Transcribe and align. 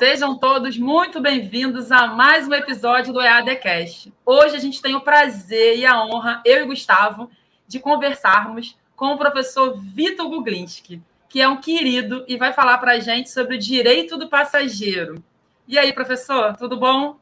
Sejam 0.00 0.34
todos 0.34 0.78
muito 0.78 1.20
bem-vindos 1.20 1.92
a 1.92 2.06
mais 2.06 2.48
um 2.48 2.54
episódio 2.54 3.12
do 3.12 3.20
EADcast. 3.20 4.10
Hoje 4.24 4.56
a 4.56 4.58
gente 4.58 4.80
tem 4.80 4.96
o 4.96 5.02
prazer 5.02 5.76
e 5.76 5.84
a 5.84 6.02
honra, 6.02 6.40
eu 6.42 6.62
e 6.62 6.66
Gustavo, 6.66 7.30
de 7.68 7.78
conversarmos 7.78 8.78
com 8.96 9.12
o 9.12 9.18
professor 9.18 9.78
Vitor 9.78 10.26
Guglinski, 10.30 11.02
que 11.28 11.38
é 11.38 11.46
um 11.46 11.58
querido 11.60 12.24
e 12.26 12.38
vai 12.38 12.50
falar 12.54 12.78
para 12.78 12.92
a 12.92 12.98
gente 12.98 13.28
sobre 13.28 13.56
o 13.56 13.58
direito 13.58 14.16
do 14.16 14.26
passageiro. 14.26 15.22
E 15.68 15.78
aí, 15.78 15.92
professor, 15.92 16.56
tudo 16.56 16.78
bom? 16.78 17.18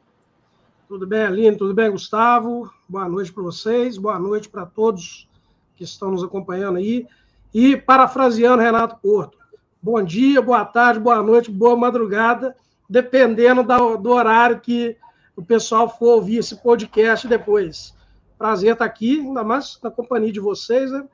Tudo 0.87 1.05
bem, 1.05 1.25
Aline? 1.25 1.57
Tudo 1.57 1.75
bem, 1.75 1.91
Gustavo? 1.91 2.73
Boa 2.89 3.09
noite 3.09 3.33
para 3.33 3.43
vocês, 3.43 3.99
boa 3.99 4.21
noite 4.21 4.49
para 4.49 4.65
todos 4.65 5.29
que 5.75 5.83
estão 5.83 6.13
nos 6.13 6.23
acompanhando 6.23 6.79
aí. 6.79 7.09
E, 7.53 7.77
parafraseando 7.77 8.63
Renato 8.63 8.99
Porto, 9.03 9.37
bom 9.83 10.01
dia, 10.01 10.41
boa 10.41 10.65
tarde, 10.65 11.01
boa 11.01 11.21
noite, 11.21 11.51
boa 11.51 11.75
madrugada, 11.75 12.55
dependendo 12.89 13.62
do 13.98 14.10
horário 14.10 14.60
que 14.60 14.96
o 15.37 15.42
pessoal 15.45 15.88
for 15.88 16.16
ouvir 16.16 16.38
esse 16.38 16.56
podcast 16.56 17.29
depois. 17.29 17.95
Prazer 18.37 18.73
estar 18.73 18.84
aqui, 18.84 19.20
ainda 19.20 19.45
mais 19.45 19.79
na 19.83 19.91
companhia 19.91 20.33
de 20.33 20.41
vocês, 20.41 20.91
né? 20.91 21.06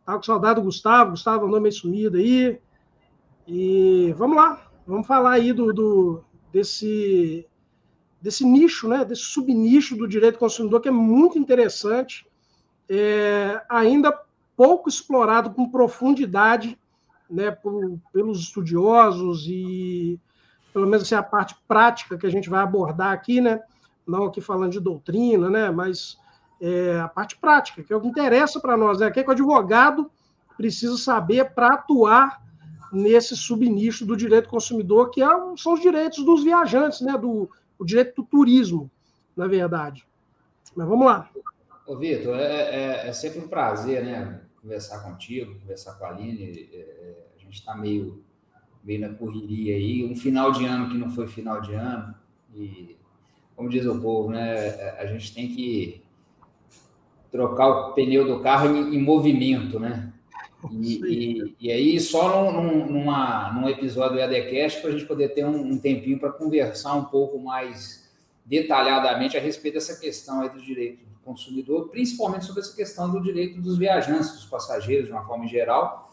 Estava 0.00 0.18
com 0.18 0.24
saudade 0.24 0.60
do 0.60 0.64
Gustavo, 0.64 1.10
Gustavo 1.10 1.46
andou 1.46 1.60
meio 1.60 1.72
sumido 1.72 2.16
aí. 2.16 2.58
E 3.46 4.14
vamos 4.16 4.36
lá, 4.36 4.70
vamos 4.86 5.06
falar 5.06 5.32
aí 5.32 5.52
do, 5.52 5.72
do 5.72 6.24
desse 6.52 7.46
desse 8.20 8.44
nicho, 8.44 8.88
né, 8.88 9.04
desse 9.04 9.22
subnicho 9.22 9.96
do 9.96 10.08
direito 10.08 10.38
consumidor 10.38 10.80
que 10.80 10.88
é 10.88 10.92
muito 10.92 11.38
interessante, 11.38 12.26
é, 12.88 13.62
ainda 13.68 14.18
pouco 14.56 14.88
explorado 14.88 15.50
com 15.50 15.70
profundidade, 15.70 16.76
né, 17.30 17.50
por, 17.52 18.00
pelos 18.12 18.40
estudiosos 18.40 19.46
e 19.46 20.20
pelo 20.72 20.86
menos 20.86 21.02
assim, 21.02 21.14
a 21.14 21.22
parte 21.22 21.56
prática 21.66 22.16
que 22.16 22.26
a 22.26 22.30
gente 22.30 22.48
vai 22.48 22.62
abordar 22.62 23.12
aqui, 23.12 23.40
né, 23.40 23.60
não 24.06 24.24
aqui 24.24 24.40
falando 24.40 24.72
de 24.72 24.80
doutrina, 24.80 25.48
né, 25.50 25.70
mas 25.70 26.18
é, 26.60 26.98
a 27.00 27.08
parte 27.08 27.36
prática, 27.36 27.82
que 27.82 27.92
é 27.92 27.96
o 27.96 28.00
que 28.00 28.08
interessa 28.08 28.60
para 28.60 28.76
nós, 28.76 28.98
né, 28.98 29.10
que, 29.10 29.20
é 29.20 29.22
que 29.22 29.28
o 29.28 29.32
advogado 29.32 30.10
precisa 30.56 30.96
saber 30.96 31.52
para 31.52 31.74
atuar 31.74 32.42
nesse 32.92 33.36
subnicho 33.36 34.04
do 34.04 34.16
direito 34.16 34.48
consumidor, 34.48 35.10
que 35.10 35.22
é, 35.22 35.28
são 35.56 35.74
os 35.74 35.80
direitos 35.80 36.24
dos 36.24 36.42
viajantes, 36.42 37.00
né, 37.00 37.16
do, 37.16 37.50
o 37.78 37.84
direito 37.84 38.22
do 38.22 38.26
turismo, 38.26 38.90
na 39.36 39.46
verdade. 39.46 40.04
Mas 40.74 40.88
vamos 40.88 41.06
lá. 41.06 41.30
Ô, 41.86 41.96
Vitor, 41.96 42.36
é, 42.36 42.44
é, 42.44 43.08
é, 43.08 43.12
sempre 43.12 43.40
um 43.40 43.48
prazer, 43.48 44.04
né? 44.04 44.42
Conversar 44.60 45.02
contigo, 45.02 45.58
conversar 45.60 45.94
com 45.94 46.04
a 46.04 46.10
Aline. 46.10 46.68
É, 46.72 46.76
é 46.76 47.26
a 47.34 47.40
gente 47.40 47.54
está 47.54 47.74
meio, 47.74 48.22
meio 48.88 49.00
na 49.02 49.10
correria 49.10 49.76
aí. 49.76 50.02
Um 50.10 50.16
final 50.16 50.50
de 50.50 50.64
ano 50.64 50.88
que 50.88 50.96
não 50.96 51.10
foi 51.10 51.26
final 51.26 51.60
de 51.60 51.74
ano. 51.74 52.14
E, 52.54 52.96
como 53.54 53.68
diz 53.68 53.84
o 53.84 54.00
povo, 54.00 54.30
né? 54.30 54.96
A 54.98 55.04
gente 55.04 55.34
tem 55.34 55.48
que 55.48 56.02
trocar 57.30 57.68
o 57.68 57.92
pneu 57.92 58.26
do 58.26 58.40
carro 58.40 58.74
em, 58.74 58.96
em 58.96 59.02
movimento, 59.02 59.78
né? 59.78 60.10
E, 60.72 60.94
e, 61.04 61.56
e, 61.60 61.70
aí, 61.70 62.00
só 62.00 62.50
num, 62.50 62.86
numa, 62.86 63.52
num 63.52 63.68
episódio 63.68 64.14
do 64.14 64.20
EADcast, 64.20 64.80
para 64.80 64.90
a 64.90 64.92
gente 64.92 65.04
poder 65.04 65.28
ter 65.28 65.44
um, 65.44 65.72
um 65.72 65.78
tempinho 65.78 66.18
para 66.18 66.32
conversar 66.32 66.94
um 66.94 67.04
pouco 67.04 67.38
mais 67.38 68.08
detalhadamente 68.44 69.36
a 69.36 69.40
respeito 69.40 69.74
dessa 69.74 70.00
questão 70.00 70.40
aí 70.40 70.48
do 70.48 70.60
direito 70.60 71.04
do 71.04 71.18
consumidor, 71.22 71.90
principalmente 71.90 72.46
sobre 72.46 72.62
essa 72.62 72.74
questão 72.74 73.10
do 73.10 73.20
direito 73.20 73.60
dos 73.60 73.76
viajantes, 73.76 74.32
dos 74.32 74.46
passageiros, 74.46 75.06
de 75.06 75.12
uma 75.12 75.24
forma 75.24 75.46
geral, 75.46 76.07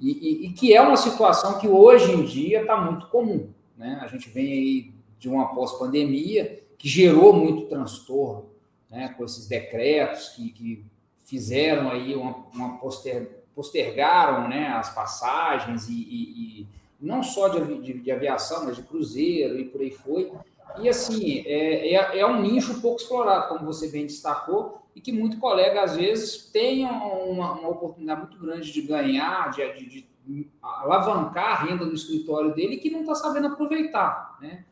e, 0.00 0.46
e 0.46 0.52
que 0.52 0.74
é 0.74 0.80
uma 0.80 0.96
situação 0.96 1.58
que 1.58 1.68
hoje 1.68 2.12
em 2.12 2.24
dia 2.24 2.60
está 2.60 2.76
muito 2.80 3.06
comum. 3.08 3.48
Né? 3.76 3.98
A 4.02 4.06
gente 4.06 4.28
vem 4.28 4.52
aí 4.52 4.92
de 5.18 5.28
uma 5.28 5.54
pós-pandemia 5.54 6.62
que 6.78 6.88
gerou 6.88 7.32
muito 7.32 7.66
transtorno, 7.66 8.50
né? 8.90 9.14
com 9.16 9.24
esses 9.24 9.46
decretos 9.46 10.30
que, 10.30 10.50
que 10.50 10.84
fizeram 11.24 11.90
aí 11.90 12.14
uma, 12.14 12.46
uma 12.54 12.78
poster 12.78 13.44
postergaram 13.54 14.48
né, 14.48 14.68
as 14.68 14.94
passagens 14.94 15.88
e, 15.88 15.94
e, 15.94 16.60
e 16.60 16.66
não 17.00 17.22
só 17.22 17.48
de, 17.48 17.80
de, 17.80 18.00
de, 18.00 18.12
aviação, 18.12 18.66
mas 18.66 18.76
de 18.76 18.82
cruzeiro 18.82 19.58
e 19.58 19.64
por 19.64 19.80
aí 19.80 19.90
foi. 19.90 20.30
E 20.78 20.88
assim, 20.88 21.42
é, 21.46 21.94
é, 21.94 22.18
é, 22.18 22.26
um 22.26 22.40
nicho 22.40 22.80
pouco 22.80 23.00
explorado, 23.00 23.48
como 23.48 23.64
você 23.64 23.88
bem 23.88 24.06
destacou, 24.06 24.82
e 24.94 25.00
que 25.00 25.12
muito 25.12 25.38
colega, 25.38 25.82
às 25.82 25.96
vezes, 25.96 26.50
tem 26.50 26.84
uma, 26.84 27.52
uma 27.52 27.68
oportunidade 27.68 28.22
muito 28.22 28.38
grande 28.38 28.72
de 28.72 28.82
ganhar, 28.82 29.50
de, 29.50 29.72
de, 29.74 30.08
de 30.26 30.50
alavancar 30.62 31.52
a 31.52 31.64
renda 31.64 31.84
do 31.84 31.94
escritório 31.94 32.54
dele, 32.54 32.78
que 32.78 32.90
não 32.90 33.00
está 33.00 33.14
sabendo 33.14 33.48
aproveitar. 33.48 34.38
Né? 34.40 34.64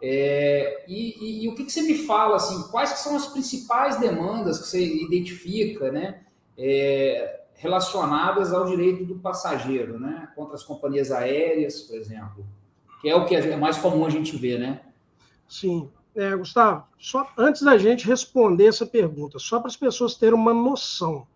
É, 0.00 0.84
e, 0.88 1.16
e, 1.18 1.44
e, 1.44 1.48
o 1.48 1.54
que, 1.54 1.64
que, 1.64 1.72
você 1.72 1.82
me 1.82 1.94
fala, 2.06 2.36
assim, 2.36 2.70
quais 2.70 2.90
são 2.90 3.16
as 3.16 3.26
principais 3.26 3.98
demandas 3.98 4.58
que 4.58 4.66
você 4.68 4.84
identifica, 4.84 5.90
né? 5.90 6.20
É, 6.58 7.40
relacionadas 7.54 8.52
ao 8.52 8.66
direito 8.66 9.04
do 9.04 9.16
passageiro, 9.16 9.98
né? 9.98 10.28
Contra 10.34 10.54
as 10.54 10.62
companhias 10.62 11.10
aéreas, 11.10 11.82
por 11.82 11.96
exemplo, 11.96 12.46
que 13.00 13.08
é 13.08 13.16
o 13.16 13.24
que 13.24 13.34
é 13.34 13.56
mais 13.56 13.78
comum 13.78 14.04
a 14.04 14.10
gente 14.10 14.36
ver, 14.36 14.58
né? 14.58 14.82
Sim. 15.48 15.90
É, 16.14 16.34
Gustavo, 16.34 16.84
só 16.98 17.28
antes 17.36 17.60
da 17.60 17.76
gente 17.76 18.06
responder 18.06 18.68
essa 18.68 18.86
pergunta, 18.86 19.38
só 19.38 19.60
para 19.60 19.68
as 19.68 19.76
pessoas 19.76 20.14
terem 20.14 20.34
uma 20.34 20.54
noção, 20.54 21.26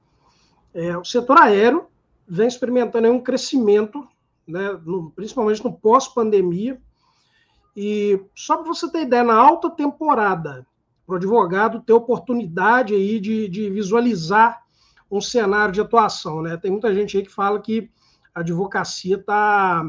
é, 0.73 0.97
o 0.97 1.05
setor 1.05 1.39
aéreo 1.39 1.87
vem 2.27 2.49
experimentando 2.49 3.11
um 3.11 3.21
crescimento, 3.21 4.09
né, 4.47 4.81
no, 4.85 5.11
principalmente 5.11 5.63
no 5.63 5.73
pós-pandemia, 5.73 6.81
e 7.77 8.21
só 8.35 8.57
para 8.57 8.67
você 8.67 8.91
ter 8.91 9.03
ideia, 9.03 9.23
na 9.23 9.35
alta 9.35 9.69
temporada, 9.69 10.67
para 11.07 11.15
o 11.15 11.17
advogado 11.17 11.83
ter 11.83 11.93
oportunidade 11.93 12.95
aí 12.95 13.21
de, 13.21 13.49
de 13.49 13.69
visualizar 13.69 14.63
um 15.11 15.21
cenário 15.21 15.75
de 15.75 15.81
atuação. 15.81 16.41
Né? 16.41 16.57
Tem 16.57 16.71
muita 16.71 16.95
gente 16.95 17.17
aí 17.17 17.25
que 17.25 17.33
fala 17.33 17.61
que 17.61 17.91
a 18.35 18.41
advocacia 18.41 19.17
está 19.17 19.85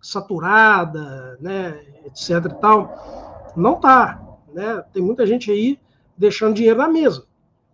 saturada, 0.00 1.38
né, 1.40 1.80
etc. 2.04 2.30
e 2.44 2.60
tal. 2.60 3.37
Não 3.58 3.74
está. 3.74 4.22
Né? 4.52 4.82
Tem 4.92 5.02
muita 5.02 5.26
gente 5.26 5.50
aí 5.50 5.78
deixando 6.16 6.54
dinheiro 6.54 6.78
na 6.78 6.88
mesa. 6.88 7.26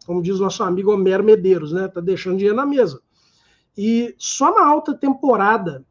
Como 0.07 0.23
diz 0.23 0.39
nosso 0.39 0.63
amigo 0.63 0.93
Homero 0.93 1.25
Medeiros, 1.25 1.73
né? 1.73 1.87
Está 1.87 2.01
deixando 2.01 2.37
dinheiro 2.37 2.57
na 2.57 2.67
mesa. 2.67 3.01
E 3.77 4.15
só 4.19 4.55
na 4.55 4.67
alta 4.67 4.95
temporada 4.95 5.85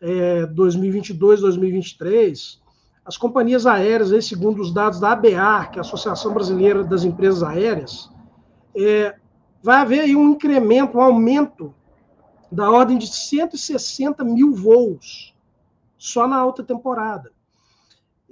é, 0.00 0.46
2022, 0.46 1.40
2023, 1.40 2.60
as 3.04 3.16
companhias 3.16 3.66
aéreas, 3.66 4.12
aí, 4.12 4.22
segundo 4.22 4.60
os 4.60 4.72
dados 4.72 5.00
da 5.00 5.12
ABAR, 5.12 5.70
que 5.70 5.78
é 5.78 5.80
a 5.80 5.82
Associação 5.82 6.32
Brasileira 6.32 6.84
das 6.84 7.04
Empresas 7.04 7.42
Aéreas, 7.42 8.10
é, 8.76 9.16
vai 9.62 9.78
haver 9.78 10.00
aí 10.00 10.16
um 10.16 10.30
incremento, 10.30 10.98
um 10.98 11.00
aumento 11.00 11.74
da 12.50 12.70
ordem 12.70 12.98
de 12.98 13.06
160 13.06 14.22
mil 14.24 14.54
voos 14.54 15.34
só 15.98 16.28
na 16.28 16.36
alta 16.36 16.62
temporada. 16.62 17.31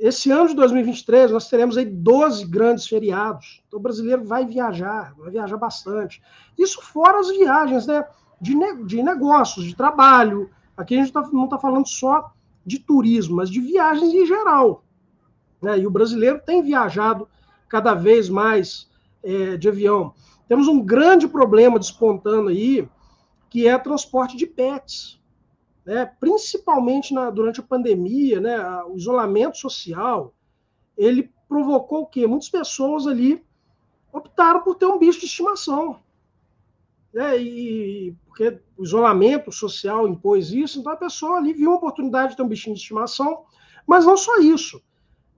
Esse 0.00 0.31
ano 0.31 0.49
de 0.49 0.55
2023, 0.55 1.31
nós 1.31 1.47
teremos 1.50 1.77
aí 1.77 1.84
12 1.84 2.47
grandes 2.47 2.87
feriados. 2.87 3.62
Então, 3.69 3.78
o 3.78 3.83
brasileiro 3.83 4.25
vai 4.25 4.47
viajar, 4.47 5.15
vai 5.19 5.31
viajar 5.31 5.59
bastante. 5.59 6.22
Isso 6.59 6.81
fora 6.81 7.21
as 7.21 7.28
viagens 7.28 7.87
né, 7.87 8.03
de, 8.41 8.55
ne 8.55 8.83
de 8.84 9.03
negócios, 9.03 9.66
de 9.66 9.77
trabalho. 9.77 10.49
Aqui 10.75 10.94
a 10.94 10.99
gente 11.00 11.12
tá, 11.12 11.21
não 11.31 11.44
está 11.44 11.59
falando 11.59 11.87
só 11.87 12.33
de 12.65 12.78
turismo, 12.78 13.37
mas 13.37 13.50
de 13.50 13.60
viagens 13.60 14.15
em 14.15 14.25
geral. 14.25 14.83
Né? 15.60 15.81
E 15.81 15.87
o 15.87 15.91
brasileiro 15.91 16.41
tem 16.47 16.62
viajado 16.62 17.28
cada 17.69 17.93
vez 17.93 18.31
mais 18.31 18.89
é, 19.22 19.59
de 19.59 19.69
avião. 19.69 20.15
Temos 20.49 20.66
um 20.66 20.81
grande 20.81 21.28
problema 21.28 21.78
despontando 21.78 22.49
aí, 22.49 22.89
que 23.50 23.69
é 23.69 23.77
transporte 23.77 24.34
de 24.34 24.47
pets. 24.47 25.19
Né? 25.84 26.06
Principalmente 26.18 27.14
na, 27.14 27.30
durante 27.30 27.60
a 27.60 27.64
pandemia, 27.64 28.41
né? 28.41 28.58
o 28.84 28.96
isolamento 28.96 29.56
social, 29.56 30.34
ele 30.97 31.30
provocou 31.48 32.03
o 32.03 32.06
quê? 32.06 32.27
Muitas 32.27 32.48
pessoas 32.48 33.06
ali 33.06 33.44
optaram 34.12 34.62
por 34.62 34.74
ter 34.74 34.86
um 34.86 34.98
bicho 34.98 35.21
de 35.21 35.27
estimação. 35.27 35.98
Né? 37.12 37.38
E 37.38 38.16
porque 38.27 38.60
o 38.77 38.84
isolamento 38.84 39.50
social 39.50 40.06
impôs 40.06 40.53
isso, 40.53 40.78
então 40.78 40.92
a 40.92 40.97
pessoa 40.97 41.38
ali 41.38 41.53
viu 41.53 41.71
uma 41.71 41.77
oportunidade 41.77 42.30
de 42.30 42.36
ter 42.36 42.42
um 42.42 42.48
bichinho 42.48 42.74
de 42.74 42.80
estimação, 42.80 43.42
mas 43.86 44.06
não 44.06 44.16
só 44.16 44.38
isso. 44.38 44.80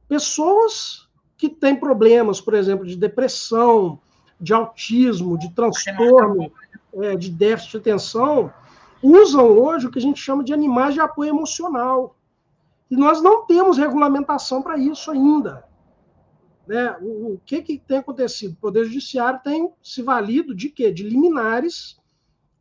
Pessoas 0.08 1.08
que 1.36 1.48
têm 1.48 1.74
problemas, 1.74 2.40
por 2.40 2.54
exemplo, 2.54 2.86
de 2.86 2.94
depressão, 2.94 3.98
de 4.40 4.52
autismo, 4.52 5.38
de 5.38 5.50
transtorno, 5.54 6.52
é, 6.94 7.16
de 7.16 7.30
déficit 7.30 7.72
de 7.72 7.76
atenção, 7.78 8.52
usam 9.02 9.46
hoje 9.46 9.86
o 9.86 9.90
que 9.90 9.98
a 9.98 10.02
gente 10.02 10.20
chama 10.20 10.44
de 10.44 10.52
animais 10.52 10.94
de 10.94 11.00
apoio 11.00 11.30
emocional. 11.30 12.16
E 12.90 12.96
nós 12.96 13.22
não 13.22 13.44
temos 13.46 13.78
regulamentação 13.78 14.62
para 14.62 14.78
isso 14.78 15.10
ainda. 15.10 15.64
Né? 16.66 16.96
O, 17.00 17.34
o, 17.34 17.40
que, 17.44 17.62
que 17.62 17.78
tem 17.78 17.98
acontecido? 17.98 18.52
O 18.52 18.60
Poder 18.60 18.84
Judiciário 18.84 19.40
tem 19.42 19.72
se 19.82 20.02
valido 20.02 20.54
de 20.54 20.68
quê? 20.68 20.92
De 20.92 21.02
liminares 21.02 22.00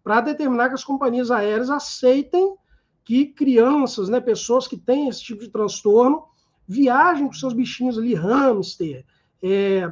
para 0.04 0.22
determinar 0.22 0.70
que 0.70 0.76
as 0.76 0.84
companhias 0.84 1.30
aéreas 1.30 1.70
aceitem 1.70 2.56
que 3.04 3.26
crianças, 3.26 4.10
né, 4.10 4.20
pessoas 4.20 4.68
que 4.68 4.78
têm 4.78 5.08
esse 5.08 5.22
tipo 5.24 5.42
de 5.42 5.50
transtorno, 5.50 6.24
viajem 6.68 7.28
com 7.28 7.34
seus 7.34 7.54
bichinhos 7.54 7.98
ali, 7.98 8.14
hamster, 8.14 9.06
é, 9.44 9.92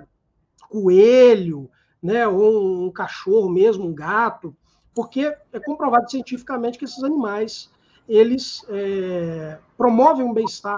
coelho, 0.69 1.69
né, 2.02 2.28
ou 2.28 2.86
um 2.86 2.92
cachorro 2.92 3.50
mesmo, 3.50 3.86
um 3.86 3.94
gato, 3.94 4.56
porque 5.00 5.34
é 5.54 5.60
comprovado 5.62 6.12
cientificamente 6.12 6.78
que 6.78 6.84
esses 6.84 7.01
animais 7.01 7.69
eles 8.06 8.66
é, 8.68 9.57
promovem 9.78 10.25
um 10.25 10.34
bem-estar 10.34 10.78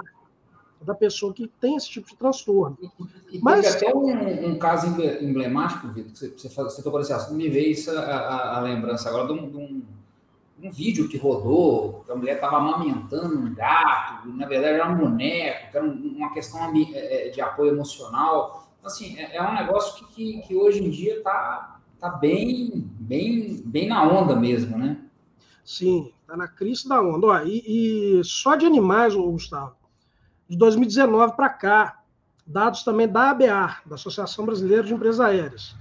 da 0.80 0.94
pessoa 0.94 1.34
que 1.34 1.48
tem 1.60 1.74
esse 1.74 1.90
tipo 1.90 2.08
de 2.08 2.14
transtorno. 2.14 2.78
E, 3.32 3.40
Mas 3.40 3.74
até 3.74 3.92
um, 3.92 4.46
um, 4.46 4.58
caso 4.60 4.86
emblemático, 5.20 5.88
Vitor, 5.88 6.12
que 6.12 6.18
você, 6.18 6.48
você, 6.48 6.48
você 6.48 6.82
tocou 6.84 7.00
nesse 7.00 7.12
assunto, 7.12 7.34
me 7.34 7.48
veio 7.48 7.72
isso 7.72 7.90
a, 7.90 8.00
a, 8.00 8.58
a 8.58 8.60
lembrança 8.60 9.08
agora 9.08 9.26
de 9.26 9.32
um, 9.32 9.50
de 9.50 9.56
um, 9.56 9.82
um, 10.62 10.70
vídeo 10.70 11.08
que 11.08 11.18
rodou, 11.18 12.04
que 12.06 12.12
a 12.12 12.14
mulher 12.14 12.36
estava 12.36 12.58
amamentando 12.58 13.36
um 13.36 13.52
gato, 13.52 14.28
na 14.28 14.46
verdade 14.46 14.74
era 14.74 14.88
um 14.88 14.98
boneco, 14.98 15.68
que 15.72 15.76
era 15.76 15.84
uma 15.84 16.32
questão 16.32 16.72
é, 16.72 17.26
é, 17.26 17.28
de 17.30 17.40
apoio 17.40 17.72
emocional. 17.72 18.68
Então, 18.78 18.88
assim, 18.88 19.18
é, 19.18 19.34
é 19.34 19.42
um 19.42 19.52
negócio 19.52 19.96
que, 19.96 20.14
que, 20.14 20.42
que 20.46 20.54
hoje 20.54 20.80
em 20.80 20.90
dia 20.90 21.18
está 21.18 21.80
tá 22.02 22.08
bem, 22.08 22.90
bem, 23.12 23.62
bem 23.66 23.88
na 23.88 24.02
onda 24.02 24.34
mesmo, 24.34 24.78
né? 24.78 24.96
Sim, 25.62 26.10
está 26.22 26.34
na 26.34 26.48
crise 26.48 26.88
da 26.88 27.02
onda. 27.02 27.26
Ó, 27.26 27.38
e, 27.42 28.18
e 28.18 28.24
só 28.24 28.56
de 28.56 28.64
animais, 28.64 29.14
Gustavo, 29.14 29.76
de 30.48 30.56
2019 30.56 31.36
para 31.36 31.50
cá, 31.50 32.02
dados 32.46 32.82
também 32.82 33.06
da 33.06 33.30
ABA, 33.30 33.82
da 33.84 33.96
Associação 33.96 34.46
Brasileira 34.46 34.82
de 34.82 34.94
Empresas 34.94 35.20
Aéreas. 35.20 35.76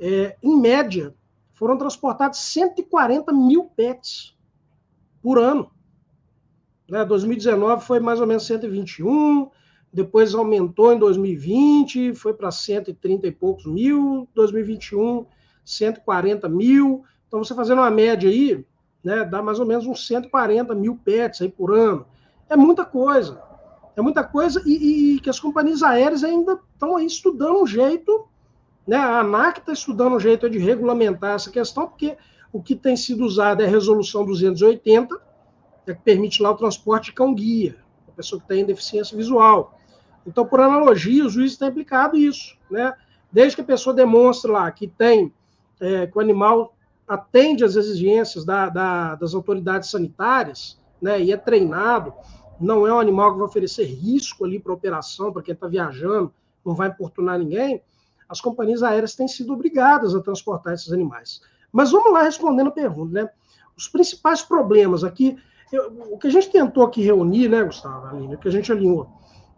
É, 0.00 0.36
em 0.42 0.58
média, 0.58 1.14
foram 1.52 1.76
transportados 1.76 2.38
140 2.38 3.30
mil 3.30 3.64
pets 3.64 4.34
por 5.22 5.38
ano. 5.38 5.70
Né, 6.88 7.04
2019 7.04 7.84
foi 7.84 8.00
mais 8.00 8.22
ou 8.22 8.26
menos 8.26 8.46
121, 8.46 9.50
depois 9.92 10.34
aumentou 10.34 10.94
em 10.94 10.98
2020, 10.98 12.14
foi 12.14 12.32
para 12.32 12.50
130 12.50 13.26
e 13.26 13.32
poucos 13.32 13.66
mil, 13.66 14.26
2021, 14.34 15.26
140 15.70 16.48
mil. 16.48 17.04
Então, 17.26 17.42
você 17.42 17.54
fazendo 17.54 17.78
uma 17.78 17.90
média 17.90 18.28
aí, 18.28 18.64
né, 19.02 19.24
dá 19.24 19.42
mais 19.42 19.58
ou 19.58 19.66
menos 19.66 19.86
uns 19.86 20.06
140 20.06 20.74
mil 20.74 20.96
pets 20.96 21.40
aí 21.40 21.48
por 21.48 21.72
ano. 21.72 22.06
É 22.48 22.56
muita 22.56 22.84
coisa. 22.84 23.40
É 23.96 24.02
muita 24.02 24.24
coisa 24.24 24.62
e, 24.64 25.16
e 25.16 25.20
que 25.20 25.28
as 25.28 25.40
companhias 25.40 25.82
aéreas 25.82 26.24
ainda 26.24 26.58
estão 26.72 26.96
aí 26.96 27.06
estudando 27.06 27.62
um 27.62 27.66
jeito, 27.66 28.26
né? 28.86 28.96
A 28.96 29.20
ANAC 29.20 29.60
está 29.60 29.72
estudando 29.72 30.14
um 30.14 30.20
jeito 30.20 30.48
de 30.48 30.58
regulamentar 30.58 31.34
essa 31.34 31.50
questão, 31.50 31.86
porque 31.86 32.16
o 32.52 32.62
que 32.62 32.74
tem 32.74 32.96
sido 32.96 33.24
usado 33.24 33.62
é 33.62 33.66
a 33.66 33.68
resolução 33.68 34.24
280, 34.24 35.20
é 35.86 35.94
que 35.94 36.00
permite 36.00 36.42
lá 36.42 36.50
o 36.50 36.56
transporte 36.56 37.06
de 37.06 37.12
cão-guia, 37.12 37.76
a 38.08 38.12
pessoa 38.12 38.40
que 38.40 38.48
tem 38.48 38.64
deficiência 38.64 39.16
visual. 39.16 39.78
Então, 40.26 40.46
por 40.46 40.60
analogia, 40.60 41.26
o 41.26 41.28
juiz 41.28 41.56
tem 41.56 41.68
aplicado 41.68 42.16
isso, 42.16 42.56
né? 42.70 42.92
Desde 43.30 43.56
que 43.56 43.62
a 43.62 43.64
pessoa 43.64 43.94
demonstre 43.94 44.50
lá 44.50 44.70
que 44.70 44.88
tem, 44.88 45.32
é, 45.80 46.06
que 46.06 46.16
o 46.16 46.20
animal 46.20 46.74
atende 47.08 47.64
às 47.64 47.74
exigências 47.74 48.44
da, 48.44 48.68
da, 48.68 49.14
das 49.16 49.34
autoridades 49.34 49.90
sanitárias, 49.90 50.78
né, 51.02 51.20
e 51.20 51.32
é 51.32 51.36
treinado, 51.36 52.12
não 52.60 52.86
é 52.86 52.92
um 52.92 53.00
animal 53.00 53.32
que 53.32 53.38
vai 53.38 53.48
oferecer 53.48 53.84
risco 53.84 54.44
ali 54.44 54.60
para 54.60 54.70
a 54.70 54.74
operação, 54.74 55.32
para 55.32 55.42
quem 55.42 55.54
está 55.54 55.66
viajando, 55.66 56.32
não 56.64 56.74
vai 56.74 56.88
importunar 56.88 57.38
ninguém, 57.38 57.82
as 58.28 58.40
companhias 58.40 58.82
aéreas 58.82 59.16
têm 59.16 59.26
sido 59.26 59.52
obrigadas 59.52 60.14
a 60.14 60.20
transportar 60.20 60.74
esses 60.74 60.92
animais. 60.92 61.40
Mas 61.72 61.90
vamos 61.90 62.12
lá 62.12 62.22
respondendo 62.22 62.68
a 62.68 62.72
pergunta, 62.72 63.12
né? 63.12 63.30
Os 63.76 63.88
principais 63.88 64.42
problemas 64.42 65.02
aqui, 65.02 65.36
eu, 65.72 66.12
o 66.12 66.18
que 66.18 66.28
a 66.28 66.30
gente 66.30 66.50
tentou 66.50 66.84
aqui 66.84 67.02
reunir, 67.02 67.48
né, 67.48 67.64
Gustavo, 67.64 68.06
Aline, 68.06 68.34
o 68.34 68.38
que 68.38 68.46
a 68.46 68.52
gente 68.52 68.70
alinhou, 68.70 69.08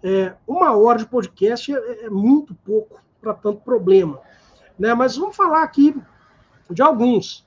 é, 0.02 0.34
uma 0.46 0.74
hora 0.76 0.98
de 0.98 1.06
podcast 1.06 1.74
é, 1.74 2.06
é 2.06 2.10
muito 2.10 2.54
pouco 2.54 2.98
para 3.20 3.34
tanto 3.34 3.60
problema, 3.60 4.18
né? 4.78 4.94
Mas 4.94 5.16
vamos 5.16 5.36
falar 5.36 5.62
aqui 5.62 5.94
de 6.72 6.82
alguns. 6.82 7.46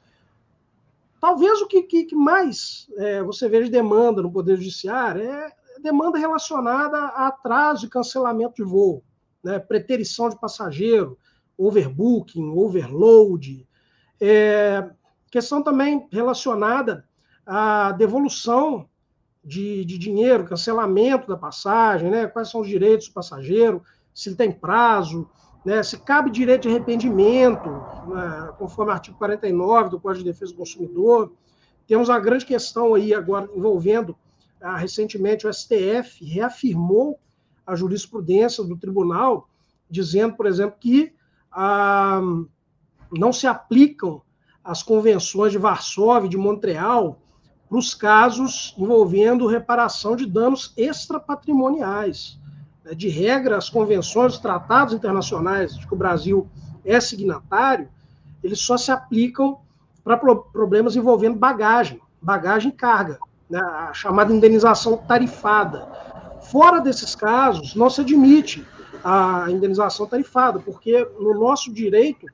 Talvez 1.20 1.62
o 1.62 1.68
que, 1.68 1.82
que, 1.84 2.04
que 2.04 2.16
mais 2.16 2.88
é, 2.98 3.24
você 3.24 3.50
veja 3.50 3.70
demanda 3.70 4.22
no 4.22 4.32
Poder 4.32 4.58
Judiciário 4.58 5.24
é 5.24 5.52
demanda 5.82 6.18
relacionada 6.18 6.98
a 6.98 7.28
atraso 7.28 7.86
e 7.86 7.90
cancelamento 7.90 8.56
de 8.56 8.64
voo, 8.64 9.04
né? 9.44 9.60
preterição 9.60 10.30
de 10.30 10.40
passageiro, 10.40 11.18
overbooking, 11.58 12.50
overload. 12.50 13.68
É, 14.20 14.90
questão 15.30 15.62
também 15.62 16.08
relacionada 16.12 17.08
à 17.46 17.92
devolução 17.92 18.88
de, 19.44 19.86
de, 19.86 19.98
dinheiro, 19.98 20.46
cancelamento 20.46 21.28
da 21.28 21.38
passagem, 21.38 22.10
né? 22.10 22.26
quais 22.26 22.50
são 22.50 22.62
os 22.62 22.68
direitos 22.68 23.08
do 23.08 23.14
passageiro, 23.14 23.84
se 24.14 24.30
ele 24.30 24.36
tem 24.36 24.52
prazo, 24.52 25.30
né, 25.66 25.82
se 25.82 25.98
cabe 25.98 26.30
direito 26.30 26.64
de 26.64 26.70
arrependimento, 26.70 27.70
né, 28.08 28.54
conforme 28.60 28.92
o 28.92 28.94
artigo 28.94 29.18
49 29.18 29.90
do 29.90 30.00
Código 30.00 30.24
de 30.24 30.32
Defesa 30.32 30.52
do 30.52 30.58
Consumidor. 30.60 31.34
Temos 31.88 32.08
uma 32.08 32.20
grande 32.20 32.46
questão 32.46 32.94
aí 32.94 33.14
agora 33.14 33.50
envolvendo, 33.56 34.16
ah, 34.62 34.78
recentemente, 34.78 35.48
o 35.48 35.52
STF 35.52 36.24
reafirmou 36.24 37.20
a 37.66 37.76
jurisprudência 37.76 38.64
do 38.64 38.78
tribunal, 38.78 39.50
dizendo, 39.90 40.36
por 40.36 40.46
exemplo, 40.46 40.78
que 40.80 41.12
ah, 41.52 42.22
não 43.12 43.34
se 43.34 43.48
aplicam 43.48 44.22
as 44.64 44.84
convenções 44.84 45.52
de 45.52 45.58
Varsóvia 45.58 46.28
e 46.28 46.30
de 46.30 46.38
Montreal 46.38 47.22
para 47.68 47.78
os 47.80 47.96
casos 47.96 48.76
envolvendo 48.78 49.48
reparação 49.48 50.16
de 50.16 50.28
danos 50.28 50.74
extrapatrimoniais. 50.78 52.40
Né, 52.86 52.94
de 52.94 53.10
regra, 53.10 53.58
as 53.58 53.68
convenções, 53.68 54.34
os 54.34 54.40
tratados 54.40 54.94
internacionais 54.94 55.76
de 55.76 55.88
que 55.88 55.94
o 55.94 55.98
Brasil 55.98 56.48
é 56.86 57.00
signatário, 57.00 57.90
eles 58.44 58.60
só 58.60 58.78
se 58.78 58.92
aplicam 58.92 59.58
para 60.04 60.18
problemas 60.18 60.96
envolvendo 60.96 61.36
bagagem, 61.36 62.00
bagagem 62.22 62.70
e 62.70 62.76
carga, 62.76 63.18
né, 63.50 63.60
a 63.60 63.92
chamada 63.92 64.32
indenização 64.32 64.98
tarifada. 64.98 65.88
Fora 66.44 66.80
desses 66.80 67.16
casos, 67.16 67.74
não 67.74 67.90
se 67.90 68.02
admite 68.02 68.64
a 69.04 69.48
indenização 69.50 70.06
tarifada, 70.06 70.60
porque 70.60 71.08
no 71.20 71.34
nosso 71.34 71.74
direito 71.74 72.28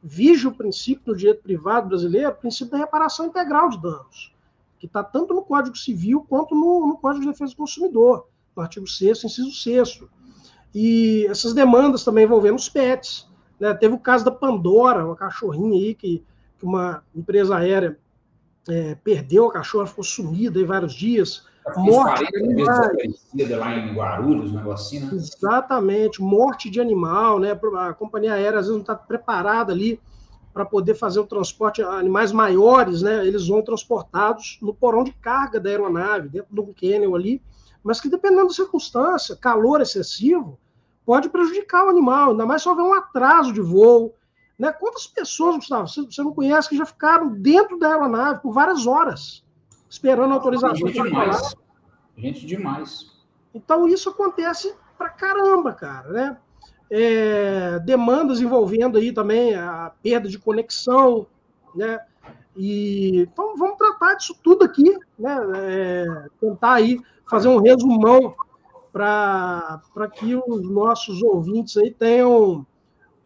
vige 0.00 0.46
o 0.46 0.52
princípio 0.52 1.06
do 1.06 1.16
direito 1.16 1.42
privado 1.42 1.88
brasileiro, 1.88 2.30
o 2.30 2.34
princípio 2.34 2.70
da 2.70 2.78
reparação 2.78 3.26
integral 3.26 3.70
de 3.70 3.82
danos, 3.82 4.32
que 4.78 4.86
está 4.86 5.02
tanto 5.02 5.34
no 5.34 5.42
Código 5.42 5.76
Civil 5.76 6.24
quanto 6.28 6.54
no, 6.54 6.86
no 6.86 6.96
Código 6.96 7.24
de 7.24 7.32
Defesa 7.32 7.52
do 7.52 7.56
Consumidor 7.56 8.28
no 8.56 8.62
artigo 8.62 8.86
6 8.86 9.24
inciso 9.24 9.52
6 9.52 10.02
E 10.74 11.26
essas 11.28 11.52
demandas 11.52 12.02
também 12.02 12.24
envolvendo 12.24 12.56
os 12.56 12.68
pets. 12.68 13.28
Né? 13.60 13.72
Teve 13.74 13.94
o 13.94 13.98
caso 13.98 14.24
da 14.24 14.30
Pandora, 14.30 15.04
uma 15.04 15.16
cachorrinha 15.16 15.74
aí 15.74 15.94
que, 15.94 16.24
que 16.58 16.64
uma 16.64 17.02
empresa 17.14 17.56
aérea 17.56 17.98
é, 18.68 18.94
perdeu 18.96 19.46
a 19.46 19.52
cachorra, 19.52 19.86
ficou 19.86 20.04
sumida 20.04 20.58
aí 20.58 20.64
vários 20.64 20.94
dias. 20.94 21.44
Morte 21.76 22.24
de 23.34 23.44
lá 23.54 23.74
em 23.74 23.92
Guarulhos, 23.92 24.52
um 24.52 24.56
negócio 24.56 24.98
assim, 24.98 25.04
né? 25.04 25.14
Exatamente, 25.14 26.22
morte 26.22 26.70
de 26.70 26.80
animal, 26.80 27.40
né? 27.40 27.58
A 27.78 27.92
companhia 27.92 28.34
aérea 28.34 28.60
às 28.60 28.66
vezes 28.66 28.70
não 28.70 28.82
está 28.82 28.94
preparada 28.94 29.72
ali 29.72 30.00
para 30.54 30.64
poder 30.64 30.94
fazer 30.94 31.18
o 31.18 31.26
transporte 31.26 31.82
animais 31.82 32.30
maiores, 32.30 33.02
né? 33.02 33.26
Eles 33.26 33.48
vão 33.48 33.62
transportados 33.62 34.58
no 34.62 34.72
porão 34.72 35.02
de 35.02 35.12
carga 35.12 35.58
da 35.58 35.68
aeronave, 35.68 36.28
dentro 36.28 36.54
de 36.54 36.60
um 36.60 36.72
kennel 36.72 37.16
ali, 37.16 37.42
mas 37.86 38.00
que 38.00 38.08
dependendo 38.08 38.48
da 38.48 38.52
circunstância, 38.52 39.36
calor 39.36 39.80
excessivo, 39.80 40.58
pode 41.04 41.28
prejudicar 41.28 41.86
o 41.86 41.88
animal, 41.88 42.32
ainda 42.32 42.44
mais 42.44 42.60
se 42.60 42.68
houver 42.68 42.82
um 42.82 42.92
atraso 42.92 43.52
de 43.52 43.60
voo. 43.60 44.12
Né? 44.58 44.72
Quantas 44.72 45.06
pessoas, 45.06 45.54
Gustavo, 45.54 45.86
você 45.86 46.22
não 46.22 46.34
conhece, 46.34 46.68
que 46.68 46.76
já 46.76 46.84
ficaram 46.84 47.28
dentro 47.28 47.78
da 47.78 47.92
aeronave 47.92 48.40
por 48.42 48.52
várias 48.52 48.88
horas, 48.88 49.44
esperando 49.88 50.32
a 50.32 50.34
autorização 50.34 50.74
Gente 50.74 51.00
demais. 51.00 51.54
Gente 52.16 52.44
demais. 52.44 53.12
Então, 53.54 53.86
isso 53.86 54.10
acontece 54.10 54.74
pra 54.98 55.08
caramba, 55.08 55.72
cara, 55.72 56.08
né? 56.10 56.36
É, 56.90 57.78
demandas 57.80 58.40
envolvendo 58.40 58.98
aí 58.98 59.12
também 59.12 59.54
a 59.54 59.92
perda 60.02 60.28
de 60.28 60.40
conexão, 60.40 61.26
né? 61.72 62.00
E, 62.56 63.20
então, 63.20 63.56
vamos 63.56 63.76
tratar 63.76 64.14
disso 64.14 64.36
tudo 64.42 64.64
aqui, 64.64 64.98
né? 65.16 65.36
É, 65.54 66.26
tentar 66.40 66.72
aí 66.72 66.98
fazer 67.28 67.48
um 67.48 67.60
resumão 67.60 68.34
para 68.92 70.08
que 70.14 70.34
os 70.34 70.68
nossos 70.68 71.22
ouvintes 71.22 71.76
aí 71.76 71.90
tenham 71.92 72.66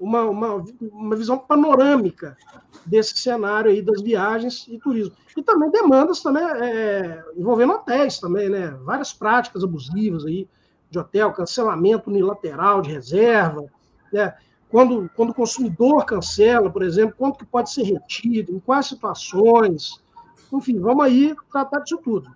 uma, 0.00 0.22
uma, 0.22 0.64
uma 0.80 1.14
visão 1.14 1.38
panorâmica 1.38 2.36
desse 2.86 3.16
cenário 3.18 3.70
aí 3.70 3.82
das 3.82 4.00
viagens 4.00 4.66
e 4.68 4.78
turismo. 4.78 5.14
E 5.36 5.42
também 5.42 5.70
demandas 5.70 6.22
também 6.22 6.42
é, 6.42 7.22
envolvendo 7.36 7.74
hotéis 7.74 8.18
também, 8.18 8.48
né? 8.48 8.70
Várias 8.82 9.12
práticas 9.12 9.62
abusivas 9.62 10.24
aí 10.24 10.48
de 10.90 10.98
hotel, 10.98 11.32
cancelamento 11.32 12.10
unilateral 12.10 12.80
de 12.80 12.90
reserva, 12.90 13.66
né? 14.12 14.34
Quando, 14.70 15.10
quando 15.14 15.30
o 15.30 15.34
consumidor 15.34 16.04
cancela, 16.04 16.70
por 16.70 16.82
exemplo, 16.82 17.14
quanto 17.18 17.38
que 17.38 17.44
pode 17.44 17.70
ser 17.70 17.82
retido, 17.82 18.52
em 18.52 18.60
quais 18.60 18.86
situações, 18.86 20.02
enfim, 20.52 20.78
vamos 20.78 21.04
aí 21.04 21.34
tratar 21.52 21.80
disso 21.80 21.98
tudo. 21.98 22.30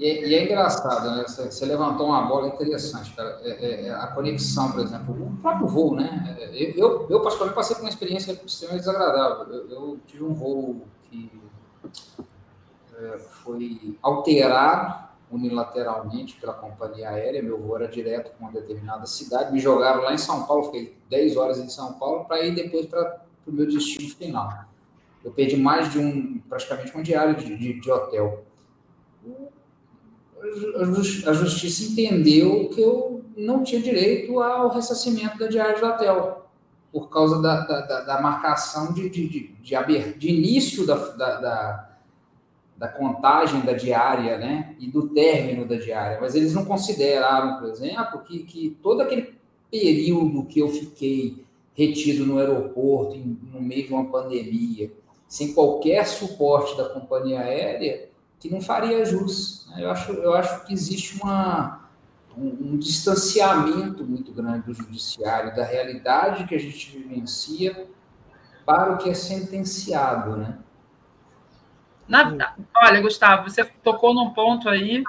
E 0.00 0.06
é, 0.06 0.26
e 0.26 0.34
é 0.34 0.44
engraçado, 0.44 1.14
né? 1.14 1.24
Você, 1.26 1.50
você, 1.50 1.66
levantou 1.66 2.06
uma 2.06 2.22
bola 2.22 2.48
interessante, 2.48 3.14
cara. 3.14 3.38
É, 3.42 3.50
é, 3.50 3.86
é, 3.88 3.90
a 3.90 4.06
conexão, 4.06 4.72
por 4.72 4.80
exemplo, 4.80 5.14
o 5.14 5.36
próprio 5.42 5.66
voo, 5.66 5.94
né? 5.94 6.38
Eu, 6.54 6.70
eu, 6.74 7.06
eu 7.10 7.20
particularmente, 7.20 7.54
passei 7.54 7.76
por 7.76 7.82
uma 7.82 7.90
experiência 7.90 8.32
extremamente 8.32 8.86
desagradável. 8.86 9.52
Eu, 9.52 9.70
eu 9.70 10.00
tive 10.06 10.24
um 10.24 10.32
voo 10.32 10.86
que 11.02 11.30
é, 12.98 13.18
foi 13.18 13.98
alterado 14.00 15.10
unilateralmente 15.30 16.40
pela 16.40 16.54
companhia 16.54 17.10
aérea. 17.10 17.42
Meu 17.42 17.60
voo 17.60 17.76
era 17.76 17.86
direto 17.86 18.32
com 18.38 18.44
uma 18.44 18.52
determinada 18.52 19.04
cidade. 19.04 19.52
Me 19.52 19.60
jogaram 19.60 20.00
lá 20.02 20.14
em 20.14 20.18
São 20.18 20.46
Paulo, 20.46 20.64
fiquei 20.64 20.96
10 21.10 21.36
horas 21.36 21.58
em 21.58 21.68
São 21.68 21.92
Paulo 21.92 22.24
para 22.24 22.40
ir 22.40 22.54
depois 22.54 22.86
para 22.86 23.20
o 23.46 23.52
meu 23.52 23.66
destino 23.66 24.08
final. 24.08 24.64
Eu 25.22 25.30
perdi 25.30 25.58
mais 25.58 25.92
de 25.92 25.98
um, 25.98 26.40
praticamente 26.48 26.96
um 26.96 27.02
diário 27.02 27.36
de, 27.36 27.54
de, 27.54 27.78
de 27.78 27.90
hotel 27.90 28.46
a 31.26 31.32
justiça 31.32 31.90
entendeu 31.90 32.68
que 32.70 32.80
eu 32.80 33.22
não 33.36 33.62
tinha 33.62 33.80
direito 33.80 34.40
ao 34.40 34.70
ressarcimento 34.70 35.38
da 35.38 35.46
diária 35.46 35.78
do 35.78 35.86
hotel, 35.86 36.46
por 36.92 37.08
causa 37.08 37.40
da, 37.40 37.60
da, 37.60 38.00
da 38.00 38.20
marcação 38.20 38.92
de, 38.92 39.08
de, 39.08 39.28
de, 39.28 39.54
de, 39.62 40.12
de 40.14 40.28
início 40.28 40.86
da, 40.86 40.96
da, 40.96 41.88
da, 42.76 42.88
contagem 42.88 43.60
da 43.60 43.72
diária 43.72 44.38
né, 44.38 44.74
e 44.78 44.88
do 44.88 45.08
término 45.08 45.66
da 45.66 45.76
diária. 45.76 46.18
Mas 46.20 46.34
eles 46.34 46.52
não 46.52 46.64
consideraram, 46.64 47.60
por 47.60 47.68
exemplo, 47.68 48.20
que, 48.20 48.40
que 48.40 48.76
todo 48.82 49.02
aquele 49.02 49.34
período 49.70 50.44
que 50.46 50.58
eu 50.58 50.68
fiquei 50.68 51.44
retido 51.74 52.26
no 52.26 52.38
aeroporto, 52.38 53.14
em, 53.14 53.38
no 53.52 53.60
meio 53.60 53.86
de 53.86 53.92
uma 53.92 54.06
pandemia, 54.06 54.90
sem 55.28 55.52
qualquer 55.54 56.04
suporte 56.06 56.76
da 56.76 56.88
companhia 56.88 57.40
aérea, 57.40 58.09
que 58.40 58.50
não 58.50 58.60
faria 58.60 59.04
jus. 59.04 59.66
Né? 59.68 59.84
Eu 59.84 59.90
acho, 59.90 60.12
eu 60.12 60.32
acho 60.34 60.64
que 60.64 60.72
existe 60.72 61.22
uma, 61.22 61.88
um, 62.36 62.72
um, 62.72 62.78
distanciamento 62.78 64.02
muito 64.02 64.32
grande 64.32 64.66
do 64.66 64.74
judiciário, 64.74 65.54
da 65.54 65.62
realidade 65.62 66.46
que 66.46 66.54
a 66.54 66.58
gente 66.58 66.98
vivencia 66.98 67.86
para 68.64 68.92
o 68.92 68.98
que 68.98 69.10
é 69.10 69.14
sentenciado, 69.14 70.36
né? 70.36 70.58
Na, 72.08 72.54
olha, 72.82 73.00
Gustavo, 73.00 73.48
você 73.48 73.64
tocou 73.84 74.12
num 74.12 74.30
ponto 74.30 74.68
aí 74.68 75.04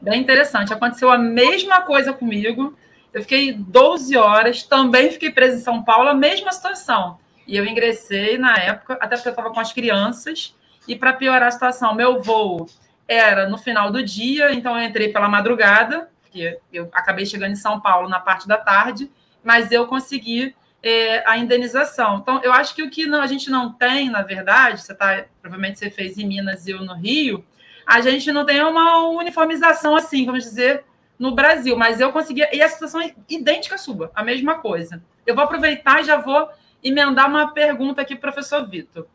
bem 0.00 0.20
interessante. 0.20 0.72
Aconteceu 0.72 1.10
a 1.10 1.18
mesma 1.18 1.82
coisa 1.82 2.12
comigo. 2.12 2.76
Eu 3.12 3.22
fiquei 3.22 3.52
12 3.52 4.16
horas, 4.16 4.62
também 4.62 5.10
fiquei 5.10 5.30
presa 5.30 5.58
em 5.58 5.62
São 5.62 5.82
Paulo, 5.82 6.10
a 6.10 6.14
mesma 6.14 6.52
situação. 6.52 7.18
E 7.46 7.56
eu 7.56 7.64
ingressei 7.64 8.38
na 8.38 8.56
época, 8.56 8.94
até 8.94 9.16
porque 9.16 9.28
eu 9.28 9.32
estava 9.32 9.50
com 9.50 9.60
as 9.60 9.72
crianças, 9.72 10.54
e 10.86 10.96
para 10.96 11.12
piorar 11.12 11.48
a 11.48 11.50
situação, 11.50 11.94
meu 11.94 12.22
voo 12.22 12.66
era 13.06 13.48
no 13.48 13.58
final 13.58 13.90
do 13.90 14.02
dia, 14.02 14.52
então 14.52 14.78
eu 14.78 14.84
entrei 14.84 15.08
pela 15.10 15.28
madrugada, 15.28 16.08
porque 16.22 16.58
eu 16.72 16.88
acabei 16.92 17.26
chegando 17.26 17.52
em 17.52 17.56
São 17.56 17.80
Paulo 17.80 18.08
na 18.08 18.20
parte 18.20 18.48
da 18.48 18.56
tarde, 18.56 19.10
mas 19.42 19.70
eu 19.70 19.86
consegui 19.86 20.54
é, 20.82 21.22
a 21.28 21.38
indenização. 21.38 22.18
Então, 22.18 22.40
eu 22.42 22.52
acho 22.52 22.74
que 22.74 22.82
o 22.82 22.90
que 22.90 23.06
não, 23.06 23.20
a 23.20 23.26
gente 23.26 23.50
não 23.50 23.72
tem, 23.72 24.10
na 24.10 24.22
verdade, 24.22 24.82
você 24.82 24.94
tá, 24.94 25.24
provavelmente 25.40 25.78
você 25.78 25.90
fez 25.90 26.18
em 26.18 26.26
Minas 26.26 26.66
e 26.66 26.72
eu 26.72 26.82
no 26.82 26.94
Rio, 26.94 27.44
a 27.86 28.00
gente 28.00 28.30
não 28.32 28.44
tem 28.44 28.62
uma 28.62 29.08
uniformização 29.08 29.94
assim, 29.94 30.24
vamos 30.24 30.44
dizer, 30.44 30.84
no 31.18 31.34
Brasil, 31.34 31.76
mas 31.76 32.00
eu 32.00 32.12
consegui, 32.12 32.42
e 32.52 32.62
a 32.62 32.68
situação 32.68 33.00
é 33.00 33.14
idêntica 33.28 33.76
à 33.76 33.78
sua, 33.78 34.10
a 34.14 34.22
mesma 34.22 34.56
coisa. 34.56 35.02
Eu 35.26 35.34
vou 35.34 35.44
aproveitar 35.44 36.00
e 36.00 36.04
já 36.04 36.16
vou 36.16 36.48
emendar 36.82 37.28
uma 37.28 37.52
pergunta 37.52 38.02
aqui, 38.02 38.16
professor 38.16 38.68
Vitor. 38.68 39.06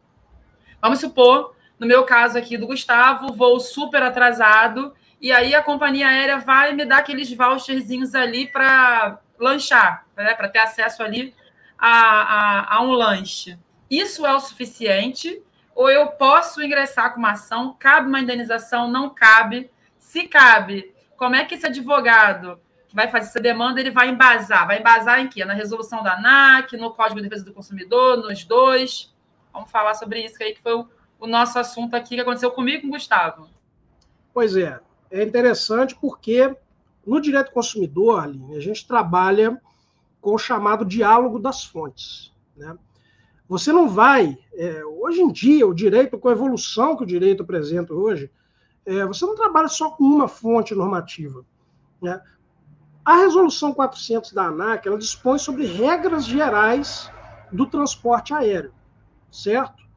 Vamos 0.81 0.99
supor 0.99 1.55
no 1.79 1.87
meu 1.87 2.03
caso 2.03 2.37
aqui 2.37 2.57
do 2.57 2.67
Gustavo, 2.67 3.33
voo 3.33 3.59
super 3.59 4.03
atrasado, 4.03 4.93
e 5.21 5.31
aí 5.31 5.55
a 5.55 5.63
companhia 5.63 6.07
aérea 6.07 6.37
vai 6.39 6.73
me 6.73 6.85
dar 6.85 6.97
aqueles 6.97 7.31
voucherzinhos 7.31 8.13
ali 8.13 8.47
para 8.51 9.19
lanchar, 9.39 10.05
né, 10.15 10.33
para 10.33 10.49
ter 10.49 10.59
acesso 10.59 11.01
ali 11.01 11.33
a, 11.77 11.91
a, 11.91 12.75
a 12.75 12.81
um 12.81 12.91
lanche. 12.91 13.57
Isso 13.89 14.25
é 14.25 14.33
o 14.33 14.39
suficiente? 14.39 15.41
Ou 15.73 15.89
eu 15.89 16.07
posso 16.07 16.61
ingressar 16.61 17.13
com 17.13 17.19
uma 17.19 17.31
ação? 17.31 17.75
Cabe 17.79 18.07
uma 18.07 18.19
indenização? 18.19 18.89
Não 18.89 19.09
cabe? 19.09 19.71
Se 19.97 20.27
cabe, 20.27 20.93
como 21.15 21.35
é 21.35 21.45
que 21.45 21.55
esse 21.55 21.65
advogado 21.65 22.59
que 22.87 22.95
vai 22.95 23.07
fazer 23.07 23.29
essa 23.29 23.39
demanda, 23.39 23.79
ele 23.79 23.91
vai 23.91 24.09
embasar? 24.09 24.67
Vai 24.67 24.79
embasar 24.79 25.19
em 25.19 25.27
quê? 25.27 25.45
Na 25.45 25.53
resolução 25.53 26.03
da 26.03 26.15
ANAC, 26.15 26.75
no 26.75 26.93
Código 26.93 27.21
de 27.21 27.29
Defesa 27.29 27.45
do 27.45 27.53
Consumidor, 27.53 28.17
nos 28.17 28.43
dois? 28.43 29.15
Vamos 29.53 29.71
falar 29.71 29.93
sobre 29.93 30.23
isso 30.23 30.41
aí, 30.41 30.53
que 30.53 30.61
foi 30.61 30.73
o 30.73 30.89
o 31.19 31.27
nosso 31.27 31.59
assunto 31.59 31.95
aqui 31.95 32.15
que 32.15 32.21
aconteceu 32.21 32.51
comigo 32.51 32.83
com 32.83 32.87
o 32.87 32.91
Gustavo. 32.91 33.47
Pois 34.33 34.55
é, 34.55 34.79
é 35.11 35.23
interessante 35.23 35.95
porque 35.95 36.55
no 37.05 37.19
direito 37.19 37.51
consumidor, 37.51 38.21
Aline, 38.21 38.55
a 38.55 38.59
gente 38.59 38.87
trabalha 38.87 39.59
com 40.21 40.35
o 40.35 40.37
chamado 40.37 40.85
diálogo 40.85 41.39
das 41.39 41.63
fontes. 41.63 42.33
Né? 42.55 42.77
Você 43.47 43.71
não 43.71 43.89
vai, 43.89 44.37
é, 44.53 44.85
hoje 44.85 45.21
em 45.21 45.31
dia, 45.31 45.67
o 45.67 45.73
direito, 45.73 46.17
com 46.17 46.29
a 46.29 46.33
evolução 46.33 46.95
que 46.95 47.03
o 47.03 47.07
direito 47.07 47.43
apresenta 47.43 47.93
hoje, 47.93 48.31
é, 48.85 49.05
você 49.05 49.25
não 49.25 49.35
trabalha 49.35 49.67
só 49.67 49.91
com 49.91 50.03
uma 50.03 50.27
fonte 50.27 50.75
normativa. 50.75 51.43
Né? 52.01 52.21
A 53.03 53.17
resolução 53.17 53.73
400 53.73 54.33
da 54.33 54.45
ANAC, 54.45 54.87
ela 54.87 54.97
dispõe 54.97 55.39
sobre 55.39 55.65
regras 55.65 56.25
gerais 56.25 57.11
do 57.51 57.65
transporte 57.65 58.33
aéreo, 58.33 58.73
certo? 59.31 59.88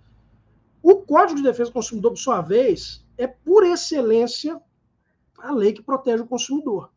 O 0.82 0.96
Código 0.96 1.36
de 1.36 1.44
Defesa 1.44 1.70
do 1.70 1.74
Consumidor, 1.74 2.10
por 2.10 2.18
sua 2.18 2.40
vez, 2.40 3.04
é 3.16 3.26
por 3.26 3.64
excelência 3.64 4.60
a 5.38 5.52
lei 5.52 5.72
que 5.72 5.82
protege 5.82 6.22
o 6.22 6.26
consumidor. 6.26 6.90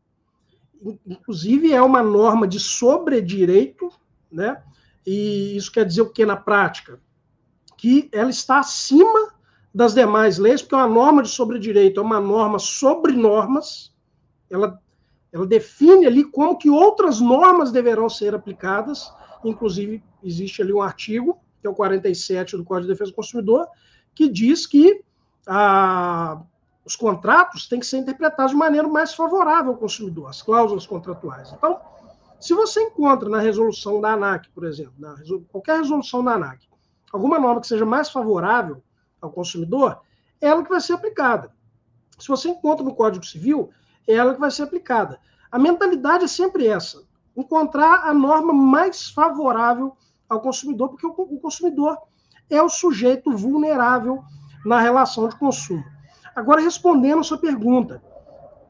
Inclusive, 1.05 1.71
é 1.71 1.81
uma 1.81 2.01
norma 2.01 2.47
de 2.47 2.59
sobredireito, 2.59 3.89
né? 4.31 4.61
E 5.05 5.55
isso 5.55 5.71
quer 5.71 5.85
dizer 5.85 6.01
o 6.01 6.09
que 6.09 6.25
na 6.25 6.35
prática? 6.35 6.99
Que 7.77 8.09
ela 8.11 8.29
está 8.29 8.59
acima 8.59 9.33
das 9.73 9.93
demais 9.93 10.37
leis, 10.37 10.61
porque 10.61 10.75
uma 10.75 10.87
norma 10.87 11.21
de 11.21 11.29
sobredireito 11.29 11.99
é 11.99 12.03
uma 12.03 12.19
norma 12.19 12.57
sobre 12.57 13.13
normas, 13.13 13.93
ela, 14.49 14.81
ela 15.31 15.45
define 15.45 16.05
ali 16.05 16.23
como 16.23 16.57
que 16.57 16.69
outras 16.69 17.19
normas 17.19 17.71
deverão 17.71 18.09
ser 18.09 18.33
aplicadas, 18.33 19.11
inclusive 19.43 20.03
existe 20.23 20.61
ali 20.61 20.71
um 20.71 20.81
artigo 20.81 21.37
que 21.65 21.67
é 21.67 21.71
o 21.71 21.73
47 21.73 22.57
do 22.57 22.63
Código 22.63 22.87
de 22.87 22.93
Defesa 22.93 23.09
do 23.09 23.15
Consumidor, 23.15 23.67
que 24.13 24.29
diz 24.29 24.67
que 24.67 25.03
ah, 25.47 26.39
os 26.85 26.95
contratos 26.95 27.67
têm 27.67 27.79
que 27.79 27.87
ser 27.87 27.97
interpretados 27.97 28.51
de 28.51 28.57
maneira 28.57 28.87
mais 28.87 29.15
favorável 29.15 29.71
ao 29.71 29.77
consumidor, 29.77 30.29
as 30.29 30.43
cláusulas 30.43 30.85
contratuais. 30.85 31.51
Então, 31.51 31.81
se 32.39 32.53
você 32.53 32.83
encontra 32.83 33.27
na 33.27 33.39
resolução 33.39 33.99
da 33.99 34.13
ANAC, 34.13 34.47
por 34.51 34.63
exemplo, 34.63 34.93
na, 34.99 35.15
qualquer 35.51 35.79
resolução 35.79 36.23
da 36.23 36.33
ANAC, 36.33 36.67
alguma 37.11 37.39
norma 37.39 37.61
que 37.61 37.67
seja 37.67 37.85
mais 37.85 38.11
favorável 38.11 38.83
ao 39.19 39.31
consumidor, 39.31 39.99
é 40.39 40.47
ela 40.47 40.63
que 40.63 40.69
vai 40.69 40.79
ser 40.79 40.93
aplicada. 40.93 41.51
Se 42.19 42.27
você 42.27 42.49
encontra 42.49 42.85
no 42.85 42.93
Código 42.93 43.25
Civil, 43.25 43.71
é 44.07 44.13
ela 44.13 44.35
que 44.35 44.39
vai 44.39 44.51
ser 44.51 44.63
aplicada. 44.63 45.19
A 45.51 45.57
mentalidade 45.57 46.25
é 46.25 46.27
sempre 46.27 46.67
essa: 46.67 47.01
encontrar 47.35 48.07
a 48.07 48.13
norma 48.13 48.53
mais 48.53 49.09
favorável 49.09 49.97
ao 50.27 50.41
consumidor, 50.41 50.89
porque 50.89 51.05
o 51.05 51.39
consumidor 51.39 51.97
é 52.49 52.61
o 52.61 52.69
sujeito 52.69 53.35
vulnerável 53.35 54.23
na 54.65 54.79
relação 54.79 55.27
de 55.27 55.35
consumo. 55.37 55.83
Agora, 56.35 56.61
respondendo 56.61 57.19
a 57.19 57.23
sua 57.23 57.37
pergunta, 57.37 58.03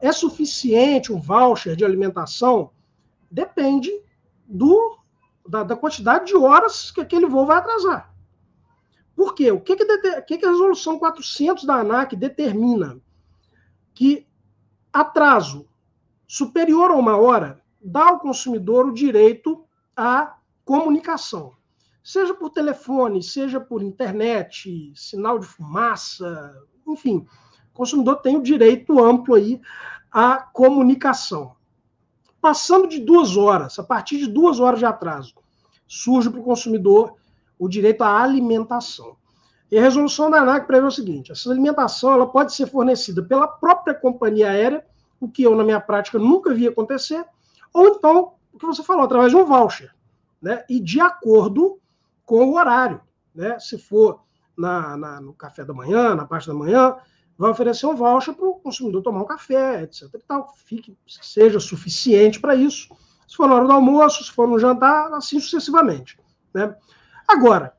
é 0.00 0.12
suficiente 0.12 1.12
um 1.12 1.20
voucher 1.20 1.74
de 1.74 1.84
alimentação? 1.84 2.70
Depende 3.30 3.90
do, 4.46 4.98
da, 5.48 5.62
da 5.62 5.76
quantidade 5.76 6.26
de 6.26 6.36
horas 6.36 6.90
que 6.90 7.00
aquele 7.00 7.26
voo 7.26 7.46
vai 7.46 7.58
atrasar. 7.58 8.14
Por 9.14 9.34
quê? 9.34 9.50
O 9.50 9.60
que, 9.60 9.74
que, 9.74 10.22
que, 10.22 10.38
que 10.38 10.44
a 10.46 10.50
resolução 10.50 10.98
400 10.98 11.64
da 11.64 11.76
ANAC 11.76 12.14
determina? 12.14 13.00
Que 13.94 14.26
atraso 14.92 15.66
superior 16.26 16.90
a 16.90 16.94
uma 16.94 17.16
hora 17.16 17.62
dá 17.80 18.08
ao 18.08 18.20
consumidor 18.20 18.86
o 18.86 18.92
direito 18.92 19.64
a 19.96 20.35
comunicação. 20.66 21.52
Seja 22.02 22.34
por 22.34 22.50
telefone, 22.50 23.22
seja 23.22 23.60
por 23.60 23.82
internet, 23.82 24.92
sinal 24.94 25.38
de 25.38 25.46
fumaça, 25.46 26.54
enfim, 26.86 27.24
o 27.72 27.76
consumidor 27.76 28.16
tem 28.16 28.36
o 28.36 28.42
direito 28.42 29.02
amplo 29.02 29.36
aí 29.36 29.60
à 30.10 30.38
comunicação. 30.38 31.54
Passando 32.40 32.88
de 32.88 32.98
duas 32.98 33.36
horas, 33.36 33.78
a 33.78 33.82
partir 33.82 34.18
de 34.18 34.26
duas 34.26 34.60
horas 34.60 34.80
de 34.80 34.84
atraso, 34.84 35.34
surge 35.86 36.28
para 36.28 36.40
o 36.40 36.44
consumidor 36.44 37.14
o 37.58 37.68
direito 37.68 38.02
à 38.02 38.20
alimentação. 38.22 39.16
E 39.70 39.78
a 39.78 39.82
resolução 39.82 40.30
da 40.30 40.42
ANAC 40.42 40.66
prevê 40.66 40.86
o 40.86 40.90
seguinte: 40.90 41.32
essa 41.32 41.50
alimentação 41.50 42.12
ela 42.12 42.26
pode 42.26 42.52
ser 42.52 42.66
fornecida 42.66 43.22
pela 43.22 43.48
própria 43.48 43.94
companhia 43.94 44.50
aérea, 44.50 44.84
o 45.20 45.28
que 45.28 45.42
eu, 45.42 45.56
na 45.56 45.64
minha 45.64 45.80
prática, 45.80 46.18
nunca 46.18 46.54
vi 46.54 46.68
acontecer, 46.68 47.24
ou 47.72 47.88
então, 47.88 48.34
o 48.52 48.58
que 48.58 48.66
você 48.66 48.82
falou, 48.82 49.04
através 49.04 49.30
de 49.30 49.36
um 49.36 49.44
voucher 49.44 49.95
né? 50.40 50.64
e 50.68 50.80
de 50.80 51.00
acordo 51.00 51.78
com 52.24 52.46
o 52.46 52.56
horário. 52.56 53.00
Né? 53.34 53.58
Se 53.58 53.78
for 53.78 54.20
na, 54.56 54.96
na, 54.96 55.20
no 55.20 55.32
café 55.32 55.64
da 55.64 55.74
manhã, 55.74 56.14
na 56.14 56.24
parte 56.24 56.46
da 56.46 56.54
manhã, 56.54 56.96
vai 57.36 57.50
oferecer 57.50 57.86
um 57.86 57.94
voucher 57.94 58.34
para 58.34 58.46
o 58.46 58.54
consumidor 58.54 59.02
tomar 59.02 59.22
um 59.22 59.26
café, 59.26 59.82
etc. 59.82 60.08
E 60.14 60.18
tal, 60.18 60.54
fique, 60.64 60.96
seja 61.06 61.60
suficiente 61.60 62.40
para 62.40 62.54
isso. 62.54 62.88
Se 63.28 63.36
for 63.36 63.48
na 63.48 63.56
hora 63.56 63.66
do 63.66 63.72
almoço, 63.72 64.24
se 64.24 64.30
for 64.30 64.48
no 64.48 64.58
jantar, 64.58 65.12
assim 65.12 65.38
sucessivamente. 65.40 66.18
Né? 66.54 66.74
Agora, 67.26 67.76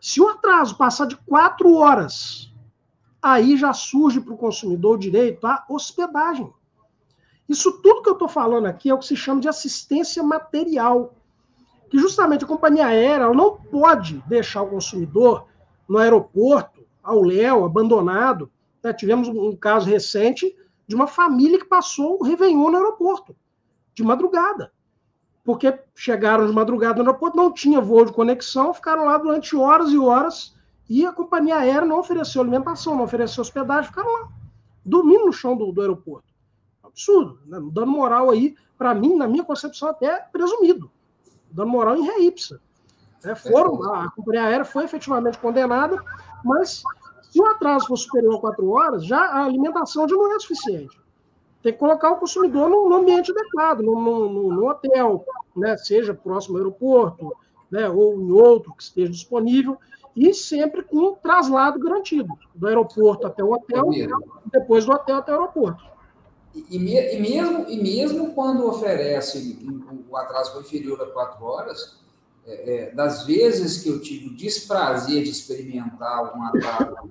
se 0.00 0.20
o 0.20 0.28
atraso 0.28 0.76
passar 0.76 1.06
de 1.06 1.16
quatro 1.16 1.74
horas, 1.74 2.52
aí 3.20 3.56
já 3.56 3.72
surge 3.72 4.20
para 4.20 4.32
o 4.32 4.38
consumidor 4.38 4.94
o 4.94 4.98
direito 4.98 5.46
à 5.46 5.64
hospedagem. 5.68 6.52
Isso 7.48 7.80
tudo 7.80 8.02
que 8.02 8.08
eu 8.08 8.14
estou 8.14 8.28
falando 8.28 8.66
aqui 8.66 8.90
é 8.90 8.94
o 8.94 8.98
que 8.98 9.06
se 9.06 9.16
chama 9.16 9.40
de 9.40 9.48
assistência 9.48 10.22
material. 10.22 11.14
Que 11.88 11.98
justamente 11.98 12.44
a 12.44 12.48
companhia 12.48 12.86
aérea 12.86 13.32
não 13.32 13.56
pode 13.56 14.22
deixar 14.26 14.62
o 14.62 14.70
consumidor 14.70 15.46
no 15.88 15.98
aeroporto, 15.98 16.84
ao 17.02 17.22
léu, 17.22 17.64
abandonado. 17.64 18.50
Né? 18.82 18.92
Tivemos 18.92 19.28
um 19.28 19.54
caso 19.56 19.88
recente 19.88 20.56
de 20.86 20.94
uma 20.94 21.06
família 21.06 21.58
que 21.58 21.64
passou 21.64 22.18
o 22.20 22.24
Réveillon 22.24 22.70
no 22.70 22.76
aeroporto, 22.76 23.36
de 23.94 24.02
madrugada. 24.02 24.72
Porque 25.44 25.78
chegaram 25.94 26.46
de 26.46 26.52
madrugada 26.52 27.02
no 27.02 27.08
aeroporto, 27.08 27.36
não 27.36 27.52
tinha 27.52 27.80
voo 27.80 28.04
de 28.04 28.12
conexão, 28.12 28.74
ficaram 28.74 29.04
lá 29.04 29.16
durante 29.16 29.54
horas 29.54 29.90
e 29.90 29.98
horas, 29.98 30.56
e 30.88 31.06
a 31.06 31.12
companhia 31.12 31.56
aérea 31.56 31.84
não 31.84 32.00
ofereceu 32.00 32.42
alimentação, 32.42 32.96
não 32.96 33.04
ofereceu 33.04 33.42
hospedagem, 33.42 33.90
ficaram 33.90 34.12
lá, 34.12 34.28
dormindo 34.84 35.26
no 35.26 35.32
chão 35.32 35.56
do, 35.56 35.70
do 35.70 35.80
aeroporto 35.80 36.36
absurdo, 36.96 37.38
né? 37.46 37.58
dando 37.70 37.86
moral 37.88 38.30
aí, 38.30 38.56
para 38.78 38.94
mim, 38.94 39.14
na 39.14 39.28
minha 39.28 39.44
concepção, 39.44 39.88
até 39.88 40.18
presumido, 40.32 40.90
dando 41.56 41.70
moral 41.70 41.96
em 41.96 42.04
ré 42.04 42.20
ipsa. 42.20 42.60
É, 43.24 43.34
foram, 43.34 43.82
a 43.92 44.10
companhia 44.10 44.44
aérea 44.44 44.64
foi 44.64 44.84
efetivamente 44.84 45.38
condenada, 45.38 46.00
mas 46.44 46.82
se 47.22 47.40
o 47.40 47.46
atraso 47.46 47.88
for 47.88 47.96
superior 47.96 48.36
a 48.36 48.40
quatro 48.40 48.68
horas, 48.70 49.04
já 49.04 49.18
a 49.18 49.44
alimentação 49.44 50.06
já 50.06 50.14
não 50.14 50.36
é 50.36 50.38
suficiente. 50.38 51.00
Tem 51.62 51.72
que 51.72 51.78
colocar 51.78 52.10
o 52.10 52.16
consumidor 52.16 52.68
no, 52.68 52.88
no 52.88 52.96
ambiente 52.96 53.32
adequado, 53.32 53.80
no, 53.80 54.68
hotel, 54.68 55.24
né, 55.56 55.76
seja 55.78 56.14
próximo 56.14 56.56
ao 56.56 56.62
aeroporto, 56.62 57.34
né, 57.70 57.88
ou 57.88 58.20
em 58.20 58.30
outro 58.30 58.74
que 58.74 58.82
esteja 58.82 59.10
disponível, 59.10 59.78
e 60.14 60.32
sempre 60.32 60.82
com 60.82 60.98
um 60.98 61.14
traslado 61.14 61.78
garantido, 61.80 62.32
do 62.54 62.68
aeroporto 62.68 63.26
até 63.26 63.42
o 63.42 63.52
hotel, 63.52 63.92
e 63.92 64.08
depois 64.52 64.84
do 64.84 64.92
hotel 64.92 65.16
até 65.16 65.32
o 65.32 65.40
aeroporto. 65.40 65.95
E, 66.56 66.76
e, 66.76 66.78
mesmo, 67.18 67.66
e 67.68 67.76
mesmo 67.76 68.32
quando 68.32 68.66
oferece 68.66 69.58
o 70.08 70.16
atraso 70.16 70.52
for 70.52 70.62
inferior 70.62 71.02
a 71.02 71.06
quatro 71.06 71.44
horas, 71.44 71.98
é, 72.46 72.74
é, 72.74 72.90
das 72.92 73.26
vezes 73.26 73.82
que 73.82 73.90
eu 73.90 74.00
tive 74.00 74.28
o 74.28 74.34
desprazer 74.34 75.22
de 75.22 75.30
experimentar 75.30 76.16
algum 76.16 76.42
atraso 76.44 77.10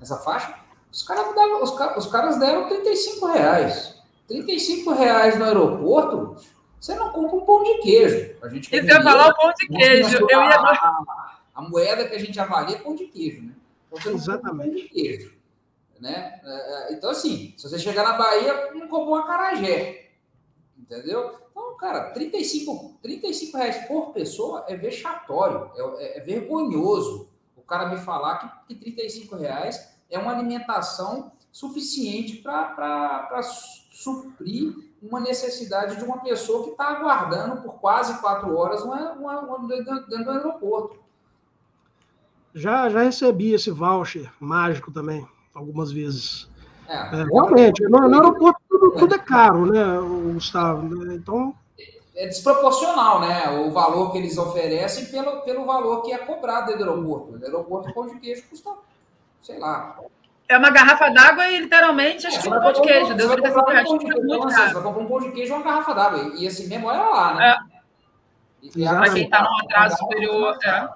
nessa 0.00 0.16
faixa, 0.16 0.58
os, 0.90 1.02
cara 1.02 1.22
davam, 1.32 1.62
os, 1.62 1.70
os 1.98 2.06
caras 2.10 2.38
deram 2.40 2.68
35 2.68 3.26
reais. 3.26 4.00
35 4.26 4.92
reais 4.92 5.38
no 5.38 5.44
aeroporto, 5.44 6.36
você 6.80 6.94
não 6.96 7.10
compra 7.10 7.36
um 7.36 7.44
pão 7.44 7.62
de 7.62 7.78
queijo. 7.78 8.34
A 8.42 8.48
gente 8.48 8.74
e 8.74 8.82
você 8.82 9.02
falar 9.02 9.28
o 9.28 9.36
pão 9.36 9.52
de 9.56 9.68
queijo. 9.68 10.16
Eu 10.18 10.28
ia... 10.30 10.38
a, 10.38 10.70
a, 10.70 11.38
a, 11.54 11.62
moeda 11.62 12.08
que 12.08 12.16
a 12.16 12.18
gente 12.18 12.40
avalia 12.40 12.76
é 12.76 12.80
pão 12.80 12.96
de 12.96 13.06
queijo, 13.06 13.42
né? 13.42 13.52
Então, 13.92 14.12
Exatamente. 14.12 14.70
Pão 14.70 14.82
de 14.82 14.88
queijo. 14.88 15.39
Né? 16.00 16.40
É, 16.42 16.48
é, 16.48 16.92
então, 16.94 17.10
assim, 17.10 17.54
se 17.58 17.68
você 17.68 17.78
chegar 17.78 18.02
na 18.02 18.16
Bahia, 18.16 18.72
não 18.72 18.88
comprou 18.88 19.08
uma 19.08 19.26
carajé. 19.26 20.12
Entendeu? 20.78 21.38
Então, 21.50 21.76
cara, 21.76 22.10
35, 22.10 22.98
35 23.02 23.56
reais 23.58 23.86
por 23.86 24.12
pessoa 24.12 24.64
é 24.66 24.74
vexatório, 24.74 25.70
é, 25.76 26.04
é, 26.04 26.18
é 26.18 26.20
vergonhoso 26.20 27.28
o 27.54 27.62
cara 27.62 27.88
me 27.90 27.98
falar 27.98 28.64
que, 28.66 28.74
que 28.74 28.80
35 28.80 29.36
reais 29.36 29.94
é 30.08 30.18
uma 30.18 30.32
alimentação 30.32 31.30
suficiente 31.52 32.38
para 32.38 33.40
suprir 33.42 34.74
uma 35.02 35.20
necessidade 35.20 35.96
de 35.96 36.04
uma 36.04 36.18
pessoa 36.18 36.64
que 36.64 36.70
está 36.70 36.88
aguardando 36.88 37.62
por 37.62 37.74
quase 37.74 38.20
quatro 38.20 38.56
horas 38.56 38.82
uma, 38.82 39.12
uma, 39.12 39.40
uma, 39.40 39.68
dentro 39.68 40.24
do 40.24 40.30
aeroporto. 40.30 40.98
Já, 42.54 42.88
já 42.88 43.02
recebi 43.02 43.52
esse 43.52 43.70
voucher 43.70 44.32
mágico 44.40 44.90
também 44.90 45.26
algumas 45.60 45.92
vezes. 45.92 46.48
É, 46.88 46.96
é, 46.96 47.24
realmente, 47.24 47.82
no, 47.84 48.08
no 48.08 48.14
aeroporto 48.14 48.60
tudo, 48.68 48.90
tudo, 48.98 49.14
é 49.14 49.18
caro, 49.18 49.66
né, 49.66 49.84
Gustavo? 50.32 50.82
Né, 50.82 51.14
então. 51.14 51.54
É 52.16 52.26
desproporcional, 52.26 53.20
né? 53.20 53.48
O 53.50 53.70
valor 53.70 54.10
que 54.10 54.18
eles 54.18 54.36
oferecem 54.36 55.06
pelo, 55.06 55.40
pelo 55.42 55.64
valor 55.64 56.02
que 56.02 56.12
é 56.12 56.18
cobrado 56.18 56.76
do 56.76 56.84
aeroporto. 56.84 57.38
O 57.38 57.44
aeroporto, 57.44 57.94
pão 57.94 58.06
de 58.08 58.18
queijo 58.18 58.42
custa, 58.50 58.72
sei 59.40 59.58
lá. 59.58 59.98
É 60.48 60.58
uma 60.58 60.70
garrafa 60.70 61.08
d'água 61.10 61.48
e 61.48 61.60
literalmente 61.60 62.26
acho 62.26 62.42
que 62.42 62.48
um 62.48 62.60
pão 62.60 62.72
de 62.72 62.82
queijo. 62.82 63.14
Deus 63.14 63.30
me 63.30 63.40
defenda, 63.40 63.80
acho 63.80 63.98
que 63.98 64.10
é 64.10 64.20
muito 64.20 64.48
caro. 64.48 64.68
Você 64.68 64.74
vai 64.74 64.82
comprar 64.82 65.02
um 65.02 65.06
pão 65.06 65.20
de 65.20 65.30
queijo 65.30 65.52
e 65.52 65.56
uma 65.56 65.62
garrafa 65.62 65.94
d'água. 65.94 66.32
E 66.36 66.44
esse 66.44 66.66
mesmo 66.66 66.88
olha 66.88 67.02
lá, 67.02 67.34
né? 67.34 67.56
É. 68.76 68.84
Para 68.84 69.10
quem 69.12 69.24
está 69.24 69.42
num 69.42 69.56
atraso 69.62 69.96
superior. 69.96 70.58
É. 70.64 70.88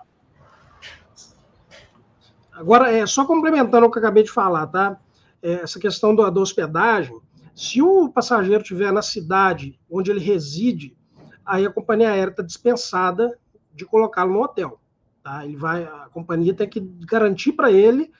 Agora, 2.54 2.90
é, 2.90 3.06
só 3.06 3.24
complementando 3.24 3.86
o 3.86 3.90
que 3.90 3.98
eu 3.98 4.02
acabei 4.02 4.22
de 4.22 4.30
falar, 4.30 4.66
tá? 4.68 4.98
É, 5.42 5.54
essa 5.54 5.78
questão 5.78 6.14
do, 6.14 6.28
da 6.30 6.40
hospedagem, 6.40 7.18
se 7.54 7.82
o 7.82 8.08
passageiro 8.08 8.62
estiver 8.62 8.92
na 8.92 9.02
cidade 9.02 9.78
onde 9.90 10.10
ele 10.10 10.20
reside, 10.20 10.96
aí 11.44 11.66
a 11.66 11.70
companhia 11.70 12.10
aérea 12.10 12.30
está 12.30 12.42
dispensada 12.42 13.36
de 13.74 13.84
colocá-lo 13.84 14.32
no 14.32 14.42
hotel. 14.42 14.80
Tá? 15.22 15.44
Ele 15.44 15.56
vai, 15.56 15.84
a 15.84 16.08
companhia 16.12 16.54
tem 16.54 16.68
que 16.68 16.80
garantir 16.80 17.52
para 17.52 17.70
ele 17.70 18.10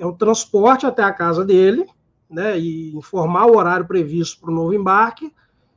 é 0.00 0.06
o 0.06 0.14
transporte 0.14 0.86
até 0.86 1.02
a 1.02 1.12
casa 1.12 1.44
dele, 1.44 1.86
né? 2.28 2.58
E 2.58 2.96
informar 2.96 3.46
o 3.46 3.56
horário 3.56 3.86
previsto 3.86 4.40
para 4.40 4.50
o 4.50 4.54
novo 4.54 4.72
embarque 4.72 5.30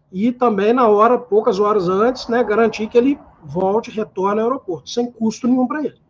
e 0.10 0.32
também 0.32 0.72
na 0.72 0.88
hora, 0.88 1.20
poucas 1.20 1.60
horas 1.60 1.90
antes, 1.90 2.30
né? 2.30 2.42
Garantir 2.42 2.88
que 2.88 2.98
ele 2.98 3.20
volte, 3.44 3.92
retorne 3.92 4.40
ao 4.40 4.48
aeroporto, 4.48 4.90
sem 4.90 5.12
custo 5.12 5.46
nenhum 5.46 5.68
para 5.68 5.84
ele. 5.84 6.02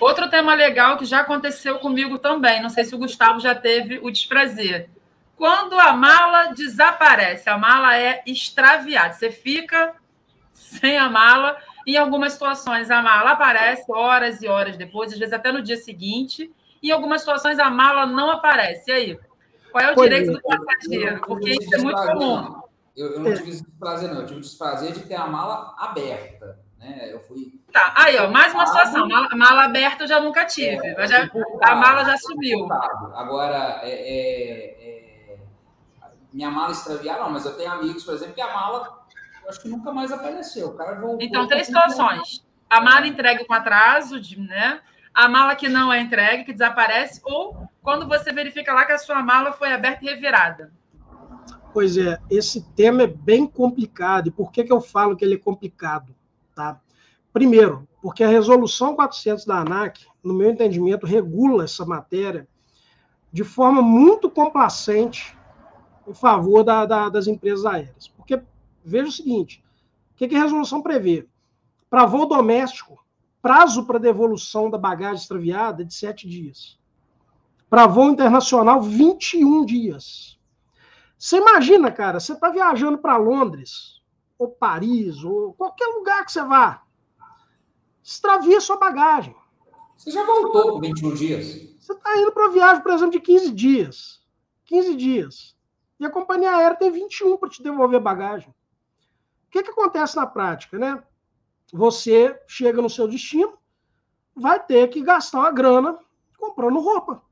Outro 0.00 0.28
tema 0.28 0.54
legal 0.54 0.96
que 0.96 1.04
já 1.04 1.20
aconteceu 1.20 1.78
comigo 1.78 2.18
também, 2.18 2.62
não 2.62 2.68
sei 2.68 2.84
se 2.84 2.94
o 2.94 2.98
Gustavo 2.98 3.40
já 3.40 3.54
teve 3.54 3.98
o 4.02 4.10
desprazer. 4.10 4.88
Quando 5.36 5.78
a 5.78 5.92
mala 5.92 6.52
desaparece, 6.52 7.48
a 7.48 7.58
mala 7.58 7.96
é 7.96 8.22
extraviada, 8.26 9.12
você 9.12 9.30
fica 9.30 9.94
sem 10.52 10.96
a 10.96 11.08
mala. 11.08 11.56
Em 11.86 11.96
algumas 11.96 12.34
situações, 12.34 12.90
a 12.90 13.02
mala 13.02 13.32
aparece 13.32 13.90
horas 13.90 14.40
e 14.40 14.46
horas 14.46 14.76
depois, 14.76 15.12
às 15.12 15.18
vezes 15.18 15.32
até 15.32 15.50
no 15.50 15.62
dia 15.62 15.76
seguinte. 15.76 16.52
Em 16.82 16.90
algumas 16.90 17.20
situações, 17.20 17.58
a 17.58 17.70
mala 17.70 18.06
não 18.06 18.30
aparece. 18.30 18.90
E 18.90 18.94
aí? 18.94 19.18
Qual 19.72 19.82
é 19.82 19.92
o 19.92 19.96
direito 19.96 20.30
é. 20.30 20.34
do 20.34 20.42
passageiro? 20.42 21.20
Porque 21.22 21.50
isso 21.50 21.74
é 21.74 21.78
muito 21.78 22.02
comum. 22.02 22.62
Eu, 22.96 23.14
eu 23.14 23.20
não 23.20 23.34
tive 23.34 23.50
esse 23.50 23.64
desprazer, 23.64 24.12
não. 24.12 24.20
Eu 24.20 24.26
tive 24.26 24.38
o 24.38 24.42
desprazer 24.42 24.92
de 24.92 25.00
ter 25.00 25.14
a 25.14 25.26
mala 25.26 25.74
aberta. 25.78 26.61
Né? 26.82 27.12
Eu 27.12 27.20
fui. 27.20 27.60
Tá, 27.72 27.94
aí, 27.96 28.18
ó, 28.18 28.28
mais 28.28 28.52
uma 28.52 28.66
situação. 28.66 29.08
Mala, 29.08 29.28
mala 29.36 29.64
aberta 29.64 30.02
eu 30.02 30.08
já 30.08 30.20
nunca 30.20 30.44
tive. 30.44 30.84
É, 30.84 31.06
já, 31.06 31.30
a 31.62 31.76
mala 31.76 32.04
já 32.04 32.16
sumiu. 32.18 32.66
Agora, 33.14 33.80
é, 33.84 33.90
é, 33.90 35.34
é, 35.34 35.38
minha 36.32 36.50
mala 36.50 36.72
extraviar, 36.72 37.20
não, 37.20 37.30
mas 37.30 37.44
eu 37.44 37.56
tenho 37.56 37.70
amigos, 37.70 38.02
por 38.04 38.14
exemplo, 38.14 38.34
que 38.34 38.40
a 38.40 38.52
mala 38.52 39.00
eu 39.44 39.48
acho 39.48 39.60
que 39.60 39.68
nunca 39.68 39.92
mais 39.92 40.10
apareceu. 40.12 40.68
O 40.68 40.74
cara 40.74 41.00
voltou, 41.00 41.22
então, 41.22 41.46
três 41.46 41.66
situações. 41.66 42.44
A 42.68 42.80
mala 42.80 43.06
entregue 43.06 43.44
com 43.44 43.54
atraso, 43.54 44.20
de, 44.20 44.40
né? 44.40 44.80
A 45.14 45.28
mala 45.28 45.54
que 45.54 45.68
não 45.68 45.92
é 45.92 46.00
entregue, 46.00 46.44
que 46.44 46.52
desaparece, 46.52 47.20
ou 47.24 47.68
quando 47.82 48.08
você 48.08 48.32
verifica 48.32 48.72
lá 48.72 48.84
que 48.84 48.92
a 48.92 48.98
sua 48.98 49.22
mala 49.22 49.52
foi 49.52 49.72
aberta 49.72 50.04
e 50.04 50.08
revirada. 50.08 50.72
Pois 51.72 51.96
é, 51.96 52.18
esse 52.30 52.62
tema 52.74 53.02
é 53.02 53.06
bem 53.06 53.46
complicado. 53.46 54.28
E 54.28 54.30
por 54.30 54.50
que, 54.50 54.64
que 54.64 54.72
eu 54.72 54.80
falo 54.80 55.16
que 55.16 55.24
ele 55.24 55.34
é 55.34 55.38
complicado? 55.38 56.14
Tá? 56.54 56.80
Primeiro, 57.32 57.88
porque 58.00 58.22
a 58.22 58.28
resolução 58.28 58.94
400 58.94 59.44
da 59.44 59.60
ANAC, 59.60 60.06
no 60.22 60.34
meu 60.34 60.50
entendimento, 60.50 61.06
regula 61.06 61.64
essa 61.64 61.84
matéria 61.84 62.46
de 63.32 63.42
forma 63.42 63.80
muito 63.80 64.30
complacente 64.30 65.36
em 66.06 66.12
favor 66.12 66.62
da, 66.62 66.84
da, 66.84 67.08
das 67.08 67.26
empresas 67.26 67.64
aéreas. 67.64 68.08
Porque, 68.08 68.42
veja 68.84 69.08
o 69.08 69.12
seguinte, 69.12 69.64
o 70.12 70.16
que, 70.16 70.28
que 70.28 70.34
a 70.34 70.42
resolução 70.42 70.82
prevê? 70.82 71.26
Para 71.88 72.04
voo 72.04 72.26
doméstico, 72.26 73.02
prazo 73.40 73.86
para 73.86 73.98
devolução 73.98 74.68
da 74.68 74.76
bagagem 74.76 75.16
extraviada 75.16 75.82
é 75.82 75.86
de 75.86 75.94
sete 75.94 76.28
dias. 76.28 76.78
Para 77.70 77.86
voo 77.86 78.10
internacional, 78.10 78.82
21 78.82 79.64
dias. 79.64 80.38
Você 81.16 81.38
imagina, 81.38 81.90
cara, 81.90 82.20
você 82.20 82.32
está 82.34 82.50
viajando 82.50 82.98
para 82.98 83.16
Londres, 83.16 84.01
ou 84.42 84.48
Paris, 84.48 85.22
ou 85.22 85.54
qualquer 85.54 85.86
lugar 85.86 86.24
que 86.24 86.32
você 86.32 86.42
vá. 86.42 86.82
Extravia 88.02 88.60
sua 88.60 88.76
bagagem. 88.76 89.34
Você 89.96 90.10
já 90.10 90.24
voltou 90.24 90.72
com 90.72 90.80
21 90.80 91.14
dias? 91.14 91.46
Você 91.78 91.92
está 91.92 92.18
indo 92.18 92.32
para 92.32 92.44
uma 92.44 92.52
viagem, 92.52 92.82
por 92.82 92.90
exemplo, 92.90 93.12
de 93.12 93.20
15 93.20 93.52
dias. 93.52 94.20
15 94.64 94.96
dias. 94.96 95.56
E 96.00 96.04
a 96.04 96.10
companhia 96.10 96.50
aérea 96.50 96.76
tem 96.76 96.90
21 96.90 97.36
para 97.36 97.48
te 97.48 97.62
devolver 97.62 97.98
a 97.98 98.02
bagagem. 98.02 98.50
O 99.46 99.50
que, 99.50 99.62
que 99.62 99.70
acontece 99.70 100.16
na 100.16 100.26
prática, 100.26 100.76
né? 100.76 101.02
Você 101.72 102.40
chega 102.48 102.82
no 102.82 102.90
seu 102.90 103.06
destino, 103.06 103.56
vai 104.34 104.58
ter 104.64 104.88
que 104.88 105.00
gastar 105.00 105.38
uma 105.38 105.52
grana 105.52 105.98
comprando 106.36 106.80
roupa. 106.80 107.22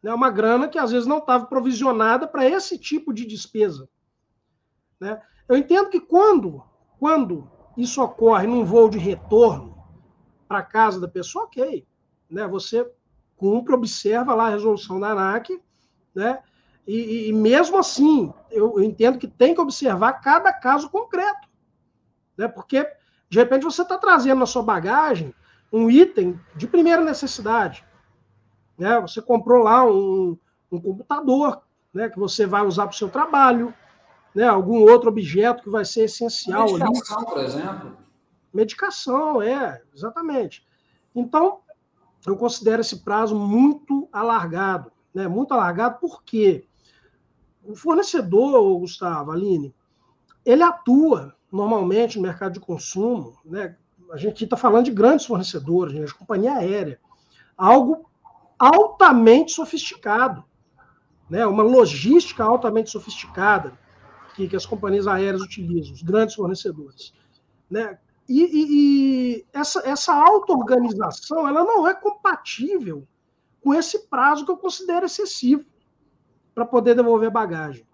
Né? 0.00 0.14
Uma 0.14 0.30
grana 0.30 0.68
que 0.68 0.78
às 0.78 0.92
vezes 0.92 1.08
não 1.08 1.18
estava 1.18 1.46
provisionada 1.46 2.28
para 2.28 2.48
esse 2.48 2.78
tipo 2.78 3.12
de 3.12 3.26
despesa. 3.26 3.88
Né? 5.00 5.20
Eu 5.50 5.56
entendo 5.56 5.90
que 5.90 5.98
quando, 5.98 6.62
quando 7.00 7.50
isso 7.76 8.00
ocorre 8.00 8.46
num 8.46 8.64
voo 8.64 8.88
de 8.88 8.98
retorno 8.98 9.76
para 10.46 10.62
casa 10.62 11.00
da 11.00 11.08
pessoa, 11.08 11.46
ok. 11.46 11.84
Né? 12.30 12.46
Você 12.46 12.88
cumpre, 13.36 13.74
observa 13.74 14.32
lá 14.32 14.46
a 14.46 14.50
resolução 14.50 15.00
da 15.00 15.08
ANAC, 15.08 15.60
né? 16.14 16.38
E, 16.86 17.28
e, 17.28 17.32
mesmo 17.32 17.76
assim, 17.78 18.32
eu, 18.48 18.80
entendo 18.80 19.18
que 19.18 19.26
tem 19.26 19.52
que 19.52 19.60
observar 19.60 20.20
cada 20.20 20.52
caso 20.52 20.88
concreto. 20.88 21.48
Né? 22.36 22.46
Porque, 22.46 22.88
de 23.28 23.38
repente, 23.40 23.64
você 23.64 23.82
está 23.82 23.98
trazendo 23.98 24.38
na 24.38 24.46
sua 24.46 24.62
bagagem 24.62 25.34
um 25.72 25.90
item 25.90 26.38
de 26.54 26.68
primeira 26.68 27.02
necessidade. 27.02 27.84
Né? 28.78 29.00
Você 29.00 29.20
comprou 29.20 29.64
lá 29.64 29.84
um, 29.84 30.38
um 30.70 30.80
computador 30.80 31.60
né, 31.92 32.08
que 32.08 32.20
você 32.20 32.46
vai 32.46 32.64
usar 32.64 32.86
para 32.86 32.94
o 32.94 32.98
seu 32.98 33.08
trabalho, 33.08 33.74
né, 34.34 34.46
algum 34.46 34.80
outro 34.82 35.08
objeto 35.08 35.62
que 35.62 35.70
vai 35.70 35.84
ser 35.84 36.04
essencial. 36.04 36.72
Medicação, 36.72 37.18
ali. 37.18 37.26
por 37.26 37.38
exemplo. 37.38 37.96
Medicação, 38.52 39.42
é, 39.42 39.82
exatamente. 39.94 40.66
Então, 41.14 41.60
eu 42.26 42.36
considero 42.36 42.80
esse 42.80 43.00
prazo 43.00 43.34
muito 43.34 44.08
alargado. 44.12 44.92
Né, 45.12 45.26
muito 45.26 45.52
alargado 45.52 45.98
porque 46.00 46.64
o 47.64 47.74
fornecedor, 47.74 48.78
Gustavo, 48.78 49.32
Aline, 49.32 49.74
ele 50.44 50.62
atua 50.62 51.34
normalmente 51.50 52.16
no 52.16 52.22
mercado 52.22 52.52
de 52.54 52.60
consumo, 52.60 53.36
né? 53.44 53.76
A 54.12 54.16
gente 54.16 54.44
está 54.44 54.56
falando 54.56 54.86
de 54.86 54.92
grandes 54.92 55.26
fornecedores, 55.26 55.94
né, 55.94 56.04
de 56.04 56.14
companhia 56.14 56.54
aérea, 56.54 56.98
algo 57.56 58.08
altamente 58.58 59.52
sofisticado, 59.52 60.44
né? 61.28 61.46
uma 61.46 61.62
logística 61.62 62.44
altamente 62.44 62.90
sofisticada 62.90 63.78
que, 64.34 64.48
que 64.48 64.56
as 64.56 64.66
companhias 64.66 65.06
aéreas 65.06 65.42
utilizam, 65.42 65.92
os 65.92 66.02
grandes 66.02 66.34
fornecedores. 66.34 67.12
Né? 67.70 67.98
E, 68.28 68.42
e, 68.42 68.66
e 68.70 69.46
essa, 69.52 69.80
essa 69.88 70.14
auto-organização 70.14 71.48
ela 71.48 71.64
não 71.64 71.86
é 71.86 71.94
compatível 71.94 73.06
com 73.62 73.74
esse 73.74 74.06
prazo 74.08 74.44
que 74.44 74.50
eu 74.50 74.56
considero 74.56 75.06
excessivo 75.06 75.64
para 76.54 76.64
poder 76.64 76.94
devolver 76.94 77.30
bagagem. 77.30 77.86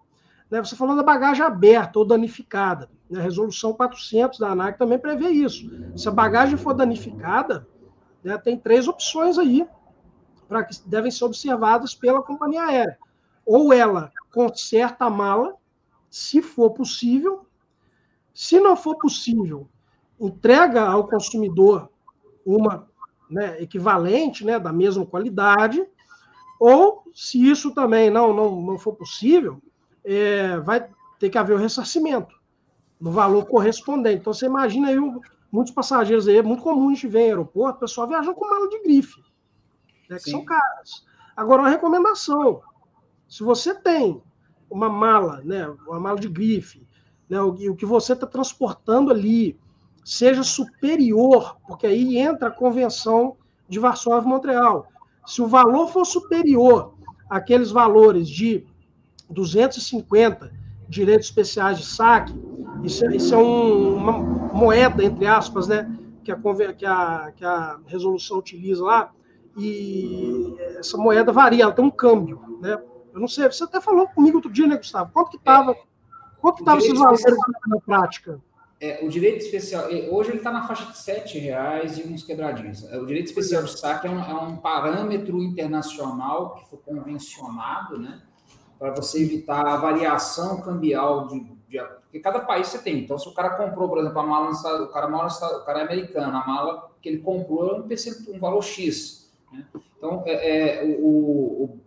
Né? 0.49 0.63
Você 0.63 0.75
falou 0.75 0.95
da 0.95 1.03
bagagem 1.03 1.43
aberta 1.43 1.99
ou 1.99 2.05
danificada. 2.05 2.89
Né? 3.09 3.19
A 3.19 3.23
resolução 3.23 3.73
400 3.73 4.39
da 4.39 4.49
ANAC 4.49 4.77
também 4.77 4.97
prevê 4.97 5.29
isso. 5.29 5.69
Se 5.95 6.07
a 6.07 6.11
bagagem 6.11 6.57
for 6.57 6.73
danificada, 6.73 7.67
né, 8.23 8.37
tem 8.37 8.57
três 8.57 8.87
opções 8.87 9.37
aí 9.37 9.67
para 10.47 10.63
que 10.63 10.75
devem 10.85 11.11
ser 11.11 11.25
observadas 11.25 11.93
pela 11.93 12.21
companhia 12.21 12.63
aérea. 12.63 12.97
Ou 13.45 13.73
ela 13.73 14.11
conserta 14.33 15.05
a 15.05 15.09
mala, 15.09 15.55
se 16.09 16.41
for 16.41 16.71
possível. 16.71 17.45
Se 18.33 18.59
não 18.59 18.75
for 18.75 18.95
possível, 18.97 19.67
entrega 20.19 20.83
ao 20.83 21.07
consumidor 21.07 21.89
uma 22.45 22.87
né, 23.29 23.61
equivalente, 23.61 24.45
né, 24.45 24.59
da 24.59 24.71
mesma 24.71 25.05
qualidade. 25.05 25.83
Ou, 26.59 27.03
se 27.13 27.49
isso 27.49 27.73
também 27.73 28.09
não, 28.09 28.33
não, 28.33 28.61
não 28.61 28.77
for 28.77 28.93
possível, 28.93 29.61
é, 30.03 30.59
vai 30.59 30.87
ter 31.19 31.29
que 31.29 31.37
haver 31.37 31.55
o 31.55 31.59
ressarcimento 31.59 32.35
no 32.99 33.11
valor 33.11 33.45
correspondente. 33.45 34.21
Então, 34.21 34.33
você 34.33 34.45
imagina 34.45 34.89
aí, 34.89 34.97
muitos 35.51 35.73
passageiros 35.73 36.27
aí, 36.27 36.37
é 36.37 36.43
muito 36.43 36.63
comum 36.63 36.89
a 36.89 36.93
gente 36.93 37.07
ver 37.07 37.21
em 37.21 37.29
aeroporto, 37.29 37.77
o 37.77 37.79
pessoal 37.81 38.07
viajando 38.07 38.35
com 38.35 38.49
mala 38.49 38.69
de 38.69 38.81
grife 38.81 39.21
né, 40.09 40.17
que 40.17 40.29
são 40.29 40.43
caras. 40.43 41.05
Agora, 41.35 41.61
uma 41.63 41.69
recomendação: 41.69 42.61
se 43.27 43.43
você 43.43 43.75
tem 43.75 44.21
uma 44.69 44.89
mala, 44.89 45.41
né, 45.43 45.67
uma 45.87 45.99
mala 45.99 46.19
de 46.19 46.27
grife, 46.27 46.85
né, 47.29 47.41
o, 47.41 47.49
o 47.49 47.75
que 47.75 47.85
você 47.85 48.13
está 48.13 48.27
transportando 48.27 49.11
ali 49.11 49.57
seja 50.03 50.43
superior, 50.43 51.57
porque 51.67 51.85
aí 51.85 52.17
entra 52.17 52.47
a 52.47 52.51
convenção 52.51 53.35
de 53.67 53.79
Varsóvia-Montreal. 53.79 54.87
Se 55.25 55.41
o 55.41 55.47
valor 55.47 55.89
for 55.89 56.05
superior 56.05 56.93
àqueles 57.29 57.71
valores 57.71 58.29
de 58.29 58.65
250 59.29 60.51
direitos 60.87 61.27
especiais 61.27 61.77
de 61.79 61.85
saque, 61.85 62.33
isso, 62.83 63.05
é, 63.05 63.15
isso 63.15 63.35
é 63.35 63.37
um, 63.37 63.95
uma 63.95 64.13
moeda, 64.13 65.03
entre 65.03 65.27
aspas, 65.27 65.67
né, 65.67 65.93
que 66.23 66.31
a, 66.31 66.37
que, 66.73 66.85
a, 66.85 67.33
que 67.35 67.43
a 67.43 67.79
resolução 67.87 68.37
utiliza 68.37 68.83
lá, 68.83 69.11
e 69.57 70.55
essa 70.77 70.97
moeda 70.97 71.31
varia, 71.33 71.63
ela 71.63 71.71
tem 71.71 71.83
um 71.83 71.89
câmbio, 71.89 72.39
né? 72.61 72.79
Eu 73.17 73.21
não 73.21 73.27
sei, 73.27 73.47
você 73.47 73.63
até 73.63 73.81
falou 73.81 74.07
comigo 74.09 74.37
outro 74.37 74.51
dia, 74.51 74.67
né, 74.67 74.77
Gustavo? 74.77 75.09
Quanto 75.11 75.31
que 75.31 75.37
estava 75.37 75.71
é, 75.71 75.81
quanto 76.39 76.59
estava 76.59 76.77
esses 76.77 76.99
valores 76.99 77.23
na 77.65 77.79
prática? 77.79 78.39
É, 78.79 79.03
o 79.03 79.09
direito 79.09 79.43
especial, 79.43 79.85
hoje 80.11 80.29
ele 80.29 80.37
está 80.37 80.51
na 80.51 80.67
faixa 80.67 80.85
de 80.85 81.11
R$ 81.11 81.39
reais 81.39 81.97
e 81.97 82.03
uns 82.03 82.21
quebradinhos. 82.21 82.83
É, 82.91 82.99
o 82.99 83.07
direito 83.07 83.25
especial 83.25 83.63
de 83.63 83.71
saque 83.71 84.05
é 84.05 84.09
um, 84.11 84.19
é 84.23 84.35
um 84.35 84.57
parâmetro 84.57 85.41
internacional 85.41 86.53
que 86.53 86.69
foi 86.69 86.77
convencionado, 86.77 87.97
né? 87.97 88.21
Para 88.77 88.91
você 88.91 89.19
evitar 89.23 89.65
a 89.65 89.77
variação 89.77 90.61
cambial 90.61 91.25
de, 91.25 91.39
de, 91.67 91.79
Porque 92.03 92.19
cada 92.19 92.41
país 92.41 92.67
você 92.67 92.77
tem. 92.77 92.99
Então, 92.99 93.17
se 93.17 93.27
o 93.27 93.33
cara 93.33 93.49
comprou, 93.49 93.89
por 93.89 93.97
exemplo, 93.97 94.19
a 94.19 94.23
mala 94.27 94.51
o 94.51 94.87
cara 94.89 95.09
mora 95.09 95.27
o 95.27 95.65
cara 95.65 95.79
é 95.79 95.83
americano, 95.85 96.37
a 96.37 96.45
mala 96.45 96.91
que 97.01 97.09
ele 97.09 97.17
comprou 97.17 97.77
é 97.77 97.79
um, 97.79 98.35
um 98.35 98.39
valor 98.39 98.61
X. 98.61 99.33
Né? 99.51 99.65
Então, 99.97 100.21
é, 100.27 100.83
é 100.83 100.97
o, 100.99 101.07
o, 101.07 101.79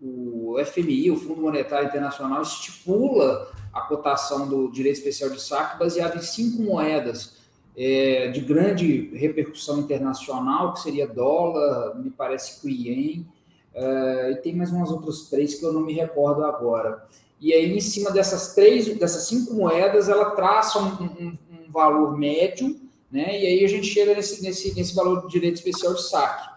o, 0.00 0.56
FMI, 0.64 1.10
o 1.10 1.16
Fundo 1.16 1.40
Monetário 1.40 1.88
Internacional, 1.88 2.42
estipula 2.42 3.50
a 3.72 3.82
cotação 3.82 4.48
do 4.48 4.70
direito 4.70 4.98
especial 4.98 5.30
de 5.30 5.40
saque 5.40 5.78
baseado 5.78 6.16
em 6.16 6.22
cinco 6.22 6.62
moedas 6.62 7.36
é, 7.76 8.28
de 8.28 8.40
grande 8.40 9.10
repercussão 9.14 9.80
internacional, 9.80 10.72
que 10.72 10.80
seria 10.80 11.06
dólar, 11.06 11.94
me 11.96 12.10
parece 12.10 12.60
que 12.60 12.68
ien, 12.70 13.26
é, 13.74 14.32
e 14.32 14.36
tem 14.36 14.54
mais 14.54 14.70
umas 14.72 14.90
outras 14.90 15.28
três 15.28 15.54
que 15.54 15.64
eu 15.64 15.72
não 15.72 15.82
me 15.82 15.92
recordo 15.92 16.44
agora. 16.44 17.06
E 17.38 17.52
aí, 17.52 17.76
em 17.76 17.80
cima 17.80 18.10
dessas 18.10 18.54
três, 18.54 18.86
dessas 18.98 19.28
cinco 19.28 19.52
moedas, 19.52 20.08
ela 20.08 20.30
traça 20.30 20.78
um, 20.78 21.04
um, 21.04 21.38
um 21.50 21.70
valor 21.70 22.16
médio, 22.16 22.80
né? 23.12 23.38
E 23.38 23.46
aí 23.46 23.64
a 23.64 23.68
gente 23.68 23.86
chega 23.86 24.14
nesse, 24.14 24.42
nesse, 24.42 24.74
nesse 24.74 24.94
valor 24.94 25.26
de 25.26 25.32
direito 25.32 25.56
especial 25.56 25.92
de 25.92 26.02
saque 26.02 26.55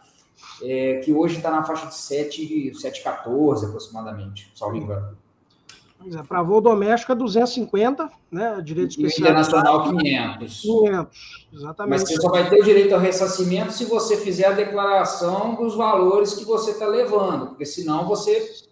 é, 0.62 1.02
que 1.04 1.14
hoje 1.14 1.38
está 1.38 1.52
na 1.52 1.64
faixa 1.64 1.88
de 1.88 1.94
7,14 1.94 3.66
aproximadamente, 3.66 4.52
salvo 4.56 4.78
engano. 4.78 5.18
É, 6.08 6.24
para 6.24 6.42
voo 6.42 6.62
doméstico 6.62 7.12
é 7.12 7.16
250, 7.16 8.10
né? 8.32 8.62
Direito 8.64 8.92
especial. 8.92 9.28
internacional 9.28 9.84
500. 9.98 10.62
500, 10.62 11.48
exatamente. 11.54 11.90
Mas 11.90 12.02
você 12.10 12.22
só 12.22 12.30
vai 12.30 12.50
ter 12.50 12.64
direito 12.64 12.94
ao 12.94 13.02
ressarcimento 13.02 13.74
se 13.74 13.84
você 13.84 14.16
fizer 14.16 14.46
a 14.46 14.52
declaração 14.52 15.56
dos 15.56 15.76
valores 15.76 16.34
que 16.34 16.46
você 16.46 16.72
está 16.72 16.88
levando, 16.88 17.48
porque 17.48 17.66
senão 17.66 18.08
você, 18.08 18.40
se 18.40 18.70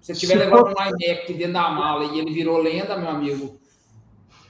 você 0.00 0.12
estiver 0.12 0.36
levando 0.36 0.70
for... 0.70 0.76
um 0.78 0.86
INEC 0.86 1.34
dentro 1.34 1.54
da 1.54 1.68
mala 1.70 2.04
e 2.04 2.20
ele 2.20 2.32
virou 2.32 2.58
lenda, 2.58 2.96
meu 2.96 3.08
amigo, 3.08 3.58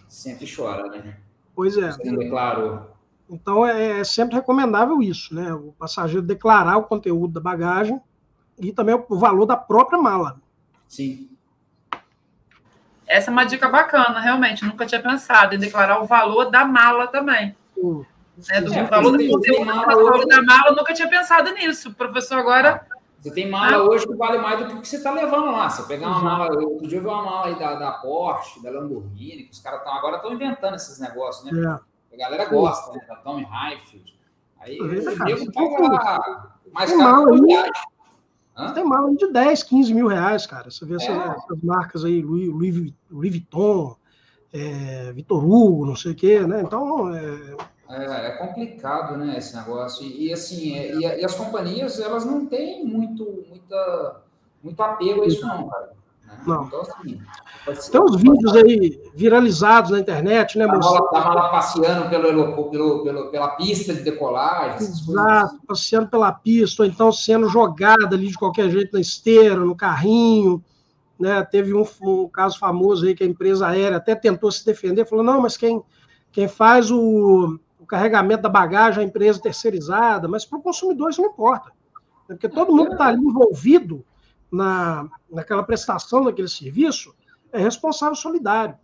sente 0.07 0.45
e 0.45 0.55
chora, 0.55 0.89
né? 0.89 1.17
Pois 1.55 1.79
é. 1.79 1.93
Você 1.93 2.11
não 2.11 2.19
declarou. 2.19 2.91
Então 3.33 3.66
é, 3.66 4.01
é 4.01 4.05
sempre 4.05 4.35
recomendável 4.35 5.03
isso, 5.03 5.35
né? 5.35 5.53
O 5.55 5.73
passageiro 5.79 6.21
declarar 6.21 6.77
o 6.77 6.85
conteúdo 6.85 7.33
da 7.33 7.40
bagagem 7.40 7.99
e 8.59 8.73
também 8.73 8.95
o 8.95 9.16
valor 9.16 9.47
da 9.47 9.57
própria 9.57 9.99
mala. 9.99 10.37
Sim. 10.87 11.31
Essa 13.07 13.31
é 13.31 13.33
uma 13.33 13.45
dica 13.45 13.68
bacana, 13.68 14.21
realmente. 14.21 14.64
Nunca 14.64 14.85
tinha 14.85 15.01
pensado 15.01 15.55
em 15.55 15.59
declarar 15.59 16.03
o 16.03 16.07
valor 16.07 16.51
da 16.51 16.66
mala 16.66 17.07
também. 17.07 17.57
Sim. 17.75 18.05
Né, 18.49 18.61
do 18.61 18.73
é, 18.73 18.85
valor 18.85 19.16
do 19.16 19.29
conteúdo, 19.29 19.64
valor 19.64 20.27
da 20.27 20.42
mala, 20.42 20.68
eu 20.68 20.77
nunca 20.77 20.92
tinha 20.92 21.09
pensado 21.09 21.53
nisso. 21.53 21.88
O 21.88 21.95
professor 21.95 22.38
agora. 22.38 22.87
Você 23.18 23.31
tem 23.31 23.49
mala 23.49 23.77
ah. 23.77 23.83
hoje 23.83 24.07
que 24.07 24.14
vale 24.14 24.38
mais 24.38 24.59
do 24.59 24.66
que 24.66 24.75
o 24.75 24.81
que 24.81 24.88
você 24.88 24.97
está 24.97 25.12
levando 25.12 25.53
lá. 25.53 25.71
Você 25.71 25.83
pegar 25.85 26.09
uma 26.09 26.21
mala, 26.21 26.61
outro 26.61 26.87
dia 26.87 26.99
eu 26.99 27.03
vi 27.03 27.09
uma 27.09 27.23
mala 27.23 27.47
aí 27.47 27.59
da, 27.59 27.77
da 27.77 27.92
Porsche, 27.92 28.62
da 28.62 28.71
Lamborghini, 28.71 29.45
que 29.45 29.53
os 29.53 29.61
caras 29.61 29.79
estão 29.81 29.95
agora 29.95 30.16
estão 30.16 30.33
inventando 30.33 30.75
esses 30.75 30.99
negócios, 30.99 31.51
né? 31.51 31.79
É. 32.12 32.14
A 32.14 32.18
galera 32.18 32.44
gosta, 32.46 32.92
né? 32.92 33.05
Da 33.09 33.16
Tommy 33.16 33.44
Highfield. 33.44 34.18
Aí 34.61 34.81
o 34.81 34.87
nego 34.87 35.53
paga 35.53 36.59
mais 36.72 36.90
tem 36.90 36.98
caro 36.98 37.35
que 37.35 37.46
viagem. 37.46 37.72
Tem 38.75 38.85
mala 38.85 39.14
de 39.14 39.33
10, 39.33 39.62
15 39.62 39.94
mil 39.94 40.07
reais, 40.07 40.46
cara. 40.46 40.70
Você 40.70 40.85
vê 40.85 40.94
é. 40.94 40.96
essas, 40.96 41.16
essas, 41.16 41.62
marcas 41.62 42.05
aí, 42.05 42.22
Louis, 42.22 42.48
Louis, 42.48 42.92
Louis 43.11 43.31
Vuitton, 43.31 43.96
é, 44.53 45.12
Vitor 45.12 45.44
Hugo, 45.44 45.87
não 45.87 45.96
sei 45.96 46.12
o 46.12 46.14
quê, 46.14 46.40
né? 46.40 46.62
Então, 46.62 47.14
é... 47.14 47.57
É, 47.88 48.29
é 48.29 48.31
complicado, 48.33 49.18
né, 49.18 49.37
esse 49.37 49.55
negócio. 49.55 50.07
E, 50.07 50.29
e 50.29 50.33
assim, 50.33 50.79
é, 50.79 50.94
e, 50.94 51.01
e, 51.01 51.25
as 51.25 51.35
companhias, 51.35 51.98
elas 51.98 52.25
não 52.25 52.46
têm 52.46 52.85
muito, 52.87 53.44
muita, 53.48 54.22
muito 54.62 54.83
apego 54.83 55.22
a 55.22 55.27
isso 55.27 55.46
não, 55.46 55.68
cara. 55.68 55.92
Não. 56.47 56.66
Então, 56.66 56.81
assim, 56.81 57.90
Tem 57.90 58.01
uns 58.01 58.16
vídeos 58.16 58.57
aí 58.57 59.01
viralizados 59.14 59.90
na 59.90 60.01
internet, 60.01 60.59
né, 60.59 60.66
moço? 60.66 60.92
Tá 61.11 61.35
lá 61.35 61.49
passeando 61.51 62.09
pelo, 62.11 62.71
pelo, 62.71 63.03
pelo, 63.03 63.31
pela 63.31 63.49
pista 63.51 63.95
de 63.95 64.03
decolagem. 64.03 64.79
Exato, 64.79 65.61
passeando 65.66 66.09
pela 66.09 66.33
pista, 66.33 66.83
ou 66.83 66.88
então 66.88 67.12
sendo 67.12 67.49
jogada 67.49 68.16
ali 68.16 68.29
de 68.29 68.38
qualquer 68.38 68.71
jeito 68.71 68.95
na 68.95 69.01
esteira, 69.01 69.57
no 69.57 69.77
carrinho. 69.77 70.62
Né? 71.18 71.42
Teve 71.45 71.73
um, 71.73 71.85
um 72.03 72.29
caso 72.29 72.59
famoso 72.59 73.07
aí 73.07 73.14
que 73.14 73.23
a 73.23 73.27
empresa 73.27 73.68
aérea 73.68 73.99
até 73.99 74.14
tentou 74.14 74.51
se 74.51 74.66
defender, 74.66 75.07
falou: 75.07 75.25
não, 75.25 75.40
mas 75.40 75.57
quem, 75.57 75.81
quem 76.33 76.49
faz 76.49 76.90
o, 76.90 77.59
o 77.79 77.87
carregamento 77.87 78.42
da 78.42 78.49
bagagem 78.49 79.03
é 79.03 79.05
a 79.05 79.09
empresa 79.09 79.40
terceirizada, 79.40 80.27
mas 80.27 80.45
para 80.45 80.59
o 80.59 80.62
consumidor 80.62 81.11
isso 81.11 81.23
não 81.23 81.31
importa. 81.31 81.71
Né? 82.29 82.35
Porque 82.35 82.49
todo 82.49 82.75
mundo 82.75 82.92
está 82.92 83.07
ali 83.07 83.21
envolvido 83.21 84.05
na, 84.53 85.09
naquela 85.31 85.62
prestação 85.62 86.23
daquele 86.25 86.49
serviço 86.49 87.15
é 87.51 87.59
responsável 87.59 88.15
solidário, 88.15 88.77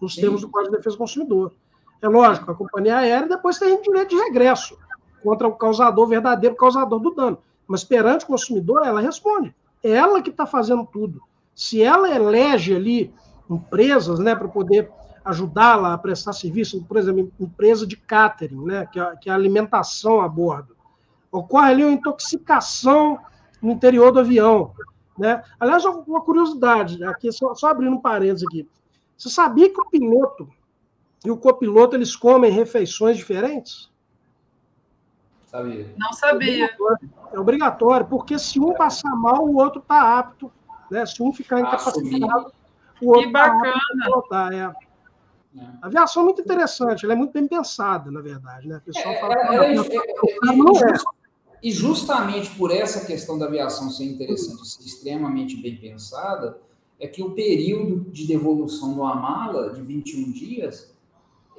nos 0.00 0.14
Sim. 0.14 0.22
termos 0.22 0.40
do 0.40 0.48
Código 0.48 0.72
de 0.72 0.78
Defesa 0.78 0.96
do 0.96 0.98
Consumidor. 0.98 1.54
É 2.02 2.08
lógico, 2.08 2.50
a 2.50 2.54
companhia 2.54 2.98
aérea 2.98 3.28
depois 3.28 3.58
tem 3.58 3.80
direito 3.80 4.10
de 4.10 4.16
regresso 4.16 4.76
contra 5.22 5.46
o 5.46 5.52
causador, 5.52 6.04
o 6.04 6.08
verdadeiro 6.08 6.56
causador 6.56 6.98
do 6.98 7.14
dano. 7.14 7.38
Mas 7.66 7.84
perante 7.84 8.24
o 8.24 8.28
consumidor, 8.28 8.84
ela 8.84 9.00
responde. 9.00 9.54
É 9.82 9.90
ela 9.90 10.20
que 10.20 10.30
está 10.30 10.44
fazendo 10.44 10.84
tudo. 10.84 11.22
Se 11.54 11.80
ela 11.80 12.10
elege 12.12 12.74
ali 12.74 13.14
empresas 13.48 14.18
né, 14.18 14.34
para 14.34 14.48
poder 14.48 14.90
ajudá-la 15.24 15.94
a 15.94 15.98
prestar 15.98 16.32
serviço, 16.32 16.82
por 16.84 16.96
exemplo, 16.96 17.32
empresa 17.38 17.86
de 17.86 17.96
catering, 17.96 18.64
né, 18.64 18.88
que 18.90 18.98
é, 18.98 19.16
que 19.16 19.30
é 19.30 19.32
a 19.32 19.36
alimentação 19.36 20.20
a 20.20 20.28
bordo, 20.28 20.76
ocorre 21.30 21.70
ali 21.70 21.84
uma 21.84 21.92
intoxicação 21.92 23.18
no 23.60 23.70
interior 23.70 24.10
do 24.10 24.20
avião. 24.20 24.72
Né? 25.18 25.42
Aliás, 25.60 25.84
uma 25.84 26.20
curiosidade, 26.20 27.02
aqui 27.04 27.30
só, 27.32 27.54
só 27.54 27.68
abrindo 27.68 27.94
um 27.94 28.00
parênteses 28.00 28.44
aqui. 28.46 28.68
Você 29.16 29.28
sabia 29.28 29.72
que 29.72 29.80
o 29.80 29.88
piloto 29.88 30.48
e 31.24 31.30
o 31.30 31.36
copiloto 31.36 31.94
eles 31.94 32.16
comem 32.16 32.50
refeições 32.50 33.16
diferentes? 33.16 33.90
Sabia. 35.46 35.94
Não 35.98 36.12
sabia. 36.12 36.64
É 36.64 36.74
obrigatório, 36.74 37.10
é 37.32 37.38
obrigatório 37.38 38.06
porque 38.06 38.38
se 38.38 38.58
um 38.58 38.72
passar 38.74 39.14
mal, 39.14 39.46
o 39.46 39.56
outro 39.56 39.80
está 39.80 40.18
apto. 40.18 40.50
Né? 40.90 41.04
Se 41.06 41.22
um 41.22 41.32
ficar 41.32 41.60
incapacitado, 41.60 42.52
o 43.00 43.08
outro 43.08 43.26
está 43.26 43.44
apto 43.44 43.98
pilotar. 44.02 44.52
É. 44.52 44.74
É. 45.54 45.66
A 45.82 45.86
aviação 45.86 46.22
é 46.22 46.24
muito 46.24 46.40
interessante, 46.40 47.04
ela 47.04 47.12
é 47.12 47.16
muito 47.16 47.32
bem 47.32 47.46
pensada, 47.46 48.10
na 48.10 48.22
verdade. 48.22 48.66
Né? 48.66 48.78
O 48.78 48.80
pessoal 48.80 49.14
é, 49.14 49.20
fala 49.20 49.36
que 49.36 49.42
é, 49.42 49.74
é, 49.74 50.56
não 50.56 50.72
é. 50.76 50.94
E 51.62 51.70
justamente 51.70 52.50
por 52.56 52.70
essa 52.70 53.06
questão 53.06 53.38
da 53.38 53.46
aviação 53.46 53.88
ser 53.88 54.04
interessante, 54.04 54.66
ser 54.66 54.82
extremamente 54.82 55.56
bem 55.56 55.76
pensada, 55.76 56.58
é 56.98 57.06
que 57.06 57.22
o 57.22 57.30
período 57.30 58.10
de 58.10 58.26
devolução 58.26 58.94
de 58.94 59.00
uma 59.00 59.14
mala 59.14 59.72
de 59.72 59.80
21 59.80 60.32
dias 60.32 60.92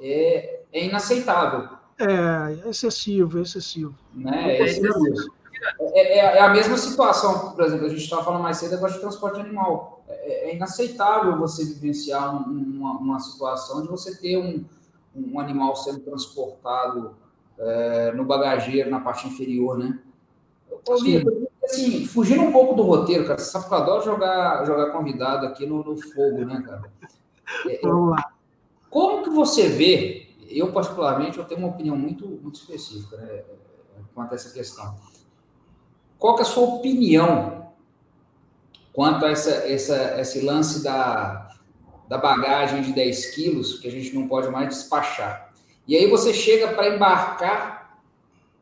é, 0.00 0.60
é 0.72 0.86
inaceitável. 0.86 1.68
É, 1.98 2.66
é 2.66 2.70
excessivo, 2.70 3.38
é 3.38 3.42
excessivo. 3.42 3.94
Né? 4.12 4.58
É, 4.58 4.64
excessivo. 4.64 5.32
É, 5.78 6.18
é, 6.18 6.18
é, 6.18 6.40
a 6.40 6.50
mesma 6.50 6.76
situação, 6.76 7.52
por 7.52 7.64
exemplo, 7.64 7.86
a 7.86 7.88
gente 7.88 8.02
estava 8.02 8.24
falando 8.24 8.42
mais 8.42 8.58
cedo 8.58 8.74
agora 8.74 8.92
de 8.92 9.00
transporte 9.00 9.40
animal. 9.40 10.04
É, 10.08 10.50
é 10.50 10.54
inaceitável 10.54 11.38
você 11.38 11.64
vivenciar 11.64 12.34
uma, 12.46 12.98
uma, 12.98 13.20
situação 13.20 13.82
de 13.82 13.88
você 13.88 14.16
ter 14.16 14.36
um, 14.36 14.64
um 15.14 15.40
animal 15.40 15.74
sendo 15.76 16.00
transportado 16.00 17.16
é, 17.58 18.12
no 18.12 18.24
bagageiro, 18.24 18.90
na 18.90 19.00
parte 19.00 19.26
inferior, 19.26 19.78
né? 19.78 19.98
Ô, 20.86 20.96
Vitor, 20.98 21.48
assim, 21.64 22.06
fugindo 22.06 22.42
um 22.42 22.52
pouco 22.52 22.74
do 22.74 22.82
roteiro, 22.82 23.26
cara, 23.26 23.38
você 23.38 23.50
sabe 23.50 23.66
que 23.66 23.72
eu 23.72 23.78
adoro 23.78 24.04
jogar, 24.04 24.64
jogar 24.66 24.90
convidado 24.90 25.46
aqui 25.46 25.66
no, 25.66 25.82
no 25.82 25.96
fogo, 25.96 26.44
né, 26.44 26.62
cara? 26.64 26.82
É, 27.68 27.80
Vamos 27.82 28.10
lá. 28.10 28.32
Como 28.90 29.22
que 29.24 29.30
você 29.30 29.68
vê, 29.68 30.28
eu 30.48 30.72
particularmente, 30.72 31.38
eu 31.38 31.44
tenho 31.44 31.60
uma 31.60 31.70
opinião 31.70 31.96
muito, 31.96 32.26
muito 32.26 32.60
específica 32.60 33.16
né, 33.16 33.42
quanto 34.14 34.32
a 34.32 34.34
essa 34.36 34.52
questão. 34.52 34.96
Qual 36.18 36.36
que 36.36 36.42
é 36.42 36.44
a 36.44 36.48
sua 36.48 36.64
opinião 36.64 37.72
quanto 38.92 39.26
a 39.26 39.30
essa, 39.30 39.50
essa, 39.50 40.20
esse 40.20 40.40
lance 40.40 40.82
da, 40.82 41.48
da 42.08 42.18
bagagem 42.18 42.82
de 42.82 42.92
10 42.92 43.34
quilos, 43.34 43.80
que 43.80 43.88
a 43.88 43.90
gente 43.90 44.14
não 44.14 44.28
pode 44.28 44.48
mais 44.48 44.68
despachar? 44.68 45.43
E 45.86 45.96
aí 45.96 46.08
você 46.08 46.32
chega 46.32 46.68
para 46.68 46.88
embarcar, 46.88 47.98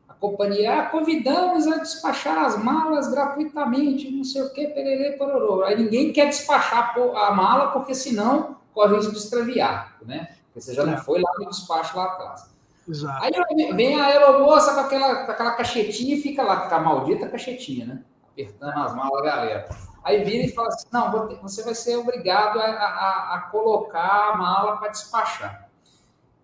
a 0.07 0.13
companhia, 0.13 0.79
ah, 0.79 0.85
convidamos 0.87 1.67
a 1.67 1.77
despachar 1.77 2.45
as 2.45 2.61
malas 2.61 3.09
gratuitamente, 3.09 4.11
não 4.11 4.23
sei 4.23 4.41
o 4.41 4.53
que, 4.53 4.67
pererê, 4.67 5.13
pororô. 5.13 5.63
Aí 5.63 5.77
ninguém 5.77 6.11
quer 6.11 6.27
despachar 6.27 6.95
a 6.97 7.31
mala, 7.31 7.71
porque 7.71 7.95
senão 7.95 8.57
corre 8.73 8.93
o 8.93 8.97
risco 8.97 9.13
de 9.13 9.19
extraviar, 9.19 9.97
né? 10.05 10.35
Porque 10.45 10.61
você 10.61 10.73
já 10.73 10.85
não 10.85 10.97
foi 10.97 11.21
lá 11.21 11.31
no 11.39 11.49
despacho 11.49 11.97
lá 11.97 12.05
atrás. 12.05 12.53
Exato. 12.87 13.23
Aí 13.23 13.73
vem 13.73 13.99
a 13.99 14.05
aeromoça 14.07 14.73
com 14.73 14.81
aquela, 14.81 15.25
com 15.25 15.31
aquela 15.31 15.51
cachetinha 15.51 16.15
e 16.15 16.21
fica 16.21 16.43
lá, 16.43 16.67
com 16.67 16.75
a 16.75 16.79
maldita 16.79 17.29
cachetinha, 17.29 17.85
né? 17.85 18.03
Apertando 18.31 18.77
as 18.77 18.95
malas, 18.95 19.23
galera. 19.23 19.69
Aí 20.03 20.23
vira 20.23 20.45
e 20.45 20.51
fala 20.51 20.67
assim: 20.67 20.87
não, 20.91 21.27
você 21.41 21.63
vai 21.63 21.73
ser 21.73 21.95
obrigado 21.95 22.59
a, 22.59 22.65
a, 22.65 23.35
a 23.35 23.41
colocar 23.51 24.33
a 24.33 24.37
mala 24.37 24.77
para 24.77 24.89
despachar. 24.89 25.69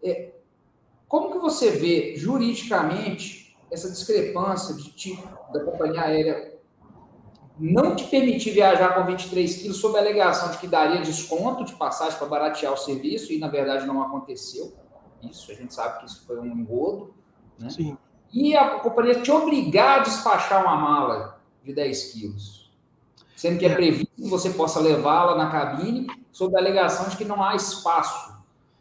É, 0.01 0.31
como 1.09 1.31
que 1.31 1.39
você 1.39 1.71
vê 1.71 2.13
juridicamente 2.15 3.57
essa 3.71 3.89
discrepância 3.89 4.75
de 4.75 4.91
tipo 4.91 5.27
da 5.51 5.63
companhia 5.63 6.01
aérea 6.01 6.59
não 7.59 7.95
te 7.95 8.05
permitir 8.05 8.51
viajar 8.51 8.93
com 8.93 9.03
23 9.03 9.57
quilos 9.57 9.77
sob 9.77 9.97
a 9.97 10.01
alegação 10.01 10.51
de 10.51 10.59
que 10.59 10.67
daria 10.67 11.01
desconto 11.01 11.65
de 11.65 11.73
passagem 11.73 12.17
para 12.17 12.27
baratear 12.27 12.71
o 12.71 12.77
serviço 12.77 13.33
e 13.33 13.39
na 13.39 13.47
verdade 13.47 13.85
não 13.85 14.01
aconteceu. 14.01 14.71
Isso, 15.21 15.51
a 15.51 15.55
gente 15.55 15.73
sabe 15.73 15.99
que 15.99 16.05
isso 16.05 16.25
foi 16.25 16.39
um 16.39 16.45
engodo. 16.45 17.13
Né? 17.57 17.69
Sim. 17.69 17.97
E 18.31 18.55
a 18.55 18.79
companhia 18.79 19.19
te 19.19 19.31
obrigar 19.31 19.99
a 19.99 20.03
despachar 20.03 20.63
uma 20.63 20.77
mala 20.77 21.41
de 21.63 21.73
10 21.73 22.13
quilos, 22.13 22.71
sendo 23.35 23.57
que 23.57 23.65
é, 23.65 23.69
é 23.69 23.75
previsto 23.75 24.15
que 24.15 24.29
você 24.29 24.51
possa 24.51 24.79
levá-la 24.79 25.35
na 25.35 25.49
cabine 25.49 26.07
sob 26.31 26.55
a 26.55 26.59
alegação 26.59 27.09
de 27.09 27.17
que 27.17 27.25
não 27.25 27.43
há 27.43 27.55
espaço 27.55 28.38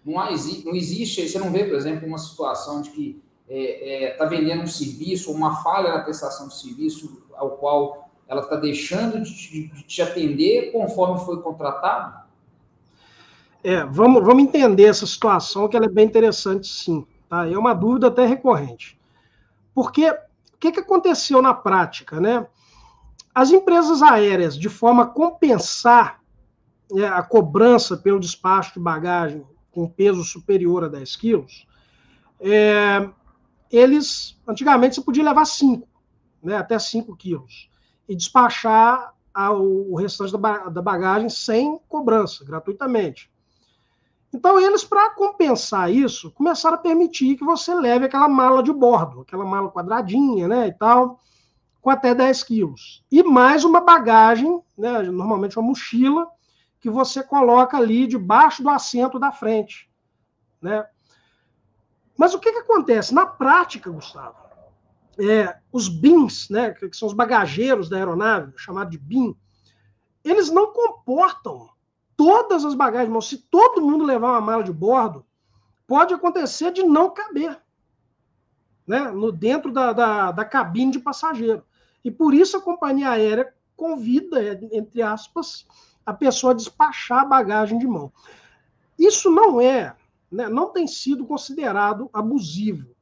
não, 0.08 0.18
há, 0.18 0.30
não 0.64 0.74
existe, 0.74 1.28
você 1.28 1.38
não 1.38 1.52
vê, 1.52 1.64
por 1.64 1.76
exemplo, 1.76 2.08
uma 2.08 2.18
situação 2.18 2.80
de 2.80 2.90
que 2.90 3.22
está 3.46 3.54
é, 3.54 4.04
é, 4.04 4.10
tá 4.10 4.24
vendendo 4.24 4.62
um 4.62 4.66
serviço, 4.66 5.30
uma 5.30 5.62
falha 5.62 5.92
na 5.92 6.00
prestação 6.00 6.48
de 6.48 6.58
serviço 6.58 7.22
ao 7.34 7.52
qual 7.52 8.10
ela 8.26 8.40
está 8.42 8.56
deixando 8.56 9.22
de, 9.22 9.68
de, 9.68 9.82
te 9.82 10.02
atender 10.02 10.72
conforme 10.72 11.24
foi 11.24 11.40
contratado? 11.42 12.26
É, 13.62 13.84
vamos, 13.84 14.24
vamos 14.24 14.42
entender 14.42 14.84
essa 14.84 15.06
situação, 15.06 15.68
que 15.68 15.76
ela 15.76 15.86
é 15.86 15.90
bem 15.90 16.06
interessante, 16.06 16.66
sim. 16.66 17.06
Tá? 17.28 17.46
É 17.46 17.56
uma 17.56 17.74
dúvida 17.74 18.08
até 18.08 18.24
recorrente. 18.24 18.98
Porque 19.74 20.10
o 20.10 20.58
que, 20.58 20.72
que 20.72 20.80
aconteceu 20.80 21.42
na 21.42 21.52
prática? 21.52 22.20
Né? 22.20 22.46
As 23.34 23.50
empresas 23.50 24.02
aéreas, 24.02 24.58
de 24.58 24.68
forma 24.68 25.04
a 25.04 25.06
compensar 25.06 26.20
né, 26.90 27.06
a 27.06 27.22
cobrança 27.22 27.96
pelo 27.96 28.20
despacho 28.20 28.74
de 28.74 28.80
bagagem 28.80 29.44
com 29.78 29.88
peso 29.88 30.24
superior 30.24 30.82
a 30.82 30.88
10 30.88 31.14
quilos, 31.14 31.64
é, 32.40 33.08
eles, 33.70 34.36
antigamente, 34.44 34.96
você 34.96 35.00
podia 35.00 35.22
levar 35.22 35.44
5, 35.44 35.86
né, 36.42 36.56
até 36.56 36.76
5 36.76 37.16
quilos, 37.16 37.70
e 38.08 38.16
despachar 38.16 39.14
o 39.52 39.94
restante 39.94 40.36
da, 40.36 40.68
da 40.68 40.82
bagagem 40.82 41.28
sem 41.28 41.78
cobrança, 41.88 42.44
gratuitamente. 42.44 43.30
Então, 44.34 44.58
eles, 44.58 44.82
para 44.82 45.10
compensar 45.10 45.92
isso, 45.92 46.32
começaram 46.32 46.74
a 46.74 46.80
permitir 46.80 47.36
que 47.36 47.44
você 47.44 47.72
leve 47.72 48.06
aquela 48.06 48.28
mala 48.28 48.64
de 48.64 48.72
bordo, 48.72 49.20
aquela 49.20 49.44
mala 49.44 49.70
quadradinha, 49.70 50.48
né, 50.48 50.66
e 50.66 50.72
tal, 50.72 51.20
com 51.80 51.88
até 51.88 52.12
10 52.16 52.42
quilos. 52.42 53.04
E 53.12 53.22
mais 53.22 53.62
uma 53.62 53.80
bagagem, 53.80 54.60
né, 54.76 55.02
normalmente 55.02 55.56
uma 55.56 55.68
mochila, 55.68 56.26
que 56.80 56.88
você 56.88 57.22
coloca 57.22 57.76
ali 57.76 58.06
debaixo 58.06 58.62
do 58.62 58.70
assento 58.70 59.18
da 59.18 59.32
frente. 59.32 59.90
Né? 60.60 60.86
Mas 62.16 62.34
o 62.34 62.38
que, 62.38 62.52
que 62.52 62.58
acontece? 62.58 63.14
Na 63.14 63.26
prática, 63.26 63.90
Gustavo, 63.90 64.36
é, 65.18 65.58
os 65.72 65.88
BIMs, 65.88 66.48
né, 66.48 66.70
que 66.72 66.92
são 66.92 67.08
os 67.08 67.14
bagageiros 67.14 67.88
da 67.88 67.96
aeronave, 67.96 68.52
chamado 68.56 68.90
de 68.90 68.98
BIM, 68.98 69.36
eles 70.24 70.50
não 70.50 70.72
comportam 70.72 71.68
todas 72.16 72.64
as 72.64 72.74
bagagens. 72.74 73.10
Mas 73.10 73.26
se 73.26 73.38
todo 73.38 73.82
mundo 73.82 74.04
levar 74.04 74.30
uma 74.32 74.40
mala 74.40 74.62
de 74.62 74.72
bordo, 74.72 75.24
pode 75.86 76.12
acontecer 76.12 76.72
de 76.72 76.82
não 76.82 77.10
caber 77.10 77.60
né, 78.86 79.10
no 79.10 79.30
dentro 79.30 79.70
da, 79.72 79.92
da, 79.92 80.32
da 80.32 80.44
cabine 80.44 80.92
de 80.92 80.98
passageiro. 80.98 81.62
E 82.04 82.10
por 82.10 82.32
isso 82.32 82.56
a 82.56 82.62
companhia 82.62 83.10
aérea 83.10 83.52
convida, 83.76 84.58
entre 84.72 85.02
aspas, 85.02 85.66
a 86.08 86.14
pessoa 86.14 86.54
despachar 86.54 87.20
a 87.20 87.26
bagagem 87.26 87.78
de 87.78 87.86
mão. 87.86 88.10
Isso 88.98 89.30
não 89.30 89.60
é, 89.60 89.94
né, 90.32 90.48
não 90.48 90.70
tem 90.70 90.86
sido 90.86 91.26
considerado 91.26 92.08
abusivo, 92.14 92.96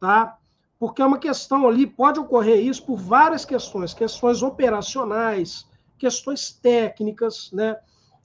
tá? 0.00 0.38
Porque 0.78 1.02
é 1.02 1.04
uma 1.04 1.18
questão 1.18 1.68
ali, 1.68 1.86
pode 1.86 2.18
ocorrer 2.18 2.64
isso 2.64 2.86
por 2.86 2.96
várias 2.96 3.44
questões, 3.44 3.92
questões 3.92 4.42
operacionais, 4.42 5.68
questões 5.98 6.50
técnicas, 6.50 7.52
né? 7.52 7.76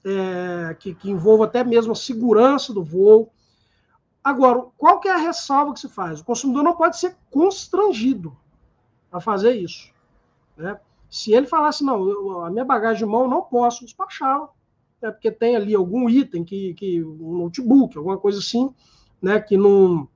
É, 0.05 0.73
que, 0.75 0.95
que 0.95 1.11
envolvam 1.11 1.45
até 1.45 1.61
mesmo 1.61 1.91
a 1.91 1.95
segurança 1.95 2.73
do 2.73 2.81
voo. 2.83 3.29
Agora, 4.23 4.67
qual 4.77 5.01
que 5.01 5.09
é 5.09 5.13
a 5.13 5.17
ressalva 5.17 5.73
que 5.73 5.81
se 5.81 5.89
faz? 5.89 6.21
O 6.21 6.25
consumidor 6.25 6.63
não 6.63 6.77
pode 6.77 6.97
ser 6.97 7.17
constrangido 7.29 8.37
a 9.11 9.19
fazer 9.19 9.51
isso. 9.51 9.91
Né? 10.55 10.79
Se 11.13 11.31
ele 11.31 11.45
falasse, 11.45 11.83
não, 11.83 12.09
eu, 12.09 12.41
a 12.41 12.49
minha 12.49 12.65
bagagem 12.65 13.05
de 13.05 13.11
mão 13.11 13.27
não 13.27 13.43
posso 13.43 13.85
despachar, 13.85 14.49
né, 14.99 15.11
porque 15.11 15.29
tem 15.29 15.55
ali 15.55 15.75
algum 15.75 16.09
item, 16.09 16.43
que, 16.43 16.73
que 16.73 17.03
um 17.03 17.37
notebook, 17.37 17.95
alguma 17.95 18.17
coisa 18.17 18.39
assim, 18.39 18.73
né, 19.21 19.39
que, 19.39 19.55
não, 19.55 20.09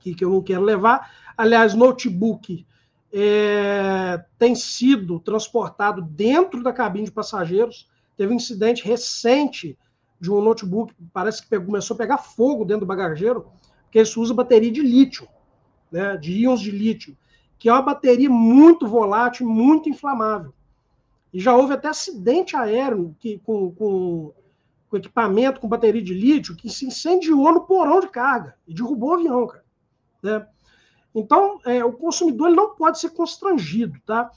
que, 0.00 0.16
que 0.16 0.24
eu 0.24 0.30
não 0.30 0.42
quero 0.42 0.64
levar. 0.64 1.12
Aliás, 1.38 1.74
notebook 1.74 2.66
é, 3.12 4.24
tem 4.36 4.56
sido 4.56 5.20
transportado 5.20 6.02
dentro 6.02 6.60
da 6.60 6.72
cabine 6.72 7.04
de 7.04 7.12
passageiros. 7.12 7.88
Teve 8.16 8.32
um 8.32 8.36
incidente 8.36 8.84
recente 8.84 9.78
de 10.20 10.28
um 10.28 10.42
notebook, 10.42 10.92
parece 11.12 11.40
que 11.40 11.48
pegou, 11.48 11.66
começou 11.66 11.94
a 11.94 11.98
pegar 11.98 12.18
fogo 12.18 12.64
dentro 12.64 12.80
do 12.80 12.86
bagageiro, 12.88 13.46
porque 13.84 14.00
isso 14.00 14.20
usa 14.20 14.34
bateria 14.34 14.72
de 14.72 14.82
lítio, 14.82 15.28
né, 15.88 16.16
de 16.16 16.32
íons 16.32 16.60
de 16.60 16.72
lítio, 16.72 17.16
que 17.58 17.68
é 17.68 17.72
uma 17.72 17.82
bateria 17.82 18.30
muito 18.30 18.86
volátil, 18.86 19.48
muito 19.48 19.88
inflamável. 19.88 20.52
E 21.32 21.40
já 21.40 21.54
houve 21.54 21.74
até 21.74 21.88
acidente 21.88 22.56
aéreo 22.56 23.14
que, 23.18 23.38
com, 23.38 23.70
com, 23.72 24.32
com 24.88 24.96
equipamento 24.96 25.60
com 25.60 25.68
bateria 25.68 26.02
de 26.02 26.14
lítio 26.14 26.56
que 26.56 26.70
se 26.70 26.86
incendiou 26.86 27.52
no 27.52 27.62
porão 27.62 28.00
de 28.00 28.08
carga 28.08 28.56
e 28.66 28.74
derrubou 28.74 29.10
o 29.10 29.14
avião, 29.14 29.46
cara. 29.46 29.64
Né? 30.22 30.46
Então, 31.14 31.60
é, 31.64 31.84
o 31.84 31.92
consumidor 31.92 32.50
não 32.50 32.74
pode 32.74 33.00
ser 33.00 33.10
constrangido, 33.10 33.98
tá? 34.04 34.30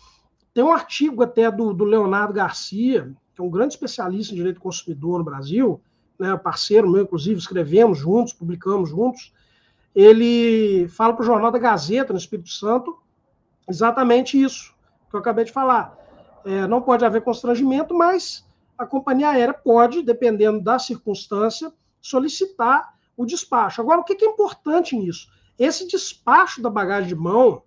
Tem 0.53 0.63
um 0.63 0.71
artigo 0.71 1.21
até 1.21 1.51
do, 1.51 1.73
do, 1.73 1.83
Leonardo 1.83 2.33
Garcia, 2.33 3.13
que 3.35 3.41
é 3.41 3.43
um 3.43 3.49
grande 3.49 3.73
especialista 3.73 4.33
em 4.33 4.37
direito 4.37 4.55
do 4.55 4.61
consumidor 4.61 5.19
no 5.19 5.25
Brasil, 5.25 5.81
né, 6.17 6.35
parceiro 6.37 6.89
meu, 6.89 7.03
inclusive, 7.03 7.39
escrevemos 7.39 7.97
juntos, 7.97 8.33
publicamos 8.33 8.89
juntos. 8.89 9.33
Ele 9.95 10.87
fala 10.89 11.13
para 11.13 11.23
o 11.23 11.25
Jornal 11.25 11.51
da 11.51 11.59
Gazeta, 11.59 12.13
no 12.13 12.19
Espírito 12.19 12.49
Santo, 12.49 12.97
exatamente 13.69 14.41
isso 14.41 14.73
que 15.09 15.15
eu 15.15 15.19
acabei 15.19 15.45
de 15.45 15.51
falar. 15.51 15.97
É, 16.45 16.67
não 16.67 16.81
pode 16.81 17.05
haver 17.05 17.21
constrangimento, 17.21 17.93
mas 17.93 18.45
a 18.77 18.85
companhia 18.85 19.29
aérea 19.29 19.53
pode, 19.53 20.01
dependendo 20.01 20.61
da 20.61 20.79
circunstância, 20.79 21.71
solicitar 22.01 22.93
o 23.15 23.25
despacho. 23.25 23.81
Agora, 23.81 23.99
o 23.99 24.03
que 24.03 24.23
é 24.23 24.27
importante 24.27 24.95
nisso? 24.95 25.29
Esse 25.57 25.85
despacho 25.85 26.61
da 26.61 26.69
bagagem 26.69 27.09
de 27.09 27.15
mão, 27.15 27.63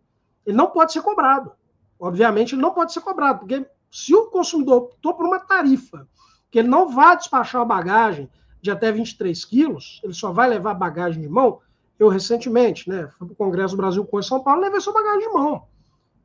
ele 0.46 0.56
não 0.56 0.68
pode 0.68 0.92
ser 0.92 1.02
cobrado. 1.02 1.52
Obviamente, 2.00 2.54
ele 2.54 2.62
não 2.62 2.72
pode 2.72 2.92
ser 2.92 3.00
cobrado, 3.00 3.40
porque 3.40 3.66
se 3.90 4.14
o 4.14 4.26
consumidor 4.30 4.84
optou 4.84 5.14
por 5.14 5.26
uma 5.26 5.38
tarifa 5.38 6.08
que 6.50 6.58
ele 6.58 6.68
não 6.68 6.88
vai 6.88 7.16
despachar 7.16 7.60
a 7.60 7.66
bagagem 7.66 8.28
de 8.60 8.70
até 8.70 8.90
23 8.90 9.44
quilos, 9.44 10.00
ele 10.02 10.14
só 10.14 10.32
vai 10.32 10.48
levar 10.48 10.74
bagagem 10.74 11.20
de 11.20 11.28
mão. 11.28 11.60
Eu, 11.98 12.08
recentemente, 12.08 12.88
né, 12.88 13.08
fui 13.18 13.26
para 13.26 13.34
o 13.34 13.36
Congresso 13.36 13.76
do 13.76 13.82
Brasil 13.82 14.04
com 14.04 14.22
São 14.22 14.42
Paulo, 14.42 14.62
levei 14.62 14.80
sua 14.80 14.94
bagagem 14.94 15.28
de 15.28 15.34
mão. 15.34 15.66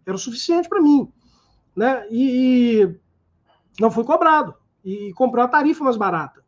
Era 0.08 0.16
o 0.16 0.20
suficiente 0.20 0.70
para 0.70 0.82
mim. 0.82 1.12
Né? 1.76 2.08
E, 2.10 2.82
e 2.82 2.96
não 3.80 3.92
fui 3.92 4.06
cobrado. 4.06 4.56
E 4.84 5.14
comprou 5.14 5.44
a 5.44 5.48
tarifa 5.48 5.84
mais 5.84 5.98
barata. 5.98 6.44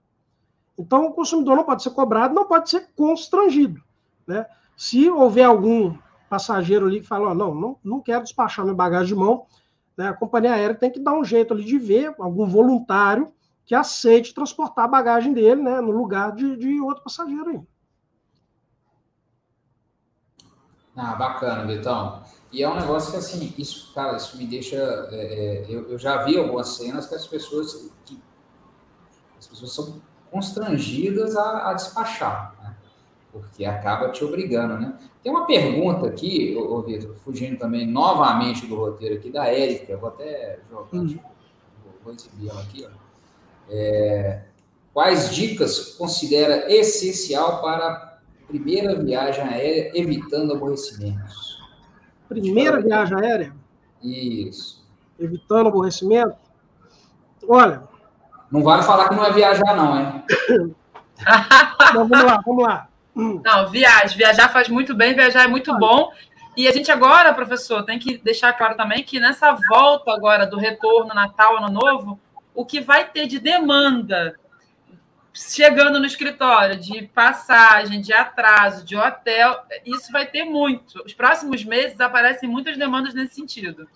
Então, 0.78 1.08
o 1.08 1.12
consumidor 1.12 1.58
não 1.58 1.66
pode 1.66 1.84
ser 1.84 1.90
cobrado, 1.90 2.34
não 2.34 2.46
pode 2.46 2.70
ser 2.70 2.88
constrangido. 2.96 3.84
Né? 4.26 4.46
Se 4.78 5.10
houver 5.10 5.44
algum 5.44 5.94
passageiro 6.30 6.88
ali 6.88 7.02
que 7.02 7.08
fala, 7.08 7.32
oh, 7.32 7.36
não, 7.36 7.54
não, 7.54 7.78
não 7.84 8.00
quero 8.00 8.24
despachar 8.24 8.64
minha 8.64 8.76
bagagem 8.76 9.14
de 9.14 9.16
mão, 9.16 9.46
né, 9.98 10.08
a 10.08 10.14
companhia 10.14 10.54
aérea 10.54 10.76
tem 10.76 10.90
que 10.90 11.00
dar 11.00 11.14
um 11.14 11.26
jeito 11.26 11.54
ali 11.54 11.66
de 11.66 11.78
ver 11.78 12.16
algum 12.18 12.48
voluntário 12.48 13.34
que 13.66 13.76
aceite 13.76 14.34
transportar 14.34 14.86
a 14.86 14.88
bagagem 14.88 15.34
dele 15.34 15.62
né, 15.62 15.82
no 15.82 15.92
lugar 15.92 16.32
de, 16.34 16.56
de 16.56 16.80
outro 16.80 17.04
passageiro 17.04 17.50
aí. 17.50 17.62
Ah, 21.02 21.16
bacana, 21.16 21.66
Vitão. 21.66 22.22
E 22.52 22.62
é 22.62 22.70
um 22.70 22.76
negócio 22.76 23.12
que, 23.12 23.18
assim, 23.18 23.54
isso, 23.58 23.94
cara, 23.94 24.18
isso 24.18 24.36
me 24.38 24.46
deixa. 24.46 24.76
É, 25.12 25.16
é, 25.16 25.66
eu, 25.70 25.92
eu, 25.92 25.98
já 25.98 26.24
vi 26.24 26.38
algumas 26.38 26.70
cenas 26.70 27.08
que 27.08 27.16
as 27.16 27.26
pessoas. 27.26 27.90
Que, 28.06 28.20
as 29.38 29.48
pessoas 29.48 29.74
são 29.74 30.02
constrangidas 30.30 31.36
a, 31.38 31.70
a 31.70 31.74
despachar 31.74 32.60
porque 33.32 33.66
acaba 33.66 34.10
te 34.10 34.24
obrigando, 34.24 34.78
né? 34.80 34.98
Tem 35.22 35.32
uma 35.32 35.46
pergunta 35.46 36.08
aqui, 36.08 36.56
ô, 36.58 36.82
Vitor, 36.82 37.16
fugindo 37.18 37.58
também 37.58 37.86
novamente 37.86 38.66
do 38.66 38.76
roteiro 38.76 39.16
aqui, 39.16 39.30
da 39.30 39.48
Érica, 39.48 39.98
vou 39.98 40.10
até 40.10 40.60
jogar, 40.70 40.88
hum. 40.94 41.20
vou 42.04 42.14
exibir 42.14 42.50
ela 42.50 42.62
aqui, 42.62 42.86
ó. 42.86 42.90
É, 43.70 44.44
quais 44.94 45.34
dicas 45.34 45.96
considera 45.96 46.72
essencial 46.74 47.62
para 47.62 48.09
primeira 48.50 48.96
viagem 48.96 49.44
aérea, 49.44 49.92
evitando 49.94 50.54
aborrecimentos? 50.54 51.60
Primeira 52.28 52.82
viagem 52.82 53.18
aérea? 53.18 53.54
Isso. 54.04 54.86
Evitando 55.20 55.68
aborrecimento? 55.68 56.36
Olha... 57.48 57.88
Não 58.52 58.64
vale 58.64 58.82
falar 58.82 59.10
que 59.10 59.16
não 59.16 59.24
é 59.24 59.32
viajar, 59.32 59.76
não, 59.76 60.00
hein? 60.00 60.24
então, 61.90 62.08
vamos 62.08 62.26
lá, 62.26 62.42
vamos 62.44 62.64
lá. 62.64 62.88
Não, 63.14 63.70
viajar. 63.70 64.08
Viajar 64.18 64.50
faz 64.50 64.68
muito 64.68 64.96
bem, 64.96 65.14
viajar 65.14 65.44
é 65.44 65.48
muito 65.48 65.78
bom. 65.78 66.12
E 66.58 66.68
a 66.68 66.72
gente 66.72 66.92
agora, 66.92 67.32
professor, 67.32 67.84
tem 67.84 68.00
que 68.00 68.18
deixar 68.18 68.54
claro 68.54 68.76
também 68.76 69.04
que 69.04 69.20
nessa 69.20 69.56
volta 69.70 70.12
agora 70.12 70.48
do 70.48 70.58
retorno 70.58 71.14
Natal, 71.14 71.58
Ano 71.58 71.70
Novo, 71.70 72.20
o 72.56 72.66
que 72.66 72.82
vai 72.82 73.08
ter 73.08 73.28
de 73.28 73.38
demanda 73.38 74.36
chegando 75.34 76.00
no 76.00 76.06
escritório, 76.06 76.80
de 76.80 77.08
passagem, 77.08 78.02
de 78.02 78.14
atraso, 78.14 78.86
de 78.86 78.96
hotel, 78.96 79.58
isso 79.86 80.12
vai 80.12 80.26
ter 80.26 80.44
muito. 80.44 81.02
Os 81.06 81.14
próximos 81.14 81.64
meses 81.64 82.00
aparecem 82.00 82.50
muitas 82.50 82.78
demandas 82.78 83.14
nesse 83.14 83.36
sentido. 83.36 83.88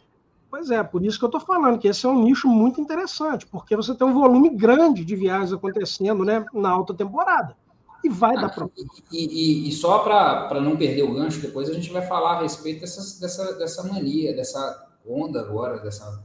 Pois 0.50 0.70
é, 0.70 0.84
por 0.84 1.04
isso 1.04 1.18
que 1.18 1.26
eu 1.26 1.30
estou 1.30 1.42
falando 1.42 1.80
que 1.80 1.88
esse 1.88 2.06
é 2.06 2.10
um 2.10 2.24
nicho 2.24 2.48
muito 2.48 2.80
interessante, 2.80 3.46
porque 3.48 3.76
você 3.76 3.96
tem 3.96 4.06
um 4.06 4.14
volume 4.14 4.50
grande 4.50 5.04
de 5.04 5.16
viagens 5.16 5.52
acontecendo 5.52 6.24
né, 6.24 6.46
na 6.54 6.70
alta 6.70 6.94
temporada 6.94 7.56
e 8.04 8.10
vai 8.10 8.36
ah, 8.36 8.42
dar 8.42 8.50
problema. 8.50 8.90
E, 9.12 9.66
e, 9.66 9.70
e, 9.70 9.72
só 9.72 10.00
para 10.00 10.60
não 10.62 10.76
perder 10.76 11.04
o 11.04 11.14
gancho, 11.14 11.40
depois 11.40 11.70
a 11.70 11.74
gente 11.74 11.92
vai 11.92 12.02
falar 12.02 12.34
a 12.34 12.42
respeito 12.42 12.82
dessas, 12.82 13.18
dessa, 13.20 13.54
dessa 13.54 13.84
mania, 13.84 14.36
dessa 14.36 14.90
onda 15.08 15.40
agora, 15.40 15.80
dessa 15.80 16.24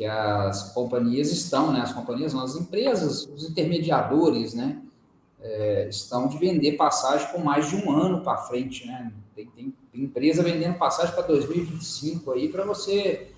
que 0.00 0.06
as 0.06 0.72
companhias 0.72 1.30
estão, 1.30 1.70
né? 1.70 1.80
As 1.82 1.92
companhias, 1.92 2.32
não, 2.32 2.42
as 2.42 2.56
empresas, 2.56 3.26
os 3.26 3.46
intermediadores, 3.46 4.54
né? 4.54 4.78
É, 5.42 5.88
estão 5.90 6.26
de 6.26 6.38
vender 6.38 6.72
passagem 6.72 7.30
com 7.30 7.40
mais 7.40 7.68
de 7.68 7.76
um 7.76 7.92
ano 7.92 8.22
para 8.22 8.38
frente, 8.38 8.86
né? 8.86 9.12
Tem, 9.36 9.46
tem, 9.48 9.74
tem, 9.92 10.02
empresa 10.02 10.42
vendendo 10.42 10.78
passagem 10.78 11.14
para 11.14 11.26
2025 11.26 12.32
aí 12.32 12.48
para 12.48 12.64
você 12.64 13.28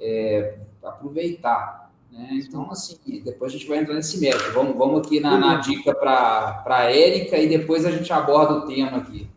é, 0.00 0.56
aproveitar. 0.82 1.92
Né? 2.10 2.40
Então, 2.42 2.70
assim, 2.70 2.96
depois 3.22 3.52
a 3.52 3.58
gente 3.58 3.68
vai 3.68 3.80
entrar 3.80 3.92
nesse 3.92 4.18
método. 4.18 4.54
Vamos, 4.54 4.78
vamos 4.78 5.06
aqui 5.06 5.20
na, 5.20 5.36
na 5.36 5.56
dica 5.56 5.94
para 5.94 6.64
a 6.64 6.90
Érica 6.90 7.36
e 7.36 7.46
depois 7.46 7.84
a 7.84 7.90
gente 7.90 8.10
aborda 8.10 8.54
o 8.54 8.66
tema 8.66 8.96
aqui. 8.96 9.28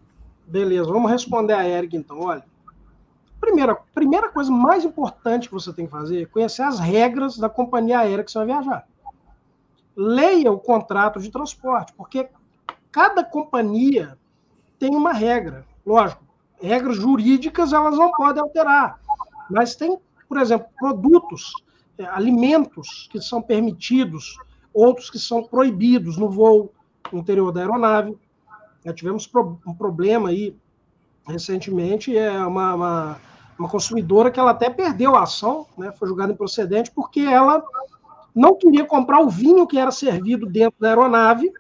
Beleza, 0.48 0.90
vamos 0.90 1.12
responder 1.12 1.54
a 1.54 1.64
Érica 1.64 1.98
então. 1.98 2.22
Olha, 2.22 2.46
primeira, 3.50 3.76
primeira 3.94 4.30
coisa 4.30 4.52
mais 4.52 4.86
importante 4.86 5.48
que 5.48 5.54
você 5.54 5.74
tem 5.74 5.86
que 5.86 5.92
fazer 5.92 6.22
é 6.22 6.26
conhecer 6.26 6.62
as 6.62 6.80
regras 6.80 7.38
da 7.38 7.50
companhia 7.50 8.00
aérea 8.00 8.24
que 8.24 8.32
você 8.32 8.38
vai 8.38 8.48
viajar. 8.48 8.88
Leia 9.96 10.52
o 10.52 10.60
contrato 10.60 11.20
de 11.20 11.30
transporte, 11.30 11.94
porque 11.94 12.30
cada 12.92 13.24
companhia 13.24 14.18
tem 14.78 14.96
uma 14.96 15.12
regra. 15.12 15.66
Lógico, 15.86 16.24
regras 16.62 16.98
jurídicas 16.98 17.74
elas 17.74 17.98
não 17.98 18.12
podem 18.12 18.42
alterar, 18.42 19.00
mas 19.50 19.76
tem, 19.76 19.98
por 20.28 20.38
exemplo, 20.38 20.68
produtos 20.78 21.52
é, 21.98 22.06
alimentos 22.06 23.10
que 23.12 23.20
são 23.20 23.42
permitidos, 23.42 24.38
outros 24.74 25.10
que 25.10 25.20
são 25.20 25.44
proibidos 25.44 26.18
no 26.18 26.30
voo 26.30 26.72
interior 27.12 27.52
da 27.52 27.62
aeronave. 27.62 28.18
Já 28.86 28.94
tivemos 28.94 29.30
um 29.66 29.74
problema 29.74 30.30
aí 30.30 30.56
recentemente, 31.28 32.18
é 32.18 32.32
uma, 32.46 32.74
uma, 32.74 33.22
uma, 33.60 33.70
consumidora 33.70 34.32
que 34.32 34.40
ela 34.40 34.52
até 34.52 34.70
perdeu 34.70 35.16
a 35.16 35.24
ação, 35.24 35.68
né, 35.78 35.92
foi 35.92 36.08
julgada 36.08 36.32
improcedente, 36.32 36.92
porque 36.92 37.20
ela 37.20 37.64
não 38.34 38.56
queria 38.56 38.86
comprar 38.86 39.20
o 39.20 39.30
vinho 39.30 39.68
que 39.68 39.78
era 39.78 39.92
servido 39.92 40.46
dentro 40.46 40.80
da 40.80 40.90
aeronave, 40.90 41.52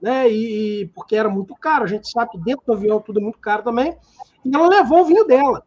né, 0.00 0.28
e, 0.30 0.90
porque 0.94 1.16
era 1.16 1.28
muito 1.28 1.54
caro, 1.54 1.84
a 1.84 1.88
gente 1.88 2.10
sabe 2.10 2.32
que 2.32 2.38
dentro 2.38 2.64
do 2.66 2.72
avião 2.72 3.00
tudo 3.00 3.18
é 3.18 3.22
muito 3.22 3.38
caro 3.38 3.62
também, 3.62 3.96
e 4.44 4.54
ela 4.54 4.68
levou 4.68 5.00
o 5.00 5.04
vinho 5.04 5.24
dela. 5.24 5.62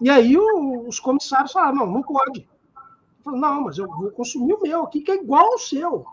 E 0.00 0.10
aí 0.10 0.36
o, 0.36 0.86
os 0.86 0.98
comissários 1.00 1.52
falaram, 1.52 1.76
não, 1.76 1.86
não 1.86 2.02
pode. 2.02 2.48
Não, 3.24 3.62
mas 3.62 3.78
eu 3.78 3.88
vou 3.88 4.10
consumir 4.10 4.54
o 4.54 4.62
meu 4.62 4.84
aqui, 4.84 5.00
que 5.00 5.10
é 5.10 5.16
igual 5.16 5.52
ao 5.52 5.58
seu. 5.58 6.06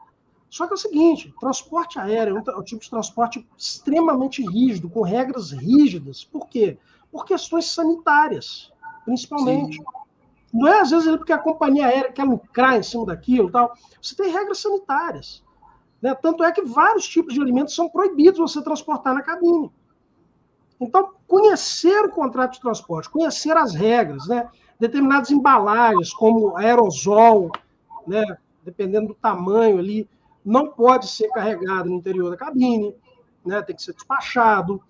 Só 0.50 0.68
que 0.68 0.74
é 0.74 0.76
o 0.76 0.78
seguinte: 0.78 1.34
transporte 1.40 2.00
aéreo 2.00 2.44
é 2.48 2.58
um 2.58 2.64
tipo 2.64 2.82
de 2.82 2.90
transporte 2.90 3.48
extremamente 3.58 4.44
rígido, 4.44 4.90
com 4.90 5.02
regras 5.02 5.52
rígidas. 5.52 6.24
Por 6.24 6.48
quê? 6.48 6.78
Por 7.12 7.26
questões 7.26 7.72
sanitárias, 7.72 8.72
principalmente. 9.06 9.82
Não 10.54 10.68
é 10.68 10.82
às 10.82 10.92
vezes 10.92 11.08
ele 11.08 11.18
porque 11.18 11.34
a 11.34 11.38
companhia 11.38 11.88
aérea 11.88 12.12
quer 12.12 12.24
lucrar 12.24 12.78
em 12.78 12.84
cima 12.84 13.06
daquilo 13.06 13.52
tal. 13.52 13.74
Você 14.02 14.16
tem 14.16 14.32
regras 14.32 14.60
sanitárias. 14.60 15.44
Né? 16.02 16.14
Tanto 16.14 16.44
é 16.44 16.52
que 16.52 16.62
vários 16.62 17.08
tipos 17.08 17.34
de 17.34 17.42
alimentos 17.42 17.74
são 17.74 17.90
proibidos 17.90 18.40
você 18.40 18.62
transportar 18.62 19.14
na 19.14 19.22
cabine. 19.22 19.72
Então, 20.80 21.12
conhecer 21.28 22.06
o 22.06 22.12
contrato 22.12 22.54
de 22.54 22.60
transporte, 22.60 23.10
conhecer 23.10 23.56
as 23.56 23.74
regras, 23.74 24.28
né? 24.28 24.50
determinadas 24.80 25.32
embalagens, 25.32 26.14
como 26.14 26.58
aerosol, 26.58 27.50
né? 28.06 28.38
dependendo 28.64 29.08
do 29.08 29.14
tamanho 29.14 29.80
ali, 29.80 30.10
não 30.44 30.68
pode 30.68 31.08
ser 31.08 31.30
carregado 31.30 31.90
no 31.90 31.96
interior 31.96 32.30
da 32.30 32.38
cabine, 32.38 32.94
né? 33.46 33.62
tem 33.62 33.76
que 33.76 33.82
ser 33.82 33.94
despachado. 33.94 34.82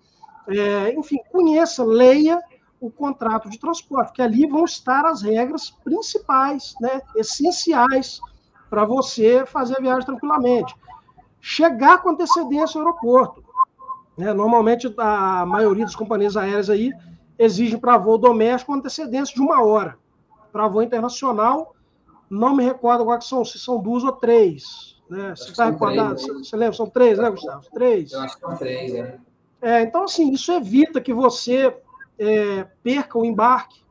É, 0.48 0.92
enfim, 0.94 1.18
conheça, 1.30 1.84
leia 1.84 2.42
o 2.86 2.90
contrato 2.90 3.48
de 3.48 3.58
transporte, 3.58 4.12
que 4.12 4.20
ali 4.20 4.46
vão 4.46 4.64
estar 4.64 5.06
as 5.06 5.22
regras 5.22 5.70
principais, 5.70 6.74
né, 6.80 7.00
essenciais 7.16 8.20
para 8.68 8.84
você 8.84 9.46
fazer 9.46 9.78
a 9.78 9.80
viagem 9.80 10.04
tranquilamente. 10.04 10.74
Chegar 11.40 12.02
com 12.02 12.10
antecedência 12.10 12.78
ao 12.78 12.86
aeroporto. 12.86 13.42
Né, 14.18 14.32
normalmente, 14.34 14.92
a 14.98 15.46
maioria 15.46 15.84
das 15.84 15.96
companhias 15.96 16.36
aéreas 16.36 16.68
aí 16.68 16.92
exige 17.38 17.78
para 17.78 17.96
voo 17.96 18.18
doméstico 18.18 18.74
antecedência 18.74 19.34
de 19.34 19.40
uma 19.40 19.64
hora. 19.64 19.98
Para 20.52 20.68
voo 20.68 20.82
internacional, 20.82 21.74
não 22.28 22.54
me 22.54 22.64
recordo 22.64 23.02
agora 23.02 23.18
que 23.18 23.24
são, 23.24 23.44
se 23.44 23.58
são 23.58 23.80
duas 23.80 24.04
ou 24.04 24.12
três. 24.12 24.94
Né? 25.08 25.34
Você 25.34 25.50
está 25.50 25.70
recordado? 25.70 26.20
Você, 26.20 26.32
você 26.32 26.56
lembra? 26.56 26.74
São 26.74 26.86
três, 26.88 27.18
né, 27.18 27.30
Gustavo? 27.30 27.64
Três. 27.72 28.12
Eu 28.12 28.20
acho 28.20 28.34
que 28.34 28.40
são 28.40 28.56
três, 28.56 28.94
é. 28.94 29.18
É, 29.62 29.80
então, 29.80 30.04
assim, 30.04 30.30
isso 30.30 30.52
evita 30.52 31.00
que 31.00 31.14
você 31.14 31.74
é, 32.18 32.66
perca 32.82 33.18
o 33.18 33.24
embarque, 33.24 33.82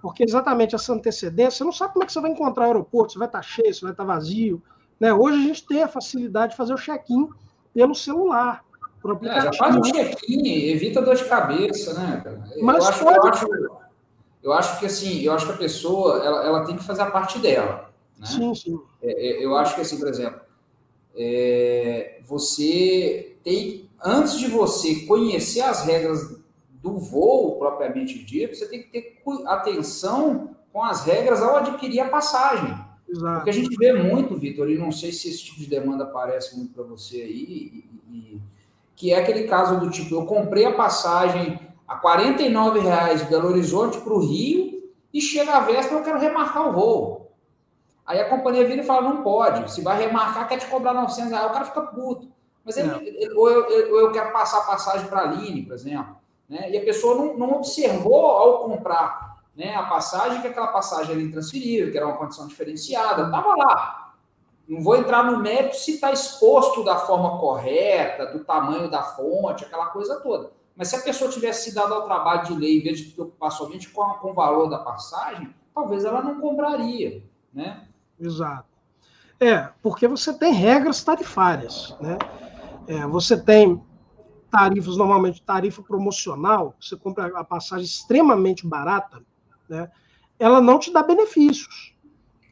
porque 0.00 0.24
exatamente 0.24 0.74
essa 0.74 0.92
antecedência, 0.92 1.58
você 1.58 1.64
não 1.64 1.72
sabe 1.72 1.92
como 1.92 2.02
é 2.02 2.06
que 2.06 2.12
você 2.12 2.20
vai 2.20 2.30
encontrar 2.30 2.64
o 2.64 2.66
aeroporto, 2.66 3.12
se 3.12 3.18
vai 3.18 3.28
estar 3.28 3.42
cheio, 3.42 3.72
se 3.72 3.82
vai 3.82 3.92
estar 3.92 4.04
vazio. 4.04 4.62
Né? 4.98 5.12
Hoje 5.12 5.38
a 5.38 5.46
gente 5.46 5.66
tem 5.66 5.82
a 5.82 5.88
facilidade 5.88 6.52
de 6.52 6.56
fazer 6.56 6.74
o 6.74 6.78
check-in 6.78 7.28
pelo 7.72 7.94
celular. 7.94 8.64
Por 9.00 9.18
É, 9.26 9.40
já 9.40 9.52
faz 9.52 9.76
o 9.76 9.80
check-in, 9.80 10.70
evita 10.70 11.02
dor 11.02 11.16
de 11.16 11.24
cabeça, 11.24 11.94
né? 11.94 12.22
Mas 12.60 12.84
eu, 12.84 12.88
acho, 12.88 13.04
pode... 13.04 13.16
eu, 13.16 13.24
acho, 13.24 13.46
eu 14.42 14.52
acho 14.52 14.80
que 14.80 14.86
assim, 14.86 15.20
eu 15.22 15.32
acho 15.32 15.46
que 15.46 15.52
a 15.52 15.56
pessoa 15.56 16.24
ela, 16.24 16.44
ela 16.44 16.64
tem 16.64 16.76
que 16.76 16.84
fazer 16.84 17.02
a 17.02 17.10
parte 17.10 17.38
dela. 17.38 17.90
Né? 18.18 18.26
Sim, 18.26 18.54
sim. 18.54 18.80
É, 19.02 19.44
eu 19.44 19.56
acho 19.56 19.74
que 19.74 19.80
assim, 19.80 19.98
por 19.98 20.08
exemplo, 20.08 20.40
é, 21.16 22.20
você 22.24 23.36
tem, 23.42 23.88
antes 24.02 24.38
de 24.38 24.48
você 24.48 25.06
conhecer 25.06 25.62
as 25.62 25.84
regras 25.84 26.41
do 26.82 26.98
voo 26.98 27.58
propriamente 27.58 28.22
dito, 28.24 28.56
você 28.56 28.66
tem 28.66 28.82
que 28.82 28.90
ter 28.90 29.22
atenção 29.46 30.56
com 30.72 30.82
as 30.82 31.04
regras 31.04 31.40
ao 31.40 31.56
adquirir 31.56 32.00
a 32.00 32.08
passagem. 32.08 32.74
Exato. 33.08 33.36
Porque 33.36 33.50
a 33.50 33.52
gente 33.52 33.76
vê 33.76 33.92
muito, 33.92 34.36
Vitor, 34.36 34.68
e 34.68 34.76
não 34.76 34.90
sei 34.90 35.12
se 35.12 35.28
esse 35.28 35.44
tipo 35.44 35.60
de 35.60 35.66
demanda 35.66 36.04
aparece 36.04 36.56
muito 36.56 36.72
para 36.72 36.82
você 36.82 37.16
aí, 37.22 37.30
e, 37.30 37.90
e, 38.10 38.40
que 38.96 39.12
é 39.12 39.18
aquele 39.18 39.44
caso 39.44 39.78
do 39.78 39.90
tipo, 39.90 40.14
eu 40.14 40.24
comprei 40.24 40.64
a 40.64 40.72
passagem 40.72 41.58
a 41.86 41.94
R$ 41.94 42.80
reais 42.80 43.20
de 43.20 43.30
Belo 43.30 43.48
Horizonte 43.48 44.00
para 44.00 44.12
o 44.12 44.18
Rio 44.18 44.90
e 45.12 45.20
chega 45.20 45.52
a 45.52 45.60
véspera 45.60 46.00
eu 46.00 46.04
quero 46.04 46.18
remarcar 46.18 46.68
o 46.68 46.72
voo. 46.72 47.32
Aí 48.06 48.18
a 48.18 48.28
companhia 48.28 48.66
vira 48.66 48.82
e 48.82 48.86
fala, 48.86 49.02
não 49.02 49.22
pode, 49.22 49.70
se 49.70 49.82
vai 49.82 50.00
remarcar 50.00 50.48
quer 50.48 50.58
te 50.58 50.66
cobrar 50.66 50.94
900 50.94 51.30
reais, 51.30 51.46
o 51.46 51.52
cara 51.52 51.64
fica 51.66 51.82
puto. 51.82 52.28
Mas 52.64 52.76
ele, 52.76 52.90
ele, 53.08 53.34
ou, 53.34 53.50
eu, 53.50 53.94
ou 53.94 54.00
eu 54.00 54.12
quero 54.12 54.32
passar 54.32 54.58
a 54.58 54.62
passagem 54.62 55.06
para 55.08 55.20
a 55.20 55.28
Aline, 55.28 55.64
por 55.64 55.74
exemplo. 55.74 56.16
Né? 56.52 56.70
E 56.70 56.76
a 56.76 56.84
pessoa 56.84 57.14
não, 57.14 57.38
não 57.38 57.52
observou 57.56 58.26
ao 58.26 58.64
comprar 58.64 59.42
né, 59.56 59.74
a 59.74 59.84
passagem 59.84 60.42
que 60.42 60.48
aquela 60.48 60.66
passagem 60.66 61.12
era 61.12 61.22
intransferível, 61.22 61.90
que 61.90 61.96
era 61.96 62.06
uma 62.06 62.18
condição 62.18 62.46
diferenciada, 62.46 63.22
estava 63.24 63.56
lá. 63.56 64.14
Não 64.68 64.82
vou 64.82 64.96
entrar 64.96 65.24
no 65.24 65.38
mérito 65.40 65.76
se 65.76 65.92
está 65.94 66.12
exposto 66.12 66.84
da 66.84 66.96
forma 66.96 67.38
correta, 67.38 68.26
do 68.26 68.44
tamanho 68.44 68.90
da 68.90 69.02
fonte, 69.02 69.64
aquela 69.64 69.86
coisa 69.86 70.20
toda. 70.20 70.52
Mas 70.76 70.88
se 70.88 70.96
a 70.96 71.00
pessoa 71.00 71.30
tivesse 71.30 71.70
se 71.70 71.74
dado 71.74 71.94
ao 71.94 72.04
trabalho 72.04 72.44
de 72.44 72.52
ler, 72.52 72.80
em 72.80 72.82
vez 72.82 72.98
de 72.98 73.12
preocupar 73.12 73.50
somente 73.50 73.88
com, 73.88 74.04
com 74.04 74.32
o 74.32 74.34
valor 74.34 74.68
da 74.68 74.78
passagem, 74.78 75.54
talvez 75.74 76.04
ela 76.04 76.20
não 76.20 76.38
compraria. 76.38 77.22
Né? 77.50 77.82
Exato. 78.20 78.68
É, 79.40 79.70
porque 79.80 80.06
você 80.06 80.34
tem 80.34 80.52
regras 80.52 81.02
tarifárias. 81.02 81.96
Né? 81.98 82.18
É, 82.86 83.06
você 83.06 83.40
tem 83.40 83.82
tarifas, 84.52 84.98
normalmente 84.98 85.42
tarifa 85.42 85.82
promocional, 85.82 86.76
você 86.78 86.94
compra 86.94 87.26
a 87.34 87.42
passagem 87.42 87.86
extremamente 87.86 88.66
barata, 88.66 89.22
né, 89.66 89.90
ela 90.38 90.60
não 90.60 90.78
te 90.78 90.92
dá 90.92 91.02
benefícios. 91.02 91.94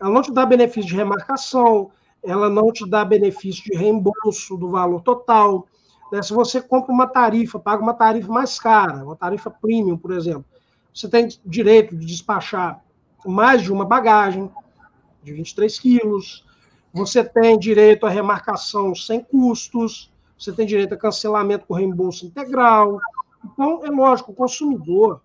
Ela 0.01 0.11
não 0.11 0.23
te 0.23 0.33
dá 0.33 0.47
benefício 0.47 0.89
de 0.89 0.97
remarcação, 0.97 1.91
ela 2.23 2.49
não 2.49 2.73
te 2.73 2.89
dá 2.89 3.05
benefício 3.05 3.63
de 3.65 3.77
reembolso 3.77 4.57
do 4.57 4.71
valor 4.71 5.03
total. 5.03 5.67
Né? 6.11 6.23
Se 6.23 6.33
você 6.33 6.63
compra 6.63 6.91
uma 6.91 7.07
tarifa, 7.07 7.59
paga 7.59 7.83
uma 7.83 7.93
tarifa 7.93 8.33
mais 8.33 8.59
cara, 8.59 9.05
uma 9.05 9.17
tarifa 9.17 9.51
premium, 9.51 9.99
por 9.99 10.13
exemplo, 10.13 10.45
você 10.95 11.09
tem 11.09 11.29
direito 11.45 11.95
de 11.95 12.07
despachar 12.07 12.83
mais 13.27 13.63
de 13.63 13.71
uma 13.71 13.85
bagagem 13.85 14.51
de 15.23 15.35
23 15.35 15.79
quilos, 15.79 16.47
você 16.93 17.23
tem 17.23 17.59
direito 17.59 18.07
à 18.07 18.09
remarcação 18.09 18.95
sem 18.95 19.21
custos, 19.23 20.10
você 20.41 20.53
tem 20.53 20.67
direito 20.67 20.95
a 20.95 20.97
cancelamento 20.97 21.67
com 21.67 21.75
reembolso 21.75 22.25
integral. 22.25 22.99
Então, 23.45 23.85
é 23.85 23.91
lógico, 23.91 24.33
o 24.33 24.35
consumidor, 24.35 25.21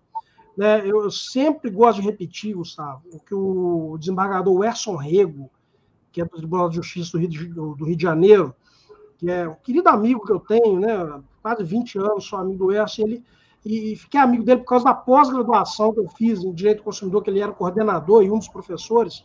né, 0.54 0.86
eu 0.86 1.10
sempre 1.10 1.70
gosto 1.70 2.00
de 2.00 2.06
repetir, 2.06 2.54
Gustavo, 2.54 3.02
o 3.10 3.18
que 3.18 3.34
o 3.34 3.96
desembargador 3.98 4.62
Erson 4.64 4.94
Rego, 4.94 5.50
que 6.12 6.20
é 6.20 6.24
do 6.24 6.36
Tribunal 6.36 6.68
de 6.68 6.76
Justiça 6.76 7.12
do 7.12 7.18
Rio 7.18 7.28
de, 7.28 7.46
do 7.48 7.84
Rio 7.84 7.96
de 7.96 8.02
Janeiro, 8.02 8.54
que 9.16 9.30
é 9.30 9.48
um 9.48 9.54
querido 9.54 9.88
amigo 9.88 10.24
que 10.24 10.32
eu 10.32 10.38
tenho, 10.38 10.78
né, 10.78 11.22
quase 11.42 11.64
20 11.64 11.98
anos, 11.98 12.26
sou 12.26 12.38
amigo 12.38 12.66
do 12.66 12.72
Erson, 12.72 13.02
ele, 13.02 13.24
e 13.64 13.96
fiquei 13.96 14.20
amigo 14.20 14.44
dele 14.44 14.60
por 14.60 14.68
causa 14.68 14.84
da 14.84 14.94
pós-graduação 14.94 15.94
que 15.94 16.00
eu 16.00 16.08
fiz 16.08 16.44
em 16.44 16.52
Direito 16.52 16.78
do 16.78 16.84
Consumidor, 16.84 17.22
que 17.22 17.30
ele 17.30 17.40
era 17.40 17.52
coordenador 17.52 18.22
e 18.22 18.30
um 18.30 18.38
dos 18.38 18.48
professores. 18.48 19.24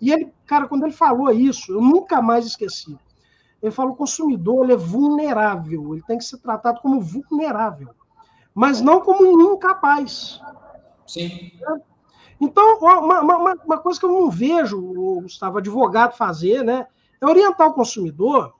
E 0.00 0.10
ele, 0.10 0.32
cara, 0.46 0.66
quando 0.66 0.84
ele 0.84 0.92
falou 0.92 1.30
isso, 1.30 1.72
eu 1.72 1.80
nunca 1.80 2.22
mais 2.22 2.46
esqueci. 2.46 2.96
Ele 3.62 3.72
fala 3.72 3.90
o 3.90 3.96
consumidor 3.96 4.64
ele 4.64 4.74
é 4.74 4.76
vulnerável, 4.76 5.92
ele 5.92 6.02
tem 6.06 6.18
que 6.18 6.24
ser 6.24 6.38
tratado 6.38 6.80
como 6.80 7.00
vulnerável, 7.00 7.90
mas 8.54 8.80
não 8.80 9.00
como 9.00 9.24
um 9.24 9.54
incapaz. 9.54 10.40
Sim. 11.06 11.52
Então, 12.40 12.78
uma, 12.78 13.20
uma, 13.20 13.54
uma 13.54 13.78
coisa 13.78 13.98
que 13.98 14.06
eu 14.06 14.12
não 14.12 14.30
vejo 14.30 14.78
o 14.78 15.22
Gustavo 15.22 15.58
advogado 15.58 16.16
fazer, 16.16 16.62
né, 16.62 16.86
é 17.20 17.26
orientar 17.26 17.68
o 17.68 17.74
consumidor, 17.74 18.54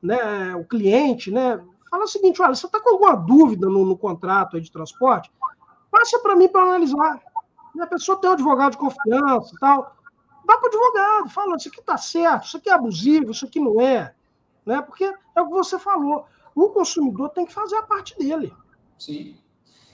né, 0.00 0.54
o 0.54 0.64
cliente, 0.64 1.30
né, 1.32 1.60
fala 1.90 2.04
o 2.04 2.08
seguinte, 2.08 2.40
olha, 2.40 2.54
você 2.54 2.66
está 2.66 2.80
com 2.80 2.90
alguma 2.90 3.16
dúvida 3.16 3.68
no, 3.68 3.84
no 3.84 3.96
contrato 3.96 4.60
de 4.60 4.70
transporte? 4.70 5.32
Passa 5.90 6.20
para 6.20 6.36
mim 6.36 6.48
para 6.48 6.62
analisar. 6.62 7.20
A 7.80 7.86
pessoa 7.86 8.18
tem 8.18 8.30
um 8.30 8.34
advogado 8.34 8.72
de 8.72 8.78
confiança 8.78 9.52
e 9.54 9.58
tal. 9.58 9.96
Dá 10.44 10.56
para 10.56 10.64
o 10.64 10.68
advogado, 10.68 11.30
fala, 11.30 11.56
isso 11.56 11.68
aqui 11.68 11.80
está 11.80 11.96
certo, 11.96 12.44
isso 12.44 12.56
aqui 12.56 12.70
é 12.70 12.72
abusivo, 12.72 13.32
isso 13.32 13.44
aqui 13.44 13.58
não 13.58 13.80
é 13.80 14.14
né? 14.66 14.82
Porque 14.82 15.04
é 15.04 15.40
o 15.40 15.46
que 15.46 15.52
você 15.52 15.78
falou, 15.78 16.26
o 16.54 16.68
consumidor 16.70 17.30
tem 17.30 17.46
que 17.46 17.54
fazer 17.54 17.76
a 17.76 17.82
parte 17.82 18.18
dele. 18.18 18.52
Sim. 18.98 19.36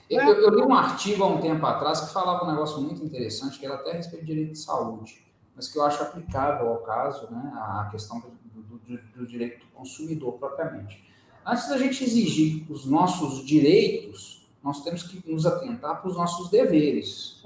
Eu, 0.09 0.19
é. 0.19 0.29
eu, 0.31 0.49
li 0.49 0.63
um 0.63 0.73
artigo 0.73 1.23
há 1.23 1.27
um 1.27 1.39
tempo 1.39 1.65
atrás 1.65 2.01
que 2.01 2.13
falava 2.13 2.45
um 2.45 2.51
negócio 2.51 2.81
muito 2.81 3.03
interessante, 3.03 3.59
que 3.59 3.65
era 3.65 3.75
até 3.75 3.91
a 3.91 3.95
respeito 3.95 4.25
de 4.25 4.31
direito 4.31 4.51
de 4.51 4.59
saúde, 4.59 5.25
mas 5.55 5.67
que 5.67 5.77
eu 5.77 5.83
acho 5.83 6.01
aplicável 6.01 6.69
ao 6.69 6.77
caso, 6.77 7.31
né, 7.31 7.51
a 7.55 7.87
questão 7.91 8.19
do, 8.19 8.29
do, 8.61 8.99
do 9.15 9.27
direito 9.27 9.59
do 9.59 9.71
consumidor 9.73 10.33
propriamente. 10.33 11.03
Antes 11.45 11.67
da 11.67 11.77
gente 11.77 12.03
exigir 12.03 12.65
os 12.71 12.85
nossos 12.85 13.45
direitos, 13.45 14.47
nós 14.63 14.83
temos 14.83 15.03
que 15.03 15.21
nos 15.29 15.45
atentar 15.45 16.01
para 16.01 16.09
os 16.09 16.15
nossos 16.15 16.49
deveres. 16.49 17.41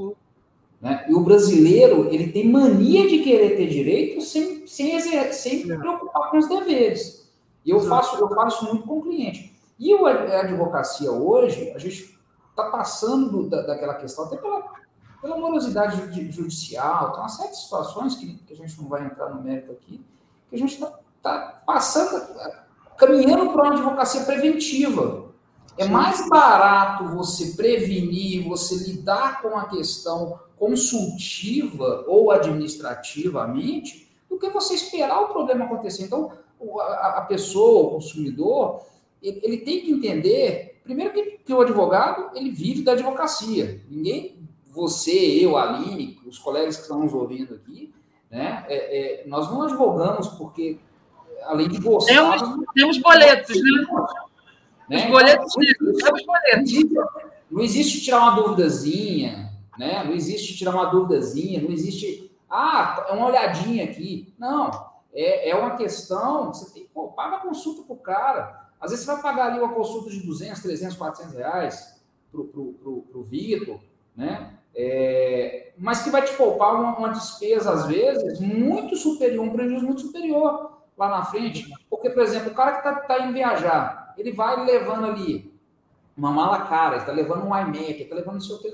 Né? 0.79 1.05
E 1.09 1.13
o 1.15 1.21
brasileiro 1.21 2.07
ele 2.13 2.31
tem 2.31 2.47
mania 2.47 3.07
de 3.07 3.19
querer 3.19 3.57
ter 3.57 3.67
direito 3.67 4.21
sem, 4.21 4.67
sem, 4.67 4.99
sem 4.99 5.31
se 5.31 5.65
preocupar 5.65 6.29
com 6.29 6.37
os 6.37 6.47
deveres. 6.47 7.16
E 7.67 7.69
eu 7.69 7.81
faço, 7.81 8.15
eu 8.15 8.29
faço 8.29 8.63
isso 8.63 8.73
muito 8.73 8.87
com 8.87 8.99
o 8.99 9.03
cliente. 9.03 9.53
E 9.77 9.93
a 9.93 10.39
advocacia 10.39 11.11
hoje, 11.11 11.69
a 11.75 11.77
gente 11.77 12.17
está 12.49 12.71
passando 12.71 13.29
do, 13.29 13.49
da, 13.49 13.61
daquela 13.61 13.95
questão, 13.95 14.23
até 14.23 14.37
pela, 14.37 14.63
pela 15.21 15.37
morosidade 15.37 16.31
judicial, 16.31 17.11
tem 17.11 17.19
uma 17.19 17.27
série 17.27 17.49
de 17.49 17.57
situações 17.57 18.15
que, 18.15 18.35
que, 18.37 18.53
a 18.53 18.55
gente 18.55 18.81
não 18.81 18.87
vai 18.87 19.05
entrar 19.05 19.31
no 19.31 19.43
mérito 19.43 19.73
aqui, 19.73 20.01
que 20.49 20.55
a 20.55 20.57
gente 20.57 20.75
está 20.75 20.97
tá 21.21 21.61
passando, 21.65 22.25
caminhando 22.97 23.51
para 23.51 23.63
uma 23.63 23.73
advocacia 23.73 24.23
preventiva. 24.23 25.27
É 25.77 25.85
mais 25.85 26.25
barato 26.29 27.03
você 27.09 27.47
prevenir, 27.47 28.47
você 28.47 28.75
lidar 28.75 29.41
com 29.41 29.57
a 29.57 29.65
questão 29.65 30.39
consultiva 30.57 32.05
ou 32.07 32.31
administrativamente 32.31 34.09
do 34.29 34.39
que 34.39 34.49
você 34.49 34.73
esperar 34.73 35.19
o 35.21 35.27
problema 35.27 35.65
acontecer. 35.65 36.05
Então, 36.05 36.31
a, 36.59 37.25
pessoa, 37.27 37.87
o 37.87 37.91
consumidor, 37.91 38.81
ele, 39.21 39.57
tem 39.57 39.81
que 39.81 39.91
entender, 39.91 40.81
primeiro 40.83 41.13
que, 41.13 41.39
que, 41.45 41.53
o 41.53 41.61
advogado, 41.61 42.35
ele 42.35 42.49
vive 42.49 42.83
da 42.83 42.93
advocacia. 42.93 43.81
Ninguém 43.89 44.37
você, 44.77 45.39
eu, 45.43 45.57
Aline, 45.57 46.19
os 46.25 46.37
colegas 46.37 46.75
que 46.75 46.83
estão 46.83 46.99
nos 46.99 47.11
ouvindo 47.11 47.55
aqui, 47.55 47.91
né? 48.29 48.63
É, 48.67 49.21
é, 49.23 49.27
nós 49.27 49.49
não 49.49 49.63
advogamos 49.63 50.27
porque, 50.29 50.77
além 51.45 51.67
de 51.67 51.79
gostar... 51.79 52.13
Temos, 52.13 52.65
temos 52.75 52.97
boletos, 52.99 53.55
né? 53.55 53.87
né? 54.87 54.97
Os 54.97 55.09
boletos, 55.09 55.53
então, 55.57 55.93
temos 55.93 56.25
boletos. 56.25 56.73
Não 57.49 57.61
existe 57.61 58.01
tirar 58.01 58.19
uma 58.19 58.35
duvidazinha, 58.35 59.51
né? 59.79 60.03
Não 60.03 60.13
existe 60.13 60.55
tirar 60.55 60.75
uma 60.75 60.85
duvidazinha, 60.85 61.61
não 61.61 61.71
existe... 61.71 62.31
Ah, 62.49 63.05
é 63.09 63.13
uma 63.13 63.27
olhadinha 63.27 63.83
aqui. 63.83 64.33
Não, 64.37 64.69
é, 65.21 65.49
é 65.49 65.55
uma 65.55 65.75
questão... 65.75 66.53
Você 66.53 66.73
tem, 66.73 66.87
pô, 66.93 67.09
paga 67.09 67.37
a 67.37 67.41
consulta 67.41 67.83
para 67.83 67.93
o 67.93 67.99
cara. 67.99 68.69
Às 68.79 68.91
vezes 68.91 69.05
você 69.05 69.11
vai 69.13 69.21
pagar 69.21 69.47
ali 69.47 69.59
uma 69.59 69.73
consulta 69.73 70.09
de 70.09 70.19
200, 70.25 70.61
300, 70.61 70.95
400 70.95 71.33
reais 71.35 72.01
para 72.31 72.41
o 72.41 73.23
Vitor, 73.23 73.79
né? 74.15 74.53
É, 74.79 75.71
mas 75.75 76.03
que 76.03 76.11
vai 76.11 76.21
te 76.23 76.33
poupar 76.33 76.75
uma, 76.75 76.95
uma, 76.95 77.09
despesa, 77.09 77.73
às 77.73 77.87
vezes, 77.87 78.39
muito 78.39 78.95
superior, 78.95 79.43
um 79.43 79.51
prejuízo 79.51 79.83
muito 79.83 80.01
superior 80.01 80.83
lá 80.95 81.09
na 81.09 81.25
frente. 81.25 81.67
Porque, 81.89 82.11
por 82.11 82.21
exemplo, 82.21 82.51
o 82.51 82.55
cara 82.55 82.73
que 82.73 82.87
está 82.87 82.93
tá 83.01 83.19
indo 83.23 83.33
viajar, 83.33 84.13
ele 84.15 84.31
vai 84.31 84.63
levando 84.63 85.07
ali 85.07 85.51
uma 86.15 86.31
mala 86.31 86.67
cara, 86.67 86.97
está 86.97 87.11
levando 87.11 87.43
um 87.43 87.57
iMac, 87.57 88.03
está 88.03 88.15
levando 88.15 88.35
não 88.35 88.41
sei 88.41 88.55
o 88.55 88.59
que, 88.59 88.71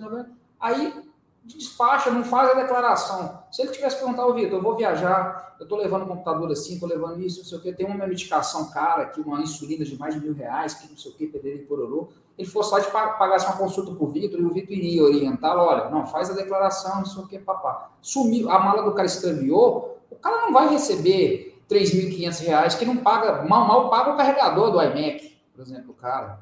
aí 0.60 1.13
despacha, 1.46 2.10
não 2.10 2.24
faz 2.24 2.52
a 2.52 2.62
declaração. 2.62 3.44
Se 3.52 3.62
ele 3.62 3.72
tivesse 3.72 3.98
perguntado, 3.98 4.30
oh, 4.30 4.34
Vitor, 4.34 4.54
eu 4.54 4.62
vou 4.62 4.76
viajar, 4.76 5.56
eu 5.60 5.64
estou 5.64 5.78
levando 5.78 6.04
um 6.04 6.08
computador 6.08 6.50
assim, 6.52 6.76
estou 6.76 6.88
levando 6.88 7.22
isso, 7.22 7.40
não 7.40 7.46
sei 7.46 7.58
o 7.58 7.62
que, 7.62 7.74
tem 7.74 7.86
uma 7.86 8.08
medicação 8.08 8.70
cara 8.72 9.04
aqui, 9.04 9.22
uma 9.22 9.42
insulina 9.42 9.84
de 9.84 9.98
mais 9.98 10.16
de 10.16 10.22
mil 10.22 10.34
reais, 10.34 10.74
que 10.74 10.90
não 10.90 10.98
sei 10.98 11.12
o 11.12 11.16
que, 11.16 11.28
perder 11.28 11.68
pororô. 11.68 12.10
Ele 12.38 12.48
fosse 12.48 12.72
lá 12.74 12.80
de 12.80 12.90
pagasse 12.90 13.46
uma 13.46 13.58
consulta 13.58 13.94
para 13.94 14.04
o 14.04 14.08
Vitor 14.08 14.40
e 14.40 14.44
o 14.44 14.50
Vitor 14.50 14.72
iria 14.72 15.04
orientar, 15.04 15.56
olha, 15.58 15.90
não, 15.90 16.08
faz 16.08 16.30
a 16.30 16.34
declaração, 16.34 16.98
não 16.98 17.06
sei 17.06 17.24
o 17.24 17.28
que, 17.28 17.38
papá. 17.38 17.92
Sumiu, 18.02 18.50
a 18.50 18.58
mala 18.60 18.84
do 18.84 18.94
cara 18.94 19.06
extraviou, 19.06 20.00
o 20.10 20.16
cara 20.16 20.42
não 20.42 20.54
vai 20.54 20.70
receber 20.70 21.62
3.500 21.70 22.40
reais, 22.46 22.76
que 22.76 22.86
não 22.86 22.98
paga, 22.98 23.44
mal, 23.44 23.68
mal 23.68 23.90
paga 23.90 24.14
o 24.14 24.18
carregador 24.18 24.72
do 24.72 24.82
iMac, 24.82 25.38
por 25.54 25.62
exemplo, 25.62 25.92
o 25.92 25.94
cara. 25.94 26.40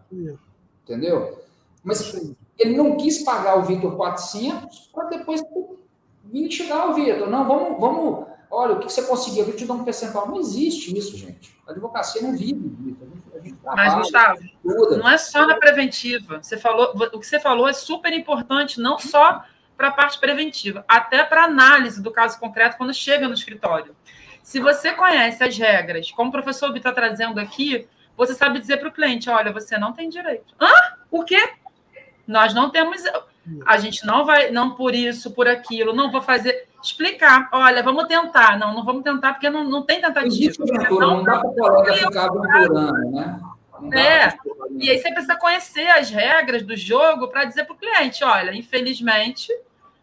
Entendeu? 0.84 1.42
Mas 1.84 2.14
ele 2.58 2.76
não 2.76 2.98
quis 2.98 3.24
pagar 3.24 3.58
o 3.58 3.64
Vitor 3.64 3.96
400 3.96 4.90
para 4.94 5.06
depois 5.06 5.44
vir 6.26 6.52
chegar 6.52 6.82
ao 6.82 6.94
Vitor. 6.94 7.30
Não, 7.30 7.46
vamos, 7.46 7.80
vamos. 7.80 8.28
Olha, 8.50 8.74
o 8.74 8.80
que 8.80 8.92
você 8.92 9.04
conseguiu? 9.04 9.46
Eu 9.46 9.56
te 9.56 9.66
dou 9.66 9.78
um 9.78 9.84
percentual. 9.84 10.28
Não 10.28 10.40
existe 10.40 10.96
isso, 10.98 11.18
gente. 11.18 11.56
A 11.68 11.72
advocacia 11.72 12.22
não 12.22 12.36
vive 12.36 12.70
disso. 12.70 13.00
A 13.34 13.40
gente 13.40 13.58
Mas, 13.64 13.94
Gustavo, 13.96 14.40
não 14.64 15.10
é 15.10 15.18
só 15.18 15.48
na 15.48 15.56
preventiva. 15.56 16.42
Você 16.42 16.58
falou, 16.58 16.94
o 17.14 17.20
que 17.20 17.26
você 17.26 17.40
falou 17.40 17.68
é 17.68 17.74
super 17.74 18.14
importante, 18.14 18.80
não 18.80 19.00
só 19.00 19.44
para 19.78 19.88
a 19.88 19.92
parte 19.92 20.20
preventiva, 20.20 20.86
até 20.88 21.24
para 21.24 21.46
análise 21.46 22.04
do 22.04 22.12
caso 22.12 22.40
concreto 22.40 22.78
quando 22.78 22.94
chega 22.94 23.28
no 23.28 23.34
escritório. 23.34 23.96
Se 24.44 24.60
você 24.60 24.92
conhece 24.92 25.44
as 25.44 25.58
regras, 25.58 26.12
como 26.12 26.30
o 26.30 26.32
professor 26.32 26.72
Vitor 26.72 26.92
está 26.92 27.02
trazendo 27.02 27.40
aqui, 27.40 27.88
você 28.16 28.36
sabe 28.36 28.60
dizer 28.60 28.78
para 28.78 28.90
o 28.90 28.92
cliente: 28.92 29.30
olha, 29.30 29.52
você 29.52 29.78
não 29.78 29.94
tem 29.94 30.10
direito. 30.10 30.54
Hã? 30.60 30.70
O 31.10 31.24
quê? 31.24 31.54
Nós 32.28 32.54
não 32.54 32.70
temos. 32.70 33.04
A 33.66 33.78
gente 33.78 34.06
não 34.06 34.26
vai, 34.26 34.52
não 34.52 34.76
por 34.76 34.94
isso, 34.94 35.32
por 35.32 35.48
aquilo, 35.48 35.94
não 35.94 36.12
vou 36.12 36.22
fazer. 36.22 36.68
Explicar. 36.82 37.50
Olha, 37.52 37.84
vamos 37.84 38.06
tentar. 38.06 38.58
Não, 38.58 38.74
não 38.74 38.84
vamos 38.84 39.04
tentar, 39.04 39.34
porque 39.34 39.50
não, 39.50 39.64
não 39.64 39.84
tem 39.84 40.02
tentativa. 40.02 40.54
Não, 40.90 41.00
não 41.00 41.24
dá 41.24 41.40
para 41.40 41.50
o 41.50 41.56
colega 41.56 41.94
ficar 41.94 42.30
procurando, 42.30 43.12
né? 43.12 43.40
É, 43.94 44.38
e 44.78 44.92
aí 44.92 45.00
você 45.00 45.12
precisa 45.12 45.36
conhecer 45.36 45.88
as 45.88 46.12
regras 46.12 46.62
do 46.62 46.76
jogo 46.76 47.30
para 47.30 47.46
dizer 47.46 47.66
para 47.66 47.74
o 47.74 47.78
cliente: 47.78 48.24
olha, 48.24 48.56
infelizmente, 48.56 49.52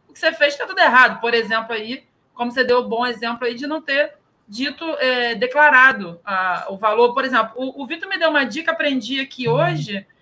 o 0.09 0.13
que 0.13 0.19
você 0.19 0.33
fez 0.33 0.55
está 0.55 0.67
tudo 0.67 0.81
errado. 0.81 1.21
Por 1.21 1.33
exemplo, 1.33 1.73
aí, 1.73 2.05
como 2.35 2.51
você 2.51 2.65
deu 2.65 2.81
o 2.81 2.85
um 2.85 2.89
bom 2.89 3.07
exemplo 3.07 3.47
aí 3.47 3.55
de 3.55 3.67
não 3.67 3.81
ter 3.81 4.15
dito, 4.49 4.85
é, 4.99 5.37
declarado 5.37 6.21
a, 6.25 6.67
o 6.71 6.77
valor. 6.77 7.15
Por 7.15 7.25
exemplo, 7.25 7.53
o, 7.55 7.83
o 7.83 7.87
Vitor 7.87 8.09
me 8.09 8.19
deu 8.19 8.31
uma 8.31 8.45
dica, 8.45 8.73
aprendi 8.73 9.21
aqui 9.21 9.49
hoje 9.49 9.95
não 9.95 10.18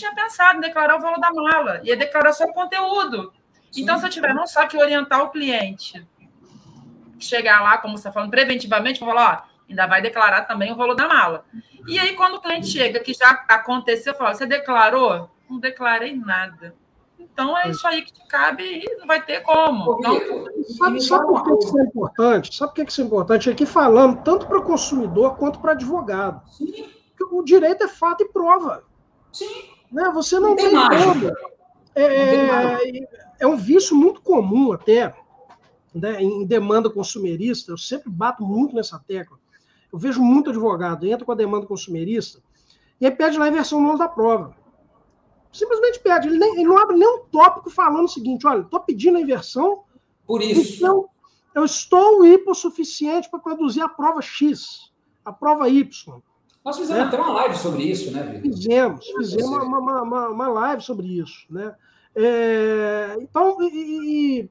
tinha 0.00 0.14
pensado 0.14 0.58
em 0.58 0.60
declarar 0.60 0.96
o 0.96 1.00
valor 1.00 1.20
da 1.20 1.30
mala, 1.32 1.80
ia 1.84 1.96
declarar 1.96 2.32
só 2.32 2.44
o 2.44 2.52
conteúdo. 2.52 3.32
Sim. 3.70 3.82
Então, 3.82 3.98
se 3.98 4.06
eu 4.06 4.10
tiver 4.10 4.34
não 4.34 4.46
só 4.46 4.66
que 4.66 4.76
orientar 4.76 5.22
o 5.22 5.30
cliente, 5.30 6.06
chegar 7.18 7.62
lá, 7.62 7.78
como 7.78 7.96
você 7.96 8.08
está 8.08 8.12
falando, 8.12 8.30
preventivamente, 8.30 9.00
vou 9.00 9.10
falar, 9.10 9.46
ó, 9.46 9.50
ainda 9.68 9.86
vai 9.86 10.02
declarar 10.02 10.42
também 10.42 10.72
o 10.72 10.76
valor 10.76 10.94
da 10.94 11.06
mala. 11.06 11.44
E 11.86 11.98
aí, 11.98 12.14
quando 12.14 12.34
o 12.34 12.40
cliente 12.40 12.66
chega, 12.66 13.00
que 13.00 13.14
já 13.14 13.30
aconteceu, 13.48 14.12
eu 14.12 14.18
falo, 14.18 14.34
você 14.34 14.46
declarou? 14.46 15.30
Não 15.48 15.58
declarei 15.58 16.16
nada. 16.16 16.74
Então 17.18 17.56
é 17.56 17.70
isso 17.70 17.86
aí 17.86 18.02
que 18.02 18.12
te 18.12 18.26
cabe 18.26 18.62
e 18.64 18.98
não 18.98 19.06
vai 19.06 19.22
ter 19.22 19.40
como. 19.40 19.98
Então, 19.98 20.18
sabe, 20.78 21.00
sabe 21.00 21.26
por 21.26 21.44
que 21.44 21.64
isso 21.64 21.78
é 21.78 21.84
importante? 21.84 22.54
Sabe 22.54 22.74
por 22.74 22.84
que 22.84 22.90
isso 22.90 23.00
é 23.00 23.04
importante? 23.04 23.50
Aqui 23.50 23.66
falando 23.66 24.22
tanto 24.22 24.46
para 24.46 24.58
o 24.58 24.62
consumidor 24.62 25.36
quanto 25.36 25.60
para 25.60 25.72
advogado. 25.72 26.42
Sim. 26.50 26.88
O 27.30 27.42
direito 27.42 27.84
é 27.84 27.88
fato 27.88 28.22
e 28.24 28.28
prova. 28.28 28.82
Sim. 29.32 29.46
Né? 29.90 30.10
Você 30.14 30.38
não, 30.38 30.50
não 30.50 30.56
tem, 30.56 30.70
tem. 30.70 31.32
É, 31.94 32.02
é, 32.02 33.08
é, 33.40 33.46
um 33.46 33.56
vício 33.56 33.96
muito 33.96 34.20
comum 34.22 34.72
até 34.72 35.14
né, 35.94 36.22
em 36.22 36.46
demanda 36.46 36.88
consumerista. 36.88 37.72
Eu 37.72 37.78
sempre 37.78 38.10
bato 38.10 38.44
muito 38.44 38.74
nessa 38.74 38.98
tecla. 38.98 39.38
Eu 39.92 39.98
vejo 39.98 40.22
muito 40.22 40.50
advogado 40.50 41.04
entra 41.06 41.24
com 41.24 41.32
a 41.32 41.36
demanda 41.36 41.66
consumerista 41.66 42.40
e 43.00 43.06
aí 43.06 43.10
pede 43.10 43.38
lá 43.38 43.46
a 43.46 43.48
inversão 43.48 43.80
no 43.80 43.98
da 43.98 44.06
prova. 44.06 44.54
Simplesmente 45.52 45.98
pede. 45.98 46.28
Ele, 46.28 46.38
nem, 46.38 46.54
ele 46.54 46.68
não 46.68 46.78
abre 46.78 46.96
nenhum 46.96 47.24
tópico 47.30 47.70
falando 47.70 48.04
o 48.04 48.08
seguinte: 48.08 48.46
olha, 48.46 48.60
estou 48.60 48.80
pedindo 48.80 49.18
a 49.18 49.20
inversão. 49.20 49.82
Por 50.26 50.42
isso. 50.42 50.76
Então, 50.76 51.08
eu 51.54 51.64
estou 51.64 52.24
hipossuficiente 52.24 53.28
para 53.28 53.40
produzir 53.40 53.80
a 53.80 53.88
prova 53.88 54.22
X, 54.22 54.92
a 55.24 55.32
prova 55.32 55.68
Y. 55.68 56.22
Nós 56.64 56.76
fizemos 56.76 57.02
né? 57.02 57.08
até 57.08 57.16
uma 57.16 57.32
live 57.32 57.56
sobre 57.56 57.84
isso, 57.84 58.10
né, 58.10 58.22
Vitor? 58.22 58.52
Fizemos, 58.52 59.06
fizemos 59.06 59.48
uma, 59.48 59.78
uma, 59.78 60.02
uma, 60.02 60.28
uma, 60.28 60.48
live 60.48 60.82
sobre 60.82 61.06
isso, 61.06 61.46
né? 61.48 61.74
É, 62.14 63.16
então, 63.20 63.56
e, 63.62 64.48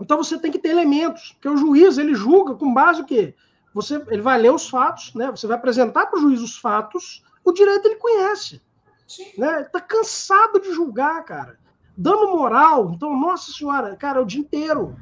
então 0.00 0.16
você 0.16 0.38
tem 0.38 0.52
que 0.52 0.58
ter 0.58 0.68
elementos, 0.68 1.32
porque 1.32 1.48
o 1.48 1.56
juiz 1.56 1.98
ele 1.98 2.14
julga 2.14 2.54
com 2.54 2.72
base 2.72 3.02
o 3.02 3.04
quê? 3.04 3.34
Você, 3.74 3.96
ele 4.08 4.22
vai 4.22 4.40
ler 4.40 4.52
os 4.52 4.68
fatos, 4.68 5.12
né? 5.14 5.30
Você 5.30 5.46
vai 5.48 5.56
apresentar 5.56 6.06
para 6.06 6.18
o 6.18 6.22
juiz 6.22 6.40
os 6.40 6.56
fatos, 6.56 7.24
o 7.44 7.52
direito 7.52 7.86
ele 7.86 7.96
conhece. 7.96 8.62
Sim. 9.06 9.26
Né? 9.36 9.56
Ele 9.56 9.64
tá 9.64 9.80
cansado 9.80 10.60
de 10.60 10.72
julgar, 10.72 11.24
cara. 11.24 11.58
Dando 11.96 12.28
moral. 12.28 12.92
Então, 12.94 13.18
nossa 13.18 13.52
senhora, 13.52 13.96
cara, 13.96 14.22
o 14.22 14.24
dia 14.24 14.40
inteiro. 14.40 14.96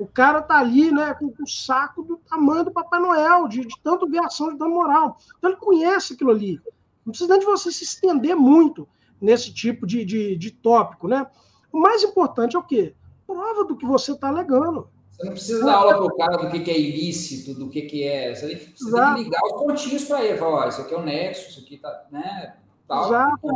O 0.00 0.06
cara 0.06 0.40
tá 0.40 0.58
ali, 0.58 0.90
né, 0.90 1.12
com 1.12 1.26
o 1.26 1.46
saco 1.46 2.02
do 2.02 2.16
tamanho 2.16 2.64
do 2.64 2.70
Papai 2.70 2.98
Noel, 2.98 3.46
de, 3.46 3.60
de 3.66 3.74
tanto 3.82 4.08
viação 4.08 4.50
de 4.50 4.56
dano 4.56 4.72
moral. 4.72 5.18
Então 5.36 5.50
ele 5.50 5.60
conhece 5.60 6.14
aquilo 6.14 6.30
ali. 6.30 6.58
Não 7.04 7.10
precisa 7.10 7.38
de 7.38 7.44
você 7.44 7.70
se 7.70 7.84
estender 7.84 8.34
muito 8.34 8.88
nesse 9.20 9.52
tipo 9.52 9.86
de, 9.86 10.02
de, 10.06 10.36
de 10.36 10.50
tópico, 10.52 11.06
né? 11.06 11.26
O 11.70 11.78
mais 11.78 12.02
importante 12.02 12.56
é 12.56 12.58
o 12.58 12.62
quê? 12.62 12.94
Prova 13.26 13.66
do 13.66 13.76
que 13.76 13.84
você 13.84 14.12
está 14.12 14.28
alegando. 14.28 14.88
Você 15.10 15.24
não 15.26 15.32
precisa 15.32 15.66
dar 15.66 15.74
aula 15.74 15.94
para 15.96 16.06
o 16.06 16.16
cara 16.16 16.36
do 16.38 16.50
que, 16.50 16.60
que 16.60 16.70
é 16.70 16.80
ilícito, 16.80 17.52
do 17.52 17.68
que, 17.68 17.82
que 17.82 18.02
é. 18.02 18.34
Você, 18.34 18.56
tem 18.56 18.72
que 18.72 19.22
ligar 19.24 19.44
os 19.44 19.52
pontinhos 19.52 20.04
para 20.06 20.24
ele. 20.24 20.38
Falar, 20.38 20.64
ó, 20.64 20.68
isso 20.68 20.80
aqui 20.80 20.94
é 20.94 20.96
o 20.96 21.02
nexo, 21.02 21.50
isso 21.50 21.60
aqui 21.60 21.76
tá, 21.76 22.06
né? 22.10 22.56
Tal, 22.88 23.04
Exato. 23.04 23.48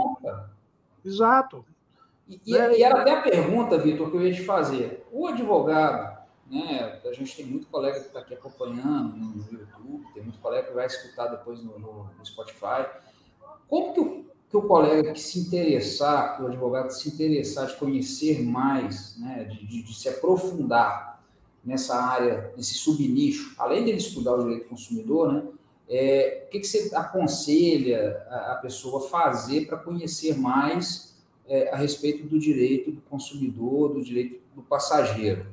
Exato. 1.03 1.64
E, 2.28 2.40
e, 2.47 2.53
e, 2.53 2.82
era 2.82 3.01
até 3.01 3.12
a 3.12 3.22
pergunta, 3.22 3.78
Vitor, 3.78 4.11
que 4.11 4.16
eu 4.18 4.26
ia 4.26 4.34
te 4.34 4.45
fazer. 4.45 5.07
O 5.11 5.26
advogado, 5.26 6.13
né? 6.51 7.01
A 7.05 7.12
gente 7.12 7.36
tem 7.36 7.47
muito 7.47 7.66
colega 7.66 8.01
que 8.01 8.07
está 8.07 8.20
aqui 8.20 8.34
acompanhando 8.34 9.16
no 9.16 9.59
YouTube, 9.59 10.07
tem 10.12 10.22
muito 10.22 10.38
colega 10.38 10.68
que 10.68 10.74
vai 10.74 10.86
escutar 10.86 11.28
depois 11.28 11.62
no, 11.62 11.78
no, 11.78 12.11
no 12.18 12.26
Spotify. 12.26 12.86
Como 13.68 13.92
que 13.92 14.01
o, 14.01 14.24
que 14.51 14.57
o 14.57 14.62
colega 14.62 15.12
que 15.12 15.20
se 15.20 15.40
interessar, 15.40 16.42
o 16.42 16.47
advogado 16.47 16.88
que 16.88 16.95
se 16.95 17.09
interessar 17.09 17.66
de 17.66 17.76
conhecer 17.76 18.42
mais, 18.42 19.18
né? 19.18 19.45
de, 19.45 19.66
de, 19.66 19.82
de 19.82 19.95
se 19.95 20.09
aprofundar 20.09 21.22
nessa 21.64 21.97
área, 21.97 22.53
nesse 22.57 22.74
subnicho, 22.74 23.55
além 23.59 23.84
dele 23.84 23.99
estudar 23.99 24.34
o 24.34 24.42
direito 24.42 24.64
do 24.64 24.68
consumidor, 24.68 25.32
né? 25.32 25.42
É, 25.86 26.45
o 26.47 26.51
que, 26.51 26.61
que 26.61 26.66
você 26.66 26.90
aconselha 26.95 28.24
a, 28.30 28.53
a 28.53 28.55
pessoa 28.57 29.07
fazer 29.09 29.66
para 29.66 29.76
conhecer 29.76 30.34
mais 30.34 31.14
é, 31.47 31.70
a 31.70 31.76
respeito 31.76 32.26
do 32.26 32.38
direito 32.38 32.90
do 32.90 33.03
consumidor, 33.03 33.92
do 33.92 34.03
direito 34.03 34.40
do 34.55 34.62
passageiro? 34.62 35.47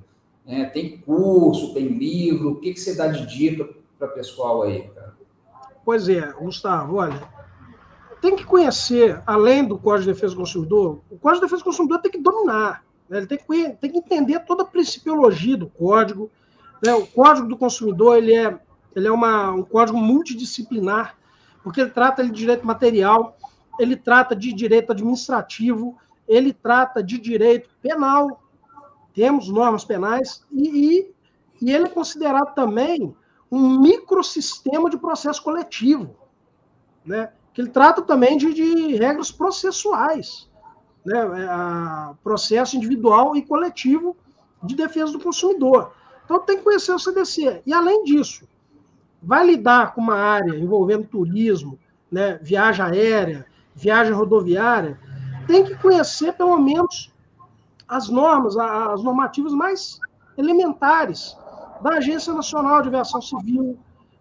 Né? 0.45 0.65
Tem 0.65 0.97
curso, 0.97 1.73
tem 1.73 1.87
livro, 1.87 2.51
o 2.51 2.55
que, 2.59 2.73
que 2.73 2.79
você 2.79 2.95
dá 2.95 3.07
de 3.07 3.25
dica 3.25 3.67
para 3.97 4.07
o 4.07 4.13
pessoal 4.13 4.63
aí, 4.63 4.83
cara? 4.89 5.13
Pois 5.83 6.07
é, 6.07 6.31
Gustavo, 6.33 6.97
olha, 6.97 7.21
tem 8.21 8.35
que 8.35 8.45
conhecer, 8.45 9.21
além 9.25 9.65
do 9.65 9.77
Código 9.77 10.07
de 10.07 10.13
Defesa 10.13 10.35
do 10.35 10.41
Consumidor, 10.41 11.01
o 11.09 11.17
Código 11.17 11.41
de 11.41 11.47
Defesa 11.47 11.61
do 11.61 11.65
Consumidor 11.65 11.99
tem 11.99 12.11
que 12.11 12.19
dominar, 12.19 12.83
né? 13.09 13.17
ele 13.17 13.27
tem 13.27 13.37
que, 13.37 13.69
tem 13.77 13.91
que 13.91 13.97
entender 13.97 14.39
toda 14.41 14.63
a 14.63 14.65
principiologia 14.65 15.57
do 15.57 15.67
código. 15.67 16.29
Né? 16.83 16.93
O 16.93 17.05
Código 17.07 17.47
do 17.47 17.57
Consumidor 17.57 18.17
ele 18.17 18.33
é, 18.33 18.57
ele 18.95 19.07
é 19.07 19.11
uma, 19.11 19.51
um 19.51 19.63
código 19.63 19.97
multidisciplinar, 19.97 21.17
porque 21.63 21.81
ele 21.81 21.89
trata 21.89 22.23
de 22.23 22.31
direito 22.31 22.65
material, 22.65 23.35
ele 23.79 23.95
trata 23.95 24.35
de 24.35 24.53
direito 24.53 24.91
administrativo, 24.91 25.97
ele 26.27 26.53
trata 26.53 27.03
de 27.03 27.17
direito 27.17 27.69
penal, 27.81 28.40
temos 29.13 29.49
normas 29.49 29.83
penais, 29.83 30.43
e, 30.51 30.69
e, 30.69 31.11
e 31.61 31.71
ele 31.71 31.85
é 31.85 31.89
considerado 31.89 32.53
também 32.53 33.15
um 33.51 33.79
microsistema 33.79 34.89
de 34.89 34.97
processo 34.97 35.43
coletivo, 35.43 36.15
né? 37.05 37.31
que 37.53 37.61
ele 37.61 37.69
trata 37.69 38.01
também 38.01 38.37
de, 38.37 38.53
de 38.53 38.95
regras 38.95 39.31
processuais, 39.31 40.49
né? 41.05 41.19
É, 41.19 42.13
processo 42.23 42.77
individual 42.77 43.35
e 43.35 43.41
coletivo 43.41 44.15
de 44.63 44.75
defesa 44.75 45.11
do 45.11 45.19
consumidor. 45.19 45.93
Então 46.23 46.39
tem 46.39 46.57
que 46.57 46.63
conhecer 46.63 46.93
o 46.93 46.99
CDC. 46.99 47.61
E 47.65 47.73
além 47.73 48.03
disso, 48.03 48.47
vai 49.21 49.45
lidar 49.45 49.93
com 49.93 50.01
uma 50.01 50.15
área 50.15 50.55
envolvendo 50.57 51.07
turismo, 51.07 51.77
né, 52.11 52.39
viagem 52.41 52.85
aérea, 52.85 53.45
viagem 53.75 54.13
rodoviária, 54.13 54.99
tem 55.47 55.63
que 55.63 55.75
conhecer 55.75 56.33
pelo 56.33 56.57
menos 56.57 57.10
as 57.91 58.07
normas, 58.07 58.55
as 58.57 59.03
normativas 59.03 59.51
mais 59.51 59.99
elementares 60.37 61.37
da 61.81 61.95
Agência 61.95 62.33
Nacional 62.33 62.81
de 62.81 62.87
Aviação 62.87 63.21
Civil, 63.21 63.77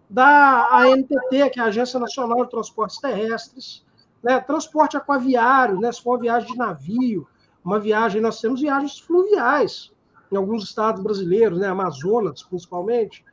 da 0.09 0.67
ANTT, 0.77 1.49
que 1.53 1.57
é 1.57 1.63
a 1.63 1.67
Agência 1.67 1.97
Nacional 1.97 2.43
de 2.43 2.51
Transportes 2.51 2.99
Terrestres, 2.99 3.85
né, 4.21 4.41
transporte 4.41 4.97
aquaviário, 4.97 5.79
né, 5.79 5.89
se 5.89 6.03
for 6.03 6.11
uma 6.11 6.19
viagem 6.19 6.51
de 6.51 6.57
navio, 6.57 7.25
uma 7.63 7.79
viagem, 7.79 8.19
nós 8.19 8.41
temos 8.41 8.59
viagens 8.59 8.99
fluviais 8.99 9.89
em 10.29 10.35
alguns 10.35 10.65
estados 10.65 11.01
brasileiros, 11.01 11.57
né, 11.57 11.69
Amazonas 11.69 12.43
principalmente, 12.43 13.23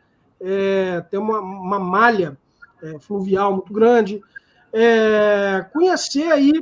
é, 0.41 1.01
tem 1.11 1.19
uma, 1.19 1.41
uma 1.41 1.81
malha 1.81 2.39
é, 2.81 2.97
fluvial 3.01 3.55
muito 3.55 3.73
grande, 3.73 4.23
é, 4.73 5.67
conhecer 5.73 6.31
aí, 6.31 6.53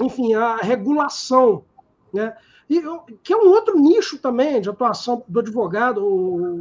enfim, 0.00 0.34
a 0.34 0.56
regulação, 0.56 1.64
né, 2.12 2.36
e, 2.68 2.82
que 3.22 3.32
é 3.32 3.36
um 3.36 3.48
outro 3.48 3.78
nicho 3.78 4.18
também 4.18 4.60
de 4.60 4.68
atuação 4.68 5.24
do 5.26 5.40
advogado, 5.40 6.00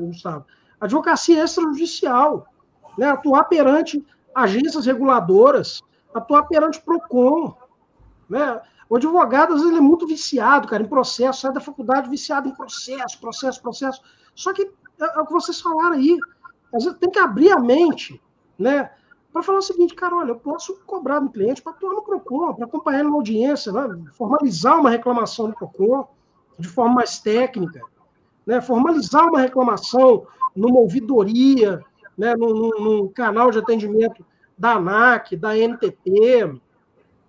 Gustavo, 0.08 0.46
advocacia 0.80 1.44
extrajudicial, 1.44 2.48
né, 2.98 3.10
atuar 3.10 3.46
perante 3.46 4.06
agências 4.34 4.86
reguladoras, 4.86 5.82
atuar 6.14 6.44
perante 6.44 6.82
PROCON. 6.82 7.56
Né? 8.30 8.62
O 8.90 8.96
advogado, 8.96 9.54
às 9.54 9.60
vezes, 9.60 9.70
ele 9.70 9.80
é 9.80 9.82
muito 9.82 10.08
viciado, 10.08 10.68
cara, 10.68 10.84
em 10.84 10.88
processo, 10.88 11.42
sai 11.42 11.54
da 11.54 11.60
faculdade 11.60 12.10
viciado 12.10 12.48
em 12.48 12.56
processo, 12.56 13.20
processo, 13.20 13.62
processo. 13.62 14.02
Só 14.34 14.54
que 14.54 14.64
é, 14.64 15.04
é 15.04 15.20
o 15.20 15.26
que 15.26 15.34
vocês 15.34 15.60
falaram 15.60 15.94
aí. 15.94 16.18
Às 16.74 16.84
vezes 16.84 17.00
tem 17.00 17.10
que 17.10 17.20
abrir 17.20 17.52
a 17.52 17.60
mente, 17.60 18.22
né? 18.58 18.92
Para 19.38 19.44
falar 19.44 19.60
o 19.60 19.62
seguinte, 19.62 19.94
cara, 19.94 20.16
olha, 20.16 20.32
eu 20.32 20.40
posso 20.40 20.80
cobrar 20.88 21.20
do 21.20 21.30
cliente 21.30 21.62
para 21.62 21.72
atuar 21.72 21.94
no 21.94 22.02
PROCON, 22.02 22.56
para 22.56 22.66
acompanhar 22.66 23.04
na 23.04 23.12
audiência, 23.12 23.72
né? 23.72 24.04
formalizar 24.14 24.80
uma 24.80 24.90
reclamação 24.90 25.50
no 25.50 25.54
PROCON 25.54 26.08
de 26.58 26.68
forma 26.68 26.96
mais 26.96 27.20
técnica, 27.20 27.80
né? 28.48 28.60
formalizar 28.62 29.28
uma 29.28 29.40
reclamação 29.40 30.26
numa 30.56 30.80
ouvidoria, 30.80 31.86
né? 32.18 32.36
num, 32.36 32.52
num, 32.52 32.70
num 32.80 33.08
canal 33.10 33.52
de 33.52 33.60
atendimento 33.60 34.26
da 34.58 34.72
ANAC, 34.72 35.36
da 35.36 35.56
NTT, 35.56 36.60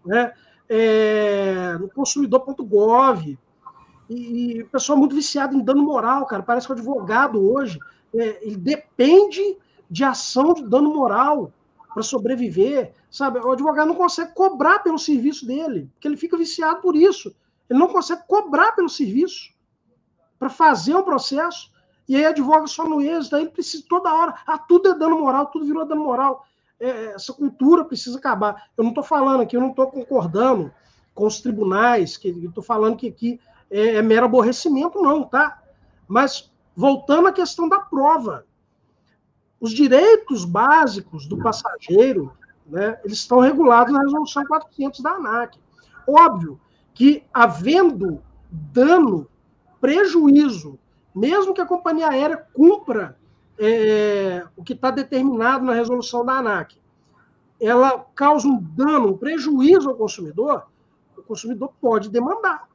né? 0.02 0.32
É, 0.66 1.76
no 1.78 1.90
consumidor.gov. 1.90 3.38
E, 4.08 4.60
e 4.60 4.64
pessoal 4.64 4.96
muito 4.96 5.14
viciado 5.14 5.54
em 5.54 5.60
dano 5.60 5.82
moral, 5.82 6.24
cara. 6.24 6.42
Parece 6.42 6.66
que 6.66 6.72
o 6.72 6.76
advogado 6.76 7.52
hoje 7.52 7.78
é, 8.14 8.46
ele 8.46 8.56
depende 8.56 9.58
de 9.90 10.04
ação 10.04 10.54
de 10.54 10.64
dano 10.64 10.94
moral 10.94 11.52
para 11.98 12.04
sobreviver, 12.04 12.92
sabe? 13.10 13.40
O 13.40 13.50
advogado 13.50 13.88
não 13.88 13.96
consegue 13.96 14.32
cobrar 14.32 14.78
pelo 14.84 15.00
serviço 15.00 15.44
dele, 15.44 15.90
porque 15.94 16.06
ele 16.06 16.16
fica 16.16 16.36
viciado 16.36 16.80
por 16.80 16.94
isso. 16.94 17.34
Ele 17.68 17.76
não 17.76 17.88
consegue 17.88 18.22
cobrar 18.28 18.70
pelo 18.70 18.88
serviço 18.88 19.52
para 20.38 20.48
fazer 20.48 20.94
um 20.94 21.02
processo 21.02 21.72
e 22.08 22.14
aí 22.14 22.24
advoga 22.24 22.68
só 22.68 22.88
no 22.88 23.02
êxito, 23.02 23.34
aí 23.34 23.42
ele 23.42 23.50
precisa 23.50 23.82
toda 23.88 24.14
hora, 24.14 24.32
ah, 24.46 24.56
tudo 24.56 24.90
é 24.90 24.94
dano 24.94 25.18
moral, 25.18 25.46
tudo 25.46 25.66
virou 25.66 25.84
dano 25.84 26.04
moral. 26.04 26.46
É, 26.78 27.06
essa 27.06 27.32
cultura 27.32 27.84
precisa 27.84 28.16
acabar. 28.16 28.70
Eu 28.76 28.84
não 28.84 28.92
estou 28.92 29.02
falando 29.02 29.40
aqui, 29.40 29.56
eu 29.56 29.60
não 29.60 29.70
estou 29.70 29.88
concordando 29.88 30.72
com 31.12 31.26
os 31.26 31.40
tribunais, 31.40 32.16
que 32.16 32.28
estou 32.28 32.62
falando 32.62 32.96
que 32.96 33.08
aqui 33.08 33.40
é, 33.68 33.96
é 33.96 34.02
mero 34.02 34.26
aborrecimento, 34.26 35.02
não, 35.02 35.24
tá? 35.24 35.60
Mas 36.06 36.48
voltando 36.76 37.26
à 37.26 37.32
questão 37.32 37.68
da 37.68 37.80
prova, 37.80 38.46
os 39.60 39.72
direitos 39.72 40.44
básicos 40.44 41.26
do 41.26 41.38
passageiro, 41.38 42.32
né, 42.66 42.98
eles 43.04 43.18
estão 43.18 43.40
regulados 43.40 43.92
na 43.92 44.00
resolução 44.00 44.44
400 44.46 45.00
da 45.00 45.12
ANAC. 45.12 45.58
Óbvio 46.06 46.60
que 46.94 47.24
havendo 47.32 48.22
dano, 48.50 49.26
prejuízo, 49.80 50.78
mesmo 51.14 51.54
que 51.54 51.60
a 51.60 51.66
companhia 51.66 52.08
aérea 52.08 52.36
cumpra 52.52 53.16
é, 53.58 54.46
o 54.56 54.62
que 54.62 54.72
está 54.72 54.90
determinado 54.90 55.64
na 55.64 55.72
resolução 55.72 56.24
da 56.24 56.34
ANAC, 56.34 56.76
ela 57.60 58.06
causa 58.14 58.46
um 58.46 58.60
dano, 58.60 59.08
um 59.08 59.16
prejuízo 59.16 59.88
ao 59.88 59.96
consumidor, 59.96 60.68
o 61.16 61.22
consumidor 61.22 61.72
pode 61.80 62.08
demandar 62.08 62.68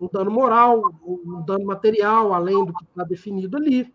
um 0.00 0.08
dano 0.12 0.30
moral, 0.30 0.92
um 1.06 1.42
dano 1.42 1.64
material, 1.64 2.32
além 2.32 2.64
do 2.64 2.72
que 2.72 2.84
está 2.84 3.04
definido 3.04 3.56
ali. 3.56 3.92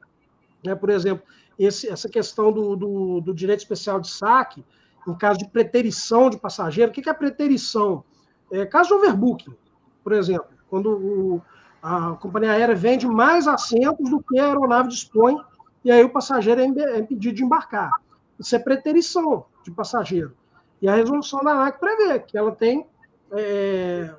Né? 0.63 0.75
Por 0.75 0.89
exemplo, 0.89 1.23
esse, 1.59 1.89
essa 1.89 2.07
questão 2.07 2.51
do, 2.51 2.75
do, 2.75 3.21
do, 3.21 3.33
direito 3.33 3.59
especial 3.59 3.99
de 3.99 4.09
saque, 4.09 4.63
em 5.05 5.13
caso 5.13 5.39
de 5.39 5.47
preterição 5.49 6.29
de 6.29 6.37
passageiro, 6.37 6.89
o 6.89 6.93
que 6.93 7.09
é 7.09 7.13
preterição? 7.13 8.03
É, 8.51 8.65
caso 8.65 8.89
de 8.89 8.95
overbooking, 8.95 9.55
por 10.03 10.13
exemplo, 10.13 10.47
quando 10.69 10.89
o, 10.89 11.41
a 11.83 12.13
companhia 12.13 12.51
aérea 12.51 12.75
vende 12.75 13.05
mais 13.05 13.47
assentos 13.47 14.09
do 14.09 14.23
que 14.23 14.39
a 14.39 14.45
aeronave 14.45 14.87
dispõe 14.87 15.37
e 15.83 15.91
aí 15.91 16.03
o 16.03 16.09
passageiro 16.09 16.61
é, 16.61 16.63
é 16.63 16.99
impedido 16.99 17.35
de 17.35 17.43
embarcar. 17.43 17.91
Isso 18.39 18.55
é 18.55 18.59
preterição 18.59 19.45
de 19.63 19.71
passageiro. 19.71 20.33
E 20.81 20.87
a 20.87 20.95
resolução 20.95 21.41
da 21.41 21.51
ANAC 21.51 21.79
prevê 21.79 22.19
que 22.19 22.37
ela 22.37 22.53
tem. 22.53 22.85
É, 23.31 24.09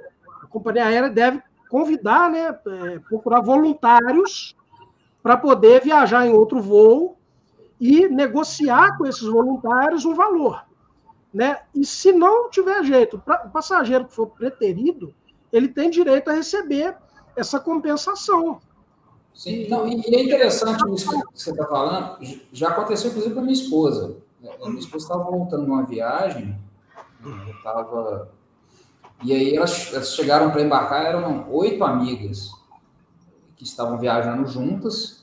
a 0.43 0.47
companhia 0.47 0.85
aérea 0.85 1.11
deve 1.11 1.43
convidar, 1.69 2.31
né, 2.31 2.49
é, 2.49 2.99
procurar 2.99 3.41
voluntários 3.41 4.55
para 5.23 5.37
poder 5.37 5.83
viajar 5.83 6.27
em 6.27 6.33
outro 6.33 6.61
voo 6.61 7.17
e 7.81 8.07
negociar 8.09 8.99
com 8.99 9.07
esses 9.07 9.27
voluntários 9.27 10.05
um 10.05 10.15
valor. 10.15 10.65
Né? 11.33 11.61
E 11.75 11.87
se 11.87 12.13
não 12.13 12.51
tiver 12.51 12.85
jeito, 12.85 13.17
o 13.17 13.51
passageiro 13.51 14.05
que 14.05 14.15
for 14.15 14.27
preterido, 14.27 15.15
ele 15.53 15.69
tem 15.69 15.89
direito 15.89 16.29
a 16.29 16.35
receber 16.35 16.97
essa 17.35 17.59
compensação. 17.59 18.61
Sim, 19.33 19.69
não, 19.69 19.87
e 19.89 20.15
é 20.15 20.23
interessante 20.25 20.83
isso 20.93 21.09
que 21.09 21.41
você 21.41 21.51
está 21.51 21.67
falando. 21.67 22.19
Já 22.53 22.69
aconteceu, 22.69 23.11
inclusive, 23.11 23.33
com 23.33 23.41
a 23.41 23.45
minha 23.45 23.55
esposa. 23.55 24.17
A 24.63 24.69
minha 24.69 24.81
esposa 24.81 25.05
estava 25.05 25.25
voltando 25.25 25.65
de 25.65 25.71
uma 25.71 25.85
viagem, 25.85 26.59
eu 27.25 27.55
estava. 27.55 28.29
E 29.23 29.33
aí 29.33 29.57
elas, 29.57 29.93
elas 29.93 30.15
chegaram 30.15 30.51
para 30.51 30.63
embarcar, 30.63 31.07
eram 31.07 31.47
oito 31.51 31.85
amigas 31.85 32.51
que 33.57 33.65
estavam 33.65 33.99
viajando 33.99 34.47
juntas. 34.47 35.20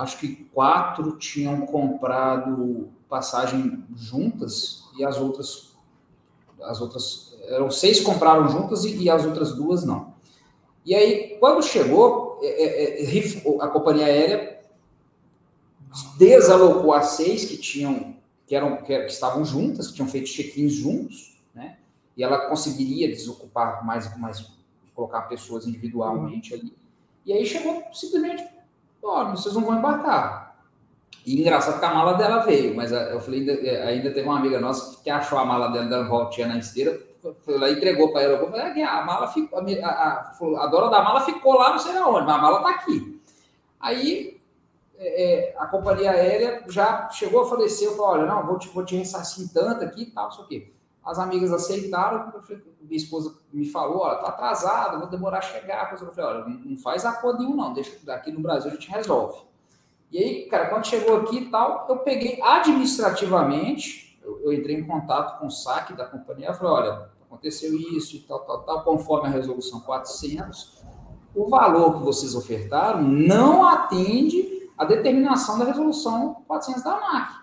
Acho 0.00 0.18
que 0.18 0.44
quatro 0.54 1.18
tinham 1.18 1.66
comprado 1.66 2.88
passagem 3.06 3.84
juntas 3.94 4.84
e 4.98 5.04
as 5.04 5.18
outras, 5.18 5.74
as 6.62 6.80
outras 6.80 7.36
eram 7.48 7.70
seis 7.70 8.00
compraram 8.00 8.48
juntas 8.48 8.84
e, 8.84 8.96
e 8.96 9.10
as 9.10 9.26
outras 9.26 9.54
duas 9.54 9.84
não. 9.84 10.14
E 10.86 10.94
aí, 10.94 11.36
quando 11.38 11.62
chegou, 11.62 12.38
é, 12.42 12.46
é, 12.46 13.18
é 13.18 13.62
a 13.62 13.68
companhia 13.68 14.06
aérea 14.06 14.60
desalocou 16.16 16.94
as 16.94 17.08
seis 17.08 17.44
que 17.44 17.58
tinham 17.58 18.16
que 18.46 18.56
eram 18.56 18.78
que, 18.78 18.92
estavam 18.92 19.44
juntas, 19.44 19.88
que 19.88 19.94
tinham 19.94 20.08
feito 20.08 20.30
check-ins 20.30 20.72
juntos, 20.72 21.38
né? 21.54 21.76
E 22.16 22.24
ela 22.24 22.48
conseguiria 22.48 23.06
desocupar 23.06 23.84
mais, 23.84 24.16
mais 24.18 24.50
colocar 24.94 25.22
pessoas 25.22 25.66
individualmente 25.66 26.54
ali. 26.54 26.74
E 27.26 27.34
aí 27.34 27.44
chegou 27.44 27.84
simplesmente, 27.92 28.42
ó, 29.02 29.30
vocês 29.30 29.54
não 29.54 29.62
vão 29.62 29.78
embarcar. 29.78 30.56
E 31.24 31.40
engraçado 31.40 31.78
que 31.78 31.84
a 31.84 31.94
mala 31.94 32.14
dela 32.14 32.38
veio, 32.38 32.74
mas 32.74 32.92
eu 32.92 33.20
falei, 33.20 33.40
ainda, 33.40 33.52
ainda 33.86 34.10
teve 34.10 34.26
uma 34.26 34.38
amiga 34.38 34.58
nossa 34.58 35.02
que 35.02 35.10
achou 35.10 35.38
a 35.38 35.44
mala 35.44 35.68
dela 35.68 35.86
dando 35.86 36.08
voltinha 36.08 36.48
na 36.48 36.58
esteira, 36.58 36.98
foi 37.42 37.58
lá 37.58 37.70
entregou 37.70 38.12
para 38.12 38.22
ela. 38.22 38.50
Falei, 38.50 38.82
a 38.82 39.04
mala 39.04 39.28
ficou, 39.28 39.58
a, 39.58 39.62
a, 39.86 40.64
a, 40.64 40.66
dona 40.66 40.90
da 40.90 41.02
mala 41.02 41.20
ficou 41.20 41.54
lá, 41.54 41.70
não 41.70 41.78
sei 41.78 41.96
aonde, 41.96 42.26
mas 42.26 42.36
a 42.36 42.38
mala 42.38 42.56
está 42.58 42.70
aqui. 42.70 43.20
Aí 43.78 44.40
é, 44.98 45.54
a 45.58 45.66
companhia 45.66 46.10
aérea 46.10 46.64
já 46.68 47.08
chegou 47.10 47.42
a 47.42 47.48
falecer, 47.48 47.88
eu 47.88 47.96
falei, 47.96 48.22
olha, 48.22 48.34
não, 48.34 48.46
vou 48.46 48.58
te, 48.58 48.68
vou 48.68 48.84
te 48.84 48.96
ressarcir 48.96 49.52
tanto 49.52 49.84
aqui 49.84 50.02
e 50.02 50.10
tal, 50.10 50.24
não 50.24 50.32
sei 50.32 50.44
o 50.44 50.46
quê. 50.46 50.72
As 51.04 51.18
amigas 51.18 51.52
aceitaram, 51.52 52.30
falei, 52.42 52.62
minha 52.82 52.96
esposa 52.96 53.34
me 53.52 53.64
falou, 53.64 54.00
olha, 54.00 54.18
tá 54.18 54.28
atrasada, 54.28 54.98
vou 54.98 55.08
demorar 55.08 55.38
a 55.38 55.42
chegar. 55.42 55.90
Eu 55.92 56.12
falei, 56.12 56.42
olha, 56.42 56.44
não 56.64 56.76
faz 56.76 57.04
acordo 57.04 57.40
nenhum 57.40 57.56
não, 57.56 57.72
deixa 57.72 57.96
aqui 58.12 58.30
no 58.30 58.40
Brasil 58.40 58.70
a 58.70 58.74
gente 58.74 58.90
resolve. 58.90 59.38
E 60.10 60.18
aí, 60.18 60.46
cara, 60.46 60.68
quando 60.68 60.86
chegou 60.86 61.16
aqui 61.18 61.38
e 61.38 61.50
tal, 61.50 61.86
eu 61.88 61.98
peguei 61.98 62.40
administrativamente, 62.42 64.18
eu, 64.22 64.40
eu, 64.42 64.52
entrei 64.52 64.76
em 64.76 64.86
contato 64.86 65.38
com 65.38 65.46
o 65.46 65.50
saque 65.50 65.94
da 65.94 66.04
companhia, 66.04 66.52
falei, 66.52 66.72
olha, 66.72 67.10
aconteceu 67.24 67.74
isso 67.74 68.16
e 68.16 68.20
tal, 68.20 68.40
tal, 68.40 68.62
tal, 68.64 68.82
conforme 68.82 69.28
a 69.28 69.30
resolução 69.30 69.80
400, 69.80 70.80
o 71.32 71.48
valor 71.48 71.98
que 71.98 72.04
vocês 72.04 72.34
ofertaram 72.34 73.02
não 73.02 73.64
atende 73.64 74.68
à 74.76 74.84
determinação 74.84 75.58
da 75.58 75.64
resolução 75.64 76.42
400 76.48 76.82
da 76.82 76.96
ANAC. 76.96 77.39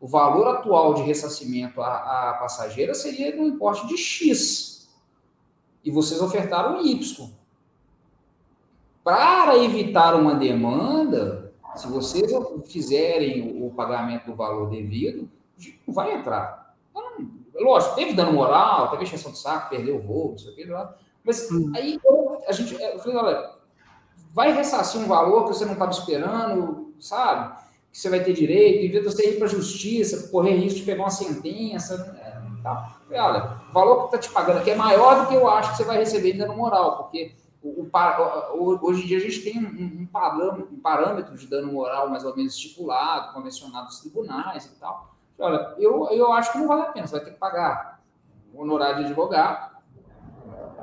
O 0.00 0.06
valor 0.06 0.46
atual 0.48 0.94
de 0.94 1.02
ressarcimento 1.02 1.80
à, 1.80 2.30
à 2.30 2.34
passageira 2.34 2.94
seria 2.94 3.34
no 3.34 3.46
importe 3.46 3.86
de 3.86 3.96
X. 3.96 4.88
E 5.84 5.90
vocês 5.90 6.20
ofertaram 6.20 6.84
Y. 6.84 7.30
Para 9.02 9.56
evitar 9.58 10.14
uma 10.14 10.34
demanda, 10.34 11.52
se 11.74 11.86
vocês 11.88 12.30
fizerem 12.66 13.62
o 13.64 13.70
pagamento 13.70 14.26
do 14.26 14.36
valor 14.36 14.68
devido, 14.68 15.28
não 15.86 15.94
vai 15.94 16.14
entrar. 16.14 16.74
Lógico, 17.54 17.96
teve 17.96 18.12
dano 18.12 18.32
moral, 18.32 18.90
teve 18.90 19.04
extensão 19.04 19.32
de 19.32 19.38
saco, 19.38 19.70
perdeu 19.70 19.96
o 19.96 20.00
voo, 20.00 20.30
não 20.30 20.38
sei 20.38 20.52
o 20.52 20.54
que, 20.54 20.66
mas 21.24 21.50
hum. 21.50 21.72
aí 21.74 22.00
a 22.46 22.52
gente, 22.52 22.74
eu 22.80 22.98
falei, 23.00 23.16
olha, 23.16 23.50
vai 24.32 24.52
ressarcir 24.52 25.00
um 25.00 25.06
valor 25.06 25.44
que 25.44 25.54
você 25.54 25.64
não 25.64 25.72
estava 25.72 25.90
esperando, 25.90 26.94
sabe? 27.00 27.67
Que 27.98 28.02
você 28.02 28.10
vai 28.10 28.22
ter 28.22 28.32
direito, 28.32 28.86
em 28.86 28.90
vez 28.92 29.02
de 29.02 29.12
você 29.12 29.28
ir 29.28 29.38
para 29.38 29.46
a 29.46 29.50
justiça, 29.50 30.28
correr 30.28 30.54
risco 30.54 30.78
de 30.78 30.84
pegar 30.84 31.02
uma 31.02 31.10
sentença, 31.10 31.96
né? 32.12 32.60
tá? 32.62 32.96
Falei, 33.04 33.20
olha, 33.20 33.60
o 33.68 33.72
valor 33.72 33.96
que 33.96 34.04
está 34.04 34.18
te 34.18 34.30
pagando 34.32 34.58
aqui 34.58 34.70
é 34.70 34.76
maior 34.76 35.22
do 35.22 35.26
que 35.26 35.34
eu 35.34 35.48
acho 35.48 35.72
que 35.72 35.78
você 35.78 35.82
vai 35.82 35.98
receber 35.98 36.32
em 36.32 36.38
dano 36.38 36.54
moral, 36.56 36.98
porque 36.98 37.34
o, 37.60 37.82
o, 37.82 38.78
hoje 38.86 39.02
em 39.02 39.06
dia 39.08 39.18
a 39.18 39.20
gente 39.20 39.42
tem 39.42 39.58
um, 39.58 40.02
um, 40.02 40.06
padrão, 40.06 40.68
um 40.70 40.78
parâmetro 40.78 41.36
de 41.36 41.48
dano 41.48 41.72
moral 41.72 42.08
mais 42.08 42.24
ou 42.24 42.36
menos 42.36 42.54
estipulado, 42.54 43.34
convencionado 43.34 43.86
nos 43.86 43.98
tribunais 43.98 44.66
e 44.66 44.78
tal. 44.78 45.16
Olha, 45.36 45.74
eu, 45.76 46.08
eu 46.12 46.32
acho 46.32 46.52
que 46.52 46.58
não 46.58 46.68
vale 46.68 46.82
a 46.82 46.92
pena, 46.92 47.04
você 47.04 47.16
vai 47.16 47.24
ter 47.24 47.32
que 47.32 47.38
pagar 47.38 48.00
honorário 48.54 48.98
de 48.98 49.04
advogado, 49.06 49.67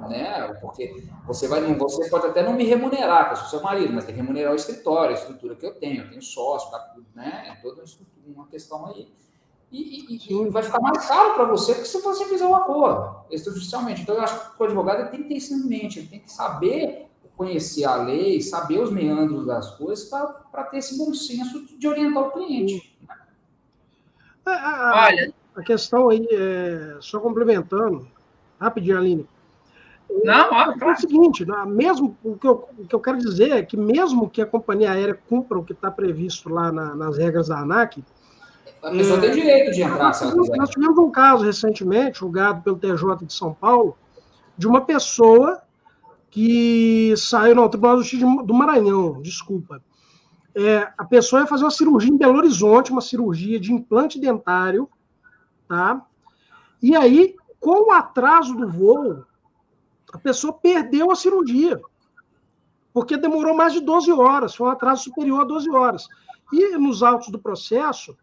né? 0.08 0.54
Porque 0.62 1.04
você 1.26 1.48
vai, 1.48 1.62
você 1.76 2.10
pode 2.10 2.28
até 2.28 2.44
não 2.44 2.54
me 2.54 2.64
remunerar, 2.64 3.28
que 3.28 3.34
eu 3.34 3.38
sou 3.38 3.48
seu 3.48 3.62
marido, 3.62 3.94
mas 3.94 4.06
tem 4.06 4.16
que 4.16 4.22
remunerar 4.22 4.54
o 4.54 4.56
escritório, 4.56 5.16
a 5.16 5.20
estrutura 5.20 5.56
que 5.56 5.66
eu 5.66 5.74
tenho, 5.76 6.04
eu 6.04 6.10
tenho 6.10 6.22
sócio, 6.22 6.72
tá, 6.72 6.96
né? 7.16 7.50
É 7.50 7.62
toda 7.62 7.84
uma 8.26 8.48
questão 8.48 8.86
aí. 8.88 9.12
E, 9.72 10.16
e, 10.16 10.34
e 10.34 10.50
vai 10.50 10.64
ficar 10.64 10.80
mais 10.80 11.06
caro 11.06 11.34
para 11.34 11.46
você 11.46 11.74
do 11.74 11.82
que 11.82 11.88
se 11.88 12.00
você 12.00 12.26
fizer 12.26 12.46
um 12.46 12.56
acordo 12.56 13.26
extrajudicialmente. 13.30 14.02
Então, 14.02 14.16
eu 14.16 14.22
acho 14.22 14.56
que 14.56 14.62
o 14.62 14.66
advogado 14.66 15.10
tem 15.12 15.24
que 15.24 15.28
ter 15.28 15.36
isso 15.36 15.54
em 15.54 15.68
mente, 15.68 16.00
ele 16.00 16.08
tem 16.08 16.20
que 16.20 16.32
saber 16.32 17.08
conhecer 17.36 17.84
a 17.84 17.96
lei, 17.96 18.42
saber 18.42 18.80
os 18.80 18.92
meandros 18.92 19.46
das 19.46 19.72
coisas 19.72 20.08
para 20.08 20.64
ter 20.66 20.78
esse 20.78 20.98
bom 20.98 21.14
senso 21.14 21.78
de 21.78 21.88
orientar 21.88 22.24
o 22.24 22.32
cliente. 22.32 22.98
É, 24.48 24.52
a, 24.52 25.08
Olha. 25.08 25.34
A 25.56 25.64
questão 25.64 26.10
aí, 26.10 26.28
é, 26.32 26.98
só 27.00 27.20
complementando, 27.20 28.08
rapidinho, 28.60 28.98
Aline. 28.98 29.28
Não, 30.24 30.50
ó, 30.52 30.72
é 30.72 30.92
o 30.92 30.96
seguinte, 30.96 31.46
né, 31.46 31.66
mesmo 31.66 32.18
o 32.24 32.38
que, 32.38 32.48
eu, 32.48 32.68
o 32.78 32.86
que 32.86 32.96
eu 32.96 33.00
quero 33.00 33.18
dizer 33.18 33.52
é 33.52 33.64
que 33.64 33.76
mesmo 33.76 34.30
que 34.30 34.42
a 34.42 34.46
companhia 34.46 34.92
aérea 34.92 35.20
cumpra 35.28 35.58
o 35.58 35.64
que 35.64 35.74
está 35.74 35.90
previsto 35.92 36.50
lá 36.50 36.72
na, 36.72 36.96
nas 36.96 37.18
regras 37.18 37.48
da 37.48 37.60
ANAC, 37.60 38.04
a 38.82 38.92
pessoa 38.92 39.18
é, 39.18 39.22
tem 39.22 39.32
direito 39.32 39.72
de 39.72 39.82
entrar, 39.82 40.14
se 40.14 40.24
ela 40.24 40.34
quiser. 40.34 40.58
Nós 40.58 40.70
tivemos 40.70 40.98
um 40.98 41.10
caso 41.10 41.44
recentemente, 41.44 42.20
julgado 42.20 42.62
pelo 42.62 42.78
TJ 42.78 43.26
de 43.26 43.34
São 43.34 43.54
Paulo, 43.54 43.98
de 44.56 44.68
uma 44.68 44.82
pessoa 44.82 45.62
que 46.30 47.14
saiu 47.18 47.56
no 47.56 47.68
Tribunal 47.68 47.98
de 47.98 48.04
Justiça 48.04 48.26
do 48.44 48.54
Maranhão, 48.54 49.22
desculpa. 49.22 49.82
É, 50.54 50.88
a 50.98 51.04
pessoa 51.04 51.42
ia 51.42 51.48
fazer 51.48 51.64
uma 51.64 51.72
cirurgia 51.72 52.12
em 52.12 52.18
Belo 52.18 52.38
Horizonte, 52.38 52.92
uma 52.92 53.02
cirurgia 53.02 53.60
de 53.60 53.74
implante 53.74 54.20
dentário, 54.20 54.88
tá? 55.68 56.06
E 56.82 56.96
aí, 56.96 57.36
com 57.60 57.90
o 57.90 57.92
atraso 57.92 58.54
do 58.56 58.70
voo, 58.70 59.26
a 60.16 60.18
pessoa 60.18 60.54
perdeu 60.54 61.12
a 61.12 61.16
cirurgia, 61.16 61.80
porque 62.94 63.18
demorou 63.18 63.54
mais 63.54 63.74
de 63.74 63.82
12 63.82 64.10
horas, 64.14 64.56
foi 64.56 64.68
um 64.68 64.72
atraso 64.72 65.04
superior 65.04 65.42
a 65.42 65.44
12 65.44 65.70
horas. 65.70 66.08
E 66.54 66.78
nos 66.78 67.04
autos 67.04 67.28
do 67.28 67.38
processo, 67.38 68.18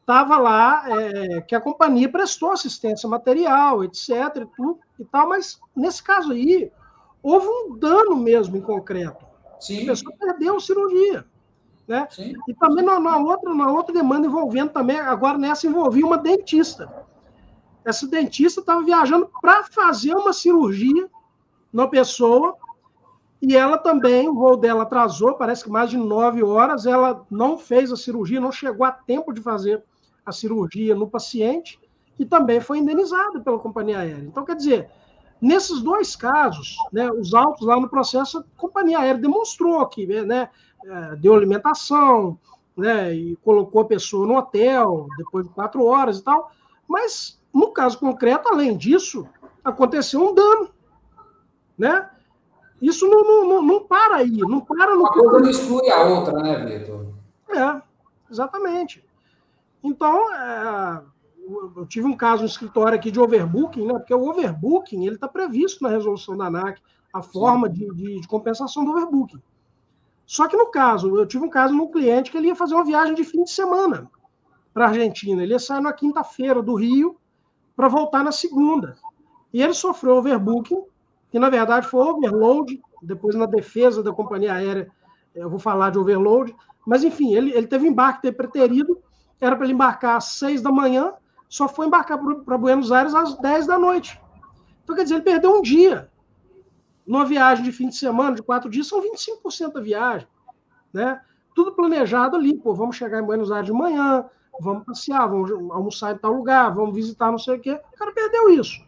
estava 0.00 0.38
lá 0.38 0.84
é, 0.88 1.40
que 1.42 1.54
a 1.54 1.60
companhia 1.60 2.10
prestou 2.10 2.50
assistência 2.50 3.08
material, 3.08 3.84
etc. 3.84 4.10
E, 4.10 4.46
tudo, 4.56 4.80
e 4.98 5.04
tal, 5.04 5.28
mas 5.28 5.60
nesse 5.74 6.02
caso 6.02 6.32
aí, 6.32 6.72
houve 7.22 7.46
um 7.46 7.76
dano 7.76 8.16
mesmo 8.16 8.56
em 8.56 8.60
concreto. 8.60 9.24
Sim. 9.60 9.84
A 9.84 9.86
pessoa 9.86 10.16
perdeu 10.18 10.56
a 10.56 10.60
cirurgia. 10.60 11.24
Né? 11.86 12.08
Sim. 12.10 12.32
E 12.48 12.54
também 12.54 12.84
na, 12.84 12.98
na, 12.98 13.18
outra, 13.18 13.54
na 13.54 13.70
outra 13.70 13.94
demanda 13.94 14.26
envolvendo 14.26 14.70
também, 14.70 14.98
agora 14.98 15.38
nessa 15.38 15.68
envolvia 15.68 16.04
uma 16.04 16.18
dentista. 16.18 17.06
Essa 17.84 18.08
dentista 18.08 18.58
estava 18.60 18.82
viajando 18.82 19.30
para 19.40 19.62
fazer 19.62 20.12
uma 20.16 20.32
cirurgia 20.32 21.08
na 21.76 21.86
pessoa 21.86 22.56
e 23.40 23.54
ela 23.54 23.76
também, 23.76 24.28
o 24.28 24.34
voo 24.34 24.56
dela 24.56 24.84
atrasou, 24.84 25.34
parece 25.34 25.62
que 25.62 25.70
mais 25.70 25.90
de 25.90 25.98
nove 25.98 26.42
horas, 26.42 26.86
ela 26.86 27.24
não 27.30 27.58
fez 27.58 27.92
a 27.92 27.96
cirurgia, 27.96 28.40
não 28.40 28.50
chegou 28.50 28.86
a 28.86 28.90
tempo 28.90 29.30
de 29.30 29.42
fazer 29.42 29.84
a 30.24 30.32
cirurgia 30.32 30.94
no 30.94 31.06
paciente 31.06 31.78
e 32.18 32.24
também 32.24 32.60
foi 32.60 32.78
indenizada 32.78 33.40
pela 33.40 33.58
companhia 33.58 33.98
aérea. 33.98 34.24
Então, 34.24 34.42
quer 34.42 34.56
dizer, 34.56 34.90
nesses 35.38 35.82
dois 35.82 36.16
casos, 36.16 36.76
né, 36.90 37.10
os 37.10 37.34
autos 37.34 37.66
lá 37.66 37.78
no 37.78 37.90
processo, 37.90 38.38
a 38.38 38.44
companhia 38.56 38.98
aérea 38.98 39.20
demonstrou 39.20 39.86
que 39.86 40.06
né, 40.06 40.48
é, 40.82 41.16
deu 41.16 41.34
alimentação, 41.34 42.38
né, 42.74 43.14
e 43.14 43.36
colocou 43.44 43.82
a 43.82 43.86
pessoa 43.86 44.26
no 44.26 44.38
hotel 44.38 45.06
depois 45.18 45.46
de 45.46 45.52
quatro 45.52 45.84
horas 45.84 46.18
e 46.18 46.24
tal, 46.24 46.50
mas 46.88 47.38
no 47.52 47.70
caso 47.70 47.98
concreto, 47.98 48.48
além 48.48 48.76
disso, 48.78 49.28
aconteceu 49.62 50.26
um 50.26 50.34
dano, 50.34 50.70
né? 51.78 52.10
Isso 52.80 53.06
não, 53.08 53.46
não, 53.46 53.62
não 53.62 53.84
para 53.84 54.16
aí, 54.16 54.38
não 54.38 54.60
para 54.60 54.94
no. 54.94 55.00
Uma 55.00 55.12
coisa 55.12 55.38
não 55.38 55.50
exclui 55.50 55.90
a 55.90 56.04
outra, 56.04 56.34
né, 56.34 56.64
Vitor? 56.64 57.06
É, 57.48 57.82
exatamente. 58.30 59.04
Então, 59.82 60.32
é, 60.34 61.02
eu 61.76 61.86
tive 61.86 62.06
um 62.06 62.16
caso 62.16 62.42
no 62.42 62.48
escritório 62.48 62.96
aqui 62.96 63.10
de 63.10 63.20
overbooking, 63.20 63.86
né? 63.86 63.94
Porque 63.94 64.12
o 64.12 64.28
overbooking 64.28 65.06
ele 65.06 65.14
está 65.14 65.28
previsto 65.28 65.82
na 65.82 65.88
resolução 65.88 66.36
da 66.36 66.46
ANAC, 66.46 66.80
a 67.12 67.22
forma 67.22 67.68
de, 67.68 67.86
de, 67.94 68.20
de, 68.20 68.28
compensação 68.28 68.84
do 68.84 68.90
overbooking. 68.90 69.40
Só 70.26 70.48
que 70.48 70.56
no 70.56 70.66
caso, 70.66 71.16
eu 71.16 71.26
tive 71.26 71.44
um 71.44 71.50
caso 71.50 71.72
no 71.72 71.88
cliente 71.88 72.30
que 72.30 72.36
ele 72.36 72.48
ia 72.48 72.56
fazer 72.56 72.74
uma 72.74 72.84
viagem 72.84 73.14
de 73.14 73.24
fim 73.24 73.44
de 73.44 73.50
semana 73.50 74.10
para 74.74 74.86
a 74.86 74.88
Argentina. 74.88 75.42
Ele 75.42 75.52
ia 75.52 75.58
sair 75.58 75.80
na 75.80 75.92
quinta-feira 75.92 76.60
do 76.60 76.74
Rio 76.74 77.16
para 77.76 77.88
voltar 77.88 78.24
na 78.24 78.32
segunda. 78.32 78.96
E 79.52 79.62
ele 79.62 79.72
sofreu 79.72 80.16
overbooking, 80.16 80.82
que 81.36 81.40
na 81.40 81.50
verdade 81.50 81.86
foi 81.86 82.00
overload. 82.00 82.80
Depois, 83.02 83.34
na 83.34 83.44
defesa 83.44 84.02
da 84.02 84.10
companhia 84.10 84.54
aérea, 84.54 84.90
eu 85.34 85.50
vou 85.50 85.58
falar 85.58 85.90
de 85.90 85.98
overload. 85.98 86.56
Mas, 86.86 87.04
enfim, 87.04 87.34
ele, 87.34 87.52
ele 87.52 87.66
teve 87.66 87.86
embarque 87.86 88.32
preterido 88.32 88.98
era 89.38 89.54
para 89.54 89.66
ele 89.66 89.74
embarcar 89.74 90.16
às 90.16 90.28
seis 90.38 90.62
da 90.62 90.72
manhã, 90.72 91.12
só 91.46 91.68
foi 91.68 91.88
embarcar 91.88 92.18
para 92.42 92.56
Buenos 92.56 92.90
Aires 92.90 93.14
às 93.14 93.36
dez 93.36 93.66
da 93.66 93.78
noite. 93.78 94.18
Então, 94.82 94.96
quer 94.96 95.02
dizer, 95.02 95.16
ele 95.16 95.24
perdeu 95.24 95.58
um 95.58 95.60
dia. 95.60 96.10
Numa 97.06 97.26
viagem 97.26 97.62
de 97.62 97.70
fim 97.70 97.90
de 97.90 97.96
semana, 97.96 98.34
de 98.34 98.42
quatro 98.42 98.70
dias, 98.70 98.86
são 98.86 99.02
25% 99.02 99.74
da 99.74 99.80
viagem. 99.82 100.26
Né? 100.90 101.20
Tudo 101.54 101.72
planejado 101.72 102.34
ali, 102.34 102.56
pô, 102.56 102.72
vamos 102.72 102.96
chegar 102.96 103.20
em 103.20 103.26
Buenos 103.26 103.52
Aires 103.52 103.66
de 103.66 103.74
manhã, 103.74 104.24
vamos 104.58 104.86
passear, 104.86 105.28
vamos 105.28 105.50
almoçar 105.70 106.14
em 106.14 106.18
tal 106.18 106.32
lugar, 106.32 106.74
vamos 106.74 106.94
visitar 106.94 107.30
não 107.30 107.38
sei 107.38 107.56
o 107.56 107.60
quê. 107.60 107.78
O 107.92 107.98
cara 107.98 108.10
perdeu 108.12 108.48
isso. 108.48 108.85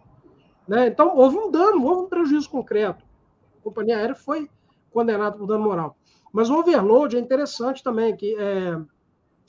Né? 0.69 0.89
Então, 0.89 1.17
houve 1.17 1.37
um 1.37 1.51
dano, 1.51 1.83
houve 1.85 2.03
um 2.03 2.09
prejuízo 2.09 2.51
concreto. 2.51 3.03
A 3.59 3.63
companhia 3.65 3.97
aérea 3.97 4.15
foi 4.15 4.51
condenada 4.93 5.37
por 5.37 5.47
dano 5.47 5.65
moral. 5.65 5.97
Mas 6.33 6.51
o 6.51 6.59
overload 6.59 7.17
é 7.17 7.21
interessante 7.21 7.83
também, 7.83 8.15
que 8.15 8.37
é, 8.39 8.79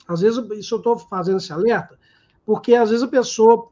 às 0.08 0.22
vezes, 0.22 0.42
isso 0.52 0.74
eu 0.74 0.78
estou 0.78 0.98
fazendo 0.98 1.36
esse 1.36 1.52
alerta, 1.52 1.98
porque 2.44 2.74
às 2.74 2.88
vezes 2.88 3.04
a 3.04 3.08
pessoa, 3.08 3.68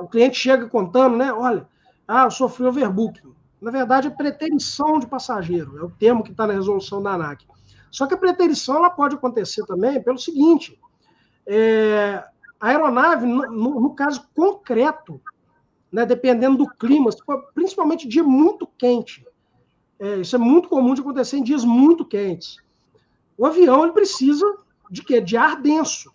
o 0.00 0.06
cliente 0.06 0.38
chega 0.38 0.68
contando, 0.68 1.16
né? 1.16 1.32
Olha, 1.32 1.66
ah, 2.06 2.24
eu 2.24 2.30
sofri 2.30 2.64
overbooking. 2.64 3.34
Na 3.60 3.70
verdade, 3.70 4.06
é 4.06 4.10
preterição 4.10 4.98
de 4.98 5.06
passageiro, 5.06 5.76
é 5.78 5.82
o 5.82 5.90
termo 5.90 6.22
que 6.22 6.30
está 6.30 6.46
na 6.46 6.54
resolução 6.54 7.02
da 7.02 7.12
ANAC. 7.12 7.44
Só 7.90 8.06
que 8.06 8.14
a 8.14 8.18
preterição 8.18 8.76
ela 8.76 8.90
pode 8.90 9.16
acontecer 9.16 9.66
também 9.66 10.02
pelo 10.02 10.18
seguinte: 10.18 10.80
é, 11.46 12.24
a 12.58 12.68
aeronave, 12.68 13.26
no, 13.26 13.80
no, 13.80 13.94
caso 13.94 14.26
concreto, 14.34 15.20
né, 15.92 16.06
dependendo 16.06 16.56
do 16.56 16.68
clima, 16.68 17.10
principalmente 17.54 18.08
dia 18.08 18.22
muito 18.22 18.66
quente, 18.66 19.26
é, 19.98 20.16
isso 20.16 20.34
é 20.34 20.38
muito 20.38 20.68
comum 20.68 20.94
de 20.94 21.00
acontecer 21.00 21.36
em 21.36 21.42
dias 21.42 21.64
muito 21.64 22.04
quentes. 22.04 22.56
O 23.36 23.46
avião 23.46 23.82
ele 23.84 23.92
precisa 23.92 24.46
de 24.90 25.02
quê? 25.02 25.20
De 25.20 25.36
ar 25.36 25.60
denso, 25.60 26.12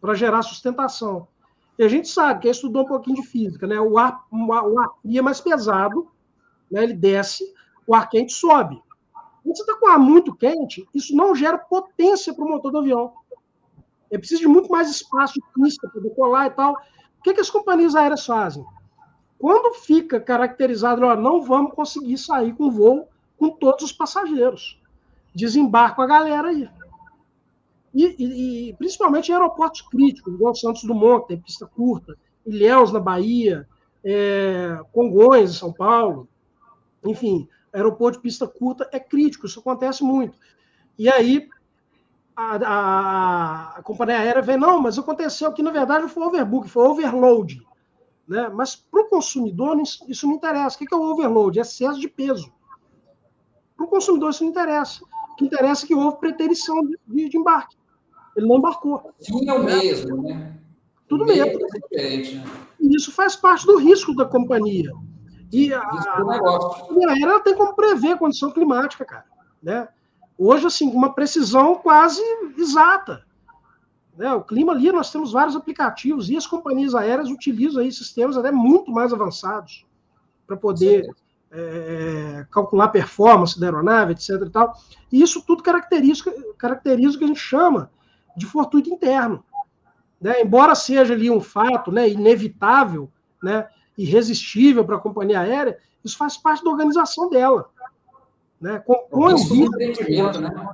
para 0.00 0.14
gerar 0.14 0.42
sustentação. 0.42 1.28
E 1.78 1.84
a 1.84 1.88
gente 1.88 2.08
sabe, 2.08 2.40
quem 2.40 2.50
estudou 2.50 2.82
um 2.82 2.86
pouquinho 2.88 3.16
de 3.16 3.28
física, 3.28 3.66
né? 3.66 3.80
O 3.80 3.98
ar, 3.98 4.26
o 4.32 4.78
ar 4.80 4.90
é 5.04 5.22
mais 5.22 5.40
pesado, 5.40 6.10
né? 6.70 6.82
ele 6.82 6.94
desce, 6.94 7.44
o 7.86 7.94
ar 7.94 8.08
quente 8.08 8.32
sobe. 8.32 8.82
Quando 9.42 9.56
você 9.56 9.62
está 9.62 9.76
com 9.76 9.88
ar 9.88 9.98
muito 9.98 10.34
quente, 10.34 10.88
isso 10.94 11.14
não 11.14 11.34
gera 11.34 11.56
potência 11.56 12.34
para 12.34 12.44
o 12.44 12.48
motor 12.48 12.72
do 12.72 12.78
avião. 12.78 13.12
É 14.10 14.18
preciso 14.18 14.40
de 14.40 14.48
muito 14.48 14.70
mais 14.70 14.90
espaço 14.90 15.34
de 15.34 15.42
pista 15.54 15.88
para 15.88 16.00
decolar 16.00 16.46
e 16.46 16.50
tal. 16.50 16.72
O 16.72 17.22
que, 17.22 17.34
que 17.34 17.40
as 17.40 17.50
companhias 17.50 17.94
aéreas 17.94 18.26
fazem? 18.26 18.64
Quando 19.38 19.74
fica 19.74 20.20
caracterizado, 20.20 21.04
ó, 21.04 21.14
não 21.14 21.42
vamos 21.42 21.72
conseguir 21.74 22.18
sair 22.18 22.52
com 22.54 22.70
voo 22.70 23.08
com 23.36 23.50
todos 23.50 23.84
os 23.84 23.92
passageiros. 23.92 24.80
Desembarca 25.34 26.02
a 26.02 26.06
galera 26.06 26.48
aí. 26.48 26.68
E, 27.94 28.04
e, 28.18 28.68
e, 28.68 28.72
principalmente 28.74 29.30
em 29.30 29.34
aeroportos 29.34 29.82
críticos, 29.82 30.34
igual 30.34 30.54
Santos 30.54 30.82
Dumont, 30.82 31.22
que 31.22 31.28
tem 31.28 31.40
pista 31.40 31.66
curta, 31.66 32.16
Ilhéus, 32.44 32.92
na 32.92 33.00
Bahia, 33.00 33.66
é, 34.04 34.78
Congonhas, 34.92 35.50
em 35.50 35.58
São 35.58 35.72
Paulo. 35.72 36.28
Enfim, 37.04 37.48
aeroporto 37.72 38.18
de 38.18 38.22
pista 38.22 38.46
curta 38.46 38.88
é 38.92 38.98
crítico, 38.98 39.46
isso 39.46 39.60
acontece 39.60 40.02
muito. 40.02 40.36
E 40.98 41.08
aí 41.08 41.48
a, 42.36 42.56
a, 42.56 43.78
a 43.78 43.82
companhia 43.82 44.18
aérea 44.18 44.42
vem, 44.42 44.56
não, 44.56 44.80
mas 44.80 44.98
aconteceu 44.98 45.52
que, 45.52 45.62
na 45.62 45.70
verdade, 45.70 46.08
foi 46.08 46.24
overbook, 46.24 46.68
foi 46.68 46.86
overload. 46.86 47.60
Né? 48.28 48.48
Mas 48.52 48.76
para 48.76 49.00
o 49.00 49.08
consumidor 49.08 49.80
isso 49.80 50.26
não 50.26 50.34
interessa. 50.34 50.76
O 50.76 50.78
que 50.78 50.94
é 50.94 50.96
o 50.96 51.02
overload? 51.02 51.58
É 51.58 51.62
excesso 51.62 51.98
de 51.98 52.08
peso. 52.08 52.52
Para 53.74 53.86
o 53.86 53.88
consumidor 53.88 54.30
isso 54.30 54.44
não 54.44 54.50
interessa. 54.50 55.02
O 55.32 55.36
que 55.36 55.46
interessa 55.46 55.84
é 55.84 55.88
que 55.88 55.94
houve 55.94 56.18
preterição 56.18 56.76
de, 57.06 57.28
de 57.28 57.38
embarque. 57.38 57.76
Ele 58.36 58.46
não 58.46 58.58
embarcou. 58.58 59.12
Sim, 59.18 59.48
é 59.48 59.54
o 59.54 59.64
mesmo, 59.64 60.22
né? 60.22 60.58
Tudo 61.08 61.24
mesmo. 61.24 61.44
É 61.44 61.78
diferente, 61.80 62.36
né? 62.36 62.44
E 62.78 62.94
isso 62.94 63.10
faz 63.10 63.34
parte 63.34 63.66
do 63.66 63.78
risco 63.78 64.14
da 64.14 64.26
companhia. 64.26 64.92
E 65.50 65.72
a, 65.72 65.80
a 65.80 67.10
aérea 67.10 67.40
tem 67.40 67.56
como 67.56 67.74
prever 67.74 68.12
a 68.12 68.18
condição 68.18 68.50
climática, 68.50 69.04
cara. 69.04 69.24
Né? 69.62 69.88
Hoje, 70.36 70.66
assim, 70.66 70.90
com 70.90 70.98
uma 70.98 71.14
precisão 71.14 71.76
quase 71.76 72.22
exata. 72.58 73.24
Né? 74.18 74.32
O 74.34 74.42
clima 74.42 74.72
ali, 74.72 74.90
nós 74.90 75.12
temos 75.12 75.30
vários 75.30 75.54
aplicativos 75.54 76.28
e 76.28 76.36
as 76.36 76.44
companhias 76.44 76.92
aéreas 76.92 77.30
utilizam 77.30 77.80
aí 77.80 77.92
sistemas 77.92 78.36
até 78.36 78.50
muito 78.50 78.90
mais 78.90 79.12
avançados 79.12 79.86
para 80.44 80.56
poder 80.56 81.08
é, 81.52 82.44
calcular 82.50 82.88
performance 82.88 83.58
da 83.60 83.68
aeronave, 83.68 84.14
etc. 84.14 84.30
E, 84.44 84.50
tal. 84.50 84.74
e 85.12 85.22
isso 85.22 85.40
tudo 85.46 85.62
caracteriza, 85.62 86.24
caracteriza 86.58 87.14
o 87.14 87.18
que 87.18 87.24
a 87.24 87.28
gente 87.28 87.38
chama 87.38 87.92
de 88.36 88.44
fortuito 88.44 88.90
interno. 88.90 89.44
Né? 90.20 90.42
Embora 90.42 90.74
seja 90.74 91.14
ali 91.14 91.30
um 91.30 91.40
fato 91.40 91.92
né, 91.92 92.08
inevitável, 92.08 93.08
né, 93.40 93.68
irresistível 93.96 94.84
para 94.84 94.96
a 94.96 95.00
companhia 95.00 95.40
aérea, 95.40 95.78
isso 96.04 96.16
faz 96.16 96.36
parte 96.36 96.64
da 96.64 96.70
organização 96.70 97.30
dela. 97.30 97.70
Né? 98.60 98.80
Compõe 98.80 99.34
o 99.34 99.36
risco 99.36 99.54
do 99.54 99.62
empreendimento, 99.62 100.40
né? 100.40 100.68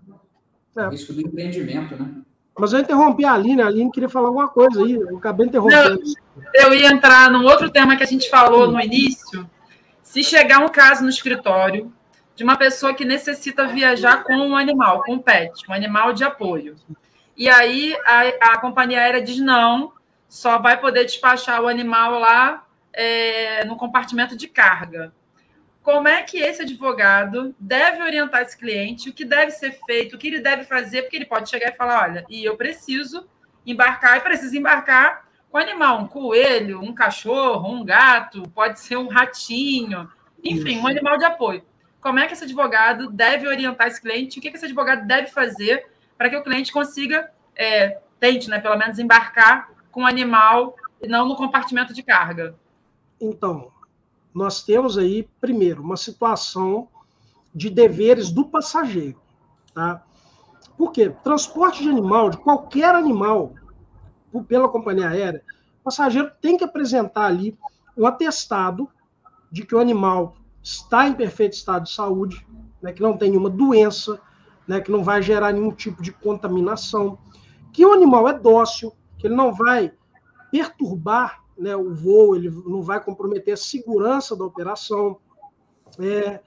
É. 0.78 0.86
O 0.86 0.90
risco 0.90 1.12
do 1.12 1.20
empreendimento, 1.20 1.94
né? 1.94 2.24
Mas 2.56 2.72
eu 2.72 2.80
interrompi 2.80 3.24
a 3.24 3.32
Aline, 3.32 3.62
a 3.62 3.66
Aline 3.66 3.90
queria 3.90 4.08
falar 4.08 4.28
alguma 4.28 4.48
coisa 4.48 4.84
aí, 4.84 4.92
eu 4.92 5.16
acabei 5.18 5.46
interrompendo. 5.46 6.00
Eu, 6.54 6.70
eu 6.70 6.74
ia 6.74 6.88
entrar 6.88 7.30
num 7.30 7.44
outro 7.44 7.68
tema 7.68 7.96
que 7.96 8.02
a 8.02 8.06
gente 8.06 8.30
falou 8.30 8.70
no 8.70 8.80
início. 8.80 9.48
Se 10.02 10.22
chegar 10.22 10.60
um 10.60 10.68
caso 10.68 11.02
no 11.02 11.08
escritório 11.08 11.92
de 12.36 12.44
uma 12.44 12.56
pessoa 12.56 12.94
que 12.94 13.04
necessita 13.04 13.66
viajar 13.66 14.22
com 14.22 14.34
um 14.34 14.56
animal, 14.56 15.02
com 15.02 15.14
um 15.14 15.18
pet, 15.18 15.68
um 15.68 15.72
animal 15.72 16.12
de 16.12 16.22
apoio. 16.22 16.76
E 17.36 17.48
aí 17.48 17.96
a, 18.04 18.52
a 18.52 18.58
companhia 18.58 19.00
aérea 19.00 19.22
diz 19.22 19.38
não, 19.38 19.92
só 20.28 20.58
vai 20.58 20.80
poder 20.80 21.04
despachar 21.04 21.60
o 21.60 21.68
animal 21.68 22.18
lá 22.18 22.64
é, 22.92 23.64
no 23.64 23.76
compartimento 23.76 24.36
de 24.36 24.46
carga. 24.46 25.12
Como 25.84 26.08
é 26.08 26.22
que 26.22 26.38
esse 26.38 26.62
advogado 26.62 27.54
deve 27.60 28.02
orientar 28.02 28.40
esse 28.40 28.56
cliente, 28.56 29.10
o 29.10 29.12
que 29.12 29.22
deve 29.22 29.50
ser 29.50 29.78
feito, 29.84 30.16
o 30.16 30.18
que 30.18 30.28
ele 30.28 30.40
deve 30.40 30.64
fazer, 30.64 31.02
porque 31.02 31.14
ele 31.14 31.26
pode 31.26 31.50
chegar 31.50 31.68
e 31.68 31.76
falar: 31.76 32.04
olha, 32.04 32.24
e 32.26 32.42
eu 32.42 32.56
preciso 32.56 33.28
embarcar, 33.66 34.16
e 34.16 34.20
preciso 34.20 34.56
embarcar 34.56 35.28
com 35.50 35.58
animal, 35.58 36.00
um 36.00 36.06
coelho, 36.08 36.80
um 36.80 36.94
cachorro, 36.94 37.70
um 37.70 37.84
gato, 37.84 38.48
pode 38.54 38.80
ser 38.80 38.96
um 38.96 39.08
ratinho, 39.08 40.10
enfim, 40.42 40.78
um 40.78 40.86
animal 40.86 41.18
de 41.18 41.26
apoio. 41.26 41.62
Como 42.00 42.18
é 42.18 42.26
que 42.26 42.32
esse 42.32 42.44
advogado 42.44 43.10
deve 43.10 43.46
orientar 43.46 43.86
esse 43.86 44.00
cliente? 44.00 44.38
O 44.38 44.42
que 44.42 44.48
esse 44.48 44.64
advogado 44.64 45.06
deve 45.06 45.26
fazer 45.26 45.86
para 46.16 46.30
que 46.30 46.36
o 46.36 46.42
cliente 46.42 46.72
consiga, 46.72 47.30
é, 47.54 47.98
tente, 48.18 48.48
né, 48.48 48.58
pelo 48.58 48.78
menos, 48.78 48.98
embarcar 48.98 49.68
com 49.92 50.04
o 50.04 50.06
animal 50.06 50.76
e 51.02 51.06
não 51.06 51.28
no 51.28 51.36
compartimento 51.36 51.92
de 51.92 52.02
carga? 52.02 52.56
Então, 53.20 53.70
nós 54.34 54.64
temos 54.64 54.98
aí, 54.98 55.28
primeiro, 55.40 55.80
uma 55.80 55.96
situação 55.96 56.88
de 57.54 57.70
deveres 57.70 58.30
do 58.30 58.46
passageiro. 58.46 59.20
Tá? 59.72 60.04
Por 60.76 60.90
quê? 60.90 61.14
Transporte 61.22 61.82
de 61.82 61.88
animal, 61.88 62.30
de 62.30 62.38
qualquer 62.38 62.94
animal, 62.94 63.54
pela 64.48 64.68
companhia 64.68 65.08
aérea, 65.08 65.42
o 65.80 65.84
passageiro 65.84 66.32
tem 66.40 66.56
que 66.56 66.64
apresentar 66.64 67.26
ali 67.26 67.56
um 67.96 68.06
atestado 68.06 68.88
de 69.52 69.64
que 69.64 69.74
o 69.74 69.78
animal 69.78 70.34
está 70.60 71.06
em 71.06 71.12
perfeito 71.12 71.52
estado 71.52 71.84
de 71.84 71.92
saúde, 71.92 72.44
né, 72.82 72.92
que 72.92 73.02
não 73.02 73.16
tem 73.16 73.30
nenhuma 73.30 73.50
doença, 73.50 74.20
né, 74.66 74.80
que 74.80 74.90
não 74.90 75.04
vai 75.04 75.22
gerar 75.22 75.52
nenhum 75.52 75.70
tipo 75.70 76.02
de 76.02 76.10
contaminação, 76.10 77.18
que 77.72 77.86
o 77.86 77.92
animal 77.92 78.28
é 78.28 78.36
dócil, 78.36 78.92
que 79.16 79.28
ele 79.28 79.36
não 79.36 79.52
vai 79.52 79.92
perturbar 80.50 81.43
né, 81.56 81.74
o 81.76 81.94
voo, 81.94 82.34
ele 82.34 82.50
não 82.50 82.82
vai 82.82 83.02
comprometer 83.02 83.54
a 83.54 83.56
segurança 83.56 84.36
da 84.36 84.44
operação. 84.44 85.18
É, 85.98 86.40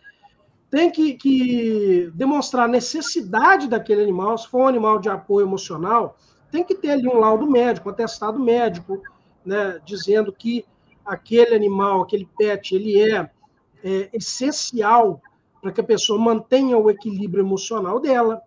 tem 0.70 0.92
que, 0.92 1.14
que, 1.14 2.12
demonstrar 2.14 2.66
a 2.66 2.72
necessidade 2.72 3.68
daquele 3.68 4.04
animal, 4.04 4.38
se 4.38 4.48
for 4.48 4.62
um 4.62 4.68
animal 4.68 5.00
de 5.00 5.10
apoio 5.10 5.46
emocional, 5.46 6.18
tem 6.52 6.64
que 6.64 6.76
ter 6.76 6.92
ali 6.92 7.08
um 7.08 7.20
laudo 7.20 7.50
médico, 7.50 7.90
um 7.90 7.92
atestado 7.92 8.40
médico, 8.40 9.02
né, 9.46 9.80
dizendo 9.86 10.32
que 10.32 10.66
aquele 11.06 11.56
animal, 11.56 12.02
aquele 12.02 12.28
pet, 12.38 12.76
ele 12.76 13.00
é, 13.00 13.30
é 13.84 14.10
essencial 14.14 15.22
para 15.62 15.72
que 15.72 15.82
a 15.82 15.84
pessoa 15.84 16.20
mantenha 16.20 16.78
o 16.78 16.90
equilíbrio 16.90 17.44
emocional 17.44 18.00
dela. 18.00 18.42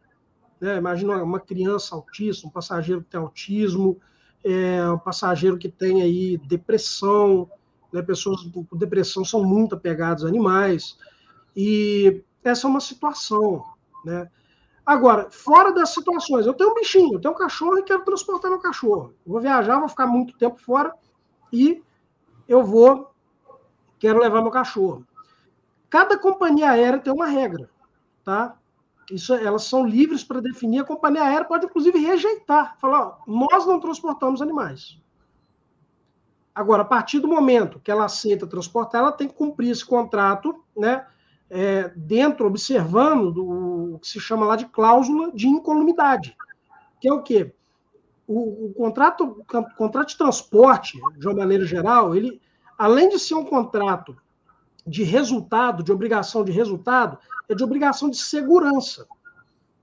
Né? 0.61 0.77
Imagina 0.77 1.23
uma 1.23 1.41
criança 1.41 1.95
autista, 1.95 2.47
um 2.47 2.51
passageiro 2.51 3.03
que 3.03 3.11
tem 3.11 3.21
autismo, 3.21 3.99
é, 4.45 4.89
um 4.89 4.99
passageiro 4.99 5.59
que 5.59 5.69
tem 5.69 6.03
aí 6.03 6.39
depressão, 6.39 7.49
né? 7.93 8.03
pessoas 8.03 8.43
com 8.43 8.77
depressão 8.77 9.25
são 9.25 9.45
muito 9.45 9.75
apegadas 9.75 10.25
a 10.25 10.29
animais, 10.29 10.99
e 11.57 12.23
essa 12.43 12.67
é 12.67 12.71
uma 12.71 12.81
situação. 12.81 13.65
Né? 14.05 14.29
Agora, 14.85 15.31
fora 15.31 15.73
das 15.73 15.91
situações, 15.91 16.47
eu 16.47 16.55
tenho 16.55 16.71
um 16.71 16.75
bichinho, 16.75 17.15
eu 17.15 17.21
tenho 17.21 17.35
um 17.35 17.37
cachorro 17.37 17.79
e 17.79 17.83
quero 17.83 18.05
transportar 18.05 18.51
meu 18.51 18.61
cachorro. 18.61 19.15
Eu 19.27 19.33
vou 19.33 19.41
viajar, 19.41 19.79
vou 19.79 19.89
ficar 19.89 20.07
muito 20.07 20.37
tempo 20.37 20.61
fora 20.61 20.95
e 21.53 21.83
eu 22.49 22.65
vou, 22.65 23.11
quero 23.99 24.19
levar 24.19 24.43
meu 24.43 24.51
cachorro. 24.51 25.07
Cada 25.89 26.19
companhia 26.19 26.71
aérea 26.71 26.99
tem 26.99 27.13
uma 27.13 27.27
regra, 27.27 27.69
tá? 28.25 28.57
Isso, 29.11 29.35
elas 29.35 29.65
são 29.65 29.87
livres 29.87 30.23
para 30.23 30.41
definir. 30.41 30.81
A 30.81 30.85
companhia 30.85 31.23
aérea 31.23 31.45
pode, 31.45 31.67
inclusive, 31.67 31.99
rejeitar. 31.99 32.77
Falar, 32.79 33.01
ó, 33.01 33.17
nós 33.27 33.67
não 33.67 33.81
transportamos 33.81 34.41
animais. 34.41 34.99
Agora, 36.55 36.83
a 36.83 36.85
partir 36.85 37.21
do 37.21 37.29
momento 37.29 37.81
que 37.81 37.91
ela 37.91 38.05
aceita 38.05 38.47
transportar, 38.47 39.01
ela 39.01 39.13
tem 39.13 39.29
que 39.29 39.35
cumprir 39.35 39.71
esse 39.71 39.85
contrato, 39.85 40.65
né? 40.77 41.07
É, 41.49 41.89
dentro, 41.97 42.47
observando 42.47 43.33
do, 43.33 43.95
o 43.95 43.99
que 43.99 44.07
se 44.07 44.21
chama 44.21 44.47
lá 44.47 44.55
de 44.55 44.67
cláusula 44.67 45.33
de 45.33 45.49
incolumidade, 45.49 46.37
que 47.01 47.09
é 47.09 47.13
o 47.13 47.23
quê? 47.23 47.53
O, 48.25 48.67
o 48.67 48.75
contrato, 48.75 49.25
o 49.25 49.75
contrato 49.75 50.11
de 50.11 50.17
transporte, 50.17 51.01
de 51.19 51.27
uma 51.27 51.35
maneira 51.35 51.65
geral, 51.65 52.15
ele, 52.15 52.41
além 52.79 53.09
de 53.09 53.19
ser 53.19 53.35
um 53.35 53.45
contrato 53.45 54.17
de 54.91 55.05
resultado, 55.05 55.85
de 55.85 55.93
obrigação 55.93 56.45
de 56.45 56.51
resultado, 56.51 57.17
é 57.49 57.55
de 57.55 57.63
obrigação 57.63 58.11
de 58.11 58.17
segurança. 58.17 59.07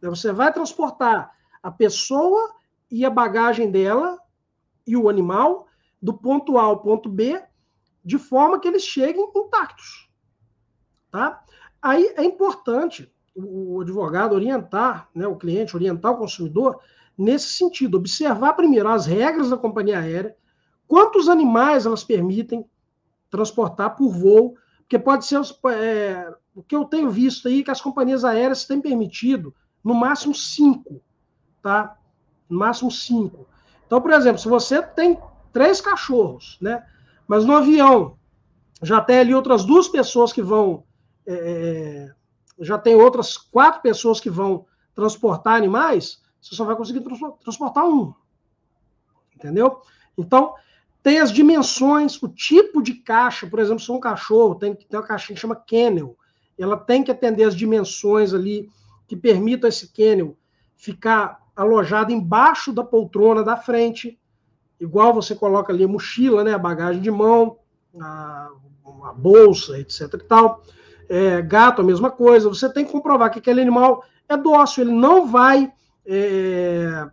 Você 0.01 0.34
vai 0.34 0.51
transportar 0.51 1.32
a 1.64 1.72
pessoa 1.72 2.53
e 2.91 3.05
a 3.05 3.10
bagagem 3.10 3.72
dela 3.72 4.20
e 4.86 4.97
o 4.97 5.08
animal 5.08 5.66
do 6.01 6.14
ponto 6.14 6.58
A 6.58 6.64
ao 6.64 6.82
ponto 6.82 7.08
B 7.08 7.41
de 8.03 8.18
forma 8.18 8.60
que 8.60 8.68
eles 8.68 8.84
cheguem 8.84 9.32
intactos. 9.34 10.10
Tá? 11.10 11.41
Aí 11.82 12.14
é 12.18 12.24
importante 12.24 13.10
o 13.34 13.80
advogado 13.82 14.36
orientar 14.36 15.10
né, 15.16 15.26
o 15.26 15.38
cliente, 15.38 15.76
orientar 15.76 16.12
o 16.12 16.18
consumidor 16.18 16.82
nesse 17.18 17.53
sentido, 17.53 17.97
observar 17.97 18.53
primeiro 18.53 18.89
as 18.89 19.05
regras 19.05 19.49
da 19.49 19.58
companhia 19.58 19.99
aérea, 19.99 20.36
quantos 20.86 21.30
animais 21.30 21.86
elas 21.86 22.03
permitem 22.03 22.70
transportar 23.30 23.95
por 23.95 24.10
voo, 24.10 24.55
porque 24.88 24.98
pode 24.98 25.26
ser 25.26 25.42
é, 25.74 26.34
o 26.56 26.64
que 26.64 26.74
eu 26.74 26.86
tenho 26.86 27.12
visto 27.12 27.50
aí 27.50 27.62
que 27.62 27.70
as 27.70 27.82
companhias 27.82 28.24
aéreas 28.24 28.64
têm 28.64 28.80
permitido 28.80 29.54
no 29.84 29.94
máximo 29.94 30.34
cinco, 30.34 31.02
tá? 31.62 31.98
No 32.50 32.58
máximo 32.58 32.90
cinco. 32.90 33.46
Então, 33.86 34.02
por 34.02 34.12
exemplo, 34.12 34.40
se 34.40 34.48
você 34.48 34.82
tem 34.82 35.20
três 35.52 35.82
cachorros, 35.82 36.58
né? 36.62 36.88
Mas 37.28 37.44
no 37.44 37.54
avião 37.54 38.18
já 38.82 39.02
tem 39.02 39.20
ali 39.20 39.36
outras 39.36 39.66
duas 39.66 39.90
pessoas 39.90 40.32
que 40.32 40.42
vão, 40.42 40.86
é, 41.26 41.34
é 41.34 42.64
já 42.64 42.78
tem 42.78 42.96
outras 42.96 43.36
quatro 43.36 43.82
pessoas 43.82 44.22
que 44.22 44.30
vão 44.30 44.66
transportar 44.96 45.56
animais, 45.56 46.24
você 46.42 46.56
só 46.56 46.64
vai 46.64 46.78
conseguir 46.78 47.04
transportar 47.44 47.86
um. 47.86 48.14
Entendeu? 49.36 49.82
Então, 50.18 50.56
tem 51.08 51.20
as 51.20 51.32
dimensões, 51.32 52.22
o 52.22 52.28
tipo 52.28 52.82
de 52.82 52.95
caixa, 52.95 53.47
por 53.47 53.60
exemplo, 53.60 53.80
se 53.80 53.89
um 53.89 53.97
cachorro 53.97 54.55
tem, 54.55 54.76
tem 54.76 54.99
uma 54.99 55.08
caixinha 55.08 55.36
que 55.36 55.41
chama 55.41 55.55
kennel, 55.55 56.18
ela 56.60 56.76
tem 56.76 57.01
que 57.01 57.10
atender 57.10 57.45
as 57.45 57.55
dimensões 57.55 58.34
ali 58.34 58.70
que 59.08 59.16
permitam 59.16 59.70
esse 59.70 59.93
kennel 59.93 60.36
ficar 60.76 61.39
alojado 61.55 62.12
embaixo 62.12 62.74
da 62.74 62.84
poltrona 62.84 63.41
da 63.41 63.55
frente, 63.55 64.20
igual 64.82 65.14
você 65.14 65.34
coloca 65.34 65.72
ali 65.72 65.86
a 65.86 65.88
mochila, 65.88 66.43
né, 66.43 66.53
a 66.53 66.60
bagagem 66.60 67.01
de 67.01 67.10
mão, 67.10 67.58
a, 67.97 68.49
a 69.05 69.14
bolsa, 69.14 69.80
etc 69.80 70.14
e 70.14 70.18
tal. 70.18 70.62
É, 71.08 71.41
gato, 71.41 71.82
a 71.82 71.86
mesma 71.86 72.12
coisa. 72.12 72.49
Você 72.49 72.68
tem 72.68 72.84
que 72.84 72.91
comprovar 72.91 73.32
que 73.32 73.39
aquele 73.39 73.62
animal 73.62 74.03
é 74.28 74.36
dócil, 74.36 74.84
ele 74.84 74.93
não 74.93 75.26
vai 75.26 75.72
é, 76.05 77.08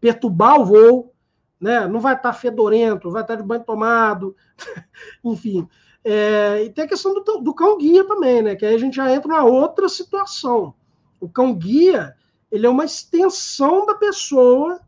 perturbar 0.00 0.62
o 0.62 0.64
voo, 0.64 1.13
né? 1.60 1.86
não 1.86 2.00
vai 2.00 2.14
estar 2.14 2.32
fedorento, 2.32 3.10
vai 3.10 3.22
estar 3.22 3.36
de 3.36 3.42
banho 3.42 3.64
tomado, 3.64 4.36
enfim. 5.24 5.68
É, 6.04 6.64
e 6.64 6.70
tem 6.70 6.84
a 6.84 6.88
questão 6.88 7.14
do, 7.14 7.38
do 7.38 7.54
cão-guia 7.54 8.04
também, 8.04 8.42
né? 8.42 8.54
que 8.54 8.66
aí 8.66 8.74
a 8.74 8.78
gente 8.78 8.96
já 8.96 9.12
entra 9.12 9.28
numa 9.28 9.44
outra 9.44 9.88
situação. 9.88 10.74
O 11.20 11.28
cão-guia 11.28 12.14
ele 12.50 12.66
é 12.66 12.70
uma 12.70 12.84
extensão 12.84 13.84
da 13.84 13.94
pessoa 13.94 14.80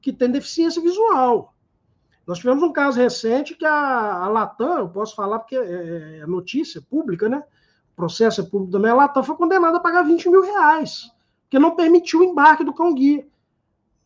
que 0.00 0.12
tem 0.12 0.30
deficiência 0.30 0.82
visual. 0.82 1.54
Nós 2.26 2.38
tivemos 2.38 2.62
um 2.62 2.72
caso 2.72 2.98
recente 2.98 3.54
que 3.54 3.64
a, 3.64 4.24
a 4.24 4.28
Latam, 4.28 4.78
eu 4.78 4.88
posso 4.88 5.14
falar 5.14 5.38
porque 5.38 5.56
é, 5.56 6.18
é 6.22 6.26
notícia 6.26 6.82
pública, 6.82 7.28
né? 7.28 7.42
O 7.92 7.96
processo 7.96 8.40
é 8.40 8.44
público 8.44 8.72
também, 8.72 8.90
a 8.90 8.94
Latam 8.94 9.22
foi 9.22 9.36
condenada 9.36 9.76
a 9.76 9.80
pagar 9.80 10.02
20 10.02 10.28
mil 10.28 10.42
reais, 10.42 11.10
porque 11.42 11.58
não 11.58 11.76
permitiu 11.76 12.20
o 12.20 12.24
embarque 12.24 12.64
do 12.64 12.74
cão-guia. 12.74 13.26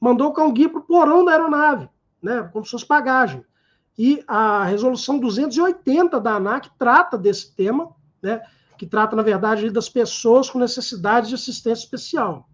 Mandou 0.01 0.29
o 0.29 0.33
cão-guia 0.33 0.69
para 0.69 0.79
o 0.79 0.85
porão 0.85 1.25
da 1.25 1.33
aeronave, 1.33 1.89
né? 2.23 2.49
Como 2.53 2.65
se 2.65 2.71
fosse 2.71 2.87
bagagem. 2.87 3.45
E 3.97 4.23
a 4.29 4.65
resolução 4.65 5.19
280 5.19 6.21
da 6.21 6.35
ANAC 6.35 6.71
trata 6.79 7.19
desse 7.19 7.55
tema, 7.55 7.91
né? 8.23 8.41
Que 8.77 8.87
trata, 8.87 9.17
na 9.17 9.23
verdade, 9.23 9.71
das 9.71 9.89
pessoas 9.89 10.49
com 10.49 10.59
necessidade 10.59 11.29
de 11.29 11.35
assistência 11.35 11.83
especial. 11.83 12.49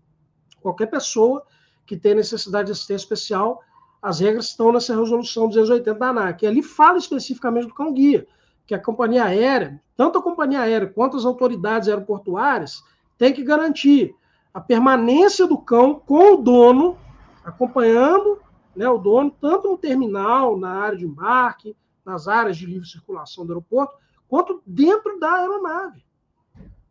Qualquer 0.61 0.87
pessoa 0.87 1.45
que 1.85 1.97
tem 1.97 2.15
necessidade 2.15 2.67
de 2.67 2.73
assistência 2.73 3.05
especial 3.05 3.61
as 4.05 4.21
regras 4.21 4.49
estão 4.49 4.71
nessa 4.71 4.95
resolução 4.95 5.49
280 5.49 5.99
da 5.99 6.09
ANAC. 6.11 6.43
E 6.43 6.47
ali 6.47 6.63
fala 6.63 6.99
especificamente 6.99 7.69
do 7.69 7.75
cão-guia, 7.75 8.27
que 8.67 8.75
a 8.75 8.79
companhia 8.79 9.25
aérea, 9.25 9.81
tanto 9.97 10.19
a 10.19 10.23
companhia 10.23 10.61
aérea 10.61 10.87
quanto 10.87 11.17
as 11.17 11.25
autoridades 11.25 11.89
aeroportuárias, 11.89 12.85
têm 13.17 13.33
que 13.33 13.43
garantir 13.43 14.15
a 14.53 14.61
permanência 14.61 15.47
do 15.47 15.57
cão 15.57 15.95
com 15.95 16.35
o 16.35 16.37
dono, 16.37 16.99
acompanhando 17.43 18.39
né, 18.75 18.89
o 18.89 18.99
dono, 18.99 19.31
tanto 19.31 19.69
no 19.69 19.79
terminal, 19.79 20.59
na 20.59 20.71
área 20.71 20.99
de 20.99 21.05
embarque, 21.05 21.77
nas 22.05 22.29
áreas 22.29 22.57
de 22.57 22.67
livre 22.67 22.89
circulação 22.89 23.47
do 23.47 23.53
aeroporto, 23.53 23.97
quanto 24.29 24.63
dentro 24.67 25.19
da 25.19 25.33
aeronave. 25.35 26.05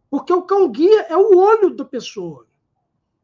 Porque 0.09 0.33
o 0.33 0.43
cão-guia 0.43 1.01
é 1.09 1.17
o 1.17 1.37
olho 1.37 1.75
da 1.75 1.85
pessoa. 1.85 2.45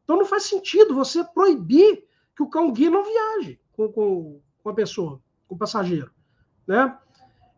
Então 0.04 0.16
não 0.16 0.24
faz 0.24 0.44
sentido 0.44 0.94
você 0.94 1.22
proibir 1.24 2.04
que 2.36 2.42
o 2.42 2.48
cão-guia 2.48 2.90
não 2.90 3.04
viaje 3.04 3.60
com, 3.76 3.88
com, 3.92 4.40
com 4.62 4.70
a 4.70 4.74
pessoa, 4.74 5.20
com 5.46 5.54
o 5.54 5.58
passageiro. 5.58 6.10
Né? 6.66 6.96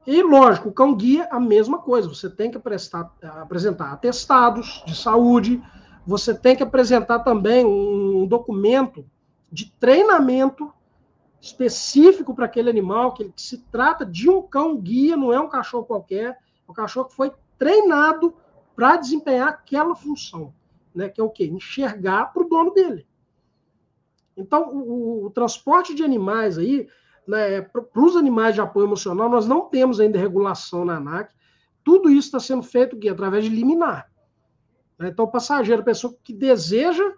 E, 0.06 0.22
lógico, 0.22 0.68
o 0.68 0.72
cão-guia, 0.72 1.28
a 1.30 1.38
mesma 1.38 1.78
coisa. 1.78 2.08
Você 2.08 2.28
tem 2.28 2.50
que 2.50 2.58
prestar, 2.58 3.14
apresentar 3.22 3.92
atestados 3.92 4.82
de 4.86 4.94
saúde, 4.96 5.62
você 6.06 6.34
tem 6.34 6.56
que 6.56 6.62
apresentar 6.62 7.20
também 7.20 7.64
um, 7.64 8.22
um 8.22 8.26
documento 8.26 9.06
de 9.50 9.70
treinamento 9.72 10.72
específico 11.42 12.36
para 12.36 12.46
aquele 12.46 12.70
animal, 12.70 13.12
que 13.12 13.32
se 13.36 13.58
trata 13.58 14.06
de 14.06 14.30
um 14.30 14.40
cão-guia, 14.40 15.16
não 15.16 15.32
é 15.32 15.40
um 15.40 15.48
cachorro 15.48 15.84
qualquer, 15.84 16.30
é 16.30 16.70
um 16.70 16.72
cachorro 16.72 17.08
que 17.08 17.16
foi 17.16 17.32
treinado 17.58 18.32
para 18.76 18.96
desempenhar 18.96 19.48
aquela 19.48 19.96
função, 19.96 20.54
né? 20.94 21.08
que 21.08 21.20
é 21.20 21.24
o 21.24 21.28
quê? 21.28 21.44
Enxergar 21.44 22.32
para 22.32 22.44
o 22.44 22.48
dono 22.48 22.72
dele. 22.72 23.04
Então, 24.36 24.70
o, 24.72 25.26
o 25.26 25.30
transporte 25.30 25.96
de 25.96 26.04
animais 26.04 26.58
aí, 26.58 26.88
né, 27.26 27.60
para 27.60 27.84
os 27.96 28.16
animais 28.16 28.54
de 28.54 28.60
apoio 28.60 28.86
emocional, 28.86 29.28
nós 29.28 29.44
não 29.44 29.62
temos 29.62 29.98
ainda 29.98 30.20
regulação 30.20 30.84
na 30.84 30.96
ANAC. 30.96 31.34
Tudo 31.82 32.08
isso 32.08 32.28
está 32.28 32.38
sendo 32.38 32.62
feito 32.62 32.94
aqui, 32.94 33.08
através 33.08 33.44
de 33.44 33.50
liminar. 33.50 34.08
Né? 34.96 35.08
Então, 35.08 35.24
o 35.24 35.30
passageiro, 35.30 35.82
a 35.82 35.84
pessoa 35.84 36.16
que 36.22 36.32
deseja, 36.32 37.12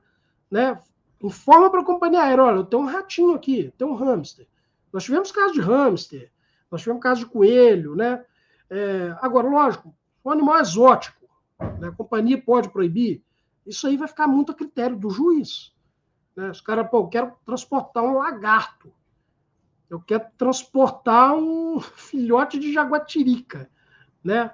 né, 0.51 0.81
informa 1.25 1.71
para 1.71 1.81
a 1.81 1.85
companhia 1.85 2.23
aérea: 2.23 2.45
olha, 2.45 2.57
eu 2.57 2.65
tenho 2.65 2.83
um 2.83 2.87
ratinho 2.87 3.35
aqui, 3.35 3.73
tem 3.77 3.87
um 3.87 3.95
hamster. 3.95 4.47
Nós 4.93 5.05
tivemos 5.05 5.33
casos 5.33 5.53
de 5.53 5.61
hamster, 5.61 6.31
nós 6.71 6.83
tivemos 6.83 7.03
casos 7.03 7.25
de 7.25 7.31
coelho, 7.31 7.97
né? 7.97 8.25
É, 8.71 9.17
agora, 9.21 9.49
lógico, 9.49 9.95
um 10.25 10.31
animal 10.31 10.59
exótico, 10.61 11.29
né, 11.79 11.89
a 11.89 11.93
companhia 11.93 12.41
pode 12.41 12.71
proibir, 12.71 13.23
isso 13.67 13.87
aí 13.87 13.97
vai 13.97 14.09
ficar 14.09 14.27
muito 14.27 14.53
a 14.53 14.55
critério 14.55 14.97
do 14.97 15.11
juiz. 15.11 15.75
Né? 16.37 16.51
Os 16.51 16.61
caras, 16.61 16.89
pô, 16.89 16.99
eu 16.99 17.09
quero 17.09 17.33
transportar 17.45 18.03
um 18.03 18.19
lagarto. 18.19 18.93
Eu 19.89 20.01
quero 20.01 20.25
transportar 20.37 21.35
um 21.35 21.81
filhote 21.97 22.59
de 22.59 22.73
jaguatirica, 22.73 23.71
né? 24.23 24.51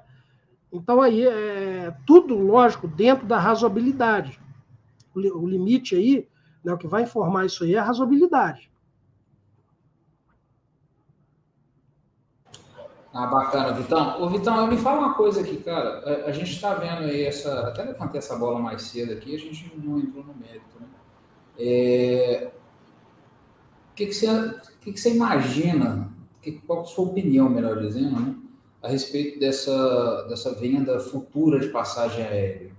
Então 0.72 1.02
aí 1.02 1.26
é 1.26 1.96
tudo, 2.06 2.36
lógico, 2.36 2.86
dentro 2.86 3.26
da 3.26 3.38
razoabilidade. 3.38 4.40
O 5.14 5.48
limite 5.48 5.96
aí, 5.96 6.28
né, 6.64 6.72
o 6.72 6.78
que 6.78 6.86
vai 6.86 7.02
informar 7.02 7.46
isso 7.46 7.64
aí 7.64 7.74
é 7.74 7.78
a 7.78 7.84
razoabilidade. 7.84 8.70
Ah, 13.12 13.26
bacana, 13.26 13.72
Vitão. 13.72 14.22
Ô, 14.22 14.28
Vitão, 14.28 14.56
eu 14.56 14.66
me 14.68 14.76
fala 14.76 15.00
uma 15.00 15.14
coisa 15.14 15.40
aqui, 15.40 15.56
cara. 15.56 15.98
A, 15.98 16.28
a 16.28 16.32
gente 16.32 16.52
está 16.52 16.74
vendo 16.74 17.02
aí 17.02 17.24
essa. 17.24 17.68
Até 17.68 17.82
levantei 17.82 18.18
essa 18.18 18.36
bola 18.36 18.60
mais 18.60 18.82
cedo 18.82 19.12
aqui, 19.12 19.34
a 19.34 19.38
gente 19.38 19.72
não 19.76 19.98
entrou 19.98 20.24
no 20.24 20.34
mérito, 20.34 20.78
né? 20.80 20.86
É, 21.58 22.50
o 23.90 23.94
que, 23.94 24.06
que, 24.06 24.14
você, 24.14 24.28
o 24.28 24.78
que, 24.80 24.92
que 24.92 25.00
você 25.00 25.14
imagina, 25.14 26.10
que, 26.40 26.52
qual 26.52 26.82
a 26.82 26.84
sua 26.84 27.06
opinião, 27.06 27.50
melhor 27.50 27.80
dizendo, 27.80 28.18
né, 28.18 28.34
a 28.80 28.88
respeito 28.88 29.38
dessa, 29.40 30.22
dessa 30.28 30.54
venda 30.54 31.00
futura 31.00 31.58
de 31.58 31.68
passagem 31.68 32.24
aérea? 32.24 32.70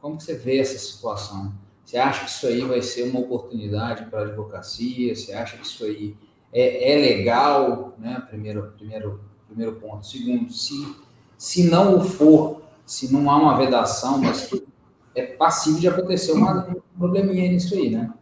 Como 0.00 0.16
que 0.16 0.24
você 0.24 0.34
vê 0.34 0.58
essa 0.58 0.76
situação? 0.76 1.54
Você 1.86 1.98
acha 1.98 2.24
que 2.24 2.30
isso 2.30 2.46
aí 2.48 2.62
vai 2.62 2.82
ser 2.82 3.04
uma 3.04 3.20
oportunidade 3.20 4.06
para 4.06 4.18
a 4.18 4.22
advocacia? 4.24 5.14
Você 5.14 5.32
acha 5.32 5.56
que 5.56 5.64
isso 5.64 5.84
aí 5.84 6.16
é, 6.52 6.92
é 6.92 6.96
legal? 6.96 7.94
Né? 7.96 8.20
Primeiro, 8.28 8.72
primeiro, 8.76 9.20
primeiro 9.46 9.76
ponto. 9.76 10.04
Segundo, 10.04 10.52
se, 10.52 10.96
se 11.38 11.70
não 11.70 11.96
o 11.96 12.00
for, 12.00 12.60
se 12.84 13.12
não 13.12 13.30
há 13.30 13.36
uma 13.36 13.56
vedação, 13.56 14.18
mas 14.18 14.48
que 14.48 14.66
é 15.14 15.26
passível 15.26 15.78
de 15.78 15.86
acontecer 15.86 16.32
uma, 16.32 16.66
um 16.68 16.82
probleminha 16.98 17.48
nisso 17.52 17.72
aí, 17.76 17.90
né? 17.90 18.12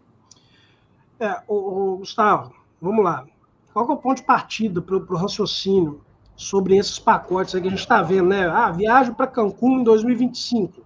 É, 1.19 1.41
o, 1.49 1.55
o 1.55 1.97
Gustavo, 1.97 2.53
vamos 2.79 3.03
lá. 3.03 3.25
Qual 3.73 3.89
é 3.89 3.93
o 3.95 3.97
ponto 3.97 4.19
de 4.19 4.25
partida 4.25 4.83
para 4.83 4.95
o 4.95 5.17
raciocínio 5.17 6.03
sobre 6.37 6.77
esses 6.77 6.99
pacotes 6.99 7.55
que 7.55 7.67
a 7.67 7.71
gente 7.71 7.79
está 7.79 8.03
vendo, 8.03 8.29
né? 8.29 8.47
Ah, 8.47 8.71
viagem 8.71 9.15
para 9.15 9.27
Cancún 9.27 9.81
em 9.81 9.85
2025, 9.85 10.83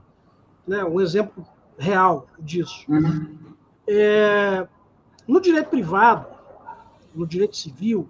né? 0.65 0.85
Um 0.85 1.01
exemplo 1.01 1.45
real 1.79 2.27
disso. 2.39 2.85
Uhum. 2.89 3.37
É, 3.87 4.67
no 5.27 5.41
direito 5.41 5.71
privado, 5.71 6.27
no 7.15 7.27
direito 7.27 7.57
civil, 7.57 8.09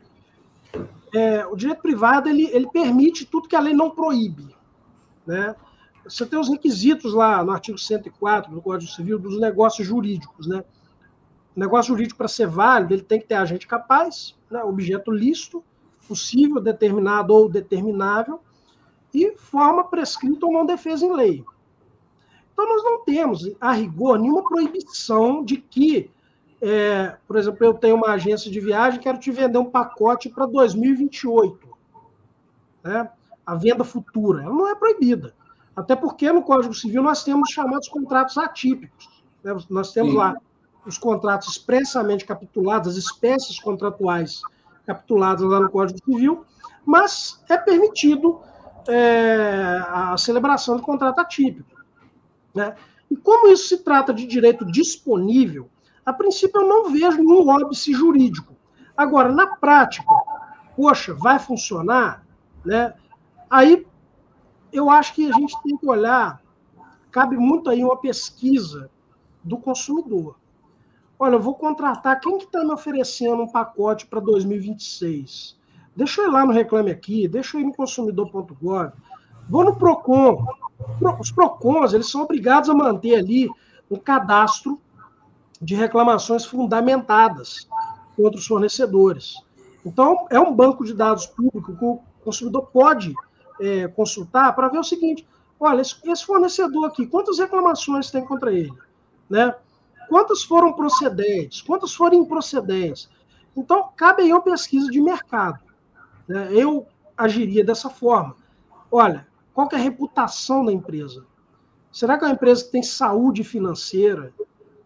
é, 1.14 1.46
o 1.46 1.56
direito 1.56 1.80
privado 1.80 2.28
ele, 2.28 2.48
ele 2.52 2.68
permite 2.68 3.24
tudo 3.24 3.48
que 3.48 3.56
a 3.56 3.60
lei 3.60 3.74
não 3.74 3.90
proíbe, 3.90 4.54
né? 5.26 5.54
Você 6.04 6.24
tem 6.24 6.38
os 6.38 6.48
requisitos 6.48 7.12
lá 7.12 7.44
no 7.44 7.52
artigo 7.52 7.76
104 7.76 8.50
do 8.50 8.62
Código 8.62 8.90
Civil 8.90 9.18
dos 9.18 9.38
negócios 9.38 9.86
jurídicos, 9.86 10.46
né? 10.46 10.64
O 11.54 11.60
negócio 11.60 11.92
jurídico, 11.92 12.16
para 12.16 12.28
ser 12.28 12.46
válido, 12.46 12.94
ele 12.94 13.02
tem 13.02 13.20
que 13.20 13.26
ter 13.26 13.34
agente 13.34 13.66
capaz, 13.66 14.34
né? 14.50 14.62
objeto 14.62 15.10
lícito, 15.10 15.62
possível, 16.06 16.60
determinado 16.60 17.34
ou 17.34 17.48
determinável, 17.48 18.40
e 19.12 19.32
forma 19.36 19.84
prescrita 19.84 20.46
ou 20.46 20.52
não 20.52 20.64
defesa 20.64 21.04
em 21.04 21.12
lei. 21.12 21.44
Então, 22.58 22.68
nós 22.68 22.82
não 22.82 23.04
temos, 23.04 23.48
a 23.60 23.70
rigor, 23.70 24.18
nenhuma 24.18 24.42
proibição 24.42 25.44
de 25.44 25.58
que, 25.58 26.10
é, 26.60 27.16
por 27.24 27.36
exemplo, 27.36 27.64
eu 27.64 27.72
tenho 27.72 27.94
uma 27.94 28.08
agência 28.08 28.50
de 28.50 28.58
viagem, 28.58 28.98
quero 28.98 29.16
te 29.16 29.30
vender 29.30 29.58
um 29.58 29.70
pacote 29.70 30.28
para 30.28 30.44
2028. 30.44 31.68
Né? 32.82 33.08
A 33.46 33.54
venda 33.54 33.84
futura, 33.84 34.42
ela 34.42 34.52
não 34.52 34.66
é 34.68 34.74
proibida. 34.74 35.32
Até 35.76 35.94
porque 35.94 36.32
no 36.32 36.42
Código 36.42 36.74
Civil 36.74 37.00
nós 37.00 37.22
temos 37.22 37.48
chamados 37.50 37.86
contratos 37.86 38.36
atípicos. 38.36 39.08
Né? 39.44 39.56
Nós 39.70 39.92
temos 39.92 40.10
Sim. 40.10 40.18
lá 40.18 40.36
os 40.84 40.98
contratos 40.98 41.50
expressamente 41.50 42.24
capitulados, 42.24 42.88
as 42.88 42.96
espécies 42.96 43.60
contratuais 43.60 44.42
capituladas 44.84 45.48
lá 45.48 45.60
no 45.60 45.70
Código 45.70 46.00
Civil, 46.04 46.44
mas 46.84 47.40
é 47.48 47.56
permitido 47.56 48.40
é, 48.88 49.80
a 49.86 50.16
celebração 50.16 50.76
de 50.76 50.82
contrato 50.82 51.20
atípico. 51.20 51.77
Né? 52.54 52.74
E 53.10 53.16
como 53.16 53.48
isso 53.48 53.68
se 53.68 53.82
trata 53.82 54.12
de 54.12 54.26
direito 54.26 54.64
disponível, 54.64 55.68
a 56.04 56.12
princípio 56.12 56.60
eu 56.60 56.68
não 56.68 56.90
vejo 56.90 57.18
nenhum 57.18 57.48
óbice 57.48 57.92
jurídico. 57.92 58.54
Agora, 58.96 59.32
na 59.32 59.46
prática, 59.46 60.12
poxa, 60.76 61.14
vai 61.14 61.38
funcionar? 61.38 62.24
Né? 62.64 62.94
Aí 63.48 63.86
eu 64.72 64.90
acho 64.90 65.14
que 65.14 65.30
a 65.30 65.32
gente 65.32 65.54
tem 65.62 65.76
que 65.76 65.88
olhar 65.88 66.42
cabe 67.10 67.36
muito 67.36 67.70
aí 67.70 67.82
uma 67.82 67.96
pesquisa 67.96 68.90
do 69.42 69.58
consumidor. 69.58 70.36
Olha, 71.18 71.34
eu 71.34 71.40
vou 71.40 71.54
contratar, 71.54 72.20
quem 72.20 72.38
que 72.38 72.44
está 72.44 72.64
me 72.64 72.72
oferecendo 72.72 73.42
um 73.42 73.50
pacote 73.50 74.06
para 74.06 74.20
2026? 74.20 75.58
Deixa 75.96 76.22
eu 76.22 76.28
ir 76.28 76.30
lá 76.30 76.46
no 76.46 76.52
Reclame 76.52 76.92
Aqui, 76.92 77.26
deixa 77.26 77.56
eu 77.56 77.62
ir 77.62 77.64
no 77.64 77.74
consumidor.gov, 77.74 78.92
vou 79.48 79.64
no 79.64 79.76
PROCON. 79.76 80.44
Os 81.18 81.30
PROCONs, 81.30 81.92
eles 81.92 82.10
são 82.10 82.22
obrigados 82.22 82.68
a 82.68 82.74
manter 82.74 83.16
ali 83.16 83.48
um 83.90 83.96
cadastro 83.96 84.80
de 85.60 85.74
reclamações 85.74 86.44
fundamentadas 86.44 87.68
contra 88.16 88.38
os 88.38 88.46
fornecedores. 88.46 89.36
Então, 89.84 90.26
é 90.30 90.38
um 90.38 90.54
banco 90.54 90.84
de 90.84 90.92
dados 90.92 91.26
público 91.26 91.76
que 91.76 91.84
o 91.84 92.00
consumidor 92.24 92.66
pode 92.72 93.14
é, 93.60 93.88
consultar 93.88 94.54
para 94.54 94.68
ver 94.68 94.78
o 94.78 94.84
seguinte: 94.84 95.26
olha, 95.58 95.80
esse 95.80 96.24
fornecedor 96.24 96.86
aqui, 96.86 97.06
quantas 97.06 97.38
reclamações 97.38 98.10
tem 98.10 98.24
contra 98.24 98.52
ele? 98.52 98.72
Né? 99.28 99.54
Quantas 100.08 100.42
foram 100.42 100.72
procedentes? 100.72 101.60
Quantas 101.60 101.94
foram 101.94 102.18
improcedentes? 102.18 103.08
Então, 103.56 103.88
cabe 103.96 104.22
aí 104.22 104.32
uma 104.32 104.40
pesquisa 104.40 104.90
de 104.90 105.00
mercado. 105.00 105.60
Né? 106.26 106.48
Eu 106.52 106.86
agiria 107.16 107.64
dessa 107.64 107.90
forma. 107.90 108.36
Olha, 108.90 109.27
qual 109.58 109.68
é 109.72 109.74
a 109.74 109.78
reputação 109.78 110.64
da 110.64 110.72
empresa? 110.72 111.26
Será 111.90 112.16
que 112.16 112.24
é 112.24 112.28
uma 112.28 112.34
empresa 112.34 112.64
que 112.64 112.70
tem 112.70 112.80
saúde 112.80 113.42
financeira? 113.42 114.32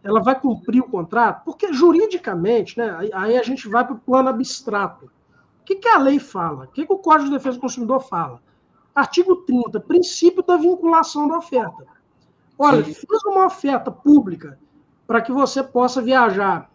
Ela 0.02 0.22
vai 0.22 0.40
cumprir 0.40 0.80
o 0.80 0.88
contrato? 0.88 1.44
Porque 1.44 1.74
juridicamente, 1.74 2.78
né, 2.78 3.10
aí 3.12 3.36
a 3.36 3.42
gente 3.42 3.68
vai 3.68 3.84
para 3.84 3.96
o 3.96 3.98
plano 3.98 4.30
abstrato. 4.30 5.10
O 5.60 5.64
que, 5.66 5.74
que 5.74 5.88
a 5.88 5.98
lei 5.98 6.18
fala? 6.18 6.64
O 6.64 6.68
que, 6.68 6.86
que 6.86 6.92
o 6.92 6.96
Código 6.96 7.28
de 7.28 7.36
Defesa 7.36 7.58
do 7.58 7.60
Consumidor 7.60 8.00
fala? 8.00 8.40
Artigo 8.94 9.36
30, 9.42 9.78
princípio 9.80 10.42
da 10.42 10.56
vinculação 10.56 11.28
da 11.28 11.36
oferta. 11.36 11.86
Olha, 12.58 12.82
Sim. 12.82 12.94
fiz 12.94 13.24
uma 13.26 13.44
oferta 13.44 13.90
pública 13.90 14.58
para 15.06 15.20
que 15.20 15.32
você 15.32 15.62
possa 15.62 16.00
viajar 16.00 16.70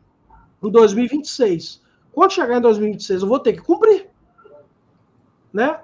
em 0.62 0.70
2026. 0.70 1.82
Quando 2.12 2.32
chegar 2.32 2.58
em 2.58 2.62
2026, 2.62 3.24
eu 3.24 3.28
vou 3.28 3.40
ter 3.40 3.54
que 3.54 3.62
cumprir. 3.64 4.08
Né? 5.52 5.80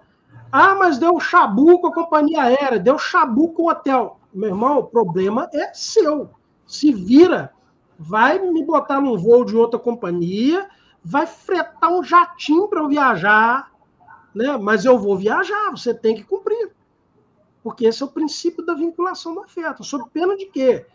Ah, 0.55 0.75
mas 0.75 0.99
deu 0.99 1.19
chabu 1.19 1.79
com 1.79 1.87
a 1.87 1.91
companhia 1.91 2.43
aérea, 2.43 2.77
deu 2.77 2.95
chabu 2.95 3.53
com 3.53 3.63
o 3.63 3.69
hotel. 3.71 4.19
Meu 4.31 4.49
irmão, 4.49 4.77
o 4.77 4.83
problema 4.83 5.49
é 5.51 5.73
seu. 5.73 6.29
Se 6.67 6.93
vira, 6.93 7.51
vai 7.97 8.37
me 8.37 8.63
botar 8.63 9.01
num 9.01 9.17
voo 9.17 9.43
de 9.43 9.57
outra 9.57 9.79
companhia, 9.79 10.69
vai 11.03 11.25
fretar 11.25 11.91
um 11.91 12.03
jatinho 12.03 12.67
para 12.67 12.81
eu 12.81 12.87
viajar, 12.87 13.71
né? 14.31 14.55
Mas 14.55 14.85
eu 14.85 14.99
vou 14.99 15.17
viajar, 15.17 15.71
você 15.71 15.91
tem 15.91 16.13
que 16.15 16.23
cumprir. 16.23 16.71
Porque 17.63 17.87
esse 17.87 18.03
é 18.03 18.05
o 18.05 18.11
princípio 18.11 18.63
da 18.63 18.75
vinculação 18.75 19.33
da 19.33 19.41
oferta. 19.41 19.81
Sob 19.81 20.07
pena 20.11 20.37
de 20.37 20.45
quê? 20.45 20.85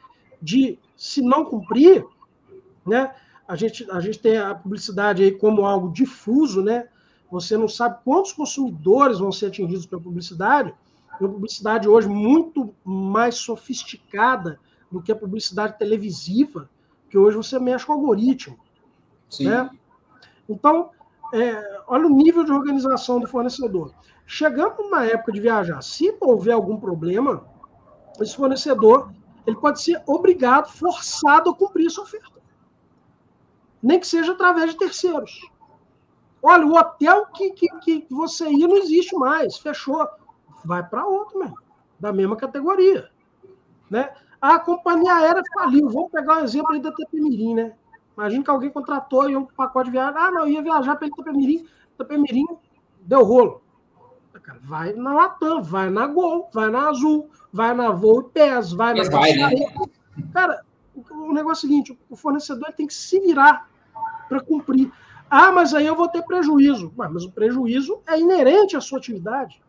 De, 0.40 0.78
se 0.96 1.20
não 1.20 1.44
cumprir, 1.44 2.06
né? 2.86 3.12
A 3.48 3.56
gente, 3.56 3.90
a 3.90 3.98
gente 3.98 4.20
tem 4.20 4.38
a 4.38 4.54
publicidade 4.54 5.24
aí 5.24 5.32
como 5.32 5.66
algo 5.66 5.92
difuso, 5.92 6.62
né? 6.62 6.86
Você 7.30 7.56
não 7.56 7.68
sabe 7.68 7.98
quantos 8.04 8.32
consumidores 8.32 9.18
vão 9.18 9.30
ser 9.30 9.46
atingidos 9.46 9.86
pela 9.86 10.00
publicidade. 10.00 10.74
E 11.20 11.24
a 11.24 11.28
publicidade 11.28 11.88
hoje 11.88 12.08
muito 12.08 12.74
mais 12.84 13.36
sofisticada 13.36 14.58
do 14.90 15.02
que 15.02 15.12
a 15.12 15.16
publicidade 15.16 15.78
televisiva, 15.78 16.68
que 17.10 17.18
hoje 17.18 17.36
você 17.36 17.58
mexe 17.58 17.84
com 17.84 17.92
algoritmo. 17.92 18.58
Sim. 19.28 19.48
Né? 19.48 19.70
Então, 20.48 20.90
é, 21.32 21.82
olha 21.86 22.06
o 22.06 22.10
nível 22.10 22.44
de 22.44 22.52
organização 22.52 23.20
do 23.20 23.28
fornecedor. 23.28 23.92
Chegando 24.26 24.88
na 24.90 25.04
época 25.04 25.32
de 25.32 25.40
viajar, 25.40 25.82
se 25.82 26.16
houver 26.20 26.52
algum 26.52 26.78
problema, 26.78 27.46
esse 28.20 28.36
fornecedor 28.36 29.12
ele 29.46 29.56
pode 29.56 29.80
ser 29.80 30.02
obrigado, 30.06 30.68
forçado 30.68 31.50
a 31.50 31.54
cumprir 31.54 31.86
essa 31.86 32.02
oferta. 32.02 32.38
Nem 33.82 33.98
que 33.98 34.06
seja 34.06 34.32
através 34.32 34.72
de 34.72 34.76
terceiros. 34.76 35.40
Olha, 36.42 36.66
o 36.66 36.76
hotel 36.76 37.26
que, 37.26 37.50
que, 37.50 37.68
que 37.80 38.06
você 38.10 38.48
ia 38.48 38.68
não 38.68 38.76
existe 38.76 39.16
mais, 39.16 39.58
fechou. 39.58 40.06
Vai 40.64 40.82
para 40.82 41.06
outro, 41.06 41.38
mesmo, 41.38 41.58
da 41.98 42.12
mesma 42.12 42.36
categoria. 42.36 43.10
Né? 43.90 44.12
A 44.40 44.58
companhia 44.58 45.14
aérea 45.14 45.42
faliu. 45.54 45.88
Vamos 45.88 46.10
pegar 46.10 46.38
o 46.38 46.40
um 46.40 46.44
exemplo 46.44 46.72
aí 46.72 46.80
da 46.80 46.92
Tepemirim, 46.92 47.54
né? 47.54 47.74
Imagina 48.16 48.42
que 48.42 48.50
alguém 48.50 48.70
contratou 48.70 49.30
e 49.30 49.36
um 49.36 49.44
pacote 49.44 49.86
de 49.86 49.92
viagem. 49.92 50.14
Ah, 50.16 50.30
não, 50.30 50.48
ia 50.48 50.60
viajar 50.60 50.96
pelo 50.96 51.12
Itapemirim. 51.12 51.64
Itapemirim 51.94 52.46
deu 53.00 53.22
rolo. 53.22 53.62
Cara, 54.42 54.58
vai 54.62 54.92
na 54.92 55.14
Latam, 55.14 55.62
vai 55.62 55.90
na 55.90 56.06
Gol, 56.06 56.48
vai 56.52 56.70
na 56.70 56.88
Azul, 56.88 57.30
vai 57.52 57.74
na 57.74 57.90
Voo 57.90 58.24
PES, 58.24 58.72
vai 58.72 58.94
na. 58.94 59.04
Vai, 59.04 59.32
né? 59.34 59.50
Cara, 60.32 60.64
o 60.94 61.32
negócio 61.32 61.66
é 61.66 61.68
o 61.68 61.70
seguinte: 61.70 61.98
o 62.08 62.16
fornecedor 62.16 62.72
tem 62.72 62.86
que 62.86 62.94
se 62.94 63.20
virar 63.20 63.68
para 64.28 64.40
cumprir. 64.40 64.90
Ah, 65.30 65.52
mas 65.52 65.74
aí 65.74 65.86
eu 65.86 65.94
vou 65.94 66.08
ter 66.08 66.22
prejuízo. 66.22 66.92
Mas 66.96 67.24
o 67.24 67.30
prejuízo 67.30 68.00
é 68.06 68.18
inerente 68.18 68.76
à 68.76 68.80
sua 68.80 68.98
atividade. 68.98 69.62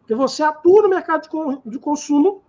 Porque 0.00 0.14
você 0.14 0.42
atua 0.42 0.82
no 0.82 0.88
mercado 0.88 1.28
de 1.64 1.78
consumo 1.78 2.42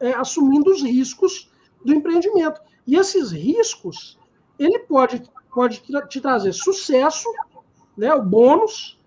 é, 0.00 0.12
assumindo 0.14 0.70
os 0.70 0.82
riscos 0.82 1.50
do 1.84 1.94
empreendimento. 1.94 2.60
E 2.86 2.96
esses 2.96 3.30
riscos 3.30 4.18
ele 4.58 4.78
pode, 4.80 5.22
pode 5.54 5.82
te 6.08 6.20
trazer 6.20 6.52
sucesso, 6.52 7.28
né, 7.96 8.12
o 8.14 8.22
bônus, 8.22 8.98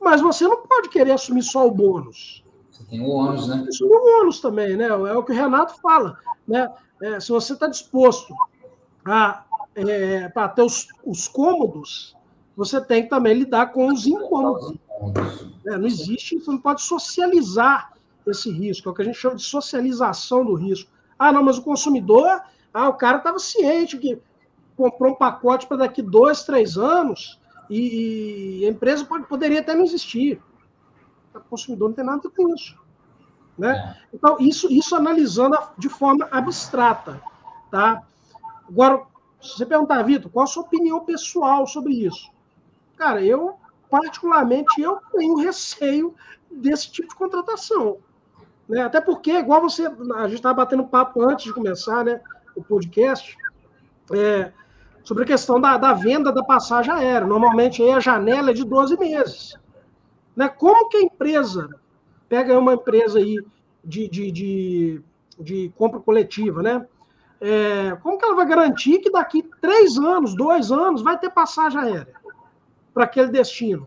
mas 0.00 0.20
você 0.20 0.46
não 0.46 0.66
pode 0.66 0.88
querer 0.88 1.12
assumir 1.12 1.42
só 1.42 1.66
o 1.66 1.70
bônus. 1.70 2.44
Você 2.70 2.84
tem 2.84 3.00
o 3.00 3.08
ônus, 3.08 3.48
né? 3.48 3.66
Isso 3.68 3.84
é 3.84 3.88
o 3.88 4.20
ônus 4.20 4.40
também, 4.40 4.76
né? 4.76 4.86
É 4.86 5.16
o 5.16 5.22
que 5.22 5.32
o 5.32 5.34
Renato 5.34 5.80
fala. 5.80 6.18
Né? 6.46 6.72
É, 7.00 7.20
se 7.20 7.30
você 7.30 7.52
está 7.52 7.66
disposto 7.66 8.34
a 9.04 9.44
é, 9.74 10.28
para 10.28 10.48
ter 10.48 10.62
os, 10.62 10.88
os 11.04 11.28
cômodos, 11.28 12.16
você 12.56 12.80
tem 12.80 13.04
que 13.04 13.08
também 13.08 13.34
lidar 13.34 13.72
com 13.72 13.86
os 13.86 14.06
incômodos. 14.06 14.74
É, 15.66 15.78
não 15.78 15.86
existe, 15.86 16.38
você 16.38 16.50
não 16.50 16.58
pode 16.58 16.82
socializar 16.82 17.92
esse 18.26 18.50
risco, 18.50 18.88
é 18.88 18.92
o 18.92 18.94
que 18.94 19.02
a 19.02 19.04
gente 19.04 19.18
chama 19.18 19.36
de 19.36 19.42
socialização 19.42 20.44
do 20.44 20.54
risco. 20.54 20.90
Ah, 21.18 21.32
não, 21.32 21.42
mas 21.42 21.58
o 21.58 21.62
consumidor, 21.62 22.40
ah, 22.72 22.88
o 22.88 22.94
cara 22.94 23.18
estava 23.18 23.38
ciente 23.38 23.98
que 23.98 24.20
comprou 24.76 25.12
um 25.12 25.16
pacote 25.16 25.66
para 25.66 25.78
daqui 25.78 26.02
dois, 26.02 26.44
três 26.44 26.76
anos 26.76 27.38
e, 27.68 28.64
a 28.66 28.70
empresa 28.70 29.04
pode, 29.04 29.26
poderia 29.26 29.60
até 29.60 29.74
não 29.74 29.84
existir. 29.84 30.40
O 31.34 31.40
consumidor 31.40 31.88
não 31.88 31.96
tem 31.96 32.04
nada 32.04 32.28
com 32.28 32.54
isso. 32.54 32.76
Né? 33.56 33.76
É. 33.76 34.06
Então, 34.14 34.36
isso, 34.40 34.70
isso 34.70 34.94
analisando 34.94 35.56
de 35.78 35.88
forma 35.88 36.28
abstrata. 36.30 37.20
Tá? 37.70 38.02
Agora, 38.68 39.02
se 39.40 39.56
você 39.56 39.66
perguntar, 39.66 40.02
Vitor, 40.02 40.30
qual 40.30 40.44
a 40.44 40.46
sua 40.46 40.62
opinião 40.62 41.04
pessoal 41.04 41.66
sobre 41.66 41.94
isso? 41.94 42.31
Cara, 43.02 43.20
eu, 43.20 43.56
particularmente, 43.90 44.80
eu 44.80 44.96
tenho 45.10 45.34
receio 45.34 46.14
desse 46.48 46.88
tipo 46.88 47.08
de 47.08 47.16
contratação. 47.16 47.98
Né? 48.68 48.80
Até 48.80 49.00
porque, 49.00 49.32
igual 49.32 49.60
você, 49.60 49.86
a 50.14 50.28
gente 50.28 50.36
estava 50.36 50.54
batendo 50.54 50.86
papo 50.86 51.20
antes 51.20 51.46
de 51.46 51.52
começar 51.52 52.04
né, 52.04 52.20
o 52.54 52.62
podcast, 52.62 53.36
é, 54.12 54.52
sobre 55.02 55.24
a 55.24 55.26
questão 55.26 55.60
da, 55.60 55.76
da 55.76 55.92
venda 55.94 56.30
da 56.30 56.44
passagem 56.44 56.94
aérea. 56.94 57.26
Normalmente 57.26 57.82
aí 57.82 57.90
a 57.90 57.98
janela 57.98 58.52
é 58.52 58.54
de 58.54 58.64
12 58.64 58.96
meses. 58.96 59.56
Né? 60.36 60.48
Como 60.48 60.88
que 60.88 60.98
a 60.98 61.02
empresa, 61.02 61.68
pega 62.28 62.56
uma 62.56 62.74
empresa 62.74 63.18
aí 63.18 63.44
de, 63.82 64.06
de, 64.06 64.30
de, 64.30 65.02
de 65.40 65.72
compra 65.76 65.98
coletiva, 65.98 66.62
né? 66.62 66.86
É, 67.40 67.96
como 68.00 68.16
que 68.16 68.24
ela 68.24 68.36
vai 68.36 68.46
garantir 68.46 69.00
que 69.00 69.10
daqui 69.10 69.42
três 69.60 69.98
anos, 69.98 70.36
dois 70.36 70.70
anos, 70.70 71.02
vai 71.02 71.18
ter 71.18 71.30
passagem 71.30 71.80
aérea 71.80 72.21
para 72.92 73.04
aquele 73.04 73.28
destino? 73.28 73.86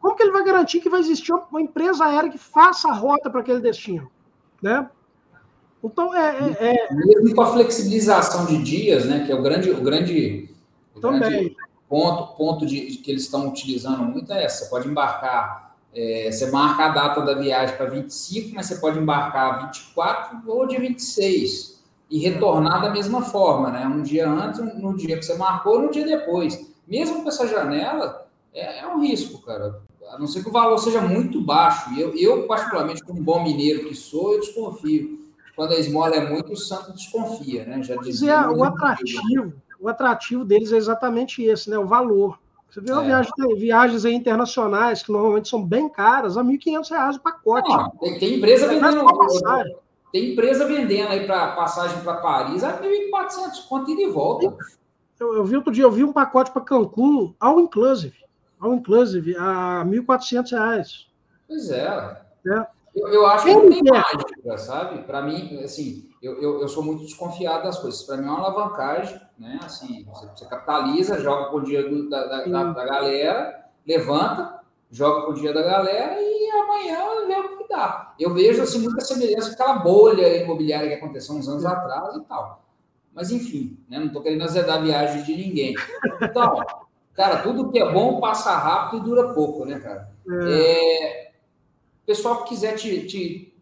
Como 0.00 0.16
que 0.16 0.22
ele 0.22 0.32
vai 0.32 0.44
garantir 0.44 0.80
que 0.80 0.90
vai 0.90 1.00
existir 1.00 1.32
uma 1.32 1.60
empresa 1.60 2.04
aérea 2.04 2.30
que 2.30 2.38
faça 2.38 2.88
a 2.88 2.92
rota 2.92 3.30
para 3.30 3.40
aquele 3.40 3.60
destino? 3.60 4.10
Né? 4.60 4.88
Então, 5.82 6.14
é, 6.14 6.54
é, 6.60 6.74
é, 6.74 6.94
Mesmo 6.94 7.34
com 7.34 7.42
a 7.42 7.52
flexibilização 7.52 8.46
de 8.46 8.58
dias, 8.62 9.04
né, 9.04 9.24
que 9.24 9.32
é 9.32 9.34
o 9.34 9.42
grande, 9.42 9.70
o 9.70 9.80
grande 9.80 10.48
também. 11.00 11.56
Ponto, 11.88 12.36
ponto 12.36 12.66
de, 12.66 12.80
que 12.96 13.10
eles 13.10 13.24
estão 13.24 13.48
utilizando 13.48 14.02
muito 14.02 14.32
é 14.32 14.44
essa. 14.44 14.64
Você 14.64 14.70
pode 14.70 14.88
embarcar, 14.88 15.76
é, 15.94 16.30
você 16.30 16.50
marca 16.50 16.86
a 16.86 16.88
data 16.88 17.20
da 17.20 17.34
viagem 17.34 17.76
para 17.76 17.86
25, 17.86 18.54
mas 18.54 18.66
você 18.66 18.76
pode 18.76 18.98
embarcar 18.98 19.66
24 19.66 20.38
ou 20.46 20.66
de 20.66 20.78
26 20.78 21.82
e 22.10 22.18
retornar 22.18 22.80
da 22.80 22.90
mesma 22.90 23.22
forma, 23.22 23.70
né? 23.70 23.86
Um 23.86 24.02
dia 24.02 24.28
antes, 24.28 24.60
no 24.60 24.96
dia 24.96 25.18
que 25.18 25.24
você 25.24 25.36
marcou, 25.36 25.82
no 25.82 25.90
dia 25.90 26.06
depois. 26.06 26.72
Mesmo 26.86 27.22
com 27.22 27.28
essa 27.28 27.46
janela, 27.46 28.21
é, 28.52 28.80
é 28.80 28.86
um 28.86 29.00
risco, 29.00 29.40
cara. 29.42 29.80
A 30.10 30.18
não 30.18 30.26
ser 30.26 30.42
que 30.42 30.48
o 30.48 30.52
valor 30.52 30.78
seja 30.78 31.00
muito 31.00 31.40
baixo. 31.40 31.92
E 31.94 32.00
eu, 32.00 32.14
eu, 32.16 32.46
particularmente, 32.46 33.02
como 33.02 33.22
bom 33.22 33.42
mineiro 33.42 33.84
que 33.88 33.94
sou, 33.94 34.34
eu 34.34 34.40
desconfio. 34.40 35.20
Quando 35.56 35.72
a 35.72 35.78
esmola 35.78 36.16
é 36.16 36.28
muito, 36.28 36.52
o 36.52 36.56
santo 36.56 36.92
desconfia, 36.92 37.64
né? 37.64 37.82
Já 37.82 37.96
dizia. 37.96 38.32
É, 38.32 38.48
o 38.48 38.64
atrativo 38.64 39.52
o 39.82 39.88
atrativo 39.88 40.44
deles 40.44 40.72
é 40.72 40.76
exatamente 40.76 41.42
esse, 41.42 41.68
né? 41.68 41.76
O 41.76 41.86
valor. 41.86 42.38
Você 42.70 42.80
vê 42.80 42.92
é. 42.92 43.54
viagens 43.56 44.04
aí 44.04 44.14
internacionais, 44.14 45.02
que 45.02 45.10
normalmente 45.10 45.48
são 45.48 45.62
bem 45.62 45.88
caras, 45.88 46.38
a 46.38 46.42
R$ 46.42 46.56
1.500 46.56 47.16
o 47.16 47.20
pacote. 47.20 47.68
Não, 47.68 47.90
tem, 47.90 48.18
tem, 48.18 48.36
empresa 48.36 48.68
vendendo. 48.68 49.04
Tem 50.12 50.32
empresa 50.32 50.66
vendendo 50.66 51.08
aí 51.08 51.26
para 51.26 51.48
passagem 51.52 52.00
para 52.02 52.14
Paris 52.14 52.62
a 52.62 52.80
1.400 52.80 53.66
conto 53.68 53.90
e 53.90 53.96
de 53.96 54.06
volta. 54.06 54.56
Eu, 55.18 55.34
eu, 55.34 55.44
vi 55.44 55.56
outro 55.56 55.72
dia, 55.72 55.84
eu 55.84 55.90
vi 55.90 56.04
um 56.04 56.12
pacote 56.12 56.52
para 56.52 56.62
Cancún, 56.62 57.34
all 57.40 57.60
inclusive, 57.60 58.16
all 58.62 58.74
inclusive, 58.74 59.36
a 59.36 59.84
1.400 59.84 60.50
reais. 60.52 61.06
Pois 61.48 61.70
é. 61.70 62.22
é. 62.46 62.66
Eu, 62.94 63.08
eu 63.08 63.26
acho 63.26 63.46
que 63.46 63.54
não 63.54 63.70
tem 63.70 63.82
mágica, 63.82 64.58
sabe? 64.58 65.02
Para 65.02 65.22
mim, 65.22 65.58
assim, 65.64 66.10
eu, 66.22 66.40
eu, 66.40 66.60
eu, 66.60 66.68
sou 66.68 66.82
muito 66.82 67.04
desconfiado 67.04 67.64
das 67.64 67.78
coisas. 67.78 68.02
Para 68.02 68.18
mim 68.18 68.26
é 68.26 68.30
uma 68.30 68.38
alavancagem, 68.38 69.18
né? 69.38 69.58
Assim, 69.64 70.04
você, 70.04 70.26
você 70.26 70.46
capitaliza, 70.46 71.20
joga 71.20 71.50
com 71.50 71.56
o 71.56 71.64
dinheiro 71.64 72.08
da, 72.10 72.26
da, 72.26 72.44
da, 72.44 72.64
da, 72.72 72.84
galera, 72.84 73.66
levanta, 73.86 74.60
joga 74.90 75.24
com 75.24 75.32
o 75.32 75.34
dinheiro 75.34 75.58
da 75.58 75.64
galera 75.64 76.16
e 76.20 76.50
amanhã 76.50 77.26
vê 77.26 77.34
o 77.34 77.58
que 77.58 77.68
dá. 77.68 78.14
Eu 78.20 78.34
vejo 78.34 78.62
assim, 78.62 78.80
muita 78.80 79.00
semelhança 79.00 79.48
com 79.48 79.62
aquela 79.62 79.78
bolha 79.78 80.42
imobiliária 80.42 80.88
que 80.88 80.94
aconteceu 80.94 81.34
uns 81.34 81.48
anos 81.48 81.64
atrás 81.64 82.14
e 82.14 82.20
tal. 82.24 82.62
Mas 83.14 83.30
enfim, 83.30 83.78
né? 83.88 83.98
não 83.98 84.06
estou 84.06 84.22
querendo 84.22 84.44
azedar 84.44 84.78
a 84.78 84.82
viagem 84.82 85.22
de 85.22 85.34
ninguém. 85.34 85.74
Então, 86.20 86.62
cara, 87.14 87.42
tudo 87.42 87.70
que 87.70 87.78
é 87.78 87.92
bom 87.92 88.20
passa 88.20 88.56
rápido 88.56 89.02
e 89.02 89.04
dura 89.04 89.34
pouco, 89.34 89.64
né, 89.64 89.78
cara? 89.78 90.10
É. 90.28 91.28
É... 91.28 91.32
pessoal 92.06 92.42
que 92.42 92.50
quiser 92.50 92.76
te, 92.76 93.06
te, 93.06 93.54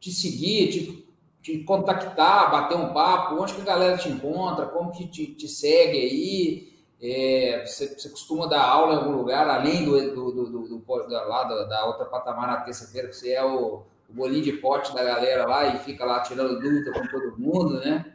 te 0.00 0.10
seguir, 0.10 0.70
te 0.70 1.04
te 1.44 1.58
contactar, 1.58 2.50
bater 2.50 2.74
um 2.74 2.94
papo, 2.94 3.34
onde 3.34 3.52
que 3.52 3.60
a 3.60 3.64
galera 3.64 3.98
te 3.98 4.08
encontra, 4.08 4.64
como 4.64 4.90
que 4.90 5.06
te, 5.06 5.26
te 5.26 5.46
segue 5.46 5.98
aí, 5.98 6.74
é, 7.02 7.66
você, 7.66 7.86
você, 7.86 8.08
costuma 8.08 8.46
dar 8.46 8.62
aula 8.62 8.94
em 8.94 8.96
algum 8.96 9.12
lugar, 9.14 9.46
além 9.46 9.84
do, 9.84 10.14
do, 10.14 10.32
do, 10.32 10.46
do, 10.46 10.78
do 10.78 11.06
da, 11.06 11.22
lá 11.24 11.44
da, 11.44 11.64
da, 11.64 11.84
outra 11.84 12.06
patamar 12.06 12.46
na 12.46 12.56
terça-feira, 12.62 13.08
que 13.08 13.16
você 13.16 13.32
é 13.32 13.44
o, 13.44 13.82
o, 14.08 14.14
bolinho 14.14 14.42
de 14.42 14.54
pote 14.54 14.94
da 14.94 15.04
galera 15.04 15.46
lá 15.46 15.66
e 15.66 15.78
fica 15.80 16.06
lá 16.06 16.20
tirando 16.20 16.58
dúvida 16.58 16.90
com 16.92 17.06
todo 17.08 17.36
mundo, 17.36 17.74
né? 17.74 18.06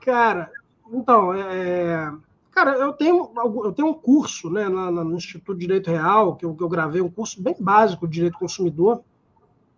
Cara, 0.00 0.50
então, 0.92 1.32
é, 1.34 2.12
cara, 2.56 2.76
eu 2.76 2.92
tenho, 2.92 3.30
eu 3.64 3.72
tenho 3.72 3.88
um 3.88 3.94
curso 3.94 4.48
né, 4.50 4.66
no 4.68 5.14
Instituto 5.14 5.54
de 5.54 5.66
Direito 5.66 5.90
Real, 5.90 6.36
que 6.36 6.44
eu, 6.44 6.54
que 6.54 6.62
eu 6.62 6.68
gravei, 6.68 7.02
um 7.02 7.10
curso 7.10 7.42
bem 7.42 7.54
básico 7.58 8.08
de 8.08 8.14
Direito 8.14 8.38
Consumidor, 8.38 9.02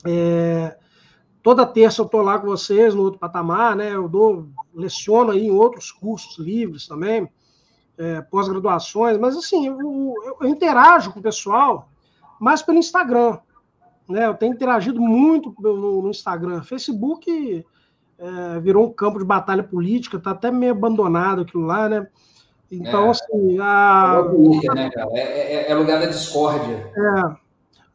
é, 0.06 0.76
Toda 1.42 1.64
terça 1.64 2.02
eu 2.02 2.05
estou 2.05 2.20
lá 2.20 2.38
com 2.38 2.46
vocês 2.46 2.94
no 2.94 3.02
outro 3.02 3.18
patamar, 3.18 3.74
né? 3.74 3.94
Eu 3.94 4.09
dou, 4.09 4.48
leciono 4.74 5.30
aí 5.30 5.46
em 5.46 5.50
outros 5.50 5.90
cursos 5.90 6.36
livres 6.38 6.86
também, 6.86 7.26
é, 7.96 8.20
pós-graduações, 8.20 9.16
mas 9.16 9.36
assim, 9.36 9.66
eu, 9.66 9.80
eu, 9.80 10.36
eu, 10.42 10.48
interajo 10.48 11.12
com 11.12 11.20
o 11.20 11.22
pessoal 11.22 11.88
mais 12.38 12.60
pelo 12.60 12.78
Instagram. 12.78 13.38
Né? 14.09 14.26
Eu 14.26 14.34
tenho 14.34 14.52
interagido 14.52 15.00
muito 15.00 15.55
no, 15.59 16.02
no 16.02 16.10
Instagram. 16.10 16.62
Facebook 16.62 17.64
é, 18.18 18.60
virou 18.60 18.86
um 18.86 18.92
campo 18.92 19.18
de 19.18 19.24
batalha 19.24 19.62
política, 19.62 20.18
está 20.18 20.32
até 20.32 20.50
meio 20.50 20.72
abandonado 20.72 21.42
aquilo 21.42 21.64
lá, 21.64 21.88
né? 21.88 22.06
Então, 22.70 23.07
é, 23.07 23.11
assim. 23.11 23.59
A... 23.61 24.23
É, 24.70 24.74
né, 24.74 24.90
é, 25.12 25.20
é, 25.20 25.70
é, 25.70 25.74
lugar 25.74 26.01
da 26.01 26.07
discórdia. 26.07 26.93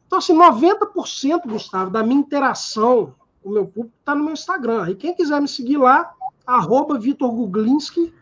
Então, 0.06 0.18
assim, 0.18 0.36
90%, 0.36 1.42
Gustavo, 1.46 1.90
da 1.90 2.02
minha 2.02 2.20
interação 2.20 3.14
o 3.44 3.50
meu 3.50 3.66
público 3.66 3.94
está 4.00 4.14
no 4.14 4.24
meu 4.24 4.32
Instagram. 4.32 4.88
E 4.88 4.94
quem 4.94 5.14
quiser 5.14 5.40
me 5.40 5.46
seguir 5.46 5.76
lá, 5.76 6.12
arroba 6.46 6.98
Vitor 6.98 7.30
Guglinski, 7.30 8.12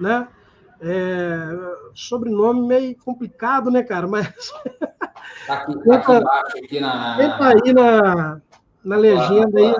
né? 0.00 0.26
Sobrenome 1.94 2.66
meio 2.66 2.96
complicado, 2.98 3.70
né, 3.70 3.82
cara? 3.82 4.08
Mas. 4.08 4.28
Tá 5.46 5.54
aqui, 5.54 5.78
tá 5.84 5.94
aqui 5.94 6.12
embaixo, 6.12 6.58
aqui 6.58 6.80
na. 6.80 7.16
Tenta 7.16 7.48
aí 7.48 7.72
na, 7.72 8.40
na 8.84 8.96
legenda 8.96 9.58
aí. 9.58 9.74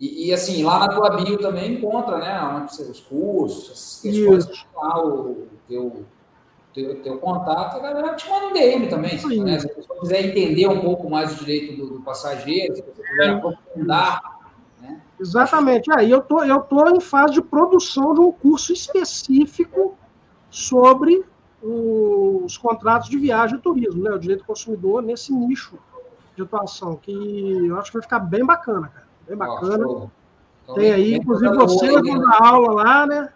E, 0.00 0.28
e, 0.28 0.32
assim, 0.32 0.62
lá 0.62 0.78
na 0.78 0.88
tua 0.88 1.16
bio 1.16 1.38
também 1.38 1.74
encontra, 1.74 2.18
né? 2.18 2.40
Onde 2.40 2.72
os 2.82 3.00
cursos, 3.00 3.70
essas 3.70 4.00
questões, 4.00 4.66
lá 4.74 5.04
o 5.04 5.48
teu 5.68 6.04
teu, 6.78 7.02
teu 7.02 7.18
contato, 7.18 7.76
a 7.76 7.80
galera 7.80 8.14
te 8.14 8.28
manda 8.28 8.46
um 8.46 8.52
DM 8.52 8.88
também. 8.88 9.18
Né? 9.42 9.58
Se 9.58 9.68
você 9.74 10.00
quiser 10.00 10.26
entender 10.26 10.68
um 10.68 10.80
pouco 10.80 11.10
mais 11.10 11.32
o 11.32 11.44
direito 11.44 11.76
do, 11.76 11.94
do 11.94 12.02
passageiro, 12.02 12.76
se 12.76 12.82
você 12.82 13.02
quiser 13.02 13.30
aprofundar. 13.30 14.20
Né? 14.80 15.00
Exatamente. 15.18 15.90
Aí 15.96 16.10
eu 16.10 16.20
tô, 16.20 16.44
eu 16.44 16.60
tô 16.60 16.88
em 16.88 17.00
fase 17.00 17.34
de 17.34 17.42
produção 17.42 18.14
de 18.14 18.20
um 18.20 18.32
curso 18.32 18.72
específico 18.72 19.96
sobre 20.50 21.24
os 21.60 22.56
contratos 22.56 23.08
de 23.08 23.18
viagem 23.18 23.58
e 23.58 23.60
turismo, 23.60 24.04
né? 24.04 24.10
O 24.12 24.18
direito 24.18 24.40
do 24.40 24.46
consumidor 24.46 25.02
nesse 25.02 25.32
nicho 25.32 25.76
de 26.36 26.42
atuação, 26.42 26.94
que 26.94 27.10
eu 27.66 27.76
acho 27.76 27.90
que 27.90 27.98
vai 27.98 28.02
ficar 28.02 28.20
bem 28.20 28.46
bacana, 28.46 28.86
cara. 28.86 29.07
Bem 29.28 29.36
bacana. 29.36 29.84
Então, 29.84 30.74
Tem 30.74 30.92
aí, 30.92 31.14
inclusive, 31.16 31.54
você 31.54 31.86
dando 32.00 32.26
aula 32.40 32.82
lá, 32.82 33.06
né? 33.06 33.32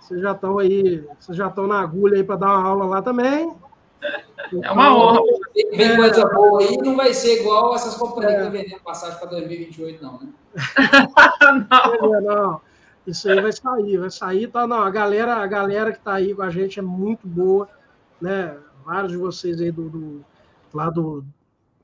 Vocês 0.00 0.22
já 0.22 0.32
estão 0.32 0.58
aí, 0.58 1.06
vocês 1.20 1.36
já 1.36 1.48
estão 1.48 1.66
na 1.66 1.80
agulha 1.80 2.16
aí 2.16 2.24
para 2.24 2.36
dar 2.36 2.46
uma 2.46 2.66
aula 2.66 2.84
lá 2.86 3.02
também. 3.02 3.54
Então, 4.46 4.64
é 4.64 4.70
uma 4.70 4.96
honra. 4.96 5.20
Vem 5.74 5.96
coisa 5.96 6.26
boa 6.26 6.62
aí, 6.62 6.78
não 6.78 6.96
vai 6.96 7.12
ser 7.12 7.40
igual 7.40 7.74
essas 7.74 7.94
companhias 7.96 8.32
é. 8.32 8.36
que 8.36 8.42
estão 8.42 8.52
vendendo 8.52 8.82
passagem 8.82 9.18
para 9.18 9.28
2028, 9.28 10.02
não, 10.02 10.18
né? 10.18 10.28
não. 11.70 12.14
É, 12.14 12.20
não. 12.20 12.60
Isso 13.06 13.30
aí 13.30 13.40
vai 13.40 13.52
sair, 13.52 13.96
vai 13.98 14.10
sair. 14.10 14.48
Tá, 14.48 14.66
não, 14.66 14.82
a 14.82 14.90
galera, 14.90 15.36
a 15.36 15.46
galera 15.46 15.92
que 15.92 15.98
está 15.98 16.14
aí 16.14 16.34
com 16.34 16.42
a 16.42 16.50
gente 16.50 16.78
é 16.78 16.82
muito 16.82 17.26
boa, 17.26 17.68
né? 18.20 18.56
Vários 18.84 19.12
de 19.12 19.18
vocês 19.18 19.60
aí 19.60 19.70
do, 19.70 19.88
do 19.90 20.24
lá 20.72 20.90
do, 20.90 21.24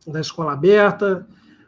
da 0.06 0.20
escola 0.20 0.52
aberta, 0.52 1.26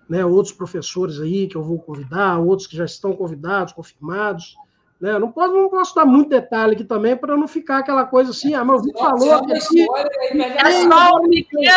né? 0.08 0.24
Outros 0.24 0.54
professores 0.54 1.20
aí 1.20 1.46
que 1.46 1.56
eu 1.56 1.62
vou 1.62 1.78
convidar, 1.78 2.38
outros 2.38 2.66
que 2.66 2.76
já 2.76 2.84
estão 2.84 3.14
convidados, 3.14 3.72
confirmados. 3.72 4.56
Né? 5.00 5.18
Não, 5.18 5.30
posso, 5.30 5.52
não 5.52 5.68
posso 5.68 5.94
dar 5.94 6.06
muito 6.06 6.30
detalhe 6.30 6.74
aqui 6.74 6.84
também 6.84 7.16
para 7.16 7.36
não 7.36 7.46
ficar 7.46 7.78
aquela 7.78 8.06
coisa 8.06 8.30
assim, 8.30 8.54
ah, 8.54 8.64
mas 8.64 8.80
o 8.80 8.84
Vitor 8.84 9.02
falou 9.02 9.34
aqui. 9.34 9.52
É 9.52 9.60
só, 9.60 11.16
um 11.18 11.28
pequeno, 11.28 11.70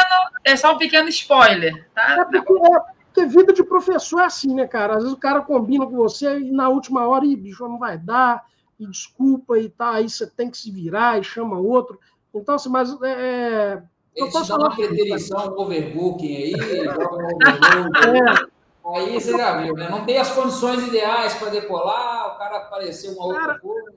é 0.46 0.56
só 0.56 0.74
um 0.74 0.78
pequeno 0.78 1.10
spoiler. 1.10 1.88
Tá? 1.94 2.22
É 2.22 2.26
porque, 2.26 2.54
é, 2.54 2.80
porque 3.06 3.26
vida 3.26 3.52
de 3.52 3.64
professor 3.64 4.22
é 4.22 4.26
assim, 4.26 4.54
né, 4.54 4.68
cara? 4.68 4.94
Às 4.94 5.04
vezes 5.04 5.14
o 5.14 5.20
cara 5.20 5.42
combina 5.42 5.86
com 5.86 5.96
você 5.96 6.40
e 6.40 6.52
na 6.52 6.70
última 6.70 7.06
hora, 7.08 7.26
e 7.26 7.36
bicho, 7.36 7.68
não 7.68 7.78
vai 7.78 7.98
dar, 7.98 8.46
e 8.80 8.86
desculpa 8.88 9.60
e 9.60 9.68
tá, 9.68 9.96
aí 9.96 10.10
você 10.10 10.26
tem 10.26 10.50
que 10.50 10.58
se 10.58 10.72
virar 10.72 11.20
e 11.20 11.24
chama 11.24 11.58
outro. 11.58 12.00
Então, 12.34 12.56
assim, 12.56 12.70
mas 12.70 12.96
é, 13.02 13.82
eu 14.16 14.30
posso 14.30 14.48
falar. 14.48 14.68
uma 14.68 14.76
preterição, 14.76 15.56
um 15.56 15.62
overbooking 15.62 16.36
aí, 16.36 16.52
joga 16.84 17.16
um 17.16 17.36
overbooking. 17.36 18.18
É. 18.46 18.60
Aí 18.96 19.14
você 19.14 19.32
já 19.32 19.62
viu, 19.62 19.76
né? 19.76 19.90
Não 19.90 20.06
tem 20.06 20.18
as 20.18 20.32
condições 20.32 20.88
ideais 20.88 21.34
para 21.36 21.50
decolar, 21.50 22.34
o 22.34 22.38
cara 22.38 22.58
apareceu 22.58 23.14
uma 23.14 23.26
outra 23.26 23.42
cara, 23.42 23.60
coisa. 23.60 23.94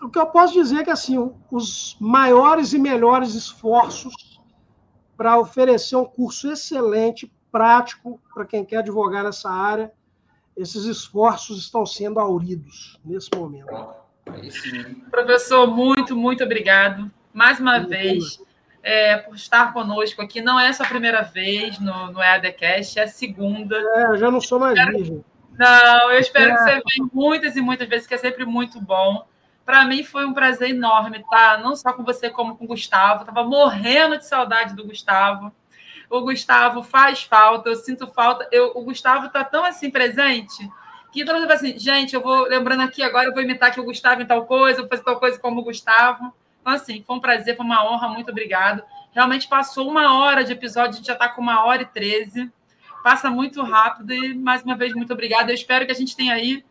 O 0.00 0.08
que 0.08 0.18
eu 0.18 0.26
posso 0.26 0.54
dizer 0.54 0.80
é 0.80 0.84
que 0.84 0.90
assim, 0.90 1.30
os 1.50 1.96
maiores 2.00 2.72
e 2.72 2.78
melhores 2.78 3.34
esforços 3.34 4.40
para 5.16 5.38
oferecer 5.38 5.96
um 5.96 6.06
curso 6.06 6.50
excelente, 6.50 7.30
prático, 7.52 8.18
para 8.32 8.46
quem 8.46 8.64
quer 8.64 8.78
advogar 8.78 9.24
nessa 9.24 9.50
área, 9.50 9.92
esses 10.56 10.84
esforços 10.84 11.58
estão 11.58 11.84
sendo 11.84 12.18
auridos 12.18 12.98
nesse 13.04 13.28
momento. 13.36 13.66
Professor, 15.10 15.66
muito, 15.66 16.16
muito 16.16 16.42
obrigado. 16.42 17.10
Mais 17.34 17.60
uma 17.60 17.78
muito 17.78 17.90
vez. 17.90 18.36
Bom 18.38 18.49
é, 18.82 19.16
por 19.16 19.34
estar 19.34 19.72
conosco 19.72 20.22
aqui. 20.22 20.40
Não 20.40 20.58
é 20.58 20.68
a 20.68 20.72
sua 20.72 20.86
primeira 20.86 21.22
vez 21.22 21.78
no, 21.78 22.12
no 22.12 22.22
EADcast, 22.22 22.98
é 22.98 23.04
a 23.04 23.08
segunda. 23.08 23.76
É, 23.76 24.04
eu 24.06 24.16
já 24.16 24.30
não 24.30 24.40
sou 24.40 24.58
mais 24.58 24.78
espero... 24.78 24.96
virgem. 24.96 25.24
Não, 25.58 26.10
eu 26.12 26.20
espero 26.20 26.52
é. 26.52 26.54
que 26.54 26.62
você 26.62 26.70
venha 26.70 27.10
muitas 27.12 27.56
e 27.56 27.60
muitas 27.60 27.88
vezes, 27.88 28.06
que 28.06 28.14
é 28.14 28.18
sempre 28.18 28.44
muito 28.44 28.80
bom. 28.80 29.26
Para 29.64 29.84
mim 29.84 30.02
foi 30.02 30.24
um 30.24 30.32
prazer 30.32 30.70
enorme 30.70 31.18
estar, 31.18 31.60
não 31.60 31.76
só 31.76 31.92
com 31.92 32.02
você, 32.02 32.30
como 32.30 32.56
com 32.56 32.64
o 32.64 32.68
Gustavo. 32.68 33.20
Estava 33.20 33.44
morrendo 33.44 34.16
de 34.16 34.26
saudade 34.26 34.74
do 34.74 34.86
Gustavo. 34.86 35.52
O 36.08 36.22
Gustavo 36.22 36.82
faz 36.82 37.22
falta, 37.22 37.68
eu 37.68 37.76
sinto 37.76 38.06
falta. 38.06 38.48
Eu, 38.50 38.72
o 38.74 38.82
Gustavo 38.82 39.26
está 39.26 39.44
tão 39.44 39.64
assim 39.64 39.90
presente 39.90 40.68
que 41.12 41.24
toda 41.24 41.46
vez 41.46 41.50
assim, 41.50 41.78
gente, 41.78 42.14
eu 42.14 42.20
vou 42.20 42.44
lembrando 42.44 42.82
aqui 42.82 43.02
agora, 43.02 43.26
eu 43.26 43.32
vou 43.32 43.42
imitar 43.42 43.72
que 43.72 43.80
o 43.80 43.84
Gustavo 43.84 44.22
em 44.22 44.26
tal 44.26 44.46
coisa, 44.46 44.80
vou 44.80 44.88
fazer 44.88 45.02
tal 45.02 45.18
coisa 45.18 45.38
como 45.38 45.60
o 45.60 45.64
Gustavo. 45.64 46.32
Então, 46.60 46.72
assim, 46.72 47.02
foi 47.06 47.16
um 47.16 47.20
prazer, 47.20 47.56
foi 47.56 47.64
uma 47.64 47.84
honra, 47.84 48.08
muito 48.08 48.30
obrigado. 48.30 48.82
Realmente 49.12 49.48
passou 49.48 49.88
uma 49.88 50.18
hora 50.18 50.44
de 50.44 50.52
episódio, 50.52 50.90
a 50.90 50.96
gente 50.96 51.06
já 51.06 51.14
está 51.14 51.28
com 51.28 51.40
uma 51.40 51.64
hora 51.64 51.82
e 51.82 51.86
treze. 51.86 52.50
Passa 53.02 53.30
muito 53.30 53.62
rápido 53.62 54.12
e, 54.12 54.34
mais 54.34 54.62
uma 54.62 54.76
vez, 54.76 54.94
muito 54.94 55.12
obrigada. 55.12 55.50
Eu 55.50 55.54
espero 55.54 55.86
que 55.86 55.92
a 55.92 55.94
gente 55.94 56.14
tenha 56.14 56.34
aí 56.34 56.64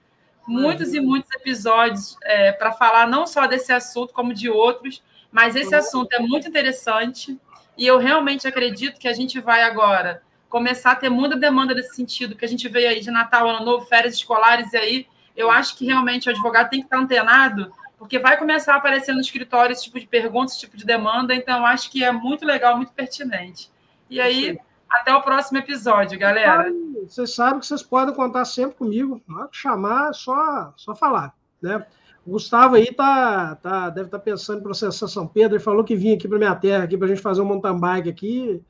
muitos 0.47 0.93
e 0.93 0.99
muitos 0.99 1.29
episódios 1.31 2.17
é, 2.23 2.51
para 2.51 2.71
falar 2.71 3.07
não 3.07 3.27
só 3.27 3.45
desse 3.45 3.71
assunto, 3.71 4.13
como 4.13 4.33
de 4.33 4.49
outros, 4.49 5.03
mas 5.31 5.55
esse 5.55 5.75
assunto 5.75 6.11
é 6.13 6.19
muito 6.19 6.47
interessante 6.47 7.39
e 7.77 7.85
eu 7.85 7.97
realmente 7.97 8.47
acredito 8.47 8.99
que 8.99 9.07
a 9.07 9.13
gente 9.13 9.39
vai 9.39 9.61
agora 9.61 10.23
começar 10.49 10.91
a 10.91 10.95
ter 10.95 11.09
muita 11.09 11.35
demanda 11.35 11.75
nesse 11.75 11.95
sentido, 11.95 12.35
que 12.35 12.43
a 12.43 12.47
gente 12.47 12.67
veio 12.67 12.89
aí 12.89 12.99
de 12.99 13.11
Natal, 13.11 13.47
Ano 13.47 13.63
Novo, 13.63 13.85
férias 13.85 14.15
escolares, 14.15 14.73
e 14.73 14.77
aí 14.77 15.07
eu 15.37 15.51
acho 15.51 15.77
que 15.77 15.85
realmente 15.85 16.27
o 16.27 16.31
advogado 16.31 16.69
tem 16.69 16.79
que 16.79 16.87
estar 16.87 16.97
antenado 16.97 17.71
porque 17.99 18.17
vai 18.17 18.37
começar 18.37 18.73
a 18.73 18.77
aparecer 18.77 19.13
no 19.13 19.19
escritório 19.19 19.73
esse 19.73 19.83
tipo 19.83 19.99
de 19.99 20.07
pergunta, 20.07 20.51
esse 20.51 20.59
tipo 20.61 20.77
de 20.77 20.85
demanda, 20.85 21.35
então 21.35 21.65
acho 21.65 21.91
que 21.91 22.03
é 22.03 22.11
muito 22.11 22.45
legal, 22.45 22.77
muito 22.77 22.93
pertinente. 22.93 23.69
E 24.09 24.19
aí, 24.19 24.57
Até 24.89 25.13
o 25.13 25.21
próximo 25.21 25.59
episódio, 25.59 26.17
galera. 26.17 26.73
Vocês 27.07 27.35
sabem 27.35 27.59
que 27.59 27.67
vocês 27.67 27.83
podem 27.83 28.15
contar 28.15 28.43
sempre 28.45 28.75
comigo. 28.75 29.21
chamar, 29.51 30.13
só, 30.13 30.73
só 30.75 30.95
falar. 30.95 31.35
Né? 31.61 31.85
O 32.25 32.31
Gustavo 32.31 32.75
aí 32.75 32.91
tá, 32.91 33.55
tá, 33.55 33.89
deve 33.89 34.07
estar 34.07 34.17
tá 34.17 34.23
pensando 34.23 34.59
em 34.59 34.63
processar 34.63 35.07
São 35.07 35.27
Pedro. 35.27 35.57
Ele 35.57 35.63
falou 35.63 35.83
que 35.83 35.95
vinha 35.95 36.15
aqui 36.15 36.27
para 36.27 36.39
minha 36.39 36.55
terra 36.55 36.85
aqui 36.85 36.97
para 36.97 37.05
a 37.05 37.09
gente 37.09 37.21
fazer 37.21 37.41
um 37.41 37.45
mountain 37.45 37.79
bike 37.79 38.09
aqui, 38.09 38.61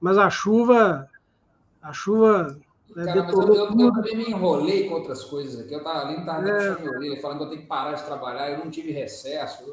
mas 0.00 0.16
a 0.16 0.30
chuva, 0.30 1.08
a 1.82 1.92
chuva 1.92 2.58
né, 2.96 3.04
Cara, 3.04 3.24
mas 3.24 3.34
eu, 3.34 3.54
eu, 3.54 3.78
eu, 3.78 3.92
também 3.92 4.16
me 4.16 4.24
enrolei 4.30 4.88
com 4.88 4.94
outras 4.94 5.22
coisas 5.22 5.60
aqui. 5.60 5.74
Eu 5.74 5.80
estava 5.80 6.06
ali, 6.06 6.18
estava 6.18 6.48
é. 6.48 6.52
puxando 6.54 6.88
orelha, 6.88 7.20
falando 7.20 7.36
que 7.36 7.44
eu 7.44 7.48
tenho 7.50 7.60
que 7.60 7.68
parar 7.68 7.92
de 7.92 8.04
trabalhar, 8.04 8.50
eu 8.50 8.58
não 8.58 8.70
tive 8.70 8.90
recesso. 8.90 9.70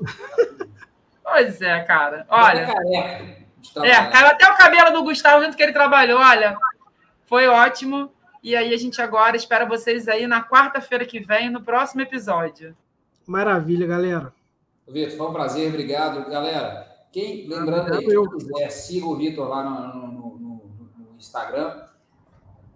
pois 1.24 1.62
é, 1.62 1.80
cara. 1.84 2.26
Olha. 2.28 2.68
É, 3.78 4.06
caiu 4.08 4.28
até 4.28 4.52
o 4.52 4.58
cabelo 4.58 4.92
do 4.92 5.04
Gustavo 5.04 5.42
junto 5.42 5.56
que 5.56 5.64
ele 5.64 5.72
trabalhou. 5.72 6.20
Olha, 6.20 6.58
foi 7.26 7.48
ótimo. 7.48 8.12
E 8.44 8.58
aí 8.58 8.74
a 8.74 8.78
gente 8.78 9.02
agora 9.02 9.38
espera 9.38 9.66
vocês 9.66 10.10
aí 10.10 10.28
na 10.28 10.44
quarta-feira 10.44 11.06
que 11.06 11.22
vem, 11.22 11.50
no 11.50 11.64
próximo 11.64 12.02
episódio. 12.02 12.76
Maravilha, 13.26 13.88
galera. 13.88 14.34
Vitor, 14.86 15.16
foi 15.16 15.28
um 15.28 15.32
prazer, 15.32 15.70
obrigado. 15.70 16.30
Galera, 16.30 16.86
quem, 17.10 17.48
lembrando 17.48 17.94
aí, 17.94 18.06
quem 18.06 18.30
quiser, 18.32 18.70
siga 18.70 19.06
o 19.06 19.16
Vitor 19.16 19.48
lá 19.48 19.64
no, 19.64 20.08
no, 20.08 20.38
no, 20.38 20.72
no 20.98 21.16
Instagram. 21.18 21.93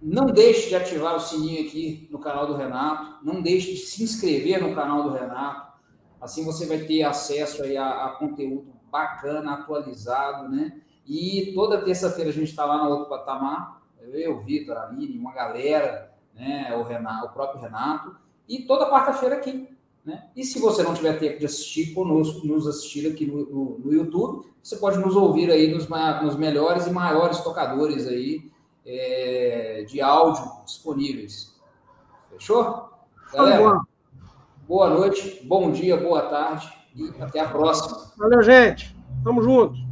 Não 0.02 0.28
deixe 0.28 0.70
de 0.70 0.76
ativar 0.76 1.16
o 1.16 1.20
sininho 1.20 1.68
aqui 1.68 2.08
no 2.12 2.20
canal 2.20 2.46
do 2.46 2.56
Renato. 2.56 3.26
Não 3.26 3.42
deixe 3.42 3.74
de 3.74 3.80
se 3.80 4.04
inscrever 4.04 4.62
no 4.62 4.76
canal 4.76 5.04
do 5.04 5.10
Renato. 5.10 5.74
Assim 6.22 6.46
você 6.46 6.66
vai 6.66 6.80
ter 6.80 7.04
acesso 7.04 7.64
aí 7.64 7.76
a, 7.76 8.06
a 8.06 8.10
conteúdo 8.12 8.74
bacana, 8.92 9.54
atualizado, 9.54 10.50
né? 10.50 10.82
E 11.06 11.52
toda 11.54 11.82
terça-feira 11.82 12.30
a 12.30 12.34
gente 12.34 12.50
está 12.50 12.66
lá 12.66 12.84
no 12.84 12.90
outro 12.90 13.10
patamar. 13.10 13.82
Eu, 14.12 14.40
Vitor, 14.40 14.78
Aline, 14.78 15.18
uma 15.18 15.34
galera, 15.34 16.14
né? 16.34 16.76
O, 16.76 16.84
Renato, 16.84 17.28
o 17.28 17.30
próprio 17.30 17.62
Renato. 17.62 18.16
E 18.48 18.64
toda 18.64 18.90
quarta-feira 18.90 19.36
aqui. 19.36 19.68
Né? 20.06 20.30
E 20.36 20.44
se 20.44 20.60
você 20.60 20.84
não 20.84 20.94
tiver 20.94 21.20
tempo 21.20 21.40
de 21.40 21.46
assistir 21.46 21.94
conosco, 21.94 22.48
nos 22.48 22.66
assistir 22.66 23.12
aqui 23.12 23.26
no, 23.26 23.46
no, 23.46 23.80
no 23.80 23.94
YouTube, 23.94 24.48
você 24.64 24.78
pode 24.78 25.00
nos 25.00 25.16
ouvir 25.16 25.52
aí 25.52 25.74
nos, 25.74 25.88
nos 26.22 26.36
melhores 26.36 26.88
e 26.88 26.92
maiores 26.92 27.42
tocadores 27.42 28.08
aí 28.08 28.50
é, 28.88 29.86
de 29.88 30.02
áudio 30.02 30.50
disponíveis. 30.66 31.56
Fechou? 32.32 32.90
Galera, 33.34 33.82
boa 34.68 34.90
noite, 34.90 35.46
bom 35.46 35.72
dia, 35.72 35.98
boa 35.98 36.22
tarde 36.24 36.72
e 36.96 37.14
até 37.22 37.42
a 37.42 37.50
próxima. 37.50 38.12
Valeu, 38.18 38.42
gente. 38.42 38.96
Tamo 39.24 39.44
junto. 39.44 39.87